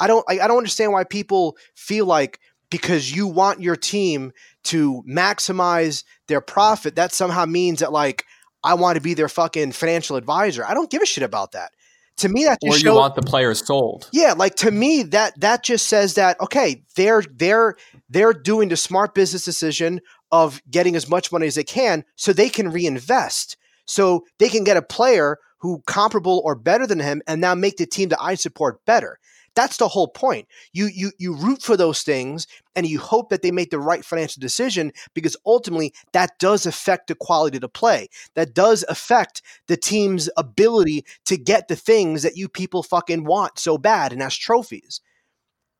I 0.00 0.06
don't 0.06 0.24
I, 0.28 0.40
I 0.40 0.48
don't 0.48 0.56
understand 0.56 0.92
why 0.92 1.04
people 1.04 1.56
feel 1.74 2.06
like 2.06 2.40
because 2.70 3.14
you 3.14 3.26
want 3.26 3.60
your 3.60 3.76
team 3.76 4.32
to 4.64 5.02
maximize 5.08 6.02
their 6.26 6.40
profit, 6.40 6.96
that 6.96 7.12
somehow 7.12 7.44
means 7.44 7.80
that 7.80 7.92
like 7.92 8.24
I 8.66 8.74
want 8.74 8.96
to 8.96 9.00
be 9.00 9.14
their 9.14 9.28
fucking 9.28 9.72
financial 9.72 10.16
advisor. 10.16 10.64
I 10.66 10.74
don't 10.74 10.90
give 10.90 11.00
a 11.00 11.06
shit 11.06 11.22
about 11.22 11.52
that. 11.52 11.70
To 12.18 12.28
me, 12.28 12.44
that 12.44 12.58
or 12.62 12.76
you 12.76 12.94
want 12.94 13.14
the 13.14 13.22
players 13.22 13.64
sold. 13.64 14.08
Yeah, 14.12 14.32
like 14.32 14.56
to 14.56 14.70
me, 14.70 15.04
that 15.04 15.38
that 15.40 15.62
just 15.62 15.86
says 15.86 16.14
that 16.14 16.40
okay, 16.40 16.82
they're 16.96 17.22
they're 17.30 17.76
they're 18.08 18.32
doing 18.32 18.68
the 18.68 18.76
smart 18.76 19.14
business 19.14 19.44
decision 19.44 20.00
of 20.32 20.60
getting 20.68 20.96
as 20.96 21.08
much 21.08 21.30
money 21.30 21.46
as 21.46 21.54
they 21.54 21.62
can, 21.62 22.04
so 22.16 22.32
they 22.32 22.48
can 22.48 22.72
reinvest, 22.72 23.56
so 23.84 24.24
they 24.38 24.48
can 24.48 24.64
get 24.64 24.76
a 24.76 24.82
player 24.82 25.38
who 25.58 25.82
comparable 25.86 26.42
or 26.44 26.54
better 26.54 26.86
than 26.86 27.00
him, 27.00 27.22
and 27.28 27.40
now 27.40 27.54
make 27.54 27.76
the 27.76 27.86
team 27.86 28.08
that 28.08 28.20
I 28.20 28.34
support 28.34 28.84
better. 28.84 29.18
That's 29.56 29.78
the 29.78 29.88
whole 29.88 30.06
point. 30.06 30.46
You 30.72 30.86
you 30.86 31.12
you 31.18 31.34
root 31.34 31.62
for 31.62 31.76
those 31.76 32.02
things 32.02 32.46
and 32.76 32.86
you 32.86 33.00
hope 33.00 33.30
that 33.30 33.40
they 33.40 33.50
make 33.50 33.70
the 33.70 33.80
right 33.80 34.04
financial 34.04 34.38
decision 34.38 34.92
because 35.14 35.34
ultimately 35.46 35.94
that 36.12 36.38
does 36.38 36.66
affect 36.66 37.08
the 37.08 37.14
quality 37.14 37.56
of 37.56 37.62
the 37.62 37.68
play. 37.68 38.08
That 38.34 38.54
does 38.54 38.84
affect 38.88 39.40
the 39.66 39.78
team's 39.78 40.28
ability 40.36 41.06
to 41.24 41.38
get 41.38 41.68
the 41.68 41.76
things 41.76 42.22
that 42.22 42.36
you 42.36 42.48
people 42.48 42.82
fucking 42.82 43.24
want 43.24 43.58
so 43.58 43.78
bad 43.78 44.12
and 44.12 44.20
that's 44.20 44.36
trophies. 44.36 45.00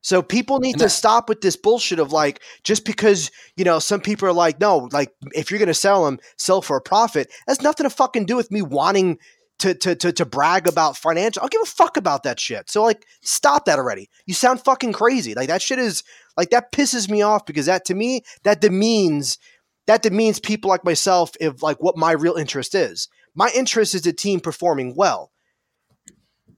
So 0.01 0.23
people 0.23 0.61
need 0.61 0.79
to 0.79 0.89
stop 0.89 1.29
with 1.29 1.41
this 1.41 1.57
bullshit 1.57 1.99
of 1.99 2.13
like 2.13 2.41
just 2.63 2.85
because 2.85 3.31
you 3.57 3.65
know 3.65 3.81
some 3.81 4.01
people 4.01 4.29
are 4.29 4.33
like 4.33 4.61
no 4.61 4.89
like 4.93 5.13
if 5.35 5.51
you're 5.51 5.59
gonna 5.59 5.75
sell 5.75 6.05
them 6.05 6.21
sell 6.39 6.63
for 6.63 6.77
a 6.77 6.81
profit 6.81 7.29
that's 7.45 7.61
nothing 7.61 7.83
to 7.83 7.91
fucking 7.91 8.25
do 8.25 8.37
with 8.37 8.53
me 8.53 8.63
wanting 8.63 9.19
to, 9.59 9.75
to, 9.75 9.95
to, 9.95 10.13
to 10.13 10.27
brag 10.27 10.67
about 10.67 10.97
financial. 10.97 11.41
I 11.41 11.45
don't 11.45 11.53
give 11.53 11.63
a 11.63 11.67
fuck 11.67 11.97
about 11.97 12.25
that 12.25 12.39
shit. 12.39 12.71
So 12.71 12.83
like, 12.83 13.07
stop 13.23 13.65
that 13.65 13.79
already. 13.79 14.11
You 14.27 14.35
sound 14.35 14.63
fucking 14.65 14.93
crazy. 14.93 15.35
Like 15.35 15.49
that 15.49 15.63
shit 15.63 15.79
is 15.79 16.03
like 16.37 16.51
that 16.51 16.73
pisses 16.73 17.09
me 17.09 17.23
off 17.23 17.47
because 17.47 17.67
that 17.67 17.85
to 17.87 17.95
me 17.95 18.23
that 18.45 18.61
demeans 18.61 19.39
that 19.87 20.03
demeans 20.03 20.41
people 20.41 20.69
like 20.69 20.85
myself 20.85 21.31
if 21.41 21.63
like 21.63 21.83
what 21.83 21.97
my 21.97 22.13
real 22.13 22.35
interest 22.35 22.75
is. 22.75 23.09
My 23.35 23.51
interest 23.55 23.95
is 23.95 24.03
the 24.03 24.13
team 24.13 24.41
performing 24.41 24.95
well. 24.97 25.31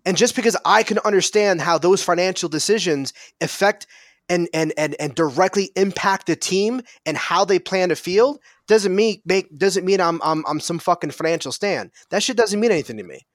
And 0.05 0.17
just 0.17 0.35
because 0.35 0.57
I 0.65 0.83
can 0.83 0.99
understand 1.01 1.61
how 1.61 1.77
those 1.77 2.03
financial 2.03 2.49
decisions 2.49 3.13
affect 3.41 3.87
and 4.29 4.49
and 4.53 4.73
and 4.77 4.95
and 4.99 5.15
directly 5.15 5.71
impact 5.77 6.27
the 6.27 6.37
team 6.37 6.83
and 7.07 7.17
how 7.17 7.45
they 7.45 7.59
plan 7.59 7.91
to 7.91 7.97
field 7.97 8.39
doesn't 8.69 8.95
mean 8.95 9.21
make 9.25 9.57
doesn't 9.59 9.85
mean 9.85 10.01
I'm 10.01 10.21
I'm 10.23 10.45
I'm 10.47 10.61
some 10.61 10.79
fucking 10.79 11.11
financial 11.11 11.51
stand. 11.51 11.91
That 12.11 12.23
shit 12.23 12.37
doesn't 12.37 12.61
mean 12.61 12.71
anything 12.71 12.99
to 12.99 13.03
me. 13.03 13.27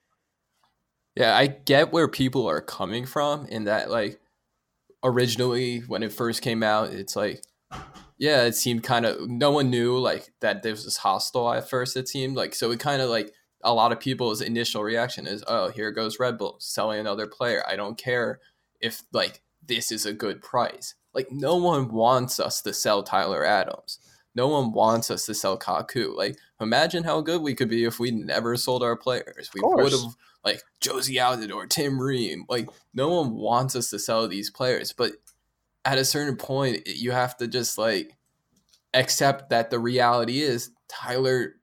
Yeah, 1.16 1.36
I 1.36 1.48
get 1.48 1.92
where 1.92 2.08
people 2.08 2.48
are 2.48 2.60
coming 2.60 3.04
from 3.04 3.46
in 3.46 3.64
that 3.64 3.90
like 3.90 4.20
originally 5.04 5.80
when 5.80 6.02
it 6.02 6.12
first 6.12 6.40
came 6.40 6.62
out, 6.62 6.92
it's 6.92 7.16
like 7.16 7.42
yeah, 8.16 8.44
it 8.44 8.54
seemed 8.54 8.84
kind 8.84 9.04
of 9.04 9.28
no 9.28 9.50
one 9.50 9.70
knew 9.70 9.98
like 9.98 10.32
that 10.40 10.62
there 10.62 10.72
was 10.72 10.84
this 10.84 10.98
hostile 10.98 11.52
at 11.52 11.68
first 11.68 11.96
it 11.96 12.08
seemed 12.08 12.36
like 12.36 12.54
so 12.54 12.70
it 12.70 12.80
kind 12.80 13.02
of 13.02 13.10
like 13.10 13.32
a 13.62 13.74
lot 13.74 13.92
of 13.92 14.00
people's 14.00 14.40
initial 14.40 14.82
reaction 14.82 15.26
is 15.26 15.42
oh 15.48 15.68
here 15.68 15.90
goes 15.90 16.20
Red 16.20 16.38
Bull 16.38 16.56
selling 16.60 17.00
another 17.00 17.26
player. 17.26 17.64
I 17.68 17.76
don't 17.76 17.98
care 17.98 18.40
if 18.80 19.02
like 19.12 19.42
this 19.66 19.90
is 19.90 20.06
a 20.06 20.12
good 20.12 20.42
price. 20.42 20.94
Like 21.12 21.32
no 21.32 21.56
one 21.56 21.90
wants 21.90 22.38
us 22.38 22.62
to 22.62 22.72
sell 22.72 23.02
Tyler 23.02 23.44
Adams. 23.44 23.98
No 24.34 24.48
one 24.48 24.72
wants 24.72 25.10
us 25.10 25.26
to 25.26 25.34
sell 25.34 25.58
Kaku. 25.58 26.14
Like, 26.16 26.36
imagine 26.60 27.04
how 27.04 27.20
good 27.20 27.42
we 27.42 27.54
could 27.54 27.68
be 27.68 27.84
if 27.84 27.98
we 27.98 28.10
never 28.10 28.56
sold 28.56 28.82
our 28.82 28.96
players. 28.96 29.50
We 29.54 29.60
would 29.62 29.92
have 29.92 30.16
like 30.44 30.62
Jozy 30.80 31.16
Altidore, 31.16 31.68
Tim 31.68 32.00
Ream. 32.00 32.44
Like, 32.48 32.68
no 32.92 33.08
one 33.08 33.34
wants 33.34 33.76
us 33.76 33.90
to 33.90 33.98
sell 33.98 34.26
these 34.28 34.50
players, 34.50 34.92
but 34.92 35.12
at 35.84 35.98
a 35.98 36.04
certain 36.04 36.36
point, 36.36 36.86
you 36.86 37.12
have 37.12 37.36
to 37.36 37.46
just 37.46 37.78
like 37.78 38.16
accept 38.92 39.50
that 39.50 39.70
the 39.70 39.78
reality 39.78 40.40
is 40.40 40.70
Tyler 40.88 41.56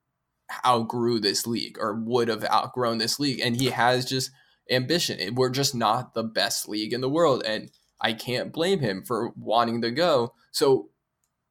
outgrew 0.65 1.19
this 1.19 1.48
league 1.48 1.77
or 1.80 1.95
would 1.95 2.27
have 2.27 2.45
outgrown 2.45 2.99
this 2.99 3.19
league, 3.19 3.39
and 3.39 3.56
he 3.56 3.68
has 3.68 4.06
just 4.06 4.31
ambition. 4.69 5.35
We're 5.35 5.49
just 5.49 5.73
not 5.76 6.14
the 6.14 6.23
best 6.23 6.69
league 6.69 6.93
in 6.93 7.02
the 7.02 7.10
world, 7.10 7.43
and 7.45 7.72
I 7.99 8.14
can't 8.14 8.53
blame 8.53 8.80
him 8.80 9.03
for 9.03 9.31
wanting 9.35 9.81
to 9.81 9.91
go. 9.91 10.34
So 10.52 10.90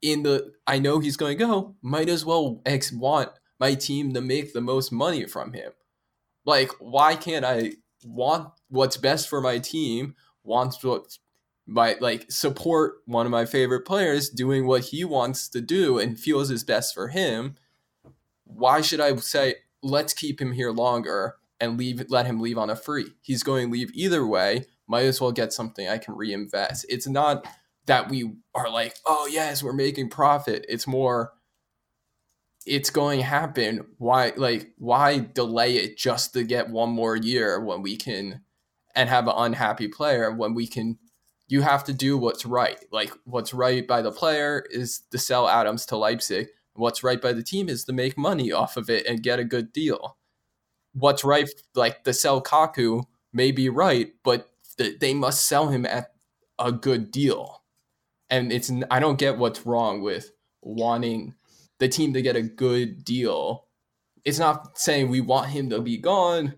in 0.03 0.23
the 0.23 0.53
I 0.67 0.79
know 0.79 0.99
he's 0.99 1.17
going 1.17 1.39
to 1.39 1.45
go, 1.45 1.77
might 1.83 2.09
as 2.09 2.25
well 2.25 2.63
ex 2.65 2.93
want 2.93 3.31
my 3.59 3.75
team 3.75 4.15
to 4.15 4.21
make 4.21 4.53
the 4.53 4.61
most 4.61 4.91
money 4.91 5.27
from 5.27 5.53
him. 5.53 5.73
Like 6.45 6.71
why 6.79 7.17
can't 7.17 7.45
I 7.45 7.73
want 8.05 8.51
what's 8.69 8.97
best 8.97 9.29
for 9.29 9.41
my 9.41 9.59
team, 9.59 10.15
wants 10.43 10.83
what 10.83 11.19
my 11.67 11.97
like 12.01 12.27
support 12.31 12.95
one 13.07 13.27
of 13.27 13.33
my 13.33 13.45
favorite 13.45 13.87
players 13.87 14.29
doing 14.29 14.67
what 14.67 14.87
he 14.87 15.05
wants 15.05 15.49
to 15.49 15.61
do 15.61 15.99
and 15.99 16.19
feels 16.19 16.51
is 16.51 16.65
best 16.65 16.95
for 16.95 17.09
him. 17.09 17.57
Why 18.45 18.81
should 18.81 19.01
I 19.01 19.15
say 19.17 19.57
let's 19.83 20.13
keep 20.13 20.41
him 20.41 20.53
here 20.53 20.73
longer 20.73 21.37
and 21.61 21.79
leave 21.79 22.05
let 22.09 22.27
him 22.27 22.41
leave 22.41 22.59
on 22.59 22.71
a 22.71 22.77
free? 22.77 23.13
He's 23.23 23.43
going 23.43 23.69
to 23.69 23.73
leave 23.73 23.91
either 23.95 24.27
way. 24.27 24.65
Might 24.89 25.05
as 25.05 25.21
well 25.21 25.31
get 25.31 25.53
something 25.53 25.89
I 25.89 25.99
can 25.99 26.17
reinvest. 26.17 26.87
It's 26.89 27.07
not 27.07 27.47
that 27.91 28.09
we 28.09 28.33
are 28.55 28.71
like, 28.71 28.95
oh 29.05 29.27
yes, 29.29 29.65
we're 29.65 29.73
making 29.73 30.09
profit. 30.09 30.65
It's 30.69 30.87
more 30.87 31.33
it's 32.65 32.89
going 32.89 33.19
to 33.19 33.25
happen. 33.27 33.85
Why 33.99 34.33
like 34.37 34.71
why 34.79 35.19
delay 35.19 35.77
it 35.79 35.99
just 35.99 36.33
to 36.35 36.45
get 36.45 36.71
one 36.71 36.91
more 36.91 37.17
year 37.17 37.59
when 37.59 37.83
we 37.83 37.97
can 37.97 38.43
and 38.95 39.09
have 39.09 39.27
an 39.27 39.35
unhappy 39.37 39.89
player 39.89 40.31
when 40.33 40.55
we 40.55 40.69
can 40.69 40.99
you 41.49 41.63
have 41.63 41.83
to 41.83 41.93
do 41.93 42.17
what's 42.17 42.47
right. 42.47 42.79
Like 42.93 43.13
what's 43.25 43.53
right 43.53 43.85
by 43.85 44.03
the 44.03 44.13
player 44.13 44.65
is 44.71 45.01
to 45.11 45.19
sell 45.19 45.49
Adams 45.49 45.85
to 45.87 45.97
Leipzig. 45.97 46.47
What's 46.75 47.03
right 47.03 47.21
by 47.21 47.33
the 47.33 47.43
team 47.43 47.69
is 47.69 47.85
to 47.87 47.93
make 47.93 48.17
money 48.17 48.53
off 48.53 48.77
of 48.77 48.89
it 48.89 49.05
and 49.05 49.21
get 49.21 49.41
a 49.41 49.45
good 49.45 49.73
deal. 49.73 50.17
What's 50.93 51.25
right 51.25 51.51
like 51.75 52.05
to 52.05 52.13
sell 52.13 52.41
Kaku 52.41 53.03
may 53.33 53.51
be 53.51 53.69
right, 53.69 54.13
but 54.23 54.49
they 54.79 55.13
must 55.13 55.45
sell 55.45 55.71
him 55.71 55.85
at 55.85 56.13
a 56.57 56.71
good 56.71 57.11
deal 57.11 57.60
and 58.31 58.53
it's 58.53 58.71
I 58.91 59.01
don't 59.01 59.19
get 59.19 59.39
what's 59.39 59.67
wrong 59.67 60.03
with 60.03 60.31
wanting 60.63 61.35
the 61.79 61.89
team 61.89 62.13
to 62.15 62.23
get 62.23 62.37
a 62.37 62.43
good 62.43 63.05
deal. 63.05 63.67
It's 64.25 64.39
not 64.39 64.79
saying 64.79 65.09
we 65.09 65.21
want 65.21 65.49
him 65.49 65.71
to 65.71 65.81
be 65.81 65.97
gone. 65.97 66.55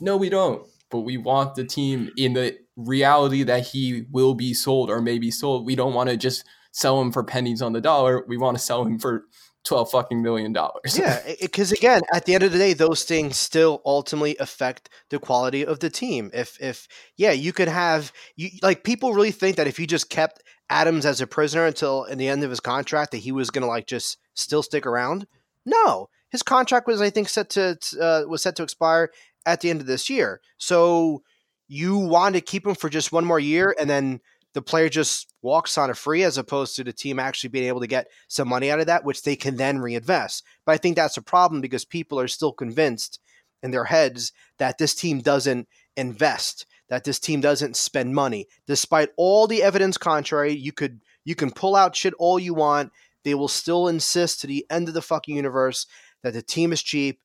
No, 0.00 0.16
we 0.16 0.28
don't. 0.30 0.66
But 0.90 1.00
we 1.00 1.16
want 1.16 1.54
the 1.54 1.64
team 1.64 2.10
in 2.16 2.32
the 2.34 2.56
reality 2.76 3.42
that 3.42 3.68
he 3.68 4.04
will 4.10 4.34
be 4.34 4.54
sold 4.54 4.90
or 4.90 5.00
may 5.00 5.18
be 5.18 5.30
sold. 5.30 5.66
We 5.66 5.76
don't 5.76 5.94
want 5.94 6.10
to 6.10 6.16
just 6.16 6.44
sell 6.72 7.00
him 7.00 7.12
for 7.12 7.24
pennies 7.24 7.62
on 7.62 7.72
the 7.72 7.80
dollar. 7.80 8.24
We 8.26 8.36
want 8.36 8.56
to 8.56 8.62
sell 8.62 8.84
him 8.84 8.98
for 8.98 9.24
12 9.66 9.90
fucking 9.90 10.22
million 10.22 10.52
dollars. 10.52 10.96
yeah, 10.96 11.20
because 11.40 11.72
again, 11.72 12.02
at 12.14 12.24
the 12.24 12.34
end 12.34 12.44
of 12.44 12.52
the 12.52 12.58
day, 12.58 12.72
those 12.72 13.02
things 13.04 13.36
still 13.36 13.82
ultimately 13.84 14.36
affect 14.38 14.88
the 15.10 15.18
quality 15.18 15.66
of 15.66 15.80
the 15.80 15.90
team. 15.90 16.30
If 16.32 16.60
if 16.60 16.86
yeah, 17.16 17.32
you 17.32 17.52
could 17.52 17.68
have 17.68 18.12
you 18.36 18.50
like 18.62 18.84
people 18.84 19.12
really 19.12 19.32
think 19.32 19.56
that 19.56 19.66
if 19.66 19.78
you 19.78 19.86
just 19.86 20.08
kept 20.08 20.42
Adams 20.68 21.06
as 21.06 21.20
a 21.20 21.26
prisoner 21.26 21.64
until 21.66 22.04
in 22.04 22.18
the 22.18 22.28
end 22.28 22.42
of 22.42 22.50
his 22.50 22.60
contract 22.60 23.12
that 23.12 23.18
he 23.18 23.32
was 23.32 23.50
going 23.50 23.62
to 23.62 23.68
like 23.68 23.86
just 23.86 24.18
still 24.34 24.62
stick 24.62 24.86
around. 24.86 25.26
No, 25.64 26.08
his 26.30 26.42
contract 26.42 26.86
was 26.86 27.00
I 27.00 27.10
think 27.10 27.28
set 27.28 27.50
to 27.50 27.78
uh, 28.00 28.22
was 28.28 28.42
set 28.42 28.56
to 28.56 28.62
expire 28.62 29.10
at 29.44 29.60
the 29.60 29.70
end 29.70 29.80
of 29.80 29.86
this 29.86 30.10
year. 30.10 30.40
So 30.58 31.22
you 31.68 31.98
want 31.98 32.34
to 32.34 32.40
keep 32.40 32.66
him 32.66 32.74
for 32.74 32.88
just 32.88 33.12
one 33.12 33.24
more 33.24 33.40
year 33.40 33.74
and 33.78 33.88
then 33.88 34.20
the 34.54 34.62
player 34.62 34.88
just 34.88 35.32
walks 35.42 35.76
on 35.76 35.90
a 35.90 35.94
free 35.94 36.22
as 36.22 36.38
opposed 36.38 36.76
to 36.76 36.84
the 36.84 36.92
team 36.92 37.18
actually 37.18 37.50
being 37.50 37.66
able 37.66 37.80
to 37.80 37.86
get 37.86 38.08
some 38.26 38.48
money 38.48 38.70
out 38.70 38.80
of 38.80 38.86
that 38.86 39.04
which 39.04 39.22
they 39.22 39.36
can 39.36 39.56
then 39.56 39.78
reinvest. 39.78 40.44
But 40.64 40.72
I 40.72 40.76
think 40.78 40.96
that's 40.96 41.16
a 41.16 41.22
problem 41.22 41.60
because 41.60 41.84
people 41.84 42.18
are 42.18 42.28
still 42.28 42.52
convinced 42.52 43.20
in 43.62 43.70
their 43.70 43.84
heads 43.84 44.32
that 44.58 44.78
this 44.78 44.94
team 44.94 45.20
doesn't 45.20 45.68
invest 45.96 46.66
that 46.88 47.04
this 47.04 47.18
team 47.18 47.40
doesn't 47.40 47.76
spend 47.76 48.14
money. 48.14 48.46
Despite 48.66 49.10
all 49.16 49.46
the 49.46 49.62
evidence 49.62 49.98
contrary, 49.98 50.52
you 50.52 50.72
could 50.72 51.00
you 51.24 51.34
can 51.34 51.50
pull 51.50 51.74
out 51.74 51.96
shit 51.96 52.14
all 52.18 52.38
you 52.38 52.54
want. 52.54 52.92
They 53.24 53.34
will 53.34 53.48
still 53.48 53.88
insist 53.88 54.40
to 54.40 54.46
the 54.46 54.64
end 54.70 54.88
of 54.88 54.94
the 54.94 55.02
fucking 55.02 55.34
universe 55.34 55.86
that 56.22 56.32
the 56.32 56.42
team 56.42 56.72
is 56.72 56.82
cheap. 56.82 57.20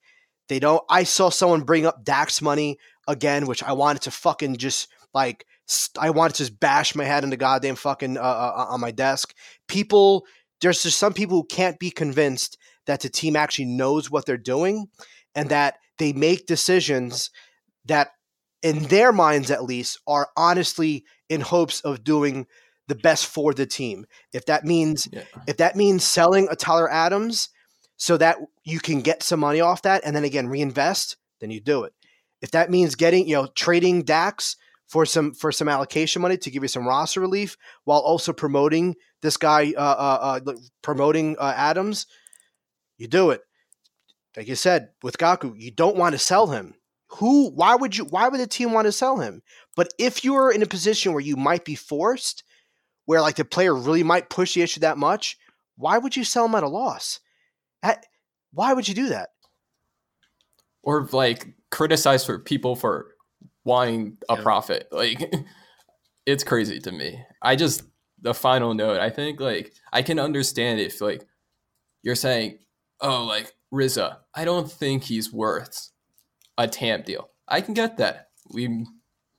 They 0.50 0.60
don't. 0.60 0.84
I 0.90 1.04
saw 1.04 1.30
someone 1.30 1.62
bring 1.62 1.86
up 1.86 2.04
Dax 2.04 2.42
money 2.42 2.78
again, 3.08 3.46
which 3.46 3.64
I 3.64 3.74
wanted 3.74 4.02
to 4.04 4.12
fucking 4.12 4.58
just 4.58 4.90
like 5.14 5.46
I 5.98 6.10
wanted 6.10 6.34
to 6.34 6.44
just 6.44 6.60
bash 6.60 6.96
my 6.96 7.06
head 7.06 7.24
in 7.24 7.30
the 7.30 7.38
goddamn 7.38 7.76
fucking 7.76 8.18
uh, 8.18 8.22
uh, 8.22 8.54
uh, 8.58 8.66
on 8.70 8.82
my 8.82 8.92
desk. 8.92 9.34
People, 9.68 10.26
there's 10.60 10.84
just 10.84 11.00
some 11.00 11.14
people 11.14 11.38
who 11.38 11.46
can't 11.46 11.80
be 11.80 11.92
convinced 11.92 12.58
that 12.88 13.02
the 13.02 13.10
team 13.10 13.36
actually 13.36 13.66
knows 13.66 14.10
what 14.10 14.26
they're 14.26 14.38
doing, 14.38 14.88
and 15.36 15.50
that 15.50 15.78
they 15.98 16.14
make 16.14 16.48
decisions 16.48 17.30
that 17.86 18.12
in 18.64 18.84
their 18.84 19.12
minds 19.12 19.52
at 19.52 19.64
least, 19.64 20.00
are 20.08 20.30
honestly 20.38 21.06
in 21.30 21.42
hopes 21.42 21.82
of 21.82 22.04
doing 22.04 22.46
the 22.88 22.96
best 22.96 23.28
for 23.28 23.54
the 23.54 23.66
team. 23.66 24.06
If 24.34 24.46
that 24.48 24.66
means 24.66 25.08
yeah. 25.12 25.24
if 25.48 25.58
that 25.58 25.76
means 25.76 26.04
selling 26.04 26.48
a 26.52 26.56
Tyler 26.56 26.92
Adams 26.92 27.50
so 27.98 28.18
that 28.18 28.38
you 28.64 28.80
can 28.80 29.02
get 29.02 29.24
some 29.24 29.40
money 29.40 29.62
off 29.62 29.84
that 29.84 30.02
and 30.04 30.16
then 30.16 30.24
again 30.24 30.48
reinvest, 30.48 31.18
then 31.40 31.52
you 31.52 31.62
do 31.62 31.84
it. 31.84 31.94
If 32.42 32.52
that 32.52 32.70
means 32.70 32.96
getting, 32.96 33.28
you 33.28 33.36
know, 33.36 33.48
trading 33.56 34.04
Dax 34.04 34.58
for 34.88 35.06
some 35.06 35.34
for 35.34 35.52
some 35.52 35.70
allocation 35.70 36.22
money 36.22 36.38
to 36.38 36.52
give 36.52 36.64
you 36.64 36.68
some 36.68 36.88
roster 36.88 37.22
relief 37.22 37.56
while 37.86 38.00
also 38.00 38.34
promoting 38.34 38.96
this 39.22 39.38
guy 39.38 39.74
uh, 39.78 39.80
uh, 39.80 40.40
uh 40.46 40.54
promoting 40.82 41.38
uh, 41.40 41.54
Adams, 41.56 42.08
you 42.98 43.08
do 43.08 43.30
it. 43.30 43.42
Like 44.36 44.48
you 44.48 44.56
said 44.56 44.90
with 45.02 45.18
Kaku, 45.18 45.54
you 45.56 45.72
don't 45.72 45.96
want 45.96 46.14
to 46.14 46.20
sell 46.20 46.48
him 46.48 46.74
who 47.14 47.50
why 47.52 47.76
would 47.76 47.98
you 47.98 48.06
why 48.06 48.28
would 48.28 48.40
the 48.40 48.48
team 48.48 48.72
want 48.72 48.86
to 48.86 48.92
sell 48.92 49.18
him? 49.18 49.42
But 49.76 49.94
if 49.98 50.24
you're 50.24 50.52
in 50.52 50.62
a 50.62 50.68
position 50.68 51.14
where 51.14 51.22
you 51.22 51.36
might 51.36 51.66
be 51.66 51.76
forced 51.76 52.44
where 53.06 53.22
like 53.22 53.36
the 53.36 53.46
player 53.46 53.76
really 53.76 54.04
might 54.04 54.30
push 54.30 54.54
the 54.54 54.62
issue 54.62 54.80
that 54.82 54.98
much 54.98 55.38
why 55.78 55.98
would 55.98 56.16
you 56.16 56.24
sell 56.24 56.46
him 56.46 56.56
at 56.56 56.64
a 56.64 56.70
loss? 56.70 57.20
At, 57.82 58.06
why 58.54 58.74
would 58.74 58.88
you 58.88 58.94
do 58.94 59.10
that? 59.10 59.30
Or 60.84 61.08
like 61.12 61.56
criticize 61.72 62.26
for 62.26 62.38
people 62.38 62.76
for 62.76 63.16
wanting 63.64 64.18
a 64.30 64.36
yeah. 64.36 64.44
profit. 64.44 64.88
Like 64.92 65.34
it's 66.26 66.44
crazy 66.44 66.80
to 66.80 66.92
me. 66.92 67.20
I 67.42 67.56
just 67.56 67.84
the 68.24 68.36
final 68.36 68.76
note 68.76 69.00
i 69.00 69.10
think 69.10 69.40
like 69.40 69.74
i 69.92 70.04
can 70.04 70.20
understand 70.20 70.80
if 70.80 71.02
like 71.02 71.24
you're 72.04 72.14
saying 72.14 72.60
oh 73.02 73.24
like 73.24 73.52
Riza, 73.72 74.20
I 74.36 74.44
don't 74.46 74.70
think 74.70 75.04
he's 75.04 75.32
worth 75.32 75.92
a 76.64 76.68
TAM 76.68 77.04
deal. 77.04 77.30
I 77.48 77.62
can 77.62 77.74
get 77.74 77.98
that. 77.98 78.30
We 78.52 78.86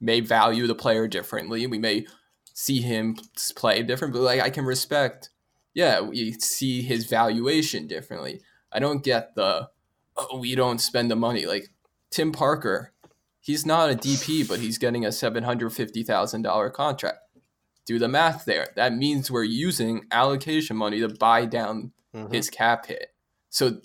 may 0.01 0.20
value 0.20 0.66
the 0.66 0.74
player 0.74 1.07
differently. 1.09 1.66
We 1.66 1.78
may 1.78 2.07
see 2.55 2.81
him 2.81 3.16
play 3.57 3.82
different, 3.82 4.12
but 4.12 4.23
like 4.23 4.40
I 4.40 4.51
can 4.51 4.65
respect. 4.65 5.31
Yeah, 5.74 6.01
we 6.01 6.32
see 6.32 6.82
his 6.82 7.07
valuation 7.07 7.86
differently. 7.86 8.43
I 8.70 8.78
don't 8.78 9.05
get 9.05 9.35
the 9.35 9.70
oh 10.16 10.39
we 10.39 10.55
don't 10.55 10.81
spend 10.81 11.11
the 11.11 11.16
money 11.16 11.47
like 11.47 11.69
Tim 12.11 12.32
Parker. 12.32 12.93
He's 13.40 13.66
not 13.66 13.90
a 13.90 13.94
DP, 13.94 14.47
but 14.49 14.61
he's 14.61 14.78
getting 14.78 15.05
a 15.05 15.12
seven 15.12 15.44
hundred 15.44 15.70
fifty 15.70 16.03
thousand 16.03 16.43
dollar 16.43 16.70
contract. 16.70 17.19
Do 17.85 17.99
the 17.99 18.09
math 18.09 18.44
there. 18.44 18.69
That 18.77 18.94
means 18.94 19.31
we're 19.31 19.43
using 19.44 20.05
allocation 20.12 20.77
money 20.77 21.01
to 21.01 21.09
buy 21.09 21.47
down 21.47 21.93
mm-hmm. 22.15 22.32
his 22.32 22.51
cap 22.51 22.86
hit. 22.86 23.09
So 23.49 23.81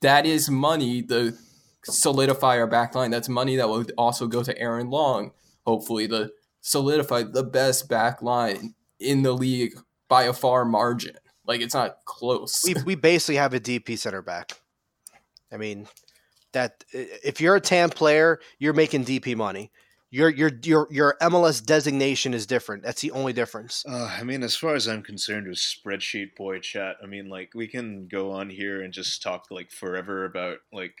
that 0.00 0.26
is 0.26 0.50
money 0.50 1.00
the 1.00 1.38
solidify 1.92 2.58
our 2.58 2.66
back 2.66 2.94
line. 2.94 3.10
That's 3.10 3.28
money 3.28 3.56
that 3.56 3.68
will 3.68 3.86
also 3.96 4.26
go 4.26 4.42
to 4.42 4.58
Aaron 4.58 4.90
Long, 4.90 5.32
hopefully, 5.66 6.08
to 6.08 6.30
solidify 6.60 7.24
the 7.24 7.44
best 7.44 7.88
back 7.88 8.22
line 8.22 8.74
in 8.98 9.22
the 9.22 9.32
league 9.32 9.74
by 10.08 10.24
a 10.24 10.32
far 10.32 10.64
margin. 10.64 11.16
Like 11.46 11.60
it's 11.60 11.74
not 11.74 11.98
close. 12.04 12.62
We 12.64 12.74
we 12.84 12.94
basically 12.94 13.36
have 13.36 13.54
a 13.54 13.60
DP 13.60 13.98
center 13.98 14.22
back. 14.22 14.52
I 15.52 15.56
mean, 15.56 15.86
that 16.52 16.84
if 16.92 17.40
you're 17.40 17.56
a 17.56 17.60
TAM 17.60 17.90
player, 17.90 18.40
you're 18.58 18.72
making 18.72 19.04
DP 19.04 19.36
money. 19.36 19.70
Your 20.10 20.28
your 20.28 20.50
your 20.62 20.88
your 20.90 21.16
MLS 21.20 21.64
designation 21.64 22.32
is 22.34 22.46
different. 22.46 22.82
That's 22.82 23.00
the 23.00 23.10
only 23.10 23.32
difference. 23.32 23.84
Uh, 23.86 24.16
I 24.18 24.22
mean, 24.22 24.42
as 24.42 24.56
far 24.56 24.74
as 24.74 24.88
I'm 24.88 25.02
concerned 25.02 25.46
with 25.46 25.58
spreadsheet 25.58 26.34
boy 26.36 26.60
chat, 26.60 26.96
I 27.02 27.06
mean, 27.06 27.28
like 27.28 27.50
we 27.54 27.68
can 27.68 28.08
go 28.08 28.32
on 28.32 28.48
here 28.48 28.82
and 28.82 28.92
just 28.92 29.22
talk 29.22 29.46
like 29.50 29.70
forever 29.70 30.24
about 30.24 30.58
like 30.72 30.94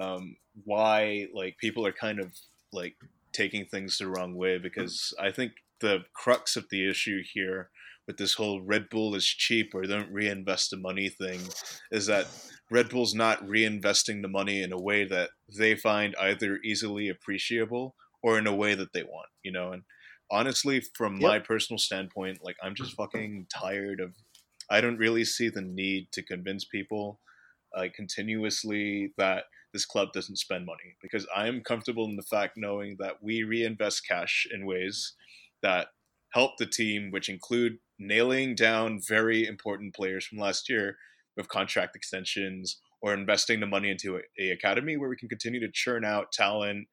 um, 0.00 0.36
why 0.64 1.26
like 1.34 1.56
people 1.58 1.86
are 1.86 1.92
kind 1.92 2.20
of 2.20 2.32
like 2.72 2.96
taking 3.32 3.66
things 3.66 3.98
the 3.98 4.06
wrong 4.06 4.34
way 4.34 4.58
because 4.58 5.12
I 5.20 5.30
think 5.30 5.52
the 5.80 6.04
crux 6.14 6.56
of 6.56 6.66
the 6.70 6.88
issue 6.88 7.22
here 7.32 7.70
with 8.06 8.16
this 8.16 8.34
whole 8.34 8.60
Red 8.62 8.88
Bull 8.90 9.14
is 9.14 9.24
cheap 9.24 9.74
or 9.74 9.82
don't 9.82 10.12
reinvest 10.12 10.70
the 10.70 10.76
money 10.76 11.08
thing 11.08 11.40
is 11.90 12.06
that 12.06 12.26
Red 12.70 12.90
Bull's 12.90 13.14
not 13.14 13.44
reinvesting 13.46 14.22
the 14.22 14.28
money 14.28 14.62
in 14.62 14.72
a 14.72 14.80
way 14.80 15.04
that 15.04 15.30
they 15.58 15.74
find 15.74 16.14
either 16.20 16.58
easily 16.64 17.08
appreciable 17.08 17.94
or 18.22 18.38
in 18.38 18.46
a 18.46 18.54
way 18.54 18.74
that 18.74 18.92
they 18.92 19.02
want, 19.02 19.28
you 19.42 19.52
know. 19.52 19.72
And 19.72 19.82
honestly, 20.30 20.82
from 20.94 21.14
yep. 21.14 21.28
my 21.28 21.38
personal 21.38 21.78
standpoint, 21.78 22.38
like 22.42 22.56
I'm 22.62 22.74
just 22.74 22.94
fucking 22.94 23.46
tired 23.54 24.00
of. 24.00 24.14
I 24.70 24.80
don't 24.80 24.96
really 24.96 25.26
see 25.26 25.50
the 25.50 25.60
need 25.60 26.08
to 26.12 26.22
convince 26.22 26.64
people, 26.64 27.20
like 27.76 27.90
uh, 27.90 27.96
continuously 27.96 29.12
that 29.18 29.44
this 29.74 29.84
club 29.84 30.12
doesn't 30.12 30.36
spend 30.36 30.64
money 30.64 30.96
because 31.02 31.26
I 31.36 31.48
am 31.48 31.60
comfortable 31.60 32.06
in 32.06 32.16
the 32.16 32.22
fact 32.22 32.54
knowing 32.56 32.96
that 33.00 33.16
we 33.20 33.42
reinvest 33.42 34.06
cash 34.08 34.46
in 34.54 34.64
ways 34.64 35.14
that 35.62 35.88
help 36.32 36.52
the 36.58 36.66
team, 36.66 37.10
which 37.10 37.28
include 37.28 37.78
nailing 37.98 38.54
down 38.54 39.00
very 39.06 39.46
important 39.46 39.94
players 39.94 40.24
from 40.24 40.38
last 40.38 40.70
year 40.70 40.96
with 41.36 41.48
contract 41.48 41.96
extensions 41.96 42.78
or 43.02 43.12
investing 43.12 43.60
the 43.60 43.66
money 43.66 43.90
into 43.90 44.16
a, 44.16 44.20
a 44.40 44.50
academy 44.52 44.96
where 44.96 45.10
we 45.10 45.16
can 45.16 45.28
continue 45.28 45.60
to 45.60 45.72
churn 45.72 46.04
out 46.04 46.32
talent 46.32 46.86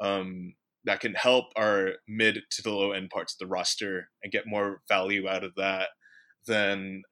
um, 0.00 0.54
that 0.84 1.00
can 1.00 1.14
help 1.14 1.46
our 1.56 1.90
mid 2.08 2.40
to 2.50 2.62
the 2.62 2.70
low 2.70 2.92
end 2.92 3.10
parts 3.10 3.34
of 3.34 3.38
the 3.38 3.46
roster 3.46 4.08
and 4.22 4.32
get 4.32 4.46
more 4.46 4.80
value 4.88 5.28
out 5.28 5.44
of 5.44 5.54
that 5.56 5.88
than 6.46 7.02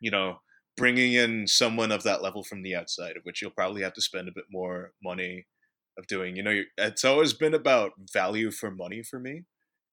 you 0.00 0.10
know 0.10 0.38
bringing 0.78 1.12
in 1.12 1.46
someone 1.46 1.92
of 1.92 2.02
that 2.04 2.22
level 2.22 2.42
from 2.42 2.62
the 2.62 2.74
outside 2.74 3.16
of 3.16 3.22
which 3.24 3.42
you'll 3.42 3.50
probably 3.50 3.82
have 3.82 3.92
to 3.92 4.02
spend 4.02 4.28
a 4.28 4.32
bit 4.34 4.44
more 4.50 4.92
money 5.02 5.46
of 5.98 6.06
doing 6.06 6.36
you 6.36 6.42
know 6.42 6.62
it's 6.78 7.04
always 7.04 7.32
been 7.32 7.54
about 7.54 7.92
value 8.12 8.50
for 8.50 8.70
money 8.70 9.02
for 9.02 9.18
me 9.18 9.42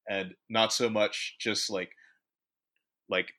and 0.07 0.35
not 0.49 0.71
so 0.71 0.89
much 0.89 1.35
just 1.39 1.69
like 1.69 1.91
like 3.09 3.33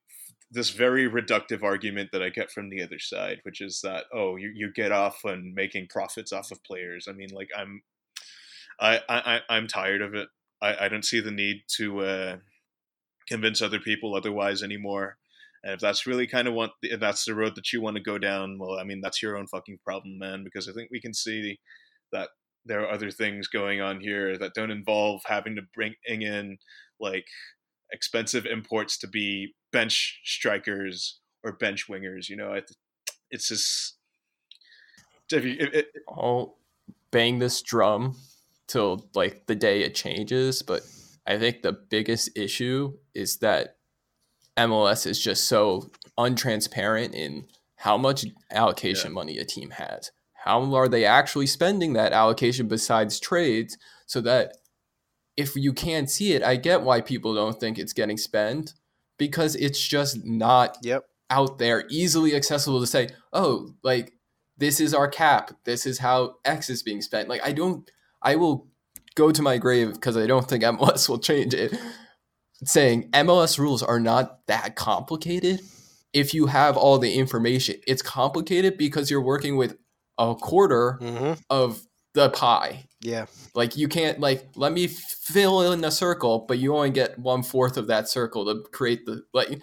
this 0.51 0.71
very 0.71 1.09
reductive 1.09 1.63
argument 1.63 2.11
that 2.13 2.23
I 2.23 2.29
get 2.29 2.51
from 2.51 2.71
the 2.71 2.83
other 2.83 2.99
side, 2.99 3.41
which 3.43 3.61
is 3.61 3.81
that 3.83 4.05
oh, 4.13 4.37
you, 4.37 4.53
you 4.55 4.73
get 4.73 4.93
off 4.93 5.25
on 5.25 5.55
making 5.55 5.89
profits 5.89 6.33
off 6.33 6.53
of 6.53 6.63
players. 6.65 7.07
I 7.09 7.13
mean, 7.13 7.31
like 7.33 7.51
I'm, 7.57 7.83
I 8.81 9.01
I 9.09 9.41
I'm 9.49 9.67
tired 9.67 10.03
of 10.03 10.15
it. 10.15 10.29
I 10.63 10.87
I 10.87 10.89
don't 10.89 11.05
see 11.05 11.21
the 11.21 11.31
need 11.31 11.63
to 11.77 12.01
uh, 12.01 12.37
convince 13.29 13.61
other 13.61 13.81
people 13.81 14.15
otherwise 14.15 14.63
anymore. 14.63 15.19
And 15.67 15.75
if 15.75 15.81
that's 15.81 16.07
really 16.07 16.29
kind 16.29 16.47
of 16.47 16.55
what 16.55 16.71
if 16.81 17.01
that's 17.01 17.25
the 17.25 17.35
road 17.35 17.57
that 17.57 17.73
you 17.73 17.81
want 17.81 17.97
to 17.97 18.03
go 18.03 18.19
down, 18.19 18.57
well, 18.57 18.79
I 18.79 18.85
mean, 18.85 19.01
that's 19.01 19.21
your 19.21 19.37
own 19.37 19.49
fucking 19.49 19.81
problem, 19.85 20.17
man. 20.17 20.45
Because 20.45 20.69
I 20.69 20.73
think 20.73 20.91
we 20.93 21.01
can 21.01 21.13
see 21.13 21.59
that 22.13 22.29
there 22.65 22.83
are 22.83 22.93
other 22.93 23.11
things 23.11 23.49
going 23.49 23.81
on 23.81 24.01
here 24.01 24.39
that 24.39 24.55
don't 24.55 24.71
involve 24.71 25.23
having 25.27 25.57
to 25.57 25.63
bring 25.75 25.97
in 26.07 26.59
like 27.01 27.27
expensive 27.93 28.47
imports 28.47 28.97
to 28.99 29.09
be 29.09 29.55
bench 29.73 30.21
strikers 30.25 31.19
or 31.43 31.51
bench 31.51 31.87
wingers. 31.91 32.29
You 32.29 32.37
know, 32.37 32.53
it, 32.53 32.71
it's 33.33 33.49
just 33.49 33.97
if 35.33 35.45
you, 35.45 35.57
it, 35.59 35.75
it, 35.75 35.87
I'll 36.09 36.59
bang 37.11 37.41
this 37.41 37.61
drum 37.61 38.15
till 38.69 39.09
like 39.17 39.47
the 39.47 39.57
day 39.57 39.83
it 39.83 39.97
changes, 39.97 40.63
but 40.63 40.83
I 41.27 41.39
think 41.39 41.63
the 41.63 41.73
biggest 41.73 42.39
issue 42.39 42.99
is 43.17 43.39
that 43.39 43.76
MLS 44.59 45.07
is 45.07 45.23
just 45.23 45.45
so 45.45 45.91
untransparent 46.19 47.15
in 47.15 47.47
how 47.77 47.97
much 47.97 48.25
allocation 48.51 49.11
yeah. 49.11 49.15
money 49.15 49.39
a 49.39 49.45
team 49.45 49.71
has. 49.71 50.11
How 50.45 50.75
are 50.75 50.89
they 50.89 51.05
actually 51.05 51.47
spending 51.47 51.93
that 51.95 52.13
allocation 52.13 52.69
besides 52.69 53.21
trades 53.21 53.77
so 54.07 54.21
that 54.23 54.57
if 55.37 55.55
you 55.57 55.73
can't 55.73 56.09
see 56.09 56.33
it, 56.33 56.43
I 56.43 56.57
get 56.57 56.83
why 56.83 57.01
people 57.01 57.35
don't 57.35 57.59
think 57.59 57.79
it's 57.79 57.93
getting 57.93 58.17
spent 58.17 58.75
because 59.19 59.55
it's 59.57 59.81
just 59.81 60.25
not 60.25 60.79
yep. 60.83 61.05
out 61.31 61.59
there 61.59 61.85
easily 61.91 62.35
accessible 62.35 62.81
to 62.81 62.87
say, 62.87 63.09
oh, 63.33 63.71
like 63.83 64.13
this 64.57 64.81
is 64.81 64.95
our 64.95 65.09
cap. 65.09 65.53
This 65.65 65.85
is 65.85 65.99
how 65.99 66.37
X 66.45 66.71
is 66.71 66.83
being 66.83 67.03
spent. 67.03 67.29
Like 67.29 67.45
I 67.45 67.53
don't 67.53 67.91
I 68.23 68.37
will 68.37 68.69
go 69.15 69.31
to 69.31 69.43
my 69.43 69.59
grave 69.59 69.95
because 69.95 70.17
I 70.17 70.27
don't 70.27 70.49
think 70.49 70.65
MLS 70.65 71.09
will 71.09 71.19
change 71.19 71.55
it. 71.55 71.77
Saying 72.65 73.11
MLS 73.13 73.59
rules 73.59 73.83
are 73.83 74.01
not 74.01 74.47
that 74.47 74.77
complicated 74.77 75.61
if 76.13 76.33
you 76.33 76.47
have 76.47 76.77
all 76.77 76.99
the 76.99 77.15
information. 77.15 77.77
It's 77.87 78.03
complicated 78.03 78.79
because 78.79 79.11
you're 79.11 79.21
working 79.21 79.57
with 79.57 79.77
a 80.19 80.35
quarter 80.35 80.99
mm-hmm. 81.01 81.35
of 81.51 81.87
the 82.15 82.31
pie. 82.31 82.87
Yeah. 83.03 83.27
Like 83.55 83.77
you 83.77 83.89
can't 83.89 84.19
like 84.19 84.49
let 84.57 84.73
me 84.73 84.87
fill 84.87 85.71
in 85.71 85.85
a 85.85 85.91
circle, 85.91 86.47
but 86.49 86.59
you 86.59 86.75
only 86.75 86.91
get 86.91 87.19
one 87.19 87.43
fourth 87.43 87.77
of 87.77 87.89
that 87.89 88.09
circle 88.09 88.47
to 88.47 88.69
create 88.71 89.05
the 89.05 89.23
like 89.35 89.61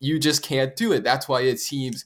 you 0.00 0.18
just 0.18 0.42
can't 0.42 0.74
do 0.74 0.92
it. 0.92 1.04
That's 1.04 1.28
why 1.28 1.42
it 1.42 1.60
seems 1.60 2.04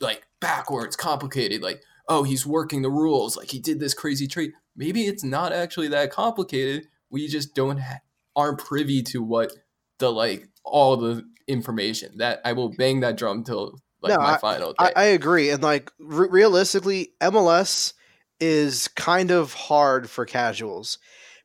like 0.00 0.26
backwards, 0.40 0.96
complicated. 0.96 1.62
Like 1.62 1.82
oh, 2.08 2.22
he's 2.22 2.46
working 2.46 2.82
the 2.82 2.90
rules. 2.90 3.36
Like 3.36 3.50
he 3.50 3.58
did 3.58 3.80
this 3.80 3.94
crazy 3.94 4.26
trade. 4.26 4.52
Maybe 4.76 5.04
it's 5.04 5.22
not 5.22 5.52
actually 5.52 5.88
that 5.88 6.10
complicated. 6.10 6.86
We 7.10 7.28
just 7.28 7.54
don't 7.54 7.78
ha- 7.78 8.00
aren't 8.36 8.58
privy 8.58 9.02
to 9.02 9.22
what 9.22 9.52
the 9.98 10.10
like 10.10 10.48
all 10.64 10.96
the 10.96 11.24
information 11.46 12.18
that 12.18 12.40
I 12.44 12.52
will 12.52 12.70
bang 12.70 13.00
that 13.00 13.16
drum 13.16 13.44
till 13.44 13.78
like 14.00 14.12
no, 14.12 14.18
my 14.18 14.34
I, 14.34 14.38
final 14.38 14.72
day. 14.72 14.76
I, 14.78 14.92
I 14.96 15.04
agree, 15.04 15.50
and 15.50 15.62
like 15.62 15.90
re- 15.98 16.28
realistically, 16.30 17.12
MLS 17.22 17.94
is 18.40 18.88
kind 18.88 19.30
of 19.30 19.54
hard 19.54 20.10
for 20.10 20.26
casuals 20.26 20.98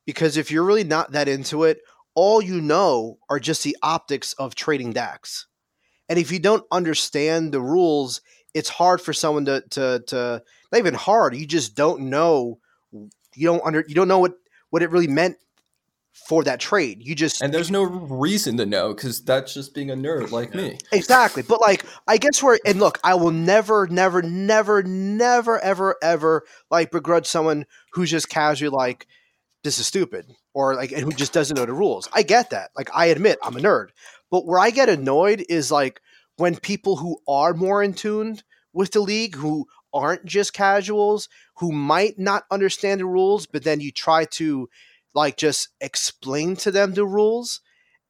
because 0.06 0.38
if 0.38 0.52
you're 0.52 0.64
really 0.64 0.84
not 0.84 1.12
that 1.12 1.28
into 1.28 1.64
it, 1.64 1.80
all 2.16 2.42
you 2.42 2.60
know 2.60 3.20
are 3.30 3.40
just 3.40 3.64
the 3.64 3.78
optics 3.82 4.34
of 4.34 4.56
trading 4.56 4.92
Dax. 4.92 5.48
And 6.10 6.18
if 6.18 6.32
you 6.32 6.40
don't 6.40 6.66
understand 6.72 7.54
the 7.54 7.62
rules, 7.62 8.22
it's 8.54 8.70
hard 8.70 9.00
for 9.00 9.14
someone 9.14 9.46
to 9.46 9.64
to 9.70 10.04
to 10.08 10.44
not 10.72 10.80
even 10.80 10.96
hard. 10.96 11.36
You 11.36 11.46
just 11.46 11.76
don't 11.76 12.10
know. 12.10 12.60
You 12.92 13.48
don't 13.48 13.64
under. 13.64 13.86
You 13.88 13.96
don't 13.96 14.08
know 14.08 14.20
what 14.20 14.34
what 14.70 14.82
it 14.82 14.92
really 14.92 15.08
meant 15.08 15.38
for 16.28 16.44
that 16.44 16.60
trade. 16.60 17.06
You 17.06 17.16
just 17.16 17.42
and 17.42 17.54
there's 17.54 17.72
no 17.72 17.84
reason 17.84 18.58
to 18.58 18.66
know 18.66 18.94
because 18.94 19.24
that's 19.24 19.54
just 19.54 19.74
being 19.74 19.90
a 19.90 19.96
nerd 19.96 20.32
like 20.32 20.54
me. 20.54 20.78
Exactly, 20.92 21.44
but 21.44 21.62
like 21.62 21.86
I 22.08 22.18
guess 22.18 22.42
where 22.44 22.60
and 22.66 22.80
look, 22.80 23.00
I 23.04 23.16
will 23.16 23.32
never, 23.32 23.88
never, 23.88 24.22
never, 24.22 24.84
never, 24.84 25.60
ever, 25.60 25.96
ever 26.02 26.44
like 26.70 26.92
begrudge 26.92 27.28
someone 27.28 27.66
who's 27.94 28.12
just 28.12 28.30
casually 28.30 28.70
like 28.70 29.08
this 29.64 29.80
is 29.80 29.88
stupid 29.88 30.26
or 30.54 30.76
like 30.76 30.92
and 30.92 31.02
who 31.02 31.12
just 31.12 31.34
doesn't 31.34 31.58
know 31.58 31.66
the 31.66 31.74
rules. 31.74 32.08
I 32.14 32.24
get 32.24 32.52
that. 32.52 32.72
Like 32.76 32.90
I 32.94 33.08
admit 33.08 33.40
I'm 33.44 33.58
a 33.58 33.60
nerd, 33.60 33.88
but 34.30 34.46
where 34.46 34.60
I 34.60 34.70
get 34.70 34.90
annoyed 34.90 35.46
is 35.50 35.72
like 35.72 36.02
when 36.38 36.56
people 36.56 36.98
who 36.98 37.20
are 37.28 37.54
more 37.54 37.84
in 37.84 37.94
tune 37.94 38.40
with 38.74 38.92
the 38.92 39.02
league 39.02 39.36
who 39.36 39.68
aren't 39.94 40.26
just 40.26 40.54
casuals 40.54 41.28
who 41.56 41.72
might 41.72 42.20
not 42.20 42.44
understand 42.52 43.02
the 43.02 43.06
rules 43.06 43.48
but 43.48 43.64
then 43.64 43.82
you 43.82 43.92
try 43.92 44.24
to 44.24 44.70
like 45.14 45.38
just 45.38 45.70
explain 45.82 46.56
to 46.56 46.72
them 46.72 46.94
the 46.94 47.06
rules 47.06 47.62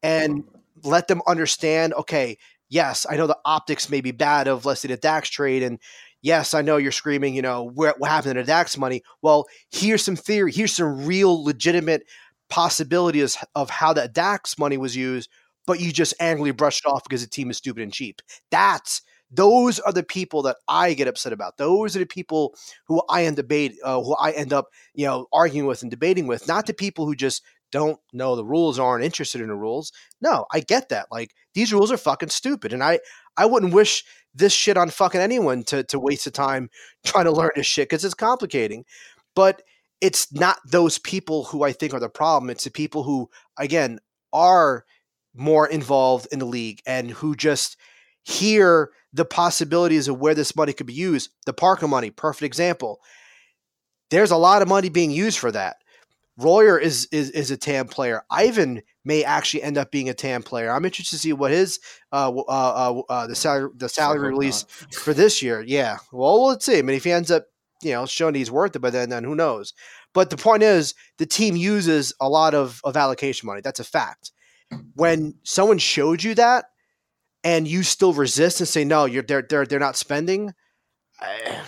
and 0.02 0.44
let 0.82 1.08
them 1.08 1.22
understand 1.26 1.92
okay 1.94 2.36
yes 2.68 3.06
i 3.10 3.16
know 3.16 3.26
the 3.26 3.38
optics 3.44 3.90
may 3.90 4.00
be 4.00 4.12
bad 4.12 4.48
of 4.48 4.64
let's 4.64 4.80
say 4.80 4.88
the 4.88 4.96
dax 4.96 5.28
trade 5.28 5.62
and 5.62 5.78
yes 6.22 6.54
i 6.54 6.62
know 6.62 6.76
you're 6.76 6.92
screaming 6.92 7.34
you 7.34 7.42
know 7.42 7.70
what, 7.74 7.96
happened 8.04 8.34
to 8.34 8.42
the 8.42 8.46
dax 8.46 8.78
money. 8.78 9.02
Well 9.22 9.46
here's 9.70 10.04
some 10.04 10.16
theory 10.16 10.52
here's 10.52 10.72
some 10.72 11.04
real 11.04 11.44
legitimate 11.44 12.04
possibilities 12.48 13.36
of 13.54 13.70
how 13.70 13.92
that 13.92 14.12
dax 14.12 14.58
money 14.58 14.76
was 14.76 14.96
used 14.96 15.30
but 15.66 15.80
you 15.80 15.92
just 15.92 16.14
angrily 16.20 16.50
brushed 16.50 16.86
off 16.86 17.04
because 17.04 17.22
the 17.22 17.30
team 17.30 17.50
is 17.50 17.56
stupid 17.56 17.82
and 17.82 17.92
cheap. 17.92 18.22
That's 18.50 19.02
those 19.30 19.78
are 19.78 19.92
the 19.92 20.02
people 20.02 20.42
that 20.42 20.56
I 20.68 20.94
get 20.94 21.08
upset 21.08 21.32
about. 21.32 21.56
Those 21.56 21.94
are 21.94 22.00
the 22.00 22.06
people 22.06 22.54
who 22.86 23.02
I 23.08 23.24
end 23.24 23.36
debate, 23.36 23.76
uh, 23.84 24.00
who 24.02 24.14
I 24.16 24.32
end 24.32 24.52
up, 24.52 24.68
you 24.94 25.06
know, 25.06 25.26
arguing 25.32 25.66
with 25.66 25.82
and 25.82 25.90
debating 25.90 26.26
with. 26.26 26.48
Not 26.48 26.66
the 26.66 26.74
people 26.74 27.06
who 27.06 27.14
just 27.14 27.42
don't 27.70 28.00
know 28.12 28.34
the 28.34 28.44
rules, 28.44 28.78
aren't 28.78 29.04
interested 29.04 29.40
in 29.40 29.48
the 29.48 29.54
rules. 29.54 29.92
No, 30.20 30.46
I 30.52 30.60
get 30.60 30.88
that. 30.88 31.06
Like 31.10 31.34
these 31.54 31.72
rules 31.72 31.92
are 31.92 31.96
fucking 31.96 32.30
stupid, 32.30 32.72
and 32.72 32.82
I 32.82 32.98
I 33.36 33.46
wouldn't 33.46 33.74
wish 33.74 34.04
this 34.34 34.52
shit 34.52 34.76
on 34.76 34.90
fucking 34.90 35.20
anyone 35.20 35.62
to 35.64 35.84
to 35.84 36.00
waste 36.00 36.24
the 36.24 36.30
time 36.30 36.70
trying 37.04 37.24
to 37.26 37.32
learn 37.32 37.50
this 37.54 37.66
shit 37.66 37.88
because 37.88 38.04
it's 38.04 38.14
complicating. 38.14 38.84
But 39.36 39.62
it's 40.00 40.32
not 40.32 40.58
those 40.66 40.98
people 40.98 41.44
who 41.44 41.62
I 41.62 41.72
think 41.72 41.94
are 41.94 42.00
the 42.00 42.08
problem. 42.08 42.50
It's 42.50 42.64
the 42.64 42.70
people 42.70 43.02
who, 43.02 43.28
again, 43.58 44.00
are 44.32 44.84
more 45.34 45.68
involved 45.68 46.26
in 46.32 46.38
the 46.38 46.46
league 46.46 46.80
and 46.86 47.10
who 47.10 47.36
just 47.36 47.76
hear 48.22 48.90
the 49.12 49.24
possibilities 49.24 50.08
of 50.08 50.18
where 50.18 50.34
this 50.34 50.54
money 50.54 50.72
could 50.72 50.86
be 50.86 50.92
used. 50.92 51.30
The 51.46 51.52
Parker 51.52 51.88
money, 51.88 52.10
perfect 52.10 52.42
example. 52.42 53.00
There's 54.10 54.30
a 54.30 54.36
lot 54.36 54.62
of 54.62 54.68
money 54.68 54.88
being 54.88 55.10
used 55.10 55.38
for 55.38 55.52
that. 55.52 55.76
Royer 56.36 56.78
is 56.78 57.06
is, 57.12 57.30
is 57.30 57.50
a 57.50 57.56
TAM 57.56 57.88
player. 57.88 58.22
Ivan 58.30 58.82
may 59.04 59.24
actually 59.24 59.62
end 59.62 59.76
up 59.76 59.90
being 59.90 60.08
a 60.08 60.14
TAM 60.14 60.42
player. 60.42 60.70
I'm 60.70 60.84
interested 60.84 61.16
to 61.16 61.20
see 61.20 61.32
what 61.32 61.50
his 61.50 61.80
uh, 62.12 62.30
uh, 62.30 62.42
uh, 62.48 63.02
uh 63.08 63.26
the 63.26 63.34
salary 63.34 63.70
the 63.76 63.88
salary 63.88 64.28
release 64.28 64.64
not. 64.80 64.94
for 64.94 65.14
this 65.14 65.42
year. 65.42 65.62
Yeah, 65.66 65.98
well, 66.12 66.46
let's 66.46 66.64
see. 66.64 66.78
I 66.78 66.82
mean, 66.82 66.96
if 66.96 67.04
he 67.04 67.12
ends 67.12 67.30
up 67.30 67.46
you 67.82 67.92
know 67.92 68.06
showing 68.06 68.34
he's 68.34 68.50
worth 68.50 68.74
it 68.74 68.78
by 68.80 68.90
then, 68.90 69.10
then 69.10 69.24
who 69.24 69.34
knows? 69.34 69.74
But 70.14 70.30
the 70.30 70.36
point 70.36 70.62
is, 70.62 70.94
the 71.18 71.26
team 71.26 71.56
uses 71.56 72.14
a 72.20 72.28
lot 72.28 72.54
of 72.54 72.80
of 72.84 72.96
allocation 72.96 73.46
money. 73.46 73.60
That's 73.60 73.80
a 73.80 73.84
fact. 73.84 74.32
when 74.94 75.34
someone 75.42 75.78
showed 75.78 76.22
you 76.22 76.34
that 76.36 76.66
and 77.44 77.66
you 77.66 77.82
still 77.82 78.12
resist 78.12 78.60
and 78.60 78.68
say 78.68 78.84
no, 78.84 79.04
you're 79.04 79.22
they're 79.22 79.42
they're 79.42 79.66
they're 79.66 79.78
not 79.78 79.96
spending. 79.96 80.54
I, 81.20 81.60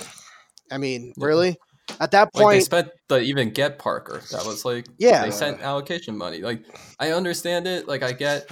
I 0.71 0.79
mean, 0.79 1.13
really? 1.17 1.59
At 2.01 2.13
that 2.13 2.31
Like 2.35 2.41
they 2.41 2.43
point, 2.43 2.63
spent 2.63 2.89
to 3.09 3.21
even 3.21 3.51
get 3.51 3.79
Parker. 3.79 4.23
That 4.31 4.47
was 4.47 4.65
like 4.65 4.87
yeah, 4.99 5.25
they 5.25 5.31
sent 5.31 5.61
allocation 5.61 6.17
money. 6.17 6.39
Like 6.39 6.65
I 6.99 7.13
understand 7.13 7.67
it. 7.67 7.89
Like 7.89 8.03
I 8.03 8.13
get 8.13 8.51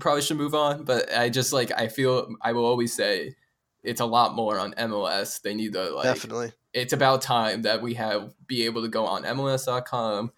probably 0.00 0.22
should 0.22 0.36
move 0.36 0.54
on, 0.54 0.84
but 0.84 1.12
I 1.14 1.28
just 1.28 1.52
like 1.52 1.70
I 1.76 1.88
feel 1.88 2.34
I 2.42 2.52
will 2.52 2.64
always 2.64 2.92
say 2.92 3.34
it's 3.82 4.00
a 4.00 4.06
lot 4.06 4.34
more 4.34 4.58
on 4.58 4.72
MLS. 4.72 5.40
They 5.40 5.54
need 5.54 5.74
to 5.74 5.90
like 5.90 6.04
definitely. 6.04 6.52
it's 6.72 6.92
about 6.92 7.22
time 7.22 7.62
that 7.62 7.82
we 7.82 7.94
have 7.94 8.32
be 8.46 8.64
able 8.64 8.82
to 8.82 8.88
go 8.88 9.06
on 9.06 9.24
MLS.com, 9.24 10.32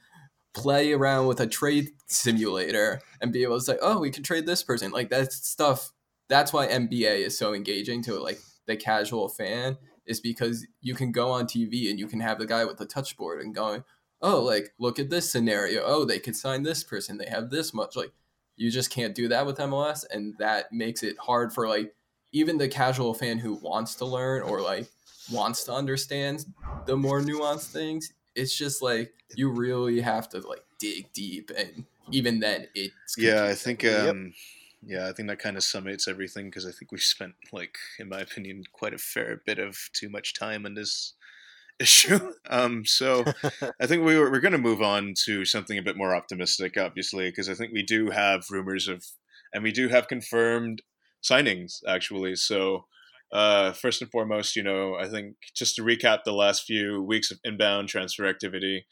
play 0.52 0.92
around 0.92 1.26
with 1.26 1.40
a 1.40 1.46
trade 1.46 1.90
simulator, 2.06 3.00
and 3.20 3.32
be 3.32 3.44
able 3.44 3.58
to 3.58 3.64
say, 3.64 3.78
oh, 3.80 4.00
we 4.00 4.10
can 4.10 4.22
trade 4.22 4.46
this 4.46 4.62
person. 4.62 4.90
Like 4.90 5.10
that 5.10 5.32
stuff. 5.32 5.92
That's 6.28 6.52
why 6.52 6.66
NBA 6.66 7.16
is 7.16 7.38
so 7.38 7.54
engaging 7.54 8.02
to 8.02 8.18
like 8.18 8.40
the 8.66 8.76
casual 8.76 9.28
fan 9.28 9.78
is 10.06 10.20
because 10.20 10.66
you 10.80 10.94
can 10.94 11.12
go 11.12 11.30
on 11.30 11.46
TV 11.46 11.90
and 11.90 11.98
you 11.98 12.06
can 12.06 12.20
have 12.20 12.38
the 12.38 12.46
guy 12.46 12.64
with 12.64 12.78
the 12.78 12.86
touchboard 12.86 13.40
and 13.40 13.54
going, 13.54 13.84
oh, 14.22 14.42
like 14.42 14.72
look 14.78 14.98
at 14.98 15.10
this 15.10 15.30
scenario. 15.30 15.82
Oh, 15.84 16.04
they 16.04 16.18
could 16.18 16.36
sign 16.36 16.62
this 16.62 16.82
person. 16.84 17.18
They 17.18 17.26
have 17.26 17.50
this 17.50 17.72
much. 17.74 17.96
Like 17.96 18.12
you 18.56 18.70
just 18.70 18.90
can't 18.90 19.14
do 19.14 19.28
that 19.28 19.46
with 19.46 19.58
MLS, 19.58 20.04
and 20.10 20.36
that 20.38 20.72
makes 20.72 21.02
it 21.02 21.16
hard 21.18 21.52
for 21.52 21.68
like 21.68 21.94
even 22.32 22.58
the 22.58 22.68
casual 22.68 23.14
fan 23.14 23.38
who 23.38 23.54
wants 23.54 23.94
to 23.96 24.04
learn 24.04 24.42
or 24.42 24.60
like 24.60 24.88
wants 25.30 25.64
to 25.64 25.72
understand 25.72 26.44
the 26.86 26.96
more 26.96 27.20
nuanced 27.20 27.70
things. 27.72 28.12
It's 28.34 28.56
just 28.56 28.82
like 28.82 29.12
you 29.34 29.50
really 29.50 30.00
have 30.00 30.28
to 30.30 30.40
like 30.40 30.64
dig 30.78 31.12
deep, 31.12 31.50
and 31.56 31.84
even 32.12 32.40
then, 32.40 32.68
it's 32.74 33.16
Yeah, 33.18 33.44
I 33.44 33.54
confusing. 33.54 33.76
think 33.76 33.82
Yep. 33.82 34.10
Um, 34.10 34.34
yeah, 34.82 35.08
I 35.08 35.12
think 35.12 35.28
that 35.28 35.38
kind 35.38 35.56
of 35.56 35.62
summates 35.62 36.08
everything 36.08 36.46
because 36.46 36.66
I 36.66 36.70
think 36.70 36.92
we've 36.92 37.00
spent 37.00 37.34
like 37.52 37.76
in 37.98 38.08
my 38.08 38.20
opinion 38.20 38.62
quite 38.72 38.94
a 38.94 38.98
fair 38.98 39.42
bit 39.46 39.58
of 39.58 39.78
too 39.92 40.08
much 40.08 40.34
time 40.34 40.66
on 40.66 40.74
this 40.74 41.14
issue. 41.80 42.32
Um 42.48 42.84
so 42.84 43.24
I 43.80 43.86
think 43.86 44.04
we 44.04 44.18
were, 44.18 44.30
we're 44.30 44.40
going 44.40 44.52
to 44.52 44.58
move 44.58 44.82
on 44.82 45.14
to 45.24 45.44
something 45.44 45.78
a 45.78 45.82
bit 45.82 45.96
more 45.96 46.14
optimistic 46.14 46.76
obviously 46.78 47.28
because 47.28 47.48
I 47.48 47.54
think 47.54 47.72
we 47.72 47.82
do 47.82 48.10
have 48.10 48.46
rumors 48.50 48.88
of 48.88 49.04
and 49.52 49.62
we 49.62 49.72
do 49.72 49.88
have 49.88 50.08
confirmed 50.08 50.82
signings 51.22 51.80
actually. 51.86 52.36
So 52.36 52.86
uh, 53.32 53.72
first 53.72 54.02
and 54.02 54.10
foremost, 54.10 54.56
you 54.56 54.62
know, 54.62 54.94
I 54.94 55.08
think 55.08 55.34
just 55.54 55.76
to 55.76 55.82
recap 55.82 56.20
the 56.24 56.32
last 56.32 56.64
few 56.64 57.02
weeks 57.02 57.30
of 57.30 57.40
inbound 57.44 57.88
transfer 57.88 58.24
activity, 58.24 58.86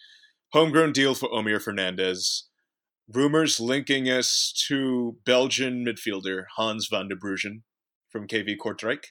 homegrown 0.52 0.92
deal 0.92 1.14
for 1.14 1.28
Omir 1.28 1.62
Fernandez, 1.62 2.48
rumors 3.12 3.60
linking 3.60 4.06
us 4.06 4.52
to 4.68 5.16
Belgian 5.24 5.84
midfielder 5.84 6.44
Hannes 6.56 6.86
van 6.88 7.08
der 7.08 7.16
Bruggen 7.16 7.62
from 8.10 8.26
KV 8.26 8.56
Kortrijk, 8.56 9.06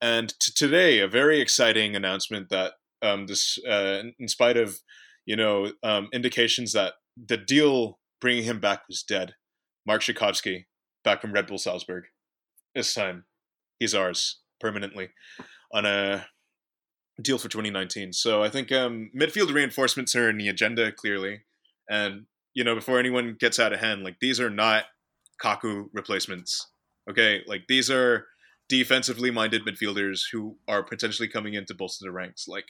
and 0.00 0.34
t- 0.40 0.52
today 0.54 1.00
a 1.00 1.08
very 1.08 1.40
exciting 1.40 1.96
announcement 1.96 2.48
that 2.50 2.74
um, 3.02 3.26
this, 3.26 3.58
uh, 3.68 4.02
in 4.18 4.28
spite 4.28 4.56
of 4.56 4.78
you 5.24 5.36
know 5.36 5.72
um, 5.82 6.08
indications 6.12 6.72
that 6.72 6.94
the 7.16 7.36
deal 7.36 7.98
bringing 8.20 8.44
him 8.44 8.60
back 8.60 8.82
was 8.88 9.02
dead, 9.02 9.34
Marc 9.86 10.02
Rzatkowski 10.02 10.64
back 11.04 11.20
from 11.20 11.32
Red 11.32 11.46
Bull 11.46 11.58
Salzburg. 11.58 12.04
This 12.74 12.94
time, 12.94 13.24
he's 13.78 13.94
ours 13.94 14.40
permanently 14.60 15.10
on 15.72 15.86
a 15.86 16.26
deal 17.20 17.38
for 17.38 17.48
2019. 17.48 18.12
So 18.12 18.42
I 18.42 18.48
think 18.48 18.70
um, 18.72 19.10
midfield 19.16 19.52
reinforcements 19.52 20.14
are 20.14 20.28
in 20.28 20.36
the 20.36 20.48
agenda 20.48 20.92
clearly, 20.92 21.42
and 21.88 22.26
you 22.56 22.64
know 22.64 22.74
before 22.74 22.98
anyone 22.98 23.36
gets 23.38 23.60
out 23.60 23.74
of 23.74 23.80
hand, 23.80 24.02
like 24.02 24.16
these 24.18 24.40
are 24.40 24.50
not 24.50 24.84
Kaku 25.40 25.84
replacements. 25.92 26.66
Okay, 27.08 27.42
like 27.46 27.64
these 27.68 27.90
are 27.90 28.26
defensively 28.68 29.30
minded 29.30 29.62
midfielders 29.64 30.22
who 30.32 30.56
are 30.66 30.82
potentially 30.82 31.28
coming 31.28 31.52
in 31.52 31.66
to 31.66 31.74
bolster 31.74 32.06
the 32.06 32.10
ranks. 32.10 32.48
Like 32.48 32.64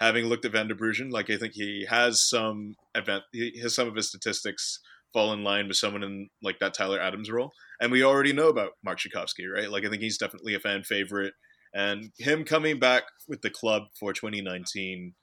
having 0.00 0.26
looked 0.26 0.44
at 0.44 0.52
Van 0.52 0.66
der 0.66 0.74
Bruggen, 0.74 1.12
like 1.12 1.30
I 1.30 1.36
think 1.36 1.54
he 1.54 1.86
has 1.88 2.20
some 2.20 2.74
event, 2.96 3.22
he 3.32 3.60
has 3.62 3.76
some 3.76 3.86
of 3.86 3.94
his 3.94 4.08
statistics 4.08 4.80
fall 5.12 5.32
in 5.32 5.44
line 5.44 5.68
with 5.68 5.76
someone 5.76 6.02
in 6.02 6.28
like 6.42 6.58
that 6.58 6.74
Tyler 6.74 7.00
Adams 7.00 7.30
role. 7.30 7.52
And 7.80 7.92
we 7.92 8.02
already 8.02 8.32
know 8.32 8.48
about 8.48 8.72
Marc 8.84 8.98
Rzatkowski, 8.98 9.50
right? 9.50 9.70
Like 9.70 9.86
I 9.86 9.88
think 9.88 10.02
he's 10.02 10.18
definitely 10.18 10.54
a 10.54 10.60
fan 10.60 10.82
favorite, 10.82 11.34
and 11.72 12.10
him 12.18 12.44
coming 12.44 12.80
back 12.80 13.04
with 13.28 13.42
the 13.42 13.50
club 13.50 13.84
for 13.98 14.12
2019 14.12 15.14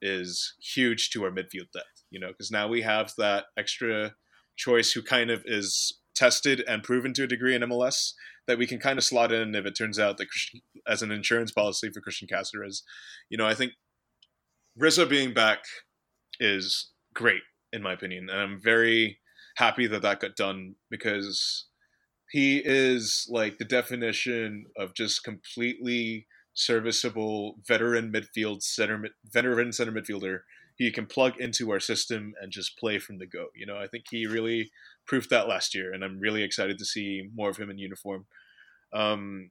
is 0.00 0.54
huge 0.60 1.10
to 1.10 1.24
our 1.24 1.32
midfield 1.32 1.72
depth. 1.74 1.95
You 2.10 2.20
know, 2.20 2.28
because 2.28 2.50
now 2.50 2.68
we 2.68 2.82
have 2.82 3.12
that 3.18 3.46
extra 3.58 4.14
choice 4.56 4.92
who 4.92 5.02
kind 5.02 5.30
of 5.30 5.42
is 5.44 5.98
tested 6.14 6.64
and 6.66 6.82
proven 6.82 7.12
to 7.14 7.24
a 7.24 7.28
degree 7.28 7.54
in 7.54 7.62
MLS 7.62 8.12
that 8.46 8.58
we 8.58 8.66
can 8.66 8.78
kind 8.78 8.98
of 8.98 9.04
slot 9.04 9.32
in 9.32 9.54
if 9.54 9.66
it 9.66 9.76
turns 9.76 9.98
out 9.98 10.16
that 10.16 10.26
Cristian, 10.26 10.60
as 10.86 11.02
an 11.02 11.10
insurance 11.10 11.52
policy 11.52 11.90
for 11.90 12.00
Cristian 12.00 12.30
Cásseres. 12.30 12.82
You 13.28 13.36
know, 13.36 13.46
I 13.46 13.54
think 13.54 13.72
Rizzo 14.76 15.06
being 15.06 15.34
back 15.34 15.60
is 16.40 16.90
great 17.14 17.42
in 17.72 17.82
my 17.82 17.92
opinion, 17.92 18.30
and 18.30 18.40
I'm 18.40 18.60
very 18.62 19.18
happy 19.56 19.86
that 19.86 20.02
that 20.02 20.20
got 20.20 20.36
done 20.36 20.74
because 20.90 21.66
he 22.30 22.62
is 22.64 23.26
like 23.30 23.58
the 23.58 23.64
definition 23.64 24.66
of 24.76 24.94
just 24.94 25.24
completely 25.24 26.26
serviceable 26.54 27.56
veteran 27.66 28.10
midfield 28.10 28.62
center 28.62 29.08
veteran 29.24 29.72
center 29.72 29.92
midfielder 29.92 30.40
you 30.78 30.92
can 30.92 31.06
plug 31.06 31.40
into 31.40 31.70
our 31.70 31.80
system 31.80 32.34
and 32.40 32.52
just 32.52 32.78
play 32.78 32.98
from 32.98 33.18
the 33.18 33.26
go. 33.26 33.46
You 33.54 33.66
know, 33.66 33.76
I 33.76 33.86
think 33.86 34.04
he 34.10 34.26
really 34.26 34.70
proved 35.06 35.30
that 35.30 35.48
last 35.48 35.74
year, 35.74 35.92
and 35.92 36.04
I'm 36.04 36.18
really 36.18 36.42
excited 36.42 36.78
to 36.78 36.84
see 36.84 37.28
more 37.34 37.50
of 37.50 37.56
him 37.56 37.70
in 37.70 37.78
uniform. 37.78 38.26
Um, 38.92 39.50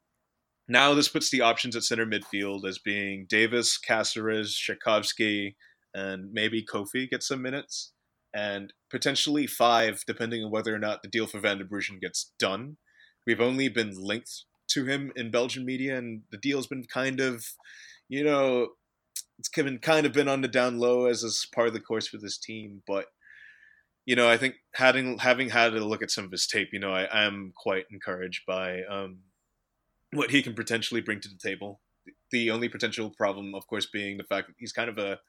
now 0.67 0.93
this 0.93 1.09
puts 1.09 1.29
the 1.29 1.41
options 1.41 1.75
at 1.75 1.83
center 1.83 2.05
midfield 2.05 2.67
as 2.67 2.79
being 2.79 3.25
Davis, 3.29 3.79
Cásseres, 3.87 4.55
Rzatkowski, 4.57 5.55
and 5.93 6.31
maybe 6.31 6.65
Kofi 6.65 7.09
gets 7.09 7.27
some 7.27 7.41
minutes, 7.41 7.93
and 8.33 8.73
potentially 8.91 9.47
five, 9.47 10.03
depending 10.05 10.43
on 10.43 10.51
whether 10.51 10.75
or 10.75 10.79
not 10.79 11.01
the 11.01 11.09
deal 11.09 11.27
for 11.27 11.39
Van 11.39 11.57
der 11.57 11.65
Bruggen 11.65 12.01
gets 12.01 12.33
done. 12.37 12.77
We've 13.25 13.41
only 13.41 13.69
been 13.69 13.93
linked 13.95 14.45
to 14.69 14.85
him 14.85 15.11
in 15.15 15.31
Belgian 15.31 15.65
media, 15.65 15.97
and 15.97 16.23
the 16.31 16.37
deal's 16.37 16.67
been 16.67 16.85
kind 16.91 17.19
of, 17.19 17.45
you 18.09 18.23
know, 18.23 18.69
it's 19.39 19.49
been 19.49 19.79
kind 19.79 20.05
of 20.05 20.13
been 20.13 20.27
on 20.27 20.41
the 20.41 20.47
down 20.47 20.79
low 20.79 21.05
as 21.05 21.23
is 21.23 21.47
part 21.53 21.67
of 21.67 21.73
the 21.73 21.79
course 21.79 22.07
for 22.07 22.17
this 22.17 22.37
team. 22.37 22.81
But 22.87 23.07
you 24.05 24.15
know, 24.15 24.29
I 24.29 24.37
think 24.37 24.55
having 24.73 25.17
having 25.17 25.49
had 25.49 25.73
a 25.73 25.85
look 25.85 26.03
at 26.03 26.11
some 26.11 26.25
of 26.25 26.31
his 26.31 26.47
tape, 26.47 26.69
you 26.71 26.79
know, 26.79 26.91
I, 26.91 27.03
I 27.03 27.23
am 27.23 27.53
quite 27.55 27.85
encouraged 27.91 28.43
by 28.45 28.83
um, 28.83 29.19
what 30.11 30.31
he 30.31 30.41
can 30.41 30.53
potentially 30.53 31.01
bring 31.01 31.19
to 31.21 31.29
the 31.29 31.39
table. 31.41 31.81
The 32.31 32.51
only 32.51 32.69
potential 32.69 33.09
problem, 33.09 33.55
of 33.55 33.65
course, 33.67 33.87
being 33.87 34.17
the 34.17 34.23
fact 34.23 34.47
that 34.47 34.55
he's 34.59 34.71
kind 34.71 34.89
of 34.89 34.97
a 34.97 35.19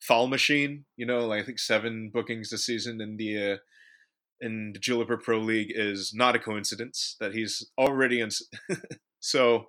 foul 0.00 0.26
machine. 0.26 0.84
You 0.96 1.06
know, 1.06 1.26
like 1.26 1.42
I 1.42 1.46
think 1.46 1.58
seven 1.58 2.10
bookings 2.12 2.50
this 2.50 2.66
season 2.66 3.00
in 3.00 3.16
the 3.16 3.52
uh, 3.52 3.56
in 4.40 4.72
the 4.72 4.78
Jupiler 4.78 5.16
Pro 5.16 5.38
League 5.38 5.72
is 5.74 6.12
not 6.14 6.36
a 6.36 6.38
coincidence 6.38 7.16
that 7.20 7.34
he's 7.34 7.66
already 7.78 8.20
in. 8.20 8.30
so, 9.20 9.66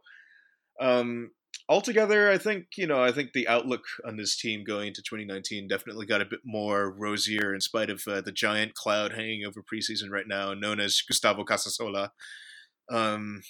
um, 0.79 1.31
altogether, 1.69 2.29
I 2.29 2.37
think 2.37 2.65
you 2.75 2.87
know, 2.87 3.01
I 3.03 3.11
think 3.11 3.31
the 3.31 3.47
outlook 3.47 3.83
on 4.05 4.17
this 4.17 4.37
team 4.37 4.63
going 4.63 4.89
into 4.89 5.01
2019 5.01 5.67
definitely 5.67 6.05
got 6.05 6.21
a 6.21 6.25
bit 6.25 6.41
more 6.43 6.91
rosier 6.91 7.53
in 7.53 7.61
spite 7.61 7.89
of 7.89 8.01
uh, 8.07 8.21
the 8.21 8.31
giant 8.31 8.73
cloud 8.73 9.13
hanging 9.13 9.45
over 9.45 9.61
preseason 9.61 10.09
right 10.09 10.27
now, 10.27 10.53
known 10.53 10.79
as 10.79 11.01
Gustavo 11.07 11.45
Casasola. 11.45 12.09
Um, 12.91 13.41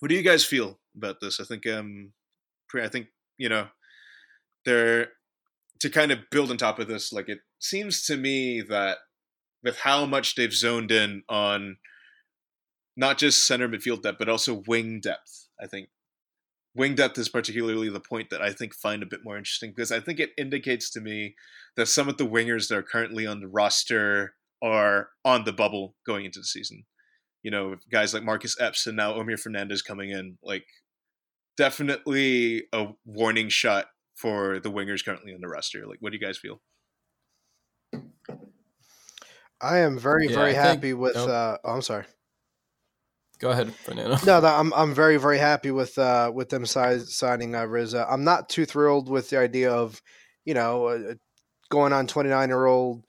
what 0.00 0.08
do 0.08 0.14
you 0.14 0.22
guys 0.22 0.44
feel 0.44 0.80
about 0.96 1.16
this? 1.20 1.38
I 1.38 1.44
think 1.44 1.66
um, 1.66 2.12
I 2.74 2.88
think 2.88 3.08
you 3.36 3.48
know, 3.48 3.68
they're 4.64 5.08
to 5.80 5.90
kind 5.90 6.12
of 6.12 6.18
build 6.30 6.50
on 6.50 6.56
top 6.56 6.78
of 6.78 6.88
this. 6.88 7.12
Like 7.12 7.28
it 7.28 7.40
seems 7.58 8.04
to 8.06 8.16
me 8.16 8.62
that 8.62 8.98
with 9.62 9.78
how 9.78 10.06
much 10.06 10.34
they've 10.34 10.52
zoned 10.52 10.90
in 10.90 11.22
on 11.28 11.76
not 12.96 13.18
just 13.18 13.46
center 13.46 13.68
midfield 13.68 14.02
depth, 14.02 14.18
but 14.18 14.28
also 14.28 14.62
wing 14.66 15.00
depth. 15.00 15.48
I 15.60 15.66
think 15.66 15.88
wing 16.74 16.94
depth 16.94 17.18
is 17.18 17.28
particularly 17.28 17.88
the 17.90 18.00
point 18.00 18.30
that 18.30 18.40
I 18.42 18.52
think 18.52 18.74
find 18.74 19.02
a 19.02 19.06
bit 19.06 19.20
more 19.24 19.36
interesting 19.36 19.70
because 19.74 19.92
I 19.92 20.00
think 20.00 20.18
it 20.20 20.30
indicates 20.38 20.90
to 20.90 21.00
me 21.00 21.34
that 21.76 21.86
some 21.86 22.08
of 22.08 22.16
the 22.16 22.26
wingers 22.26 22.68
that 22.68 22.76
are 22.78 22.82
currently 22.82 23.26
on 23.26 23.40
the 23.40 23.48
roster 23.48 24.34
are 24.62 25.10
on 25.24 25.44
the 25.44 25.52
bubble 25.52 25.96
going 26.06 26.24
into 26.24 26.38
the 26.38 26.44
season. 26.44 26.84
You 27.42 27.50
know, 27.50 27.76
guys 27.90 28.14
like 28.14 28.22
Marcus 28.22 28.56
Epps 28.60 28.86
and 28.86 28.96
now 28.96 29.14
Omir 29.14 29.38
Fernandez 29.38 29.82
coming 29.82 30.10
in, 30.10 30.38
like 30.42 30.64
definitely 31.56 32.64
a 32.72 32.88
warning 33.04 33.48
shot 33.48 33.86
for 34.14 34.60
the 34.60 34.70
wingers 34.70 35.04
currently 35.04 35.34
on 35.34 35.40
the 35.40 35.48
roster. 35.48 35.86
Like, 35.86 35.98
what 36.00 36.12
do 36.12 36.18
you 36.18 36.24
guys 36.24 36.38
feel? 36.38 36.60
I 39.60 39.78
am 39.78 39.98
very, 39.98 40.26
Yeah, 40.28 40.34
very 40.34 40.50
I 40.50 40.54
think- 40.54 40.64
happy 40.64 40.94
with. 40.94 41.14
nope. 41.14 41.28
Uh, 41.28 41.58
oh, 41.64 41.72
I'm 41.74 41.82
sorry. 41.82 42.04
Go 43.42 43.50
ahead, 43.50 43.74
Fernando. 43.74 44.16
No, 44.24 44.40
that, 44.40 44.58
I'm 44.58 44.72
I'm 44.72 44.94
very 44.94 45.16
very 45.16 45.38
happy 45.38 45.72
with 45.72 45.98
uh, 45.98 46.30
with 46.32 46.48
them 46.48 46.64
si- 46.64 47.00
signing 47.00 47.50
uh. 47.56 48.06
I'm 48.08 48.22
not 48.22 48.48
too 48.48 48.64
thrilled 48.64 49.08
with 49.08 49.30
the 49.30 49.38
idea 49.40 49.72
of, 49.72 50.00
you 50.44 50.54
know, 50.54 50.86
uh, 50.86 51.14
going 51.68 51.92
on 51.92 52.06
29 52.06 52.48
year 52.48 52.66
old 52.66 53.04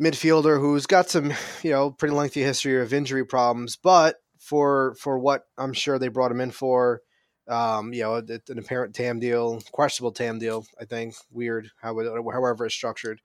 midfielder 0.00 0.60
who's 0.60 0.86
got 0.86 1.10
some, 1.10 1.32
you 1.64 1.72
know, 1.72 1.90
pretty 1.90 2.14
lengthy 2.14 2.44
history 2.44 2.80
of 2.80 2.94
injury 2.94 3.26
problems, 3.26 3.76
but 3.76 4.14
for 4.38 4.94
for 5.00 5.18
what 5.18 5.42
I'm 5.58 5.72
sure 5.72 5.98
they 5.98 6.06
brought 6.06 6.30
him 6.30 6.40
in 6.40 6.52
for, 6.52 7.00
um, 7.48 7.92
you 7.92 8.02
know, 8.02 8.14
an 8.16 8.58
apparent 8.58 8.94
TAM 8.94 9.18
deal, 9.18 9.60
questionable 9.72 10.12
TAM 10.12 10.38
deal, 10.38 10.64
I 10.80 10.84
think, 10.84 11.16
weird 11.32 11.70
how 11.82 11.98
it, 11.98 12.06
however 12.32 12.66
it's 12.66 12.74
structured. 12.76 13.20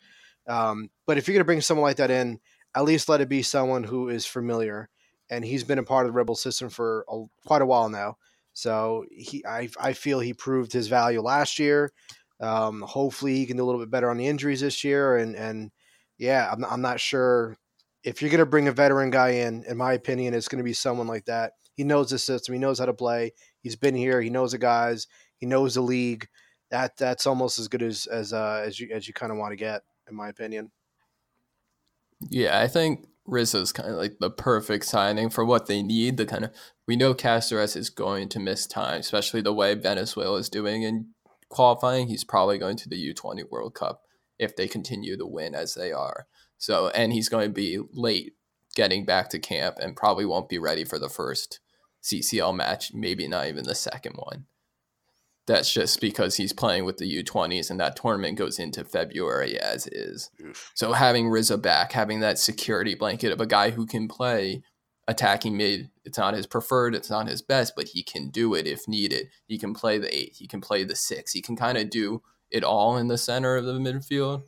Um, 0.47 0.89
but 1.05 1.19
if 1.19 1.27
you're 1.27 1.33
going 1.33 1.41
to 1.41 1.45
bring 1.45 1.61
someone 1.61 1.83
like 1.83 1.97
that 1.97 2.09
in, 2.09 2.39
at 2.73 2.83
least 2.83 3.09
let 3.09 3.21
it 3.21 3.29
be 3.29 3.43
someone 3.43 3.83
who 3.83 4.09
is 4.09 4.25
familiar, 4.25 4.89
and 5.33 5.43
he's 5.43 5.63
been 5.63 5.79
a 5.79 5.83
part 5.83 6.05
of 6.05 6.11
the 6.11 6.17
Rebel 6.17 6.35
system 6.35 6.69
for 6.69 7.05
a, 7.09 7.23
quite 7.45 7.61
a 7.61 7.65
while 7.65 7.89
now. 7.89 8.17
So 8.53 9.05
he, 9.11 9.43
I, 9.45 9.69
I 9.79 9.93
feel 9.93 10.19
he 10.19 10.33
proved 10.33 10.71
his 10.71 10.87
value 10.87 11.21
last 11.21 11.57
year. 11.57 11.91
Um, 12.39 12.81
hopefully, 12.81 13.35
he 13.35 13.45
can 13.45 13.57
do 13.57 13.63
a 13.63 13.65
little 13.65 13.81
bit 13.81 13.89
better 13.89 14.09
on 14.09 14.17
the 14.17 14.27
injuries 14.27 14.61
this 14.61 14.83
year, 14.83 15.17
and 15.17 15.35
and 15.35 15.71
yeah, 16.17 16.49
I'm, 16.51 16.63
I'm 16.65 16.81
not 16.81 16.99
sure 16.99 17.57
if 18.03 18.21
you're 18.21 18.31
going 18.31 18.39
to 18.39 18.45
bring 18.45 18.67
a 18.67 18.71
veteran 18.71 19.11
guy 19.11 19.29
in. 19.29 19.63
In 19.67 19.77
my 19.77 19.93
opinion, 19.93 20.33
it's 20.33 20.47
going 20.47 20.57
to 20.57 20.63
be 20.63 20.73
someone 20.73 21.07
like 21.07 21.25
that. 21.25 21.53
He 21.75 21.83
knows 21.83 22.09
the 22.09 22.19
system. 22.19 22.53
He 22.53 22.59
knows 22.59 22.79
how 22.79 22.85
to 22.85 22.93
play. 22.93 23.31
He's 23.61 23.75
been 23.75 23.95
here. 23.95 24.21
He 24.21 24.29
knows 24.29 24.51
the 24.51 24.57
guys. 24.57 25.07
He 25.37 25.45
knows 25.45 25.75
the 25.75 25.81
league. 25.81 26.27
That 26.69 26.97
that's 26.97 27.25
almost 27.25 27.59
as 27.59 27.67
good 27.67 27.81
as 27.81 28.05
as 28.07 28.33
uh, 28.33 28.61
as 28.65 28.79
you 28.79 28.89
as 28.93 29.07
you 29.07 29.13
kind 29.13 29.31
of 29.31 29.37
want 29.37 29.53
to 29.53 29.57
get, 29.57 29.81
in 30.09 30.15
my 30.15 30.29
opinion. 30.29 30.71
Yeah, 32.29 32.59
I 32.59 32.67
think 32.67 33.07
Rizzo's 33.25 33.71
kind 33.71 33.89
of 33.89 33.95
like 33.95 34.19
the 34.19 34.29
perfect 34.29 34.85
signing 34.85 35.29
for 35.29 35.45
what 35.45 35.67
they 35.67 35.81
need. 35.81 36.17
The 36.17 36.25
kind 36.25 36.45
of 36.45 36.51
we 36.87 36.95
know 36.95 37.13
Cásseres 37.13 37.77
is 37.77 37.89
going 37.89 38.29
to 38.29 38.39
miss 38.39 38.67
time, 38.67 38.99
especially 38.99 39.41
the 39.41 39.53
way 39.53 39.73
Venezuela 39.75 40.37
is 40.37 40.49
doing 40.49 40.83
in 40.83 41.07
qualifying. 41.49 42.07
He's 42.07 42.23
probably 42.23 42.57
going 42.57 42.77
to 42.77 42.89
the 42.89 43.13
U20 43.13 43.49
World 43.49 43.75
Cup 43.75 44.01
if 44.39 44.55
they 44.55 44.67
continue 44.67 45.17
to 45.17 45.25
win 45.25 45.55
as 45.55 45.75
they 45.75 45.91
are. 45.91 46.27
So, 46.57 46.89
and 46.89 47.13
he's 47.13 47.29
going 47.29 47.47
to 47.47 47.53
be 47.53 47.79
late 47.93 48.33
getting 48.75 49.05
back 49.05 49.29
to 49.29 49.39
camp 49.39 49.77
and 49.79 49.95
probably 49.95 50.25
won't 50.25 50.49
be 50.49 50.57
ready 50.57 50.83
for 50.83 50.99
the 50.99 51.09
first 51.09 51.59
CCL 52.01 52.55
match, 52.55 52.93
maybe 52.93 53.27
not 53.27 53.47
even 53.47 53.63
the 53.63 53.75
second 53.75 54.15
one. 54.15 54.45
That's 55.45 55.73
just 55.73 55.99
because 55.99 56.37
he's 56.37 56.53
playing 56.53 56.85
with 56.85 56.97
the 56.97 57.23
U20s 57.23 57.69
and 57.69 57.79
that 57.79 57.97
tournament 57.97 58.37
goes 58.37 58.59
into 58.59 58.85
February 58.85 59.59
as 59.59 59.87
is. 59.87 60.29
Oof. 60.41 60.71
So 60.73 60.93
having 60.93 61.29
Rizzo 61.29 61.57
back, 61.57 61.91
having 61.91 62.21
that 62.21 62.39
security 62.39 62.95
blanket 62.95 63.31
of 63.31 63.41
a 63.41 63.45
guy 63.45 63.71
who 63.71 63.85
can 63.85 64.07
play 64.07 64.63
attacking 65.05 65.57
mid, 65.57 65.89
it's 66.05 66.17
not 66.17 66.33
his 66.33 66.47
preferred, 66.47 66.95
it's 66.95 67.09
not 67.09 67.27
his 67.27 67.41
best, 67.41 67.73
but 67.75 67.89
he 67.89 68.03
can 68.03 68.29
do 68.29 68.53
it 68.53 68.65
if 68.65 68.87
needed. 68.87 69.27
He 69.45 69.57
can 69.57 69.73
play 69.73 69.97
the 69.97 70.15
eight, 70.15 70.33
he 70.35 70.47
can 70.47 70.61
play 70.61 70.85
the 70.85 70.95
six, 70.95 71.33
he 71.33 71.41
can 71.41 71.57
kind 71.57 71.77
of 71.77 71.89
do 71.89 72.21
it 72.49 72.63
all 72.63 72.97
in 72.97 73.07
the 73.07 73.17
center 73.17 73.57
of 73.57 73.65
the 73.65 73.73
midfield 73.73 74.43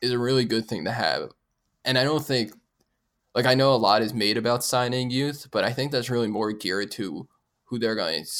is 0.00 0.12
a 0.12 0.18
really 0.18 0.44
good 0.44 0.66
thing 0.66 0.84
to 0.84 0.92
have. 0.92 1.30
And 1.84 1.98
I 1.98 2.04
don't 2.04 2.24
think 2.24 2.52
like 3.34 3.46
I 3.46 3.54
know 3.54 3.74
a 3.74 3.76
lot 3.76 4.02
is 4.02 4.14
made 4.14 4.36
about 4.36 4.64
signing 4.64 5.10
youth, 5.10 5.48
but 5.52 5.64
I 5.64 5.72
think 5.72 5.92
that's 5.92 6.10
really 6.10 6.28
more 6.28 6.52
geared 6.52 6.90
to 6.92 7.28
who 7.64 7.78
they're 7.78 7.94
going 7.94 8.24
to 8.24 8.30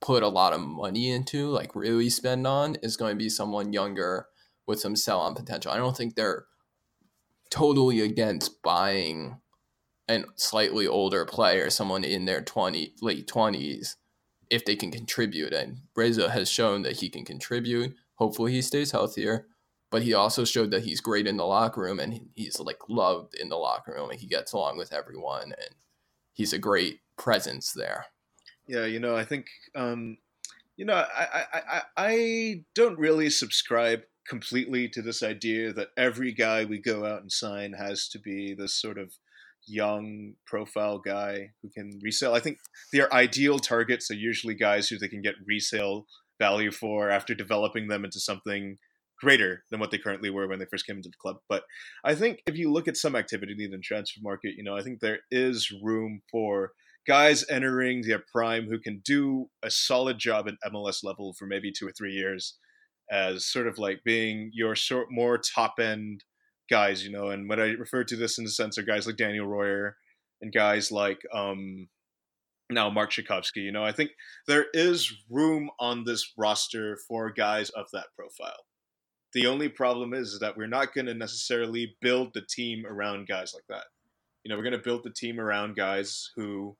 put 0.00 0.22
a 0.22 0.28
lot 0.28 0.52
of 0.52 0.60
money 0.60 1.10
into, 1.10 1.48
like 1.48 1.74
really 1.74 2.10
spend 2.10 2.46
on, 2.46 2.76
is 2.82 2.96
going 2.96 3.12
to 3.12 3.18
be 3.18 3.28
someone 3.28 3.72
younger 3.72 4.26
with 4.66 4.80
some 4.80 4.96
sell 4.96 5.20
on 5.20 5.34
potential. 5.34 5.72
I 5.72 5.76
don't 5.76 5.96
think 5.96 6.14
they're 6.14 6.46
totally 7.50 8.00
against 8.00 8.62
buying 8.62 9.40
a 10.08 10.22
slightly 10.36 10.86
older 10.86 11.24
player, 11.24 11.70
someone 11.70 12.04
in 12.04 12.24
their 12.24 12.40
20 12.40 12.94
late 13.00 13.26
20s 13.26 13.96
if 14.48 14.64
they 14.64 14.76
can 14.76 14.92
contribute 14.92 15.52
and 15.52 15.78
Rizzo 15.96 16.28
has 16.28 16.48
shown 16.48 16.82
that 16.82 16.98
he 16.98 17.08
can 17.08 17.24
contribute. 17.24 17.94
Hopefully 18.14 18.52
he 18.52 18.62
stays 18.62 18.92
healthier 18.92 19.46
but 19.90 20.02
he 20.02 20.14
also 20.14 20.44
showed 20.44 20.70
that 20.70 20.84
he's 20.84 21.00
great 21.00 21.26
in 21.26 21.36
the 21.36 21.46
locker 21.46 21.80
room 21.80 22.00
and 22.00 22.28
he's 22.34 22.58
like 22.58 22.80
loved 22.88 23.34
in 23.34 23.48
the 23.48 23.56
locker 23.56 23.92
room 23.92 24.10
and 24.10 24.20
he 24.20 24.26
gets 24.26 24.52
along 24.52 24.76
with 24.76 24.92
everyone 24.92 25.44
and 25.44 25.74
he's 26.32 26.52
a 26.52 26.58
great 26.58 27.00
presence 27.16 27.72
there. 27.72 28.06
Yeah, 28.68 28.84
you 28.84 28.98
know, 29.00 29.16
I 29.16 29.24
think 29.24 29.46
um, 29.74 30.18
you 30.76 30.84
know, 30.84 30.94
I, 30.94 31.44
I, 31.52 31.58
I, 31.58 31.82
I 31.96 32.64
don't 32.74 32.98
really 32.98 33.30
subscribe 33.30 34.02
completely 34.28 34.88
to 34.88 35.02
this 35.02 35.22
idea 35.22 35.72
that 35.72 35.88
every 35.96 36.32
guy 36.32 36.64
we 36.64 36.78
go 36.78 37.04
out 37.04 37.22
and 37.22 37.30
sign 37.30 37.72
has 37.72 38.08
to 38.08 38.18
be 38.18 38.54
this 38.54 38.74
sort 38.74 38.98
of 38.98 39.12
young 39.66 40.34
profile 40.46 40.98
guy 40.98 41.50
who 41.62 41.70
can 41.70 41.98
resell. 42.02 42.34
I 42.34 42.40
think 42.40 42.58
their 42.92 43.12
ideal 43.12 43.58
targets 43.58 44.10
are 44.10 44.14
usually 44.14 44.54
guys 44.54 44.88
who 44.88 44.98
they 44.98 45.08
can 45.08 45.22
get 45.22 45.34
resale 45.46 46.06
value 46.38 46.70
for 46.70 47.10
after 47.10 47.34
developing 47.34 47.88
them 47.88 48.04
into 48.04 48.20
something 48.20 48.78
greater 49.18 49.64
than 49.70 49.80
what 49.80 49.90
they 49.90 49.98
currently 49.98 50.28
were 50.28 50.46
when 50.46 50.58
they 50.58 50.66
first 50.66 50.86
came 50.86 50.96
into 50.96 51.08
the 51.08 51.16
club. 51.20 51.36
But 51.48 51.62
I 52.04 52.14
think 52.14 52.42
if 52.46 52.56
you 52.56 52.70
look 52.70 52.86
at 52.86 52.98
some 52.98 53.16
activity 53.16 53.56
in 53.58 53.70
the 53.70 53.78
transfer 53.78 54.20
market, 54.22 54.54
you 54.56 54.62
know, 54.62 54.76
I 54.76 54.82
think 54.82 55.00
there 55.00 55.20
is 55.30 55.72
room 55.82 56.20
for 56.30 56.72
guys 57.06 57.44
entering 57.48 58.02
their 58.02 58.22
prime 58.32 58.66
who 58.66 58.78
can 58.78 59.00
do 59.04 59.48
a 59.62 59.70
solid 59.70 60.18
job 60.18 60.48
at 60.48 60.72
MLS 60.72 61.04
level 61.04 61.32
for 61.34 61.46
maybe 61.46 61.72
two 61.72 61.86
or 61.86 61.92
three 61.92 62.12
years 62.12 62.56
as 63.10 63.46
sort 63.46 63.66
of 63.66 63.78
like 63.78 64.00
being 64.04 64.50
your 64.52 64.74
sort 64.74 65.08
more 65.10 65.38
top 65.38 65.74
end 65.78 66.24
guys, 66.68 67.04
you 67.04 67.12
know, 67.12 67.28
and 67.28 67.48
when 67.48 67.60
I 67.60 67.72
refer 67.72 68.02
to 68.04 68.16
this 68.16 68.38
in 68.38 68.44
the 68.44 68.50
sense 68.50 68.76
of 68.78 68.86
guys 68.86 69.06
like 69.06 69.16
Daniel 69.16 69.46
Royer 69.46 69.96
and 70.42 70.52
guys 70.52 70.90
like 70.90 71.20
um 71.32 71.88
now 72.68 72.90
Marc 72.90 73.12
Rzatkowski, 73.12 73.62
you 73.62 73.72
know, 73.72 73.84
I 73.84 73.92
think 73.92 74.10
there 74.48 74.66
is 74.74 75.12
room 75.30 75.70
on 75.78 76.04
this 76.04 76.32
roster 76.36 76.98
for 77.08 77.30
guys 77.30 77.70
of 77.70 77.86
that 77.92 78.06
profile. 78.16 78.64
The 79.32 79.46
only 79.46 79.68
problem 79.68 80.14
is 80.14 80.38
that 80.40 80.56
we're 80.56 80.66
not 80.66 80.94
going 80.94 81.06
to 81.06 81.14
necessarily 81.14 81.96
build 82.00 82.32
the 82.34 82.42
team 82.48 82.84
around 82.86 83.28
guys 83.28 83.52
like 83.54 83.64
that. 83.68 83.84
You 84.42 84.50
know, 84.50 84.56
we're 84.56 84.64
going 84.64 84.72
to 84.72 84.78
build 84.78 85.04
the 85.04 85.12
team 85.12 85.38
around 85.38 85.76
guys 85.76 86.30
who 86.36 86.76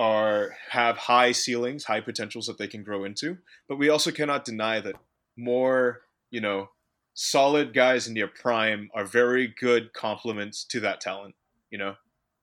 are 0.00 0.56
have 0.70 0.96
high 0.96 1.30
ceilings, 1.30 1.84
high 1.84 2.00
potentials 2.00 2.46
that 2.46 2.56
they 2.56 2.66
can 2.66 2.82
grow 2.82 3.04
into. 3.04 3.36
But 3.68 3.76
we 3.76 3.90
also 3.90 4.10
cannot 4.10 4.46
deny 4.46 4.80
that 4.80 4.96
more, 5.36 6.00
you 6.30 6.40
know, 6.40 6.70
solid 7.12 7.74
guys 7.74 8.08
in 8.08 8.14
their 8.14 8.26
prime 8.26 8.88
are 8.94 9.04
very 9.04 9.52
good 9.60 9.92
complements 9.92 10.64
to 10.70 10.80
that 10.80 11.02
talent. 11.02 11.34
You 11.70 11.76
know, 11.76 11.96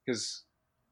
because 0.05 0.43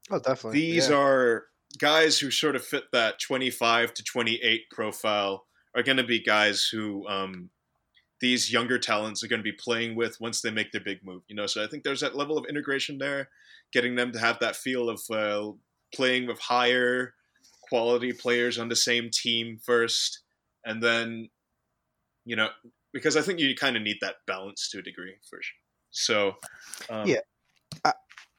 oh, 0.09 0.17
definitely 0.17 0.59
these 0.59 0.89
yeah. 0.89 0.97
are 0.97 1.45
guys 1.77 2.17
who 2.17 2.31
sort 2.31 2.55
of 2.55 2.65
fit 2.65 2.85
that 2.91 3.19
25 3.19 3.93
to 3.93 4.03
28 4.03 4.61
profile 4.71 5.45
are 5.75 5.83
going 5.83 5.97
to 5.97 6.03
be 6.03 6.19
guys 6.19 6.67
who 6.71 7.07
um, 7.07 7.51
these 8.21 8.51
younger 8.51 8.79
talents 8.79 9.23
are 9.23 9.27
going 9.27 9.39
to 9.39 9.43
be 9.43 9.51
playing 9.51 9.95
with 9.95 10.19
once 10.19 10.41
they 10.41 10.49
make 10.49 10.71
their 10.71 10.81
big 10.81 11.05
move. 11.05 11.21
You 11.27 11.35
know, 11.35 11.45
so 11.45 11.63
I 11.63 11.67
think 11.67 11.83
there's 11.83 12.01
that 12.01 12.15
level 12.15 12.39
of 12.39 12.45
integration 12.49 12.97
there, 12.97 13.29
getting 13.71 13.93
them 13.93 14.11
to 14.13 14.19
have 14.19 14.39
that 14.39 14.55
feel 14.55 14.89
of 14.89 14.99
uh, 15.11 15.51
playing 15.93 16.27
with 16.27 16.39
higher 16.39 17.13
quality 17.67 18.13
players 18.13 18.57
on 18.57 18.69
the 18.69 18.75
same 18.75 19.09
team 19.11 19.57
first, 19.63 20.21
and 20.65 20.81
then, 20.81 21.29
you 22.25 22.35
know, 22.35 22.49
because 22.93 23.17
I 23.17 23.21
think 23.21 23.39
you 23.39 23.53
kind 23.55 23.75
of 23.75 23.83
need 23.83 23.97
that 24.01 24.15
balance 24.27 24.69
to 24.69 24.79
a 24.79 24.81
degree 24.81 25.15
for 25.29 25.39
sure. 25.41 25.57
So, 25.91 26.35
um, 26.89 27.07
yeah. 27.07 27.19
I, 27.83 27.93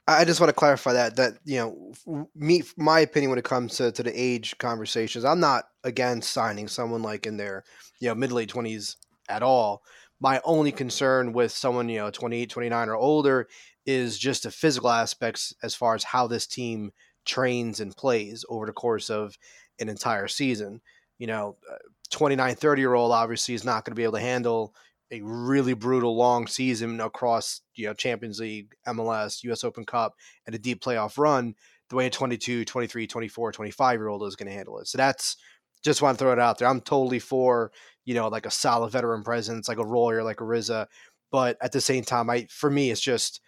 I 0.09 0.24
just 0.24 0.40
want 0.40 0.51
to 0.51 0.55
clarify 0.55 0.93
that 0.93 1.16
that 1.16 1.35
you 1.44 1.56
know 1.56 2.27
me 2.35 2.62
my 2.77 3.01
opinion 3.01 3.31
when 3.31 3.39
it 3.39 3.44
comes 3.44 3.77
to, 3.78 3.90
to 3.90 4.02
the 4.02 4.12
age 4.14 4.56
conversations 4.59 5.24
I'm 5.24 5.40
not 5.40 5.64
against 5.82 6.31
signing 6.31 6.68
someone 6.68 7.02
like 7.02 7.27
in 7.27 7.36
their 7.36 7.64
you 8.01 8.09
know 8.09 8.14
mid 8.14 8.31
late 8.31 8.48
twenties 8.48 8.97
at 9.28 9.43
all. 9.43 9.82
My 10.20 10.40
only 10.44 10.73
concern 10.73 11.32
with 11.32 11.52
someone, 11.52 11.89
you 11.89 11.98
know, 11.98 12.10
28, 12.10 12.48
29 12.48 12.89
or 12.89 12.97
older 12.97 13.48
is 13.85 14.18
just 14.18 14.44
the 14.44 14.51
physical 14.51 14.90
aspects 14.90 15.55
as 15.62 15.74
far 15.74 15.94
as 15.94 16.05
how 16.05 16.27
this 16.27 16.47
team 16.47 16.90
trains 17.27 17.81
and 17.81 17.97
plays 17.97 18.44
over 18.48 18.66
the 18.66 18.73
course 18.73 19.11
of 19.11 19.36
an 19.78 19.89
entire 19.89 20.28
season. 20.28 20.81
You 21.19 21.27
know, 21.27 21.57
uh, 21.70 21.77
29, 22.11 22.55
30 22.55 22.81
year 22.81 22.94
old 22.94 23.12
obviously 23.12 23.55
is 23.55 23.65
not 23.65 23.85
going 23.85 23.93
to 23.93 23.97
be 23.97 24.05
able 24.05 24.15
to 24.15 24.20
handle 24.20 24.74
a 25.11 25.20
really 25.23 25.74
brutal 25.74 26.16
long 26.16 26.47
season 26.47 27.01
across, 27.01 27.61
you 27.74 27.86
know, 27.86 27.94
Champions 27.94 28.40
League, 28.40 28.74
MLS, 28.89 29.44
US 29.44 29.65
Open 29.65 29.85
Cup, 29.85 30.15
and 30.47 30.55
a 30.55 30.59
deep 30.59 30.82
playoff 30.82 31.19
run 31.19 31.55
the 31.89 31.97
way 31.97 32.07
a 32.07 32.11
22, 32.11 32.65
23, 32.65 33.07
24, 33.07 33.53
25 33.53 34.01
year 34.01 34.09
old 34.09 34.24
is 34.24 34.35
going 34.35 34.48
to 34.48 34.55
handle 34.55 34.78
it. 34.78 34.89
So 34.89 34.98
that's 34.98 35.36
just 35.85 36.03
want 36.03 36.19
to 36.19 36.24
throw 36.24 36.32
it 36.32 36.40
out 36.40 36.59
there. 36.59 36.66
I'm 36.66 36.81
totally 36.81 37.20
for 37.20 37.70
you 38.07 38.15
know, 38.15 38.28
like 38.28 38.47
a 38.47 38.51
solid 38.51 38.93
veteran 38.93 39.23
presence, 39.23 39.69
like 39.69 39.78
a 39.78 39.85
Royer, 39.85 40.23
like 40.23 40.40
a 40.40 40.44
Riza. 40.44 40.89
But 41.31 41.59
at 41.61 41.73
the 41.73 41.81
same 41.81 42.05
time, 42.05 42.31
I 42.31 42.47
for 42.48 42.70
me, 42.70 42.90
it's 42.90 43.01
just 43.01 43.40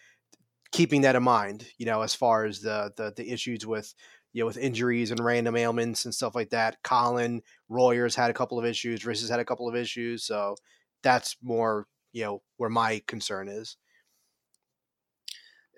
keeping 0.73 1.03
that 1.03 1.17
in 1.17 1.23
mind, 1.23 1.67
you 1.79 1.87
know, 1.87 2.03
as 2.03 2.15
far 2.15 2.45
as 2.45 2.61
the 2.61 2.93
the, 2.97 3.13
the 3.17 3.31
issues 3.31 3.67
with 3.67 3.95
you 4.33 4.43
know 4.43 4.47
with 4.47 4.59
injuries 4.59 5.11
and 5.11 5.21
random 5.21 5.57
ailments 5.57 6.05
and 6.05 6.15
stuff 6.15 6.35
like 6.35 6.51
that. 6.51 6.83
Colin 6.83 7.43
Royer's 7.69 8.15
had 8.15 8.31
a 8.31 8.35
couple 8.35 8.59
of 8.59 8.65
issues, 8.65 9.05
Rizza's 9.05 9.31
had 9.31 9.41
a 9.41 9.45
couple 9.45 9.69
of 9.69 9.77
issues, 9.77 10.25
so 10.25 10.57
that's 11.03 11.37
more 11.43 11.87
you 12.13 12.25
know 12.25 12.43
where 12.57 12.71
my 12.71 13.03
concern 13.07 13.49
is. 13.49 13.77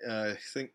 Uh, 0.07 0.31
I 0.33 0.37
think 0.53 0.71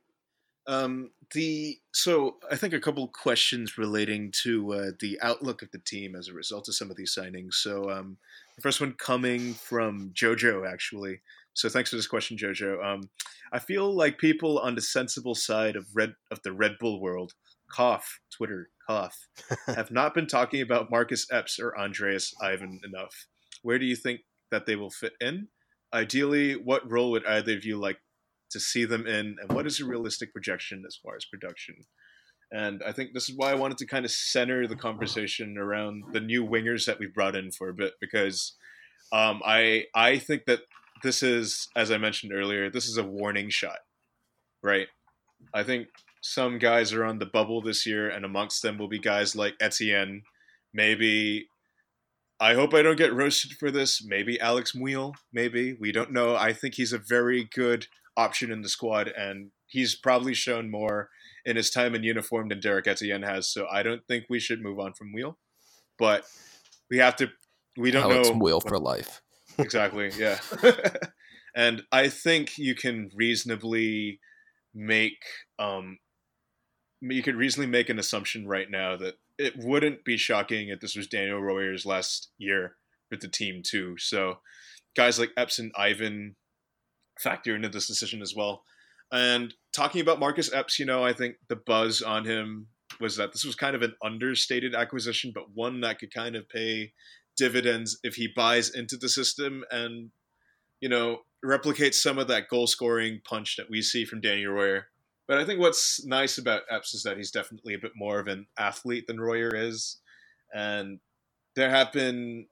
um, 0.66 1.10
the 1.32 1.78
so 1.92 2.36
I 2.50 2.56
think 2.56 2.72
a 2.74 2.80
couple 2.80 3.06
questions 3.08 3.78
relating 3.78 4.32
to 4.42 4.72
uh, 4.72 4.90
the 5.00 5.18
outlook 5.22 5.62
of 5.62 5.70
the 5.70 5.78
team 5.78 6.14
as 6.14 6.28
a 6.28 6.34
result 6.34 6.68
of 6.68 6.74
some 6.74 6.90
of 6.90 6.96
these 6.96 7.14
signings. 7.14 7.54
So 7.54 7.90
um, 7.90 8.18
the 8.56 8.62
first 8.62 8.80
one 8.80 8.92
coming 8.94 9.54
from 9.54 10.12
JoJo 10.14 10.70
actually. 10.70 11.20
So 11.56 11.70
thanks 11.70 11.88
for 11.88 11.96
this 11.96 12.06
question, 12.06 12.36
Jojo. 12.36 12.84
Um, 12.84 13.08
I 13.50 13.58
feel 13.58 13.90
like 13.90 14.18
people 14.18 14.58
on 14.58 14.74
the 14.74 14.82
sensible 14.82 15.34
side 15.34 15.74
of 15.74 15.86
red 15.94 16.12
of 16.30 16.42
the 16.42 16.52
Red 16.52 16.76
Bull 16.78 17.00
world, 17.00 17.32
cough 17.70 18.20
Twitter 18.30 18.68
cough, 18.86 19.16
have 19.66 19.90
not 19.90 20.12
been 20.12 20.26
talking 20.26 20.60
about 20.60 20.90
Marcus 20.90 21.26
Epps 21.32 21.58
or 21.58 21.76
Andreas 21.78 22.34
Ivan 22.42 22.80
enough. 22.84 23.26
Where 23.62 23.78
do 23.78 23.86
you 23.86 23.96
think 23.96 24.20
that 24.50 24.66
they 24.66 24.76
will 24.76 24.90
fit 24.90 25.14
in? 25.18 25.48
Ideally, 25.94 26.52
what 26.52 26.90
role 26.90 27.10
would 27.12 27.24
either 27.24 27.56
of 27.56 27.64
you 27.64 27.78
like 27.78 28.00
to 28.50 28.60
see 28.60 28.84
them 28.84 29.06
in, 29.06 29.36
and 29.40 29.50
what 29.50 29.66
is 29.66 29.80
a 29.80 29.86
realistic 29.86 30.34
projection 30.34 30.84
as 30.86 30.96
far 31.02 31.16
as 31.16 31.24
production? 31.24 31.76
And 32.52 32.82
I 32.86 32.92
think 32.92 33.14
this 33.14 33.30
is 33.30 33.34
why 33.34 33.50
I 33.50 33.54
wanted 33.54 33.78
to 33.78 33.86
kind 33.86 34.04
of 34.04 34.10
center 34.10 34.66
the 34.66 34.76
conversation 34.76 35.56
around 35.56 36.04
the 36.12 36.20
new 36.20 36.46
wingers 36.46 36.84
that 36.84 36.98
we 36.98 37.06
brought 37.06 37.34
in 37.34 37.50
for 37.50 37.70
a 37.70 37.74
bit, 37.74 37.94
because 37.98 38.56
um, 39.10 39.40
I 39.42 39.84
I 39.94 40.18
think 40.18 40.44
that 40.44 40.60
this 41.06 41.22
is, 41.22 41.68
as 41.76 41.90
I 41.90 41.98
mentioned 41.98 42.32
earlier, 42.32 42.68
this 42.68 42.88
is 42.88 42.96
a 42.96 43.04
warning 43.04 43.48
shot, 43.48 43.78
right? 44.62 44.88
I 45.54 45.62
think 45.62 45.88
some 46.20 46.58
guys 46.58 46.92
are 46.92 47.04
on 47.04 47.18
the 47.18 47.26
bubble 47.26 47.62
this 47.62 47.86
year, 47.86 48.08
and 48.08 48.24
amongst 48.24 48.62
them 48.62 48.76
will 48.76 48.88
be 48.88 48.98
guys 48.98 49.36
like 49.36 49.54
Etienne, 49.60 50.22
maybe. 50.74 51.48
I 52.40 52.54
hope 52.54 52.74
I 52.74 52.82
don't 52.82 52.98
get 52.98 53.14
roasted 53.14 53.52
for 53.52 53.70
this. 53.70 54.04
Maybe 54.04 54.38
Alex 54.40 54.72
Muyl, 54.72 55.14
maybe 55.32 55.76
we 55.80 55.92
don't 55.92 56.12
know. 56.12 56.34
I 56.34 56.52
think 56.52 56.74
he's 56.74 56.92
a 56.92 56.98
very 56.98 57.48
good 57.54 57.86
option 58.16 58.50
in 58.50 58.62
the 58.62 58.68
squad, 58.68 59.08
and 59.08 59.52
he's 59.66 59.94
probably 59.94 60.34
shown 60.34 60.70
more 60.70 61.08
in 61.44 61.56
his 61.56 61.70
time 61.70 61.94
in 61.94 62.02
uniform 62.02 62.48
than 62.48 62.60
Derek 62.60 62.88
Etienne 62.88 63.22
has. 63.22 63.48
So 63.48 63.66
I 63.70 63.84
don't 63.84 64.04
think 64.06 64.24
we 64.28 64.40
should 64.40 64.60
move 64.60 64.80
on 64.80 64.92
from 64.92 65.12
Muyl, 65.16 65.36
but 65.98 66.26
we 66.90 66.98
have 66.98 67.14
to. 67.16 67.30
We 67.78 67.92
don't 67.92 68.10
Alex 68.10 68.30
know. 68.30 68.34
Muyl 68.34 68.60
for 68.66 68.78
life. 68.78 69.22
Exactly. 69.58 70.10
Yeah. 70.16 70.38
and 71.54 71.82
I 71.92 72.08
think 72.08 72.58
you 72.58 72.74
can 72.74 73.10
reasonably 73.14 74.20
make 74.74 75.22
um, 75.58 75.98
you 77.00 77.22
could 77.22 77.36
reasonably 77.36 77.70
make 77.70 77.88
an 77.88 77.98
assumption 77.98 78.46
right 78.46 78.70
now 78.70 78.96
that 78.96 79.14
it 79.38 79.54
wouldn't 79.56 80.04
be 80.04 80.16
shocking 80.16 80.68
if 80.68 80.80
this 80.80 80.96
was 80.96 81.06
Daniel 81.06 81.40
Royer's 81.40 81.84
last 81.84 82.30
year 82.38 82.76
with 83.10 83.20
the 83.20 83.28
team 83.28 83.62
too. 83.64 83.96
So 83.98 84.38
guys 84.96 85.18
like 85.18 85.30
Epps 85.36 85.58
and 85.58 85.72
Ivan 85.76 86.36
factor 87.20 87.54
into 87.54 87.68
this 87.68 87.86
decision 87.86 88.22
as 88.22 88.34
well. 88.34 88.62
And 89.12 89.54
talking 89.74 90.00
about 90.00 90.18
Marcus 90.18 90.52
Epps, 90.52 90.78
you 90.78 90.86
know, 90.86 91.04
I 91.04 91.12
think 91.12 91.36
the 91.48 91.56
buzz 91.56 92.02
on 92.02 92.24
him 92.24 92.68
was 93.00 93.16
that 93.16 93.32
this 93.32 93.44
was 93.44 93.54
kind 93.54 93.76
of 93.76 93.82
an 93.82 93.94
understated 94.02 94.74
acquisition, 94.74 95.32
but 95.34 95.54
one 95.54 95.80
that 95.82 95.98
could 95.98 96.12
kind 96.12 96.34
of 96.34 96.48
pay 96.48 96.92
dividends 97.36 97.98
if 98.02 98.14
he 98.14 98.28
buys 98.34 98.70
into 98.70 98.96
the 98.96 99.08
system 99.08 99.64
and, 99.70 100.10
you 100.80 100.88
know, 100.88 101.20
replicates 101.44 101.94
some 101.94 102.18
of 102.18 102.28
that 102.28 102.48
goal 102.48 102.66
scoring 102.66 103.20
punch 103.28 103.56
that 103.56 103.70
we 103.70 103.82
see 103.82 104.04
from 104.04 104.20
Danny 104.20 104.46
Royer. 104.46 104.88
But 105.28 105.38
I 105.38 105.44
think 105.44 105.60
what's 105.60 106.04
nice 106.06 106.38
about 106.38 106.62
Epps 106.70 106.94
is 106.94 107.02
that 107.02 107.16
he's 107.16 107.30
definitely 107.30 107.74
a 107.74 107.78
bit 107.78 107.92
more 107.96 108.18
of 108.18 108.28
an 108.28 108.46
athlete 108.58 109.06
than 109.06 109.20
Royer 109.20 109.54
is. 109.54 109.98
And 110.54 111.00
there 111.56 111.70
have 111.70 111.92
been 111.92 112.46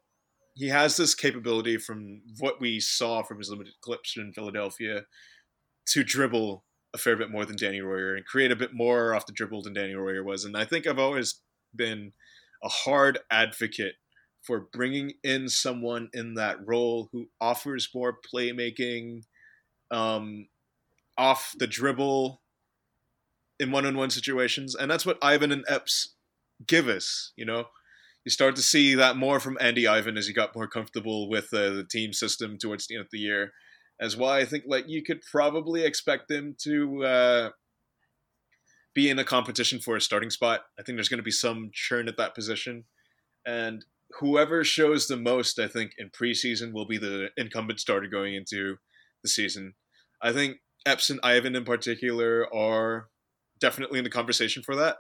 he 0.55 0.69
has 0.69 0.97
this 0.97 1.15
capability 1.15 1.78
from 1.78 2.23
what 2.39 2.61
we 2.61 2.78
saw 2.81 3.23
from 3.23 3.39
his 3.39 3.51
limited 3.51 3.74
clips 3.81 4.16
in 4.16 4.32
Philadelphia 4.32 5.02
to 5.89 6.05
dribble 6.05 6.65
a 6.94 6.98
fair 6.98 7.16
bit 7.16 7.31
more 7.31 7.44
than 7.44 7.56
Danny 7.56 7.81
Royer 7.81 8.15
and 8.15 8.24
create 8.24 8.52
a 8.52 8.56
bit 8.56 8.73
more 8.73 9.15
off 9.15 9.27
the 9.27 9.32
dribble 9.32 9.62
than 9.62 9.74
Danny 9.74 9.94
Royer 9.94 10.23
was. 10.23 10.44
And 10.44 10.56
I 10.56 10.65
think 10.65 10.86
I've 10.86 10.98
always 10.98 11.40
been 11.74 12.12
a 12.62 12.69
hard 12.69 13.19
advocate 13.31 13.94
for 14.46 14.68
bringing 14.72 15.14
in 15.22 15.48
someone 15.48 16.10
in 16.12 16.34
that 16.34 16.58
role 16.66 17.08
who 17.12 17.26
offers 17.40 17.88
more 17.94 18.16
playmaking 18.34 19.22
um, 19.90 20.48
off 21.16 21.54
the 21.58 21.66
dribble 21.66 22.42
in 23.58 23.70
one-on-one 23.70 24.10
situations, 24.10 24.74
and 24.74 24.90
that's 24.90 25.06
what 25.06 25.18
Ivan 25.22 25.52
and 25.52 25.64
Epps 25.68 26.14
give 26.66 26.88
us. 26.88 27.32
You 27.36 27.44
know, 27.44 27.66
you 28.24 28.30
start 28.30 28.56
to 28.56 28.62
see 28.62 28.94
that 28.94 29.16
more 29.16 29.40
from 29.40 29.58
Andy 29.60 29.86
Ivan 29.86 30.16
as 30.16 30.26
he 30.26 30.32
got 30.32 30.54
more 30.54 30.66
comfortable 30.66 31.28
with 31.28 31.52
uh, 31.52 31.70
the 31.70 31.86
team 31.88 32.12
system 32.12 32.58
towards 32.58 32.86
the 32.86 32.96
end 32.96 33.04
of 33.04 33.10
the 33.10 33.18
year. 33.18 33.52
As 34.00 34.16
why 34.16 34.40
I 34.40 34.44
think 34.44 34.64
like 34.66 34.86
you 34.88 35.02
could 35.02 35.20
probably 35.30 35.84
expect 35.84 36.30
him 36.30 36.56
to 36.62 37.04
uh, 37.04 37.50
be 38.92 39.08
in 39.08 39.18
a 39.18 39.24
competition 39.24 39.78
for 39.78 39.96
a 39.96 40.00
starting 40.00 40.30
spot. 40.30 40.62
I 40.78 40.82
think 40.82 40.96
there's 40.96 41.08
going 41.08 41.18
to 41.18 41.24
be 41.24 41.30
some 41.30 41.70
churn 41.72 42.08
at 42.08 42.16
that 42.16 42.34
position, 42.34 42.84
and 43.46 43.84
whoever 44.20 44.64
shows 44.64 45.06
the 45.06 45.16
most, 45.16 45.58
I 45.58 45.68
think, 45.68 45.92
in 45.98 46.10
preseason 46.10 46.72
will 46.72 46.86
be 46.86 46.98
the 46.98 47.28
incumbent 47.36 47.80
starter 47.80 48.08
going 48.08 48.34
into 48.34 48.76
the 49.22 49.28
season. 49.28 49.74
I 50.22 50.32
think 50.32 50.58
Epps 50.86 51.10
and 51.10 51.20
Ivan 51.22 51.56
in 51.56 51.64
particular 51.64 52.46
are 52.54 53.08
definitely 53.60 53.98
in 53.98 54.04
the 54.04 54.10
conversation 54.10 54.62
for 54.62 54.76
that 54.76 54.96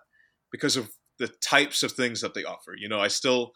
because 0.50 0.76
of 0.76 0.90
the 1.18 1.28
types 1.28 1.82
of 1.82 1.92
things 1.92 2.20
that 2.20 2.34
they 2.34 2.44
offer. 2.44 2.74
You 2.76 2.88
know, 2.88 3.00
I 3.00 3.08
still 3.08 3.52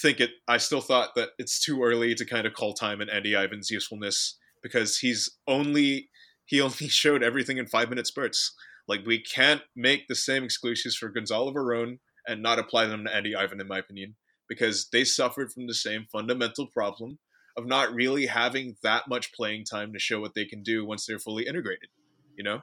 think 0.00 0.20
it. 0.20 0.30
I 0.46 0.58
still 0.58 0.80
thought 0.80 1.14
that 1.16 1.30
it's 1.38 1.60
too 1.60 1.82
early 1.82 2.14
to 2.14 2.24
kind 2.24 2.46
of 2.46 2.54
call 2.54 2.74
time 2.74 3.00
and 3.00 3.10
Andy 3.10 3.34
Ivan's 3.34 3.70
usefulness 3.70 4.38
because 4.62 4.98
he's 4.98 5.28
only 5.46 6.10
he 6.44 6.60
only 6.60 6.88
showed 6.88 7.22
everything 7.22 7.58
in 7.58 7.66
five 7.66 7.88
minute 7.88 8.06
spurts. 8.06 8.54
Like 8.86 9.06
we 9.06 9.20
can't 9.22 9.62
make 9.74 10.08
the 10.08 10.14
same 10.14 10.44
exclusions 10.44 10.96
for 10.96 11.08
Gonzalo 11.08 11.52
Veron 11.52 11.98
and 12.26 12.42
not 12.42 12.58
apply 12.58 12.86
them 12.86 13.04
to 13.04 13.14
Andy 13.14 13.34
Ivan, 13.34 13.60
in 13.60 13.68
my 13.68 13.78
opinion, 13.78 14.16
because 14.50 14.88
they 14.92 15.04
suffered 15.04 15.52
from 15.52 15.68
the 15.68 15.74
same 15.74 16.04
fundamental 16.12 16.66
problem 16.66 17.18
of 17.56 17.66
not 17.66 17.94
really 17.94 18.26
having 18.26 18.76
that 18.82 19.04
much 19.08 19.32
playing 19.32 19.64
time 19.64 19.92
to 19.92 19.98
show 19.98 20.20
what 20.20 20.34
they 20.34 20.44
can 20.44 20.62
do 20.62 20.84
once 20.84 21.06
they're 21.06 21.20
fully 21.20 21.46
integrated. 21.46 21.88
You 22.36 22.44
know, 22.44 22.60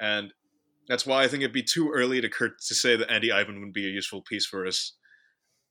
and 0.00 0.32
that's 0.88 1.06
why 1.06 1.22
I 1.22 1.28
think 1.28 1.42
it'd 1.42 1.52
be 1.52 1.62
too 1.62 1.90
early 1.92 2.20
to 2.20 2.28
Kurt 2.28 2.60
to 2.66 2.74
say 2.74 2.96
that 2.96 3.10
Andy 3.10 3.30
Ivan 3.30 3.60
would 3.60 3.72
be 3.72 3.86
a 3.86 3.90
useful 3.90 4.22
piece 4.22 4.46
for 4.46 4.66
us. 4.66 4.96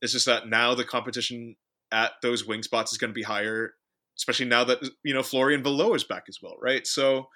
It's 0.01 0.13
just 0.13 0.27
that 0.27 0.47
now 0.47 0.75
the 0.75 0.83
competition 0.83 1.55
at 1.91 2.11
those 2.21 2.45
wing 2.45 2.61
spots 2.61 2.91
is 2.91 2.99
going 2.99 3.09
to 3.09 3.15
be 3.15 3.23
higher, 3.23 3.73
especially 4.17 4.45
now 4.45 4.63
that 4.65 4.87
you 5.03 5.13
know 5.13 5.23
Florian 5.23 5.63
Valot 5.63 5.95
is 5.95 6.03
back 6.03 6.25
as 6.29 6.37
well, 6.41 6.55
right? 6.61 6.85
So, 6.85 7.29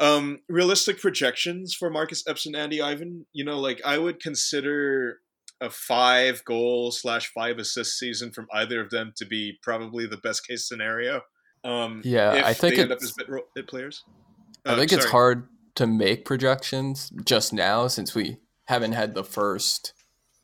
um, 0.00 0.40
realistic 0.48 1.00
projections 1.00 1.74
for 1.74 1.88
Marcus 1.88 2.24
Epps 2.26 2.46
and 2.46 2.56
Andy 2.56 2.82
Ivan, 2.82 3.26
you 3.32 3.44
know, 3.44 3.60
like 3.60 3.80
I 3.84 3.98
would 3.98 4.20
consider 4.20 5.18
a 5.60 5.70
five 5.70 6.44
goal 6.44 6.90
slash 6.90 7.32
five 7.34 7.58
assist 7.58 7.98
season 7.98 8.30
from 8.30 8.46
either 8.52 8.80
of 8.80 8.90
them 8.90 9.12
to 9.16 9.26
be 9.26 9.58
probably 9.62 10.06
the 10.06 10.16
best 10.18 10.46
case 10.46 10.68
scenario. 10.68 11.20
Um, 11.64 12.02
yeah, 12.04 12.42
I 12.44 12.54
think 12.54 12.78
end 12.78 12.92
up 12.92 12.98
it's- 12.98 13.10
as 13.10 13.26
bit, 13.26 13.28
bit 13.54 13.66
players. 13.66 14.04
I 14.64 14.72
Uh, 14.72 14.76
think 14.76 14.92
it's 14.92 15.06
hard 15.06 15.48
to 15.76 15.86
make 15.86 16.24
projections 16.24 17.10
just 17.24 17.52
now 17.52 17.88
since 17.88 18.14
we 18.14 18.36
haven't 18.66 18.92
had 18.92 19.14
the 19.14 19.24
first, 19.24 19.92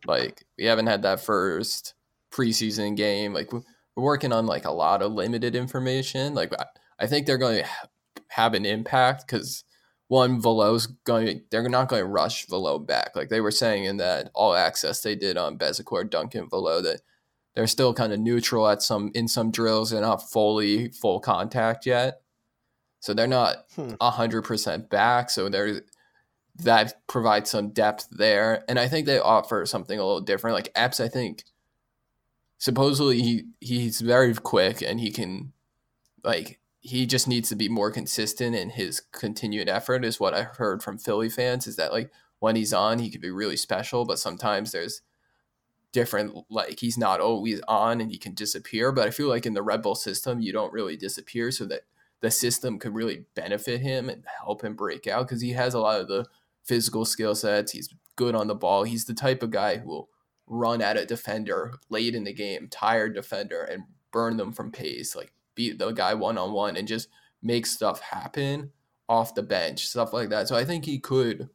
like, 0.06 0.44
we 0.58 0.64
haven't 0.64 0.86
had 0.86 1.02
that 1.02 1.20
first 1.20 1.94
preseason 2.32 2.96
game. 2.96 3.32
Like, 3.32 3.52
we- 3.52 3.60
we're 3.94 4.02
working 4.04 4.32
on 4.32 4.46
like 4.46 4.64
a 4.64 4.72
lot 4.72 5.02
of 5.02 5.12
limited 5.12 5.54
information. 5.54 6.34
Like, 6.34 6.52
I- 6.58 6.66
I 6.98 7.06
think 7.06 7.26
they're 7.26 7.38
going 7.38 7.58
to 7.58 7.66
ha- 7.66 7.88
have 8.28 8.54
an 8.54 8.64
impact 8.66 9.26
because 9.26 9.64
one, 10.08 10.40
Valot's 10.40 10.86
going, 10.86 11.42
they're 11.50 11.68
not 11.68 11.88
going 11.88 12.02
to 12.02 12.08
rush 12.08 12.46
Valot 12.46 12.86
back. 12.86 13.16
Like 13.16 13.30
they 13.30 13.40
were 13.40 13.50
saying 13.50 13.84
in 13.84 13.96
that 13.98 14.30
all 14.34 14.54
access 14.54 15.00
they 15.00 15.14
did 15.14 15.36
on 15.36 15.58
Bezicore, 15.58 16.08
Duncan, 16.08 16.48
Valot, 16.50 16.84
that 16.84 17.00
they're 17.54 17.66
still 17.66 17.94
kind 17.94 18.12
of 18.12 18.20
neutral 18.20 18.68
at 18.68 18.82
some 18.82 19.10
in 19.14 19.28
some 19.28 19.50
drills. 19.50 19.90
They're 19.90 20.00
not 20.00 20.30
fully 20.30 20.90
full 20.90 21.20
contact 21.20 21.86
yet. 21.86 22.20
So 23.00 23.14
they're 23.14 23.26
not 23.26 23.64
Hmm. 23.76 23.94
a 24.00 24.10
hundred 24.10 24.42
percent 24.42 24.90
back. 24.90 25.30
So 25.30 25.48
there 25.48 25.82
that 26.62 27.06
provides 27.06 27.50
some 27.50 27.70
depth 27.70 28.08
there. 28.10 28.64
And 28.68 28.78
I 28.78 28.88
think 28.88 29.06
they 29.06 29.18
offer 29.18 29.66
something 29.66 29.98
a 29.98 30.04
little 30.04 30.20
different. 30.20 30.54
Like 30.54 30.70
Epps, 30.74 31.00
I 31.00 31.08
think 31.08 31.44
supposedly 32.58 33.20
he 33.22 33.44
he's 33.60 34.00
very 34.00 34.34
quick 34.34 34.80
and 34.82 35.00
he 35.00 35.10
can 35.10 35.52
like 36.22 36.60
he 36.84 37.06
just 37.06 37.26
needs 37.26 37.48
to 37.48 37.56
be 37.56 37.68
more 37.70 37.90
consistent 37.90 38.54
in 38.54 38.68
his 38.68 39.00
continued 39.10 39.70
effort 39.70 40.04
is 40.04 40.20
what 40.20 40.34
I 40.34 40.42
heard 40.42 40.82
from 40.82 40.98
Philly 40.98 41.30
fans 41.30 41.66
is 41.66 41.76
that 41.76 41.94
like 41.94 42.12
when 42.40 42.56
he's 42.56 42.74
on 42.74 42.98
he 42.98 43.10
could 43.10 43.22
be 43.22 43.30
really 43.30 43.56
special, 43.56 44.04
but 44.04 44.18
sometimes 44.18 44.70
there's 44.70 45.00
different 45.92 46.44
like 46.50 46.80
he's 46.80 46.98
not 46.98 47.22
always 47.22 47.62
on 47.66 48.02
and 48.02 48.10
he 48.12 48.18
can 48.18 48.34
disappear. 48.34 48.92
But 48.92 49.08
I 49.08 49.10
feel 49.10 49.28
like 49.28 49.46
in 49.46 49.54
the 49.54 49.62
Red 49.62 49.80
Bull 49.80 49.94
system 49.94 50.40
you 50.40 50.52
don't 50.52 50.74
really 50.74 50.94
disappear 50.94 51.50
so 51.50 51.64
that 51.64 51.84
the 52.20 52.30
system 52.30 52.78
could 52.78 52.94
really 52.94 53.24
benefit 53.34 53.80
him 53.80 54.10
and 54.10 54.22
help 54.44 54.62
him 54.62 54.76
break 54.76 55.06
out 55.06 55.26
because 55.26 55.40
he 55.40 55.52
has 55.52 55.72
a 55.72 55.80
lot 55.80 56.02
of 56.02 56.08
the 56.08 56.26
physical 56.64 57.06
skill 57.06 57.34
sets. 57.34 57.72
He's 57.72 57.94
good 58.16 58.34
on 58.34 58.46
the 58.46 58.54
ball. 58.54 58.84
He's 58.84 59.06
the 59.06 59.14
type 59.14 59.42
of 59.42 59.50
guy 59.50 59.78
who 59.78 59.88
will 59.88 60.08
run 60.46 60.82
at 60.82 60.98
a 60.98 61.06
defender 61.06 61.72
late 61.88 62.14
in 62.14 62.24
the 62.24 62.34
game, 62.34 62.68
tired 62.70 63.14
defender, 63.14 63.62
and 63.62 63.84
burn 64.12 64.36
them 64.36 64.52
from 64.52 64.70
pace, 64.70 65.16
like 65.16 65.32
beat 65.54 65.78
the 65.78 65.92
guy 65.92 66.14
one 66.14 66.38
on 66.38 66.52
one 66.52 66.76
and 66.76 66.88
just 66.88 67.08
make 67.42 67.66
stuff 67.66 68.00
happen 68.00 68.70
off 69.08 69.34
the 69.34 69.42
bench, 69.42 69.86
stuff 69.86 70.12
like 70.12 70.30
that. 70.30 70.48
So 70.48 70.56
I 70.56 70.64
think 70.64 70.84
he 70.84 70.98
could 70.98 71.48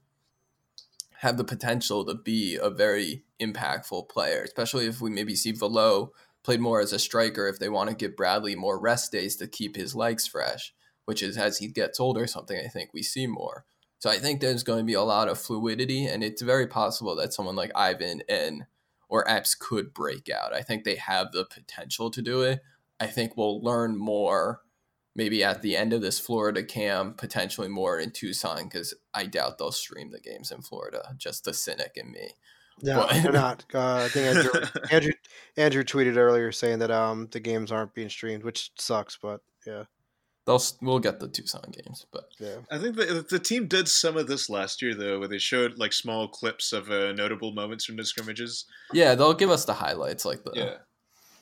have 1.18 1.38
the 1.38 1.44
potential 1.44 2.06
to 2.06 2.14
be 2.14 2.56
a 2.56 2.70
very 2.70 3.24
impactful 3.42 4.08
player, 4.08 4.42
especially 4.44 4.86
if 4.86 5.02
we 5.02 5.10
maybe 5.10 5.36
see 5.36 5.52
Valot 5.52 6.10
played 6.44 6.62
more 6.62 6.80
as 6.80 6.94
a 6.94 7.00
striker 7.00 7.48
if 7.48 7.60
they 7.60 7.68
want 7.70 7.90
to 7.90 7.96
give 7.96 8.16
Bradley 8.16 8.56
more 8.56 8.80
rest 8.80 9.12
days 9.12 9.36
to 9.36 9.48
keep 9.48 9.76
his 9.76 9.96
legs 9.96 10.26
fresh. 10.28 10.74
which 11.10 11.24
is 11.24 11.40
as 11.40 11.58
he 11.58 11.68
gets 11.68 12.00
older, 12.00 12.28
something 12.28 12.62
I 12.64 12.68
think 12.68 12.92
we 12.94 13.02
see 13.02 13.26
more. 13.26 13.66
So 13.98 14.12
I 14.12 14.20
think 14.20 14.42
there's 14.42 14.62
going 14.62 14.78
to 14.78 14.86
be 14.86 14.94
a 14.94 15.02
lot 15.02 15.28
of 15.28 15.40
fluidity, 15.40 16.06
and 16.06 16.24
it's 16.24 16.44
very 16.44 16.68
possible 16.68 17.16
that 17.16 17.34
someone 17.34 17.56
like 17.56 17.72
Ivan 17.74 18.22
and 18.30 18.68
or 19.08 19.28
Epps 19.28 19.56
could 19.56 19.92
break 19.92 20.30
out. 20.30 20.54
I 20.54 20.62
think 20.62 20.84
they 20.84 20.98
have 20.98 21.32
the 21.32 21.46
potential 21.46 22.12
to 22.12 22.22
do 22.22 22.44
it. 22.44 22.62
I 23.00 23.08
think 23.08 23.38
we'll 23.38 23.62
learn 23.62 23.98
more 23.98 24.62
maybe 25.16 25.44
at 25.44 25.62
the 25.62 25.76
end 25.76 25.92
of 25.92 26.02
this 26.02 26.18
Florida 26.18 26.64
camp, 26.64 27.18
potentially 27.18 27.68
more 27.68 28.00
in 28.00 28.12
Tucson, 28.12 28.64
because 28.64 28.94
I 29.14 29.26
doubt 29.26 29.58
they'll 29.58 29.72
stream 29.72 30.12
the 30.12 30.20
games 30.20 30.50
in 30.52 30.62
Florida. 30.62 31.14
Just 31.18 31.44
the 31.44 31.54
cynic 31.54 31.92
in 31.96 32.12
me. 32.12 32.32
No, 32.82 33.06
but... 33.08 33.22
they're 33.22 33.32
not. 33.32 33.66
Uh, 33.74 34.06
I 34.06 34.08
think 34.08 34.36
Andrew, 34.36 34.52
Andrew 34.92 35.12
Andrew 35.58 35.84
tweeted 35.84 36.16
earlier 36.16 36.52
saying 36.52 36.80
that 36.80 36.92
um 36.92 37.28
the 37.32 37.40
games 37.40 37.72
aren't 37.72 37.94
being 37.94 38.10
streamed, 38.10 38.44
which 38.44 38.72
sucks. 38.78 39.18
But 39.22 39.42
yeah, 39.68 39.84
they'll 40.46 40.62
we'll 40.82 41.00
get 41.00 41.20
the 41.20 41.28
Tucson 41.28 41.72
games. 41.72 42.06
But 42.12 42.30
yeah, 42.40 42.56
I 42.72 42.78
think 42.78 42.96
the 42.96 43.26
the 43.30 43.40
team 43.40 43.68
did 43.68 43.88
some 43.90 44.18
of 44.18 44.28
this 44.28 44.50
last 44.50 44.82
year 44.82 44.96
though, 44.96 45.20
where 45.20 45.28
they 45.28 45.38
showed 45.38 45.78
like 45.78 45.94
small 45.94 46.28
clips 46.28 46.72
of 46.72 46.90
uh, 46.90 47.12
notable 47.12 47.54
moments 47.54 47.86
from 47.86 47.98
the 47.98 48.06
scrimmages. 48.06 48.66
Yeah, 48.94 49.16
they'll 49.16 49.34
give 49.34 49.52
us 49.52 49.66
the 49.66 49.74
highlights, 49.74 50.26
like 50.26 50.44
the 50.44 50.52
yeah. 50.56 50.76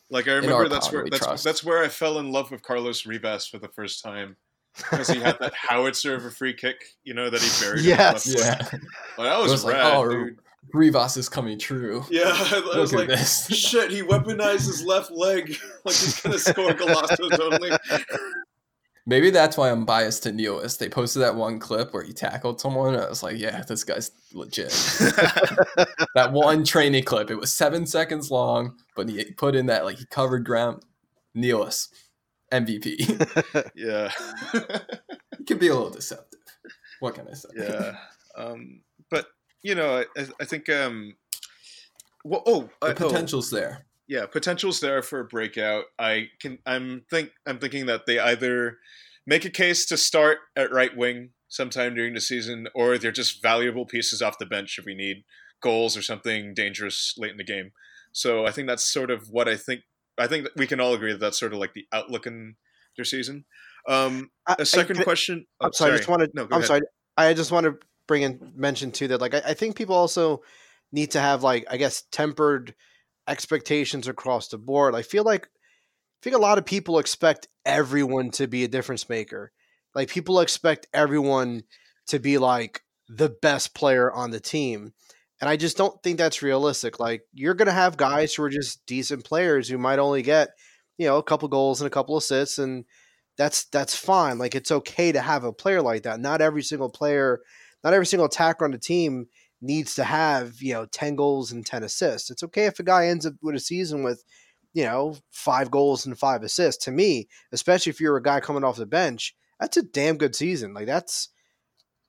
Like 0.09 0.27
I 0.27 0.33
remember 0.33 0.69
that's 0.69 0.91
where 0.91 1.05
that's, 1.09 1.25
trust. 1.25 1.43
that's 1.43 1.63
where 1.63 1.83
I 1.83 1.89
fell 1.89 2.19
in 2.19 2.31
love 2.31 2.51
with 2.51 2.61
Carlos 2.61 3.05
Rivas 3.05 3.47
for 3.47 3.57
the 3.57 3.67
first 3.67 4.03
time 4.03 4.37
because 4.77 5.09
he 5.09 5.19
had 5.19 5.37
that 5.39 5.53
howitzer 5.69 6.15
of 6.15 6.25
a 6.25 6.31
free 6.31 6.53
kick, 6.53 6.83
you 7.03 7.13
know, 7.13 7.29
that 7.29 7.41
he 7.41 7.63
buried. 7.63 7.83
Yes, 7.83 8.27
yeah, 8.27 8.57
well, 9.17 9.27
that 9.27 9.41
was, 9.41 9.51
was 9.51 9.65
rad, 9.65 9.83
like, 9.83 9.93
oh, 9.93 10.09
dude. 10.09 10.39
Rivas 10.73 11.17
is 11.17 11.29
coming 11.29 11.57
true. 11.59 12.05
Yeah, 12.09 12.23
I, 12.33 12.71
I 12.75 12.79
was 12.79 12.93
like, 12.93 13.09
shit, 13.17 13.91
he 13.91 14.01
weaponized 14.01 14.67
his 14.67 14.83
left 14.83 15.11
leg 15.11 15.55
like 15.85 15.95
he's 15.95 16.21
gonna 16.21 16.39
score 16.39 16.71
golazos 16.71 17.39
only. 17.39 17.71
Maybe 19.09 19.29
that's 19.29 19.55
why 19.55 19.71
I'm 19.71 19.85
biased 19.85 20.23
to 20.23 20.33
Nealis. 20.33 20.77
They 20.77 20.89
posted 20.89 21.21
that 21.21 21.33
one 21.33 21.59
clip 21.59 21.93
where 21.93 22.03
he 22.03 22.11
tackled 22.11 22.59
someone. 22.59 22.93
I 22.93 23.07
was 23.07 23.23
like, 23.23 23.37
yeah, 23.37 23.63
this 23.63 23.85
guy's 23.85 24.11
legit. 24.33 24.67
that 26.13 26.33
one 26.33 26.65
training 26.65 27.05
clip, 27.05 27.31
it 27.31 27.35
was 27.35 27.55
seven 27.55 27.85
seconds 27.85 28.29
long, 28.29 28.75
but 28.97 29.07
he 29.07 29.23
put 29.31 29.55
in 29.55 29.67
that, 29.67 29.85
like, 29.85 29.97
he 29.97 30.05
covered 30.07 30.45
ground. 30.45 30.83
Nealis, 31.37 31.87
MVP. 32.51 33.71
yeah. 33.75 34.11
it 35.39 35.47
can 35.47 35.57
be 35.57 35.69
a 35.69 35.73
little 35.73 35.89
deceptive. 35.89 36.41
What 36.99 37.15
can 37.15 37.29
I 37.29 37.33
say? 37.33 37.49
Yeah. 37.55 37.95
Um, 38.35 38.81
but, 39.09 39.27
you 39.61 39.75
know, 39.75 40.03
I, 40.17 40.27
I 40.41 40.43
think, 40.43 40.67
um, 40.67 41.15
well, 42.25 42.43
oh, 42.45 42.69
the 42.81 42.93
potential's 42.93 43.53
oh. 43.53 43.55
there 43.55 43.86
yeah, 44.07 44.25
potential's 44.25 44.79
there 44.79 45.01
for 45.01 45.19
a 45.19 45.25
breakout. 45.25 45.85
I 45.99 46.29
can 46.39 46.59
I'm 46.65 47.03
think 47.09 47.31
I'm 47.45 47.59
thinking 47.59 47.85
that 47.87 48.05
they 48.05 48.19
either 48.19 48.77
make 49.25 49.45
a 49.45 49.49
case 49.49 49.85
to 49.87 49.97
start 49.97 50.39
at 50.55 50.71
right 50.71 50.95
wing 50.95 51.31
sometime 51.49 51.95
during 51.95 52.13
the 52.13 52.21
season, 52.21 52.67
or 52.73 52.97
they're 52.97 53.11
just 53.11 53.41
valuable 53.41 53.85
pieces 53.85 54.21
off 54.21 54.39
the 54.39 54.45
bench 54.45 54.77
if 54.79 54.85
we 54.85 54.95
need 54.95 55.23
goals 55.61 55.97
or 55.97 56.01
something 56.01 56.53
dangerous 56.53 57.13
late 57.17 57.31
in 57.31 57.37
the 57.37 57.43
game. 57.43 57.71
So 58.11 58.45
I 58.45 58.51
think 58.51 58.67
that's 58.67 58.91
sort 58.91 59.11
of 59.11 59.27
what 59.29 59.47
I 59.47 59.57
think. 59.57 59.81
I 60.17 60.27
think 60.27 60.47
we 60.55 60.67
can 60.67 60.79
all 60.79 60.93
agree 60.93 61.11
that 61.11 61.19
that's 61.19 61.39
sort 61.39 61.53
of 61.53 61.59
like 61.59 61.73
the 61.73 61.85
outlook 61.93 62.25
in 62.25 62.55
their 62.95 63.05
season. 63.05 63.45
Um, 63.87 64.31
a 64.47 64.65
second 64.65 64.99
I, 64.99 65.03
question. 65.03 65.45
Oh, 65.61 65.67
I'm 65.67 65.73
sorry, 65.73 65.89
sorry. 65.89 65.93
I 65.93 65.97
just 65.97 66.09
wanted. 66.09 66.31
No, 66.33 66.43
I'm 66.43 66.51
ahead. 66.53 66.65
sorry. 66.65 66.81
I 67.17 67.33
just 67.33 67.51
want 67.51 67.65
to 67.65 67.77
bring 68.07 68.23
in 68.23 68.53
mention 68.55 68.91
too 68.91 69.09
that 69.09 69.21
like 69.21 69.33
I, 69.33 69.41
I 69.47 69.53
think 69.53 69.75
people 69.75 69.95
also 69.95 70.41
need 70.91 71.11
to 71.11 71.19
have 71.19 71.43
like 71.43 71.65
I 71.69 71.77
guess 71.77 72.03
tempered 72.11 72.73
expectations 73.27 74.07
across 74.07 74.47
the 74.47 74.57
board. 74.57 74.95
I 74.95 75.01
feel 75.01 75.23
like 75.23 75.45
I 75.45 76.23
think 76.23 76.35
a 76.35 76.39
lot 76.39 76.57
of 76.57 76.65
people 76.65 76.99
expect 76.99 77.47
everyone 77.65 78.31
to 78.31 78.47
be 78.47 78.63
a 78.63 78.67
difference 78.67 79.07
maker. 79.09 79.51
Like 79.93 80.09
people 80.09 80.39
expect 80.39 80.87
everyone 80.93 81.63
to 82.07 82.19
be 82.19 82.37
like 82.37 82.81
the 83.07 83.29
best 83.29 83.75
player 83.75 84.11
on 84.11 84.31
the 84.31 84.39
team. 84.39 84.93
And 85.39 85.49
I 85.49 85.55
just 85.55 85.77
don't 85.77 86.01
think 86.01 86.17
that's 86.17 86.41
realistic. 86.41 86.99
Like 86.99 87.21
you're 87.33 87.53
going 87.53 87.67
to 87.67 87.71
have 87.71 87.97
guys 87.97 88.33
who 88.33 88.43
are 88.43 88.49
just 88.49 88.85
decent 88.85 89.23
players 89.23 89.69
who 89.69 89.77
might 89.77 89.99
only 89.99 90.23
get, 90.23 90.49
you 90.97 91.07
know, 91.07 91.17
a 91.17 91.23
couple 91.23 91.47
goals 91.47 91.79
and 91.79 91.87
a 91.87 91.91
couple 91.91 92.17
assists 92.17 92.57
and 92.57 92.85
that's 93.37 93.65
that's 93.65 93.95
fine. 93.95 94.39
Like 94.39 94.55
it's 94.55 94.71
okay 94.71 95.11
to 95.11 95.21
have 95.21 95.43
a 95.43 95.53
player 95.53 95.81
like 95.81 96.03
that. 96.03 96.19
Not 96.19 96.41
every 96.41 96.63
single 96.63 96.89
player, 96.89 97.39
not 97.83 97.93
every 97.93 98.07
single 98.07 98.25
attacker 98.25 98.65
on 98.65 98.71
the 98.71 98.79
team 98.79 99.27
needs 99.61 99.95
to 99.95 100.03
have, 100.03 100.61
you 100.61 100.73
know, 100.73 100.85
10 100.85 101.15
goals 101.15 101.51
and 101.51 101.65
10 101.65 101.83
assists. 101.83 102.29
It's 102.29 102.43
okay 102.43 102.65
if 102.65 102.79
a 102.79 102.83
guy 102.83 103.07
ends 103.07 103.25
up 103.25 103.33
with 103.41 103.55
a 103.55 103.59
season 103.59 104.03
with, 104.03 104.23
you 104.73 104.83
know, 104.83 105.17
five 105.31 105.71
goals 105.71 106.05
and 106.05 106.17
five 106.17 106.43
assists. 106.43 106.85
To 106.85 106.91
me, 106.91 107.27
especially 107.51 107.89
if 107.89 107.99
you're 107.99 108.17
a 108.17 108.21
guy 108.21 108.39
coming 108.39 108.63
off 108.63 108.77
the 108.77 108.85
bench, 108.85 109.35
that's 109.59 109.77
a 109.77 109.83
damn 109.83 110.17
good 110.17 110.35
season. 110.35 110.73
Like 110.73 110.85
that's 110.85 111.29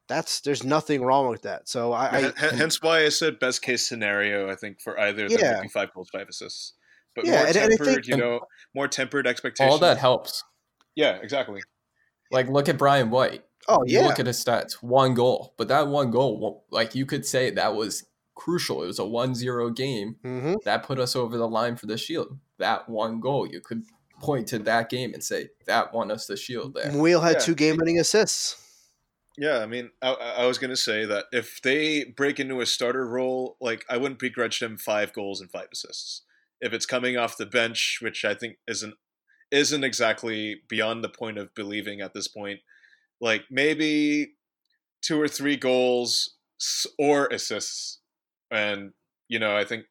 that's 0.09 0.41
there's 0.41 0.65
nothing 0.65 1.03
wrong 1.03 1.29
with 1.29 1.43
that. 1.43 1.69
So 1.69 1.93
I, 1.93 2.27
I 2.27 2.33
hence 2.55 2.83
why 2.83 3.05
I 3.05 3.11
said 3.11 3.39
best 3.39 3.63
case 3.63 3.87
scenario. 3.87 4.51
I 4.51 4.55
think 4.55 4.81
for 4.81 4.99
either 4.99 5.27
of 5.27 5.33
yeah. 5.33 5.55
them, 5.55 5.69
five 5.69 5.93
goals, 5.95 6.09
five 6.11 6.29
assists. 6.29 6.75
But 7.15 7.27
yeah, 7.27 7.39
more 7.39 7.47
and, 7.47 7.55
tempered, 7.55 7.81
and 7.81 7.87
think, 7.87 8.07
you 8.07 8.17
know, 8.17 8.41
more 8.75 8.89
tempered 8.89 9.27
expectations. 9.27 9.73
All 9.73 9.79
that 9.79 9.99
helps. 9.99 10.45
Yeah, 10.95 11.19
exactly. 11.23 11.61
Like 12.31 12.49
look 12.49 12.69
at 12.69 12.79
Brian 12.79 13.11
White. 13.11 13.45
Oh 13.69 13.85
yeah. 13.87 14.01
You 14.01 14.07
look 14.07 14.19
at 14.19 14.27
his 14.27 14.43
stats, 14.43 14.75
one 14.75 15.15
goal, 15.15 15.55
but 15.59 15.69
that 15.69 15.89
one 15.89 16.11
goal, 16.11 16.65
like 16.71 16.95
you 16.95 17.05
could 17.07 17.27
say 17.27 17.51
that 17.51 17.75
was 17.75 18.05
crucial. 18.35 18.83
It 18.83 18.87
was 18.87 18.99
a 18.99 19.03
1-0 19.03 19.77
game 19.77 20.17
mm-hmm. 20.25 20.55
that 20.65 20.85
put 20.85 20.99
us 20.99 21.15
over 21.15 21.37
the 21.37 21.49
line 21.49 21.77
for 21.77 21.87
the 21.87 21.99
shield. 21.99 22.39
That 22.59 22.89
one 22.89 23.21
goal, 23.21 23.47
you 23.47 23.61
could 23.61 23.85
point 24.21 24.49
to 24.49 24.59
that 24.61 24.89
game 24.89 25.13
and 25.13 25.23
say 25.23 25.51
that 25.67 25.93
won 25.93 26.11
us 26.11 26.27
the 26.27 26.37
shield 26.37 26.75
there. 26.75 26.91
Wheel 26.93 27.21
had 27.21 27.35
yeah. 27.35 27.41
two 27.41 27.55
game-winning 27.55 27.99
assists. 27.99 28.65
Yeah, 29.37 29.59
I 29.59 29.67
mean, 29.67 29.91
I, 30.03 30.13
I 30.39 30.47
was 30.47 30.59
going 30.59 30.71
to 30.71 30.77
say 30.77 31.05
that 31.05 31.27
if 31.31 31.63
they 31.63 32.05
break 32.05 32.41
into 32.41 32.61
a 32.61 32.67
starter 32.67 33.07
role, 33.07 33.57
like 33.61 33.85
I 33.89 33.97
wouldn't 33.97 34.19
begrudge 34.19 34.59
them 34.59 34.77
five 34.77 35.13
goals 35.13 35.41
and 35.41 35.51
five 35.51 35.69
assists. 35.73 36.23
If 36.61 36.73
it's 36.73 36.87
coming 36.87 37.17
off 37.17 37.37
the 37.37 37.47
bench, 37.47 37.99
which 38.03 38.25
I 38.25 38.35
think 38.35 38.57
isn't 38.67 38.95
isn't 39.51 39.85
exactly 39.85 40.63
beyond 40.69 41.03
the 41.03 41.09
point 41.09 41.39
of 41.39 41.55
believing 41.55 42.01
at 42.01 42.15
this 42.15 42.27
point, 42.27 42.61
like 43.21 43.45
maybe 43.51 44.35
two 45.03 45.21
or 45.21 45.29
three 45.29 45.57
goals 45.57 46.37
or 46.99 47.27
assists, 47.29 48.01
and 48.51 48.93
you 49.29 49.39
know 49.39 49.57
I 49.57 49.65
think 49.65 49.85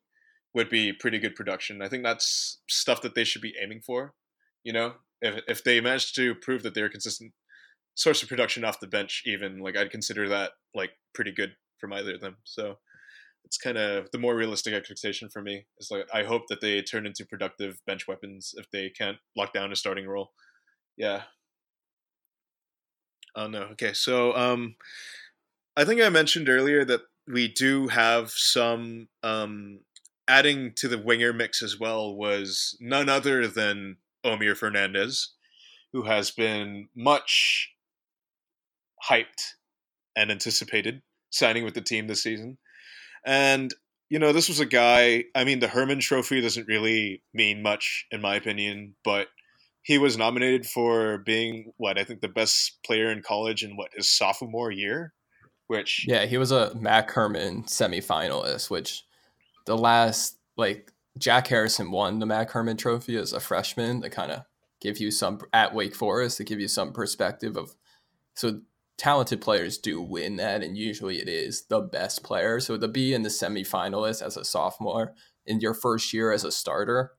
would 0.54 0.70
be 0.70 0.94
pretty 0.94 1.20
good 1.20 1.36
production. 1.36 1.82
I 1.82 1.90
think 1.90 2.04
that's 2.04 2.60
stuff 2.68 3.02
that 3.02 3.16
they 3.16 3.24
should 3.24 3.42
be 3.42 3.56
aiming 3.62 3.82
for. 3.86 4.14
You 4.64 4.74
know, 4.74 4.94
if 5.22 5.42
if 5.48 5.64
they 5.64 5.82
manage 5.82 6.14
to 6.14 6.36
prove 6.36 6.64
that 6.64 6.74
they're 6.74 6.86
a 6.86 6.90
consistent 6.90 7.34
source 7.96 8.22
of 8.22 8.30
production 8.30 8.64
off 8.64 8.80
the 8.80 8.88
bench, 8.88 9.24
even 9.26 9.60
like 9.60 9.78
I'd 9.78 9.92
consider 9.92 10.30
that 10.30 10.52
like 10.76 10.92
pretty 11.14 11.32
good 11.32 11.54
from 11.80 11.94
either 11.94 12.16
of 12.16 12.22
them. 12.22 12.38
So 12.44 12.76
it's 13.44 13.58
kind 13.58 13.78
of 13.78 14.10
the 14.12 14.18
more 14.18 14.36
realistic 14.36 14.74
expectation 14.74 15.30
for 15.30 15.42
me 15.42 15.66
is 15.80 15.90
like 15.90 16.06
I 16.14 16.24
hope 16.24 16.44
that 16.50 16.62
they 16.62 16.82
turn 16.82 17.06
into 17.06 17.26
productive 17.26 17.80
bench 17.86 18.08
weapons 18.08 18.54
if 18.58 18.70
they 18.72 18.90
can't 18.90 19.18
lock 19.36 19.54
down 19.54 19.72
a 19.72 19.76
starting 19.76 20.08
role. 20.08 20.32
Yeah, 20.98 21.24
Oh 23.38 23.48
no. 23.48 23.62
Okay. 23.74 23.94
So 23.94 24.36
um 24.36 24.76
I 25.76 25.86
think 25.86 26.02
I 26.02 26.10
mentioned 26.10 26.50
earlier 26.50 26.84
that 26.86 27.02
we 27.28 27.48
do 27.48 27.88
have 27.90 28.32
some 28.32 29.10
um 29.24 29.82
adding 30.28 30.74
to 30.76 30.88
the 30.90 30.98
winger 30.98 31.32
mix 31.34 31.64
as 31.64 31.80
well 31.80 32.16
was 32.16 32.78
none 32.82 33.10
other 33.10 33.48
than 33.48 33.98
Omir 34.26 34.58
Fernandez, 34.58 35.34
who 35.94 36.04
has 36.04 36.32
been 36.32 36.90
much 36.96 37.74
hyped 39.10 39.54
and 40.16 40.32
anticipated 40.32 41.02
signing 41.30 41.64
with 41.64 41.74
the 41.76 41.82
team 41.82 42.08
this 42.08 42.24
season. 42.24 42.58
And 43.26 43.74
you 44.10 44.20
know, 44.20 44.34
this 44.34 44.50
was 44.50 44.60
a 44.62 44.66
guy, 44.68 45.26
I 45.36 45.44
mean, 45.46 45.60
the 45.60 45.68
Hermann 45.70 46.00
trophy 46.00 46.42
doesn't 46.42 46.68
really 46.68 47.24
mean 47.34 47.64
much 47.64 48.06
in 48.12 48.22
my 48.22 48.36
opinion, 48.36 48.96
but 49.04 49.28
he 49.88 49.98
was 49.98 50.18
nominated 50.18 50.66
for 50.66 51.20
being 51.20 51.72
what 51.78 51.98
I 51.98 52.04
think 52.04 52.20
the 52.20 52.28
best 52.28 52.78
player 52.86 53.10
in 53.10 53.22
college 53.22 53.64
in 53.64 53.78
what 53.78 53.94
his 53.96 54.10
sophomore 54.10 54.70
year, 54.70 55.14
which 55.68 56.06
yeah, 56.06 56.26
he 56.26 56.38
was 56.38 56.52
a 56.52 56.76
Mac 56.76 57.10
Hermann 57.10 57.64
semifinalist, 57.64 58.70
which 58.70 59.06
the 59.66 59.78
last 59.78 60.40
like 60.58 60.92
Jack 61.18 61.48
Harrison 61.48 61.90
won 61.90 62.20
the 62.20 62.26
Mac 62.26 62.52
Hermann 62.52 62.76
Trophy 62.76 63.16
as 63.16 63.32
a 63.32 63.40
freshman 63.40 64.02
to 64.02 64.10
kind 64.10 64.34
of 64.34 64.42
give 64.82 64.98
you 64.98 65.10
some 65.10 65.40
at 65.54 65.74
Wake 65.74 65.96
Forest 65.96 66.36
to 66.36 66.44
give 66.44 66.60
you 66.60 66.68
some 66.68 66.92
perspective 66.92 67.56
of 67.56 67.74
so 68.36 68.60
talented 68.98 69.40
players 69.40 69.78
do 69.78 70.02
win 70.02 70.36
that, 70.36 70.64
and 70.64 70.78
usually 70.78 71.22
it 71.22 71.30
is 71.30 71.64
the 71.68 71.80
best 71.80 72.24
player. 72.24 72.60
So 72.60 72.78
to 72.78 72.90
be 72.90 73.14
in 73.14 73.24
the 73.24 73.30
semifinalist 73.30 74.22
as 74.22 74.36
a 74.36 74.44
sophomore 74.44 75.14
in 75.46 75.62
your 75.62 75.74
first 75.74 76.12
year 76.12 76.34
as 76.34 76.44
a 76.44 76.52
starter, 76.52 77.14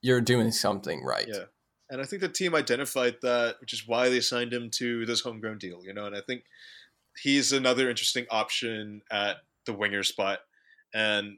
you're 0.00 0.22
doing 0.22 0.52
something 0.52 1.04
right. 1.04 1.28
Yeah. 1.28 1.44
And 1.92 2.00
I 2.00 2.04
think 2.06 2.22
the 2.22 2.28
team 2.28 2.54
identified 2.54 3.16
that, 3.20 3.56
which 3.60 3.74
is 3.74 3.86
why 3.86 4.08
they 4.08 4.20
signed 4.20 4.50
him 4.50 4.70
to 4.76 5.04
this 5.04 5.20
homegrown 5.20 5.58
deal, 5.58 5.84
you 5.84 5.92
know, 5.92 6.06
and 6.06 6.16
I 6.16 6.22
think 6.26 6.44
he's 7.22 7.52
another 7.52 7.90
interesting 7.90 8.24
option 8.30 9.02
at 9.10 9.36
the 9.66 9.74
winger 9.74 10.02
spot. 10.02 10.38
And 10.94 11.36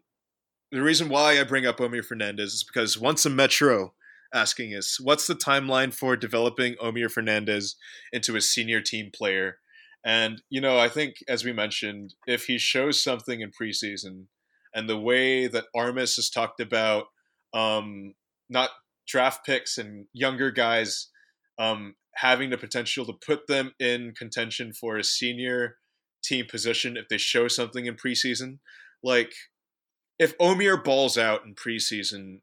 the 0.71 0.81
reason 0.81 1.09
why 1.09 1.41
I 1.41 1.43
bring 1.43 1.67
up 1.67 1.79
Omir 1.79 2.05
Fernandez 2.05 2.55
is 2.55 2.63
because 2.63 2.97
once 2.97 3.27
a 3.27 3.31
Metro 3.31 3.95
asking 4.33 4.77
us, 4.77 5.01
what's 5.01 5.27
the 5.27 5.35
timeline 5.35 5.93
for 5.93 6.17
developing 6.17 6.77
Omir 6.77 7.11
Fernandez 7.11 7.75
into 8.13 8.37
a 8.37 8.41
senior 8.41 8.81
team 8.81 9.11
player? 9.13 9.59
And, 10.05 10.41
you 10.51 10.61
know, 10.61 10.79
I 10.79 10.89
think, 10.89 11.17
as 11.27 11.45
we 11.45 11.53
mentioned, 11.53 12.15
if 12.29 12.45
he 12.45 12.59
shows 12.59 13.03
something 13.03 13.41
in 13.41 13.51
preseason 13.51 14.27
and 14.73 14.89
the 14.89 14.99
way 14.99 15.49
that 15.49 15.65
Armas 15.75 16.15
has 16.15 16.31
talked 16.31 16.61
about 16.61 17.07
um, 17.53 18.15
not 18.49 18.71
draft 19.07 19.45
picks 19.45 19.79
and 19.79 20.07
younger 20.13 20.51
guys 20.51 21.09
um, 21.59 21.95
having 22.17 22.51
the 22.51 22.59
potential 22.59 23.05
to 23.07 23.13
put 23.13 23.47
them 23.47 23.73
in 23.79 24.13
contention 24.17 24.73
for 24.73 24.97
a 24.97 25.05
senior 25.05 25.77
team 26.23 26.47
position 26.51 26.97
if 26.97 27.09
they 27.09 27.19
show 27.19 27.49
something 27.49 27.87
in 27.87 27.97
preseason. 27.97 28.59
Like, 29.03 29.33
if 30.19 30.37
Omir 30.39 30.83
balls 30.83 31.19
out 31.19 31.45
in 31.45 31.55
preseason, 31.55 32.41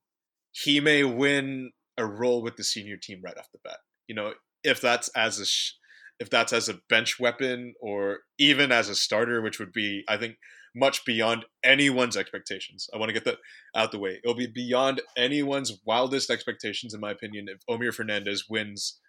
he 0.52 0.80
may 0.80 1.04
win 1.04 1.72
a 1.98 2.06
role 2.06 2.42
with 2.42 2.56
the 2.56 2.64
senior 2.64 2.98
team 2.98 3.22
right 3.24 3.38
off 3.38 3.52
the 3.52 3.60
bat. 3.64 3.78
You 4.08 4.16
know, 4.16 4.34
if 4.64 4.82
that's 4.82 5.10
as 5.10 5.40
a 5.40 5.46
sh- 5.46 5.74
if 6.20 6.30
that's 6.30 6.54
as 6.54 6.70
a 6.70 6.80
bench 6.88 7.20
weapon 7.20 7.74
or 7.82 8.20
even 8.38 8.72
as 8.72 8.90
a 8.90 8.96
starter, 8.96 9.42
which 9.42 9.58
would 9.58 9.72
be, 9.72 10.04
I 10.08 10.18
think, 10.18 10.36
much 10.76 11.06
beyond 11.06 11.46
anyone's 11.64 12.16
expectations. 12.16 12.90
I 12.94 12.98
want 12.98 13.10
to 13.10 13.14
get 13.14 13.26
that 13.26 13.38
out 13.76 13.92
the 13.92 14.00
way. 14.00 14.20
It'll 14.24 14.36
be 14.36 14.48
beyond 14.48 15.02
anyone's 15.18 15.80
wildest 15.86 16.30
expectations, 16.30 16.94
in 16.94 17.02
my 17.02 17.12
opinion, 17.12 17.48
if 17.50 17.60
Omir 17.70 17.94
Fernandez 17.94 18.46
wins 18.50 19.00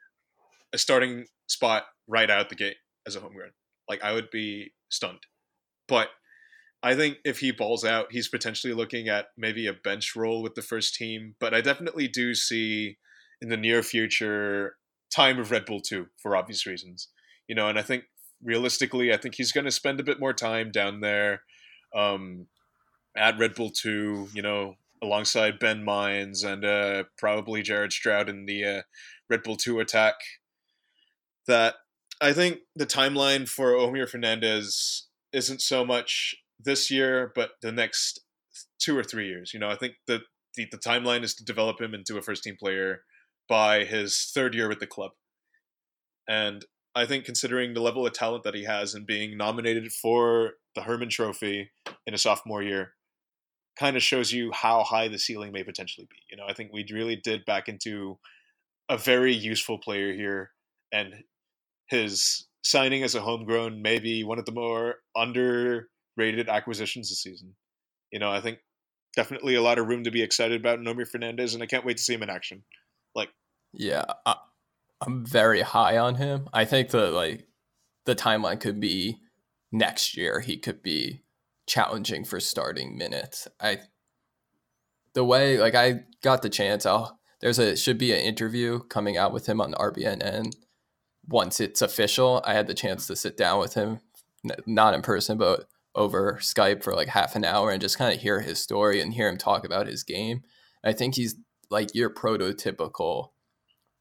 a 0.73 0.79
starting 0.79 1.27
spot 1.49 1.85
right 2.09 2.31
out 2.31 2.49
the 2.49 2.55
gate 2.55 2.77
as 3.07 3.17
a 3.17 3.21
homegrown. 3.21 3.53
Like 3.89 4.03
I 4.03 4.13
would 4.13 4.31
be 4.31 4.73
stunned. 4.91 5.21
But 5.89 6.09
I 6.83 6.95
think 6.95 7.19
if 7.25 7.39
he 7.39 7.53
balls 7.53 7.85
out, 7.85 8.07
he's 8.11 8.29
potentially 8.29 8.73
looking 8.73 9.09
at 9.09 9.27
maybe 9.37 9.67
a 9.67 9.73
bench 9.73 10.17
role 10.17 10.43
with 10.43 10.55
the 10.55 10.63
first 10.63 10.95
team. 10.95 11.37
But 11.39 11.55
I 11.55 11.61
definitely 11.61 12.09
do 12.09 12.35
see 12.35 12.99
in 13.41 13.49
the 13.49 13.57
near 13.57 13.83
future 13.83 14.77
time 15.15 15.39
of 15.39 15.51
Red 15.51 15.65
Bull 15.65 15.81
2 15.81 16.07
for 16.21 16.37
obvious 16.37 16.67
reasons. 16.67 17.09
You 17.47 17.55
know, 17.55 17.69
and 17.69 17.79
I 17.79 17.83
think 17.83 18.05
realistically, 18.43 19.13
I 19.13 19.17
think 19.17 19.35
he's 19.37 19.53
going 19.53 19.65
to 19.65 19.71
spend 19.71 20.01
a 20.01 20.05
bit 20.05 20.19
more 20.19 20.33
time 20.33 20.71
down 20.71 21.01
there 21.01 21.43
um, 21.95 22.47
at 23.17 23.39
Red 23.39 23.55
Bull 23.55 23.71
2, 23.71 24.29
you 24.33 24.43
know, 24.43 24.77
alongside 25.03 25.59
Ben 25.59 25.85
Mines 25.85 26.45
and 26.45 26.65
uh, 26.65 27.05
probably 27.19 27.63
Jared 27.63 27.93
Stroud 27.93 28.29
in 28.29 28.47
the 28.47 28.65
uh, 28.65 28.83
Red 29.29 29.43
Bull 29.43 29.57
2 29.57 29.81
attack. 29.81 30.15
That 31.47 31.75
I 32.21 32.33
think 32.33 32.59
the 32.77 32.87
timeline 32.87 33.49
for 33.49 33.73
Omir 33.73 34.09
Fernandez 34.09 35.09
isn't 35.33 35.61
so 35.61 35.85
much 35.85 36.37
this 36.59 36.91
year, 36.91 37.33
but 37.35 37.53
the 37.63 37.73
next 37.73 38.21
two 38.79 38.97
or 38.97 39.03
three 39.03 39.27
years. 39.27 39.53
You 39.53 39.61
know, 39.61 39.69
I 39.69 39.77
think 39.77 39.95
the, 40.07 40.21
the, 40.57 40.67
the 40.71 40.79
timeline 40.79 41.25
is 41.25 41.35
to 41.35 41.45
develop 41.45 41.81
him 41.81 41.95
into 41.95 42.17
a 42.17 42.23
first 42.23 42.45
team 42.45 42.57
player 42.59 43.03
by 43.49 43.85
his 43.85 44.31
third 44.33 44.55
year 44.55 44.69
with 44.69 44.79
the 44.79 44.87
club. 44.87 45.13
And 46.29 46.65
I 46.95 47.07
think 47.07 47.25
considering 47.25 47.75
the 47.75 47.81
level 47.81 48.07
of 48.07 48.13
talent 48.13 48.45
that 48.45 48.55
he 48.55 48.65
has 48.65 48.95
and 48.95 49.07
being 49.07 49.37
nominated 49.37 49.93
for 49.93 50.53
the 50.75 50.83
Hermann 50.83 51.09
Trophy 51.09 51.71
in 52.07 52.15
a 52.15 52.19
sophomore 52.19 52.63
year 52.63 52.93
kind 53.79 53.97
of 53.97 54.03
shows 54.03 54.33
you 54.33 54.53
how 54.53 54.83
high 54.83 55.09
the 55.09 55.19
ceiling 55.19 55.53
may 55.53 55.65
potentially 55.65 56.07
be. 56.11 56.17
You 56.31 56.37
know, 56.37 56.45
I 56.49 56.53
think 56.53 56.73
we 56.73 56.87
really 56.93 57.17
did 57.17 57.45
back 57.45 57.69
into 57.69 58.19
a 58.89 58.99
very 58.99 59.33
useful 59.33 59.79
player 59.79 60.13
here 60.13 60.51
and 60.93 61.25
his 61.89 62.47
signing 62.63 63.03
as 63.03 63.15
a 63.15 63.21
homegrown 63.21 63.83
may 63.83 63.99
be 63.99 64.25
one 64.25 64.39
of 64.39 64.45
the 64.45 64.53
more 64.53 64.97
underrated 65.17 66.49
acquisitions 66.49 67.09
this 67.09 67.23
season. 67.23 67.55
You 68.11 68.19
know, 68.19 68.31
I 68.31 68.41
think 68.41 68.59
definitely 69.17 69.55
a 69.55 69.63
lot 69.63 69.79
of 69.79 69.89
room 69.89 70.05
to 70.05 70.11
be 70.11 70.23
excited 70.23 70.61
about 70.61 70.79
Omir 70.79 71.09
Fernandez 71.09 71.55
and 71.55 71.63
I 71.63 71.67
can't 71.67 71.85
wait 71.85 71.97
to 71.97 72.03
see 72.03 72.15
him 72.15 72.23
in 72.23 72.31
action. 72.31 72.65
Like 73.15 73.31
yeah, 73.73 74.05
I, 74.27 74.37
I'm 75.01 75.25
very 75.25 75.63
high 75.63 75.99
on 75.99 76.17
him. 76.17 76.49
I 76.53 76.65
think 76.65 76.91
that 76.91 77.13
like 77.13 77.47
the 78.05 78.15
timeline 78.15 78.61
could 78.61 78.81
be 78.81 79.19
next 79.73 80.17
year. 80.17 80.41
He 80.41 80.59
could 80.59 80.83
be 80.83 81.23
challenging 81.67 82.25
for 82.25 82.39
starting 82.39 82.97
minutes. 82.97 83.49
I 83.61 83.79
the 85.15 85.25
way 85.25 85.59
like 85.59 85.75
I 85.75 86.05
got 86.23 86.43
the 86.43 86.51
chance. 86.51 86.87
I'll 86.87 87.19
there's 87.41 87.59
a 87.59 87.77
should 87.77 87.99
be 87.99 88.13
an 88.13 88.21
interview 88.21 88.81
coming 88.81 89.17
out 89.17 89.33
with 89.33 89.47
him 89.47 89.61
on 89.61 89.73
RBNN 89.73 90.53
once 91.27 91.61
it's 91.61 91.83
official. 91.83 92.43
I 92.45 92.55
had 92.55 92.67
the 92.67 92.75
chance 92.75 93.07
to 93.07 93.17
sit 93.17 93.37
down 93.37 93.59
with 93.59 93.75
him, 93.75 94.01
not 94.67 94.95
in 94.95 95.03
person, 95.03 95.39
but 95.39 95.67
over 95.95 96.39
Skype 96.41 96.83
for 96.83 96.95
like 96.95 97.09
half 97.09 97.37
an 97.37 97.45
hour 97.45 97.71
and 97.71 97.81
just 97.81 97.99
kind 97.99 98.15
of 98.15 98.21
hear 98.21 98.41
his 98.41 98.61
story 98.61 99.01
and 99.01 99.13
hear 99.13 99.29
him 99.29 99.39
talk 99.39 99.65
about 99.65 99.87
his 99.87 100.03
game. 100.03 100.43
I 100.85 100.93
think 100.93 101.15
he's 101.15 101.37
like 101.71 101.95
your 101.95 102.11
prototypical 102.11 103.31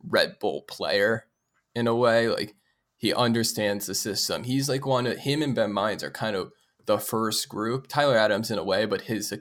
Red 0.03 0.37
Bull 0.39 0.63
player 0.67 1.25
in 1.75 1.87
a 1.87 1.95
way. 1.95 2.27
Like 2.27 2.55
he 3.01 3.11
understands 3.15 3.87
the 3.87 3.95
system. 3.95 4.43
He's 4.43 4.69
like 4.69 4.85
one 4.85 5.07
of 5.07 5.17
him 5.17 5.41
and 5.41 5.55
Ben 5.55 5.73
Mines 5.73 6.03
are 6.03 6.11
kind 6.11 6.35
of 6.35 6.51
the 6.85 6.99
first 6.99 7.49
group. 7.49 7.87
Tyler 7.87 8.15
Adams 8.15 8.51
in 8.51 8.59
a 8.59 8.63
way, 8.63 8.85
but 8.85 9.01
his 9.01 9.33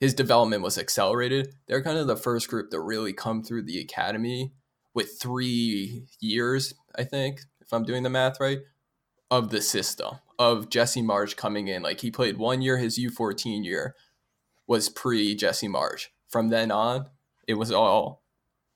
his 0.00 0.14
development 0.14 0.62
was 0.62 0.78
accelerated. 0.78 1.54
They're 1.68 1.82
kind 1.82 1.98
of 1.98 2.06
the 2.06 2.16
first 2.16 2.48
group 2.48 2.70
to 2.70 2.80
really 2.80 3.12
come 3.12 3.42
through 3.42 3.64
the 3.64 3.78
academy 3.78 4.54
with 4.94 5.20
three 5.20 6.06
years, 6.18 6.72
I 6.96 7.04
think, 7.04 7.40
if 7.60 7.74
I'm 7.74 7.84
doing 7.84 8.04
the 8.04 8.10
math 8.10 8.40
right, 8.40 8.60
of 9.30 9.50
the 9.50 9.60
system 9.60 10.16
of 10.38 10.70
Jesse 10.70 11.02
Marsch 11.02 11.36
coming 11.36 11.68
in. 11.68 11.82
Like 11.82 12.00
he 12.00 12.10
played 12.10 12.38
one 12.38 12.62
year, 12.62 12.78
his 12.78 12.98
U14 12.98 13.64
year 13.66 13.94
was 14.66 14.88
pre 14.88 15.34
Jesse 15.34 15.68
Marsch. 15.68 16.06
From 16.26 16.48
then 16.48 16.70
on, 16.70 17.10
it 17.46 17.54
was 17.54 17.70
all 17.70 18.21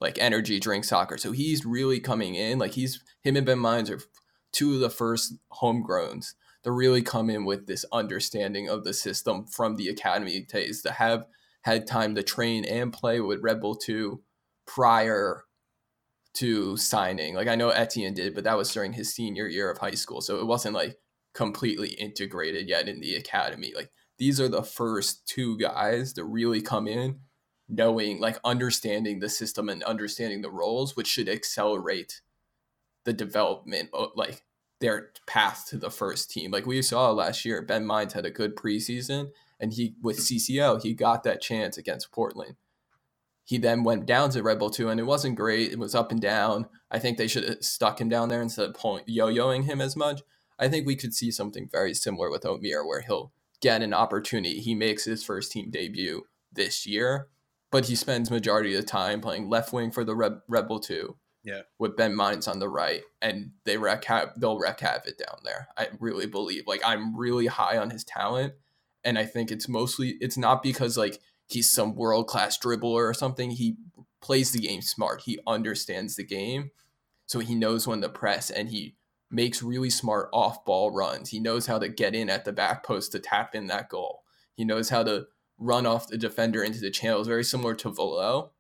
like 0.01 0.19
energy 0.19 0.61
drink 0.61 0.85
soccer. 0.85 1.19
So 1.19 1.33
he's 1.33 1.65
really 1.65 2.01
coming 2.01 2.35
in. 2.35 2.59
Like 2.59 2.73
he's 2.73 3.03
him 3.23 3.37
and 3.37 3.47
Ben 3.47 3.59
Mines 3.59 3.91
are 3.91 4.01
two 4.53 4.75
of 4.75 4.81
the 4.81 4.91
first 4.91 5.35
homegrowns 5.61 6.35
to 6.65 6.73
really 6.73 7.03
come 7.03 7.31
in 7.31 7.45
with 7.45 7.67
this 7.67 7.85
understanding 7.93 8.69
of 8.69 8.85
the 8.85 8.93
system 8.93 9.47
from 9.47 9.77
the 9.77 9.89
academy 9.89 10.41
days 10.41 10.83
to 10.83 10.93
have 10.93 11.27
had 11.63 11.87
time 11.87 12.15
to 12.15 12.23
train 12.23 12.65
and 12.65 12.93
play 12.93 13.21
with 13.21 13.43
Red 13.43 13.61
Bull 13.61 13.75
2 13.75 14.21
prior 14.67 15.45
to 16.35 16.77
signing. 16.77 17.35
Like 17.35 17.49
I 17.49 17.55
know 17.55 17.71
Etienne 17.71 18.15
did, 18.15 18.35
but 18.35 18.45
that 18.45 18.57
was 18.57 18.73
during 18.73 18.93
his 18.93 19.15
senior 19.15 19.47
year 19.47 19.71
of 19.71 19.79
high 19.79 19.93
school. 19.93 20.21
So 20.21 20.39
it 20.39 20.47
wasn't 20.47 20.75
like 20.75 20.97
completely 21.35 21.91
integrated 21.91 22.69
yet 22.69 22.89
in 22.89 23.01
the 23.01 23.15
academy. 23.15 23.73
Like 23.75 23.91
these 24.19 24.41
are 24.41 24.49
the 24.49 24.63
first 24.63 25.27
two 25.27 25.59
guys 25.59 26.13
to 26.15 26.25
really 26.25 26.61
come 26.61 26.87
in 26.87 27.21
knowing 27.69 28.21
like 28.21 28.39
understanding 28.45 29.19
the 29.19 29.29
system 29.29 29.69
and 29.69 29.83
understanding 29.85 30.41
the 30.41 30.51
roles 30.51 30.95
which 30.97 31.09
should 31.09 31.29
accelerate 31.29 32.21
the 33.05 33.13
development 33.13 33.91
like 34.15 34.45
their 34.81 35.11
path 35.27 35.67
to 35.69 35.77
the 35.77 35.91
first 35.91 36.31
team. 36.31 36.51
Like 36.51 36.67
we 36.67 36.81
saw 36.83 37.11
last 37.11 37.45
year 37.45 37.63
ben 37.63 37.87
mines 37.87 38.13
had 38.13 38.27
a 38.27 38.31
good 38.31 38.57
preseason 38.57 39.31
and 39.59 39.73
he 39.73 39.95
with 40.03 40.19
ccl 40.19 40.83
he 40.83 40.95
got 40.95 41.25
that 41.25 41.41
chance 41.41 41.77
against 41.77 42.13
portland. 42.13 42.57
He 43.45 43.59
then 43.59 43.85
went 43.85 44.07
down 44.07 44.31
to 44.31 44.43
red 44.43 44.59
bull 44.59 44.71
2 44.71 44.89
and 44.89 44.99
it 44.99 45.05
wasn't 45.05 45.37
great. 45.37 45.73
It 45.73 45.79
was 45.79 45.95
up 45.95 46.11
and 46.11 46.21
down. 46.21 46.67
I 46.91 46.99
think 46.99 47.17
they 47.17 47.29
should 47.29 47.49
have 47.49 47.65
stuck 47.65 48.01
him 48.01 48.09
down 48.09 48.29
there 48.29 48.43
instead 48.43 48.69
of 48.69 48.75
pulling 48.75 49.05
yo-yoing 49.07 49.65
him 49.65 49.81
as 49.81 49.97
much. 49.97 50.23
I 50.59 50.69
think 50.69 50.87
we 50.87 50.97
could 50.97 51.15
see 51.15 51.31
something 51.31 51.69
very 51.71 51.95
similar 51.95 52.31
with 52.31 52.43
omir 52.43 52.87
where 52.87 53.03
he'll 53.03 53.33
get 53.61 53.83
an 53.83 53.95
opportunity. 53.95 54.61
He 54.61 54.75
makes 54.75 55.05
his 55.05 55.23
first 55.25 55.53
team 55.53 55.71
debut 55.71 56.27
this 56.53 56.87
year 56.87 57.29
but 57.77 57.85
he 57.85 57.95
spends 57.95 58.31
majority 58.31 58.75
of 58.75 58.81
the 58.81 58.87
time 58.87 59.21
playing 59.21 59.51
left 59.51 59.71
wing 59.71 59.91
for 59.91 60.03
the 60.03 60.41
Bull 60.67 60.81
two. 60.81 61.15
Yeah, 61.45 61.61
with 61.79 61.95
Ben 61.95 62.17
Mines 62.17 62.49
on 62.49 62.59
the 62.59 62.71
right, 62.71 63.03
and 63.21 63.51
they 63.67 63.77
wreck 63.77 64.07
ha- 64.07 64.33
they'll 64.35 64.59
wreck 64.59 64.81
havoc 64.81 65.19
down 65.19 65.41
there. 65.45 65.69
I 65.77 65.89
really 66.01 66.25
believe. 66.25 66.67
Like 66.67 66.81
I'm 66.87 67.15
really 67.15 67.49
high 67.49 67.77
on 67.77 67.91
his 67.91 68.03
talent, 68.03 68.55
and 69.05 69.19
I 69.19 69.27
think 69.27 69.51
it's 69.51 69.69
mostly 69.69 70.17
it's 70.23 70.39
not 70.39 70.63
because 70.63 70.97
like 70.97 71.21
he's 71.49 71.69
some 71.69 71.95
world 71.97 72.29
class 72.29 72.59
dribbler 72.59 73.11
or 73.11 73.13
something. 73.13 73.51
He 73.51 73.77
plays 74.23 74.53
the 74.53 74.61
game 74.61 74.81
smart. 74.81 75.25
He 75.27 75.39
understands 75.47 76.17
the 76.17 76.25
game, 76.25 76.71
so 77.27 77.41
he 77.41 77.55
knows 77.55 77.87
when 77.87 78.01
to 78.01 78.09
press, 78.09 78.49
and 78.49 78.71
he 78.71 78.97
makes 79.31 79.63
really 79.63 79.91
smart 79.91 80.31
off 80.33 80.65
ball 80.65 80.93
runs. 80.93 81.29
He 81.29 81.41
knows 81.41 81.67
how 81.67 81.79
to 81.79 81.91
get 81.91 82.15
in 82.15 82.31
at 82.31 82.47
the 82.47 82.55
back 82.55 82.85
post 82.85 83.13
to 83.13 83.19
tap 83.19 83.55
in 83.55 83.67
that 83.67 83.91
goal. 83.91 84.23
He 84.55 84.65
knows 84.65 84.89
how 84.89 85.03
to 85.03 85.27
run 85.59 85.87
off 85.87 86.09
the 86.09 86.19
defender 86.19 86.63
into 86.63 86.81
the 86.81 86.91
channel 86.91 87.21
is 87.21 87.27
very 87.27 87.45
similar 87.45 87.75
to 87.77 87.91
Valot, 87.91 88.51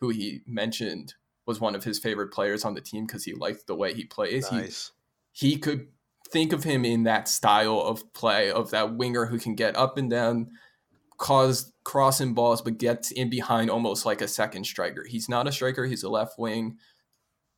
who 0.00 0.10
he 0.10 0.42
mentioned 0.46 1.14
was 1.46 1.60
one 1.60 1.74
of 1.74 1.84
his 1.84 1.98
favorite 1.98 2.32
players 2.32 2.64
on 2.64 2.74
the 2.74 2.80
team 2.80 3.06
because 3.06 3.24
he 3.24 3.34
liked 3.34 3.66
the 3.66 3.74
way 3.74 3.92
he 3.92 4.04
plays. 4.04 4.50
Nice. 4.50 4.92
He, 5.32 5.50
he 5.50 5.56
could 5.58 5.88
think 6.30 6.52
of 6.52 6.64
him 6.64 6.84
in 6.84 7.04
that 7.04 7.28
style 7.28 7.80
of 7.80 8.12
play 8.12 8.50
of 8.50 8.70
that 8.70 8.94
winger 8.94 9.26
who 9.26 9.38
can 9.38 9.54
get 9.54 9.76
up 9.76 9.98
and 9.98 10.10
down, 10.10 10.50
cause 11.18 11.72
crossing 11.84 12.34
balls, 12.34 12.62
but 12.62 12.78
gets 12.78 13.10
in 13.10 13.28
behind 13.28 13.70
almost 13.70 14.06
like 14.06 14.22
a 14.22 14.28
second 14.28 14.64
striker. 14.64 15.04
He's 15.04 15.28
not 15.28 15.46
a 15.46 15.52
striker, 15.52 15.84
he's 15.84 16.02
a 16.02 16.08
left 16.08 16.38
wing, 16.38 16.78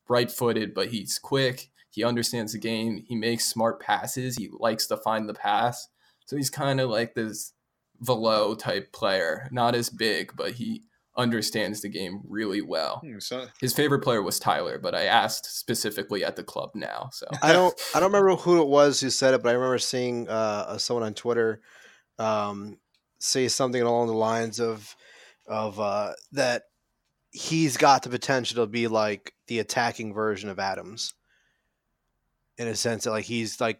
right 0.09 0.31
footed, 0.31 0.73
but 0.73 0.89
he's 0.89 1.17
quick. 1.17 1.69
He 1.89 2.03
understands 2.03 2.51
the 2.51 2.59
game. 2.59 3.03
He 3.07 3.15
makes 3.15 3.47
smart 3.47 3.79
passes. 3.79 4.37
He 4.37 4.49
likes 4.51 4.85
to 4.87 4.97
find 4.97 5.27
the 5.27 5.33
pass. 5.33 5.87
So 6.25 6.35
he's 6.35 6.49
kind 6.49 6.79
of 6.79 6.89
like 6.89 7.15
this 7.15 7.53
Valot 8.01 8.59
type 8.59 8.91
player, 8.91 9.47
not 9.51 9.75
as 9.75 9.89
big, 9.89 10.35
but 10.35 10.53
he 10.53 10.83
understands 11.17 11.81
the 11.81 11.89
game 11.89 12.21
really 12.27 12.61
well. 12.61 13.01
Hmm, 13.03 13.19
so, 13.19 13.47
His 13.59 13.73
favorite 13.73 14.03
player 14.03 14.21
was 14.21 14.39
Tyler, 14.39 14.77
but 14.77 14.93
I 14.93 15.05
asked 15.05 15.57
specifically 15.57 16.23
at 16.23 16.35
the 16.35 16.43
club 16.43 16.71
now. 16.75 17.09
So 17.11 17.25
I 17.41 17.51
don't 17.53 17.73
I 17.95 17.99
don't 17.99 18.11
remember 18.11 18.35
who 18.35 18.61
it 18.61 18.67
was 18.67 19.01
who 19.01 19.09
said 19.09 19.33
it, 19.33 19.41
but 19.41 19.49
I 19.49 19.53
remember 19.53 19.79
seeing 19.79 20.29
uh, 20.29 20.77
someone 20.77 21.05
on 21.05 21.15
Twitter 21.15 21.61
um, 22.19 22.77
say 23.19 23.47
something 23.47 23.81
along 23.81 24.07
the 24.07 24.13
lines 24.13 24.59
of 24.59 24.95
of 25.47 25.79
uh, 25.79 26.13
that 26.33 26.63
he's 27.31 27.77
got 27.77 28.03
the 28.03 28.09
potential 28.09 28.63
to 28.63 28.69
be 28.69 28.87
like 28.87 29.33
the 29.47 29.59
attacking 29.59 30.13
version 30.13 30.49
of 30.49 30.59
Adams, 30.59 31.13
in 32.57 32.67
a 32.67 32.75
sense 32.75 33.05
that 33.05 33.11
like 33.11 33.25
he's 33.25 33.59
like 33.59 33.79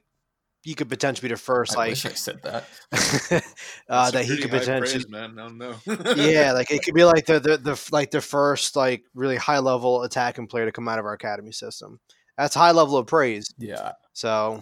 he 0.68 0.74
could 0.74 0.90
potentially 0.90 1.30
be 1.30 1.34
the 1.34 1.40
first 1.40 1.76
I 1.76 1.80
like 1.80 1.90
wish 1.92 2.06
I 2.06 2.10
said 2.10 2.42
that. 2.44 2.66
uh, 3.90 4.12
that 4.12 4.26
he 4.26 4.38
could 4.38 4.52
potentially 4.52 5.06
praise, 5.06 5.08
man. 5.08 5.40
I 5.40 5.44
don't 5.48 5.58
know. 5.58 5.76
yeah 6.18 6.52
like 6.52 6.70
it 6.72 6.84
could 6.84 6.94
be 6.94 7.06
like 7.06 7.26
the, 7.26 7.40
the 7.40 7.56
the 7.56 7.90
like 7.94 8.12
the 8.12 8.20
first 8.20 8.76
like 8.76 9.04
really 9.14 9.38
high 9.38 9.60
level 9.60 10.04
attacking 10.04 10.48
player 10.48 10.66
to 10.66 10.74
come 10.74 10.90
out 10.90 11.00
of 11.00 11.06
our 11.06 11.14
academy 11.14 11.54
system. 11.54 12.02
That's 12.38 12.54
high 12.54 12.72
level 12.72 12.98
of 12.98 13.08
praise. 13.08 13.48
Yeah. 13.58 13.94
So 14.12 14.62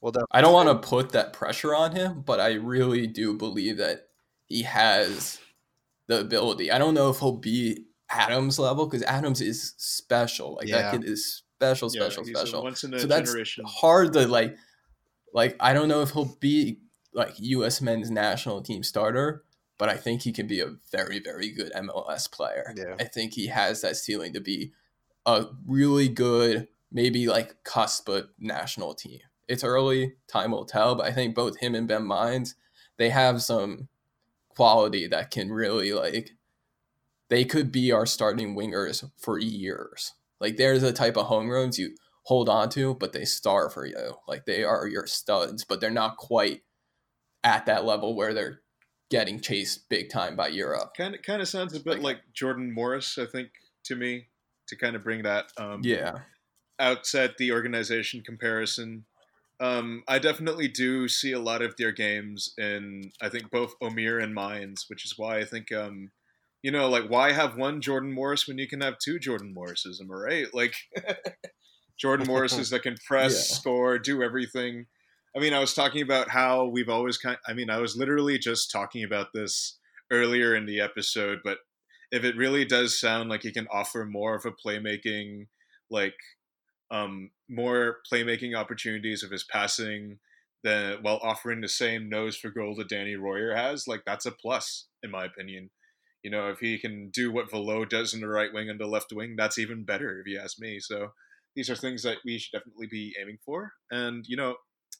well 0.00 0.10
done. 0.10 0.24
I 0.32 0.40
don't 0.40 0.52
want 0.52 0.70
to 0.70 0.88
put 0.88 1.12
that 1.12 1.32
pressure 1.32 1.72
on 1.72 1.92
him, 1.94 2.22
but 2.26 2.40
I 2.40 2.54
really 2.54 3.06
do 3.06 3.34
believe 3.34 3.76
that 3.76 4.08
he 4.46 4.62
has 4.62 5.38
the 6.08 6.18
ability. 6.18 6.72
I 6.72 6.78
don't 6.78 6.94
know 6.94 7.10
if 7.10 7.20
he'll 7.20 7.36
be 7.36 7.84
Adams 8.10 8.58
level 8.58 8.86
because 8.88 9.04
Adams 9.04 9.40
is 9.40 9.74
special. 9.76 10.56
Like 10.56 10.66
Yeah. 10.66 10.82
that 10.82 10.90
kid 10.90 11.04
is 11.04 11.44
special, 11.56 11.90
Yeah, 11.94 12.00
special, 12.00 12.24
he's 12.24 12.34
a 12.36 12.40
special. 12.40 12.64
once 12.64 12.82
in 12.82 12.92
a 12.92 12.98
So 12.98 13.06
that's 13.06 13.32
hard 13.64 14.14
to 14.14 14.26
like. 14.26 14.56
Like 15.34 15.56
I 15.60 15.74
don't 15.74 15.88
know 15.88 16.00
if 16.00 16.12
he'll 16.12 16.36
be 16.40 16.78
like 17.12 17.34
U.S. 17.38 17.82
men's 17.82 18.10
national 18.10 18.62
team 18.62 18.82
starter, 18.82 19.44
but 19.76 19.88
I 19.88 19.96
think 19.96 20.22
he 20.22 20.32
can 20.32 20.46
be 20.46 20.60
a 20.60 20.74
very, 20.90 21.18
very 21.18 21.50
good 21.50 21.72
MLS 21.72 22.30
player. 22.30 22.72
Yeah. 22.76 22.94
I 22.98 23.04
think 23.04 23.34
he 23.34 23.48
has 23.48 23.82
that 23.82 23.96
ceiling 23.96 24.32
to 24.32 24.40
be 24.40 24.72
a 25.26 25.46
really 25.66 26.08
good, 26.08 26.68
maybe 26.90 27.26
like 27.26 27.62
cusp 27.64 28.08
of 28.08 28.28
national 28.38 28.94
team. 28.94 29.20
It's 29.48 29.64
early, 29.64 30.14
time 30.26 30.52
will 30.52 30.64
tell, 30.64 30.94
but 30.94 31.06
I 31.06 31.12
think 31.12 31.34
both 31.34 31.58
him 31.58 31.74
and 31.74 31.86
Ben 31.86 32.06
Mines, 32.06 32.54
they 32.96 33.10
have 33.10 33.42
some 33.42 33.88
quality 34.48 35.06
that 35.08 35.30
can 35.30 35.50
really 35.50 35.92
like 35.92 36.30
they 37.28 37.44
could 37.44 37.72
be 37.72 37.90
our 37.90 38.06
starting 38.06 38.54
wingers 38.54 39.10
for 39.18 39.38
years. 39.38 40.12
Like 40.40 40.56
there's 40.56 40.82
a 40.82 40.92
type 40.92 41.16
of 41.16 41.26
home 41.26 41.50
runs 41.50 41.78
you 41.78 41.96
hold 42.24 42.48
on 42.48 42.68
to, 42.70 42.94
but 42.94 43.12
they 43.12 43.24
star 43.24 43.70
for 43.70 43.86
you. 43.86 44.14
Like 44.28 44.44
they 44.46 44.64
are 44.64 44.86
your 44.86 45.06
studs, 45.06 45.64
but 45.64 45.80
they're 45.80 45.90
not 45.90 46.16
quite 46.16 46.62
at 47.42 47.66
that 47.66 47.84
level 47.84 48.14
where 48.16 48.32
they're 48.34 48.60
getting 49.10 49.38
chased 49.40 49.88
big 49.88 50.10
time 50.10 50.34
by 50.34 50.48
Europe. 50.48 50.92
Kind 50.96 51.14
of, 51.14 51.22
kind 51.22 51.42
of 51.42 51.48
sounds 51.48 51.74
a 51.74 51.80
bit 51.80 51.94
Like- 52.00 52.02
like 52.02 52.32
Jordan 52.32 52.72
Morris, 52.72 53.18
I 53.18 53.26
think, 53.26 53.50
to 53.84 53.94
me, 53.96 54.28
to 54.68 54.76
kind 54.76 54.96
of 54.96 55.04
bring 55.04 55.22
that 55.24 55.46
um, 55.58 55.80
Yeah. 55.84 56.20
outset 56.78 57.36
the 57.38 57.52
organization 57.52 58.22
comparison. 58.22 59.04
Um, 59.60 60.02
I 60.08 60.18
definitely 60.18 60.66
do 60.68 61.06
see 61.06 61.32
a 61.32 61.38
lot 61.38 61.62
of 61.62 61.76
their 61.76 61.92
games 61.92 62.54
in, 62.58 63.12
I 63.20 63.28
think, 63.28 63.50
both 63.50 63.78
Omir 63.80 64.22
and 64.22 64.34
Mines, 64.34 64.86
which 64.88 65.04
is 65.04 65.16
why 65.16 65.38
I 65.38 65.44
think, 65.44 65.70
um, 65.70 66.10
you 66.62 66.70
know, 66.72 66.88
like, 66.88 67.08
why 67.08 67.32
have 67.32 67.56
one 67.56 67.80
Jordan 67.82 68.10
Morris 68.12 68.48
when 68.48 68.58
you 68.58 68.66
can 68.66 68.80
have 68.80 68.98
two 68.98 69.18
Jordan 69.18 69.52
Morrises? 69.54 70.00
Am 70.00 70.10
I 70.10 70.14
right? 70.14 70.54
Like, 70.54 70.74
Jordan 71.98 72.26
Morrises 72.26 72.70
that 72.70 72.82
can 72.82 72.96
press, 73.06 73.32
Yeah. 73.32 73.56
score, 73.56 73.98
do 73.98 74.22
everything. 74.22 74.86
I 75.36 75.40
mean, 75.40 75.52
I 75.52 75.58
was 75.58 75.74
talking 75.74 76.02
about 76.02 76.28
how 76.28 76.66
we've 76.66 76.88
always 76.88 77.18
kind. 77.18 77.38
I 77.46 77.54
mean, 77.54 77.70
I 77.70 77.78
was 77.78 77.96
literally 77.96 78.38
just 78.38 78.70
talking 78.70 79.02
about 79.04 79.32
this 79.32 79.78
earlier 80.10 80.54
in 80.54 80.66
the 80.66 80.80
episode, 80.80 81.40
but 81.42 81.58
if 82.12 82.24
it 82.24 82.36
really 82.36 82.64
does 82.64 82.98
sound 82.98 83.28
like 83.30 83.42
he 83.42 83.52
can 83.52 83.66
offer 83.72 84.04
more 84.04 84.34
of 84.36 84.44
a 84.44 84.52
playmaking, 84.52 85.48
like 85.90 86.14
um, 86.90 87.30
more 87.48 87.98
playmaking 88.10 88.56
opportunities 88.56 89.22
of 89.22 89.30
his 89.30 89.44
passing, 89.44 90.18
than 90.64 91.02
while 91.02 91.20
offering 91.22 91.60
the 91.60 91.68
same 91.68 92.08
nose 92.08 92.36
for 92.36 92.50
goal 92.50 92.74
that 92.76 92.88
Danny 92.88 93.14
Royer 93.14 93.54
has, 93.54 93.86
like 93.86 94.02
that's 94.04 94.26
a 94.26 94.32
plus 94.32 94.86
in 95.02 95.10
my 95.10 95.24
opinion. 95.24 95.70
You 96.22 96.30
know, 96.30 96.48
if 96.48 96.58
he 96.60 96.78
can 96.78 97.10
do 97.10 97.30
what 97.30 97.50
Valot 97.50 97.90
does 97.90 98.14
in 98.14 98.20
the 98.20 98.28
right 98.28 98.52
wing 98.52 98.70
and 98.70 98.80
the 98.80 98.86
left 98.86 99.12
wing, 99.12 99.34
that's 99.36 99.58
even 99.58 99.84
better, 99.84 100.18
if 100.18 100.26
you 100.26 100.40
ask 100.42 100.58
me. 100.58 100.80
So 100.80 101.12
these 101.56 101.70
are 101.70 101.76
things 101.76 102.02
that 102.02 102.18
we 102.24 102.38
should 102.38 102.58
definitely 102.58 102.86
be 102.90 103.14
aiming 103.20 103.38
for. 103.44 103.72
And 103.90 104.24
you 104.26 104.36
know, 104.36 104.56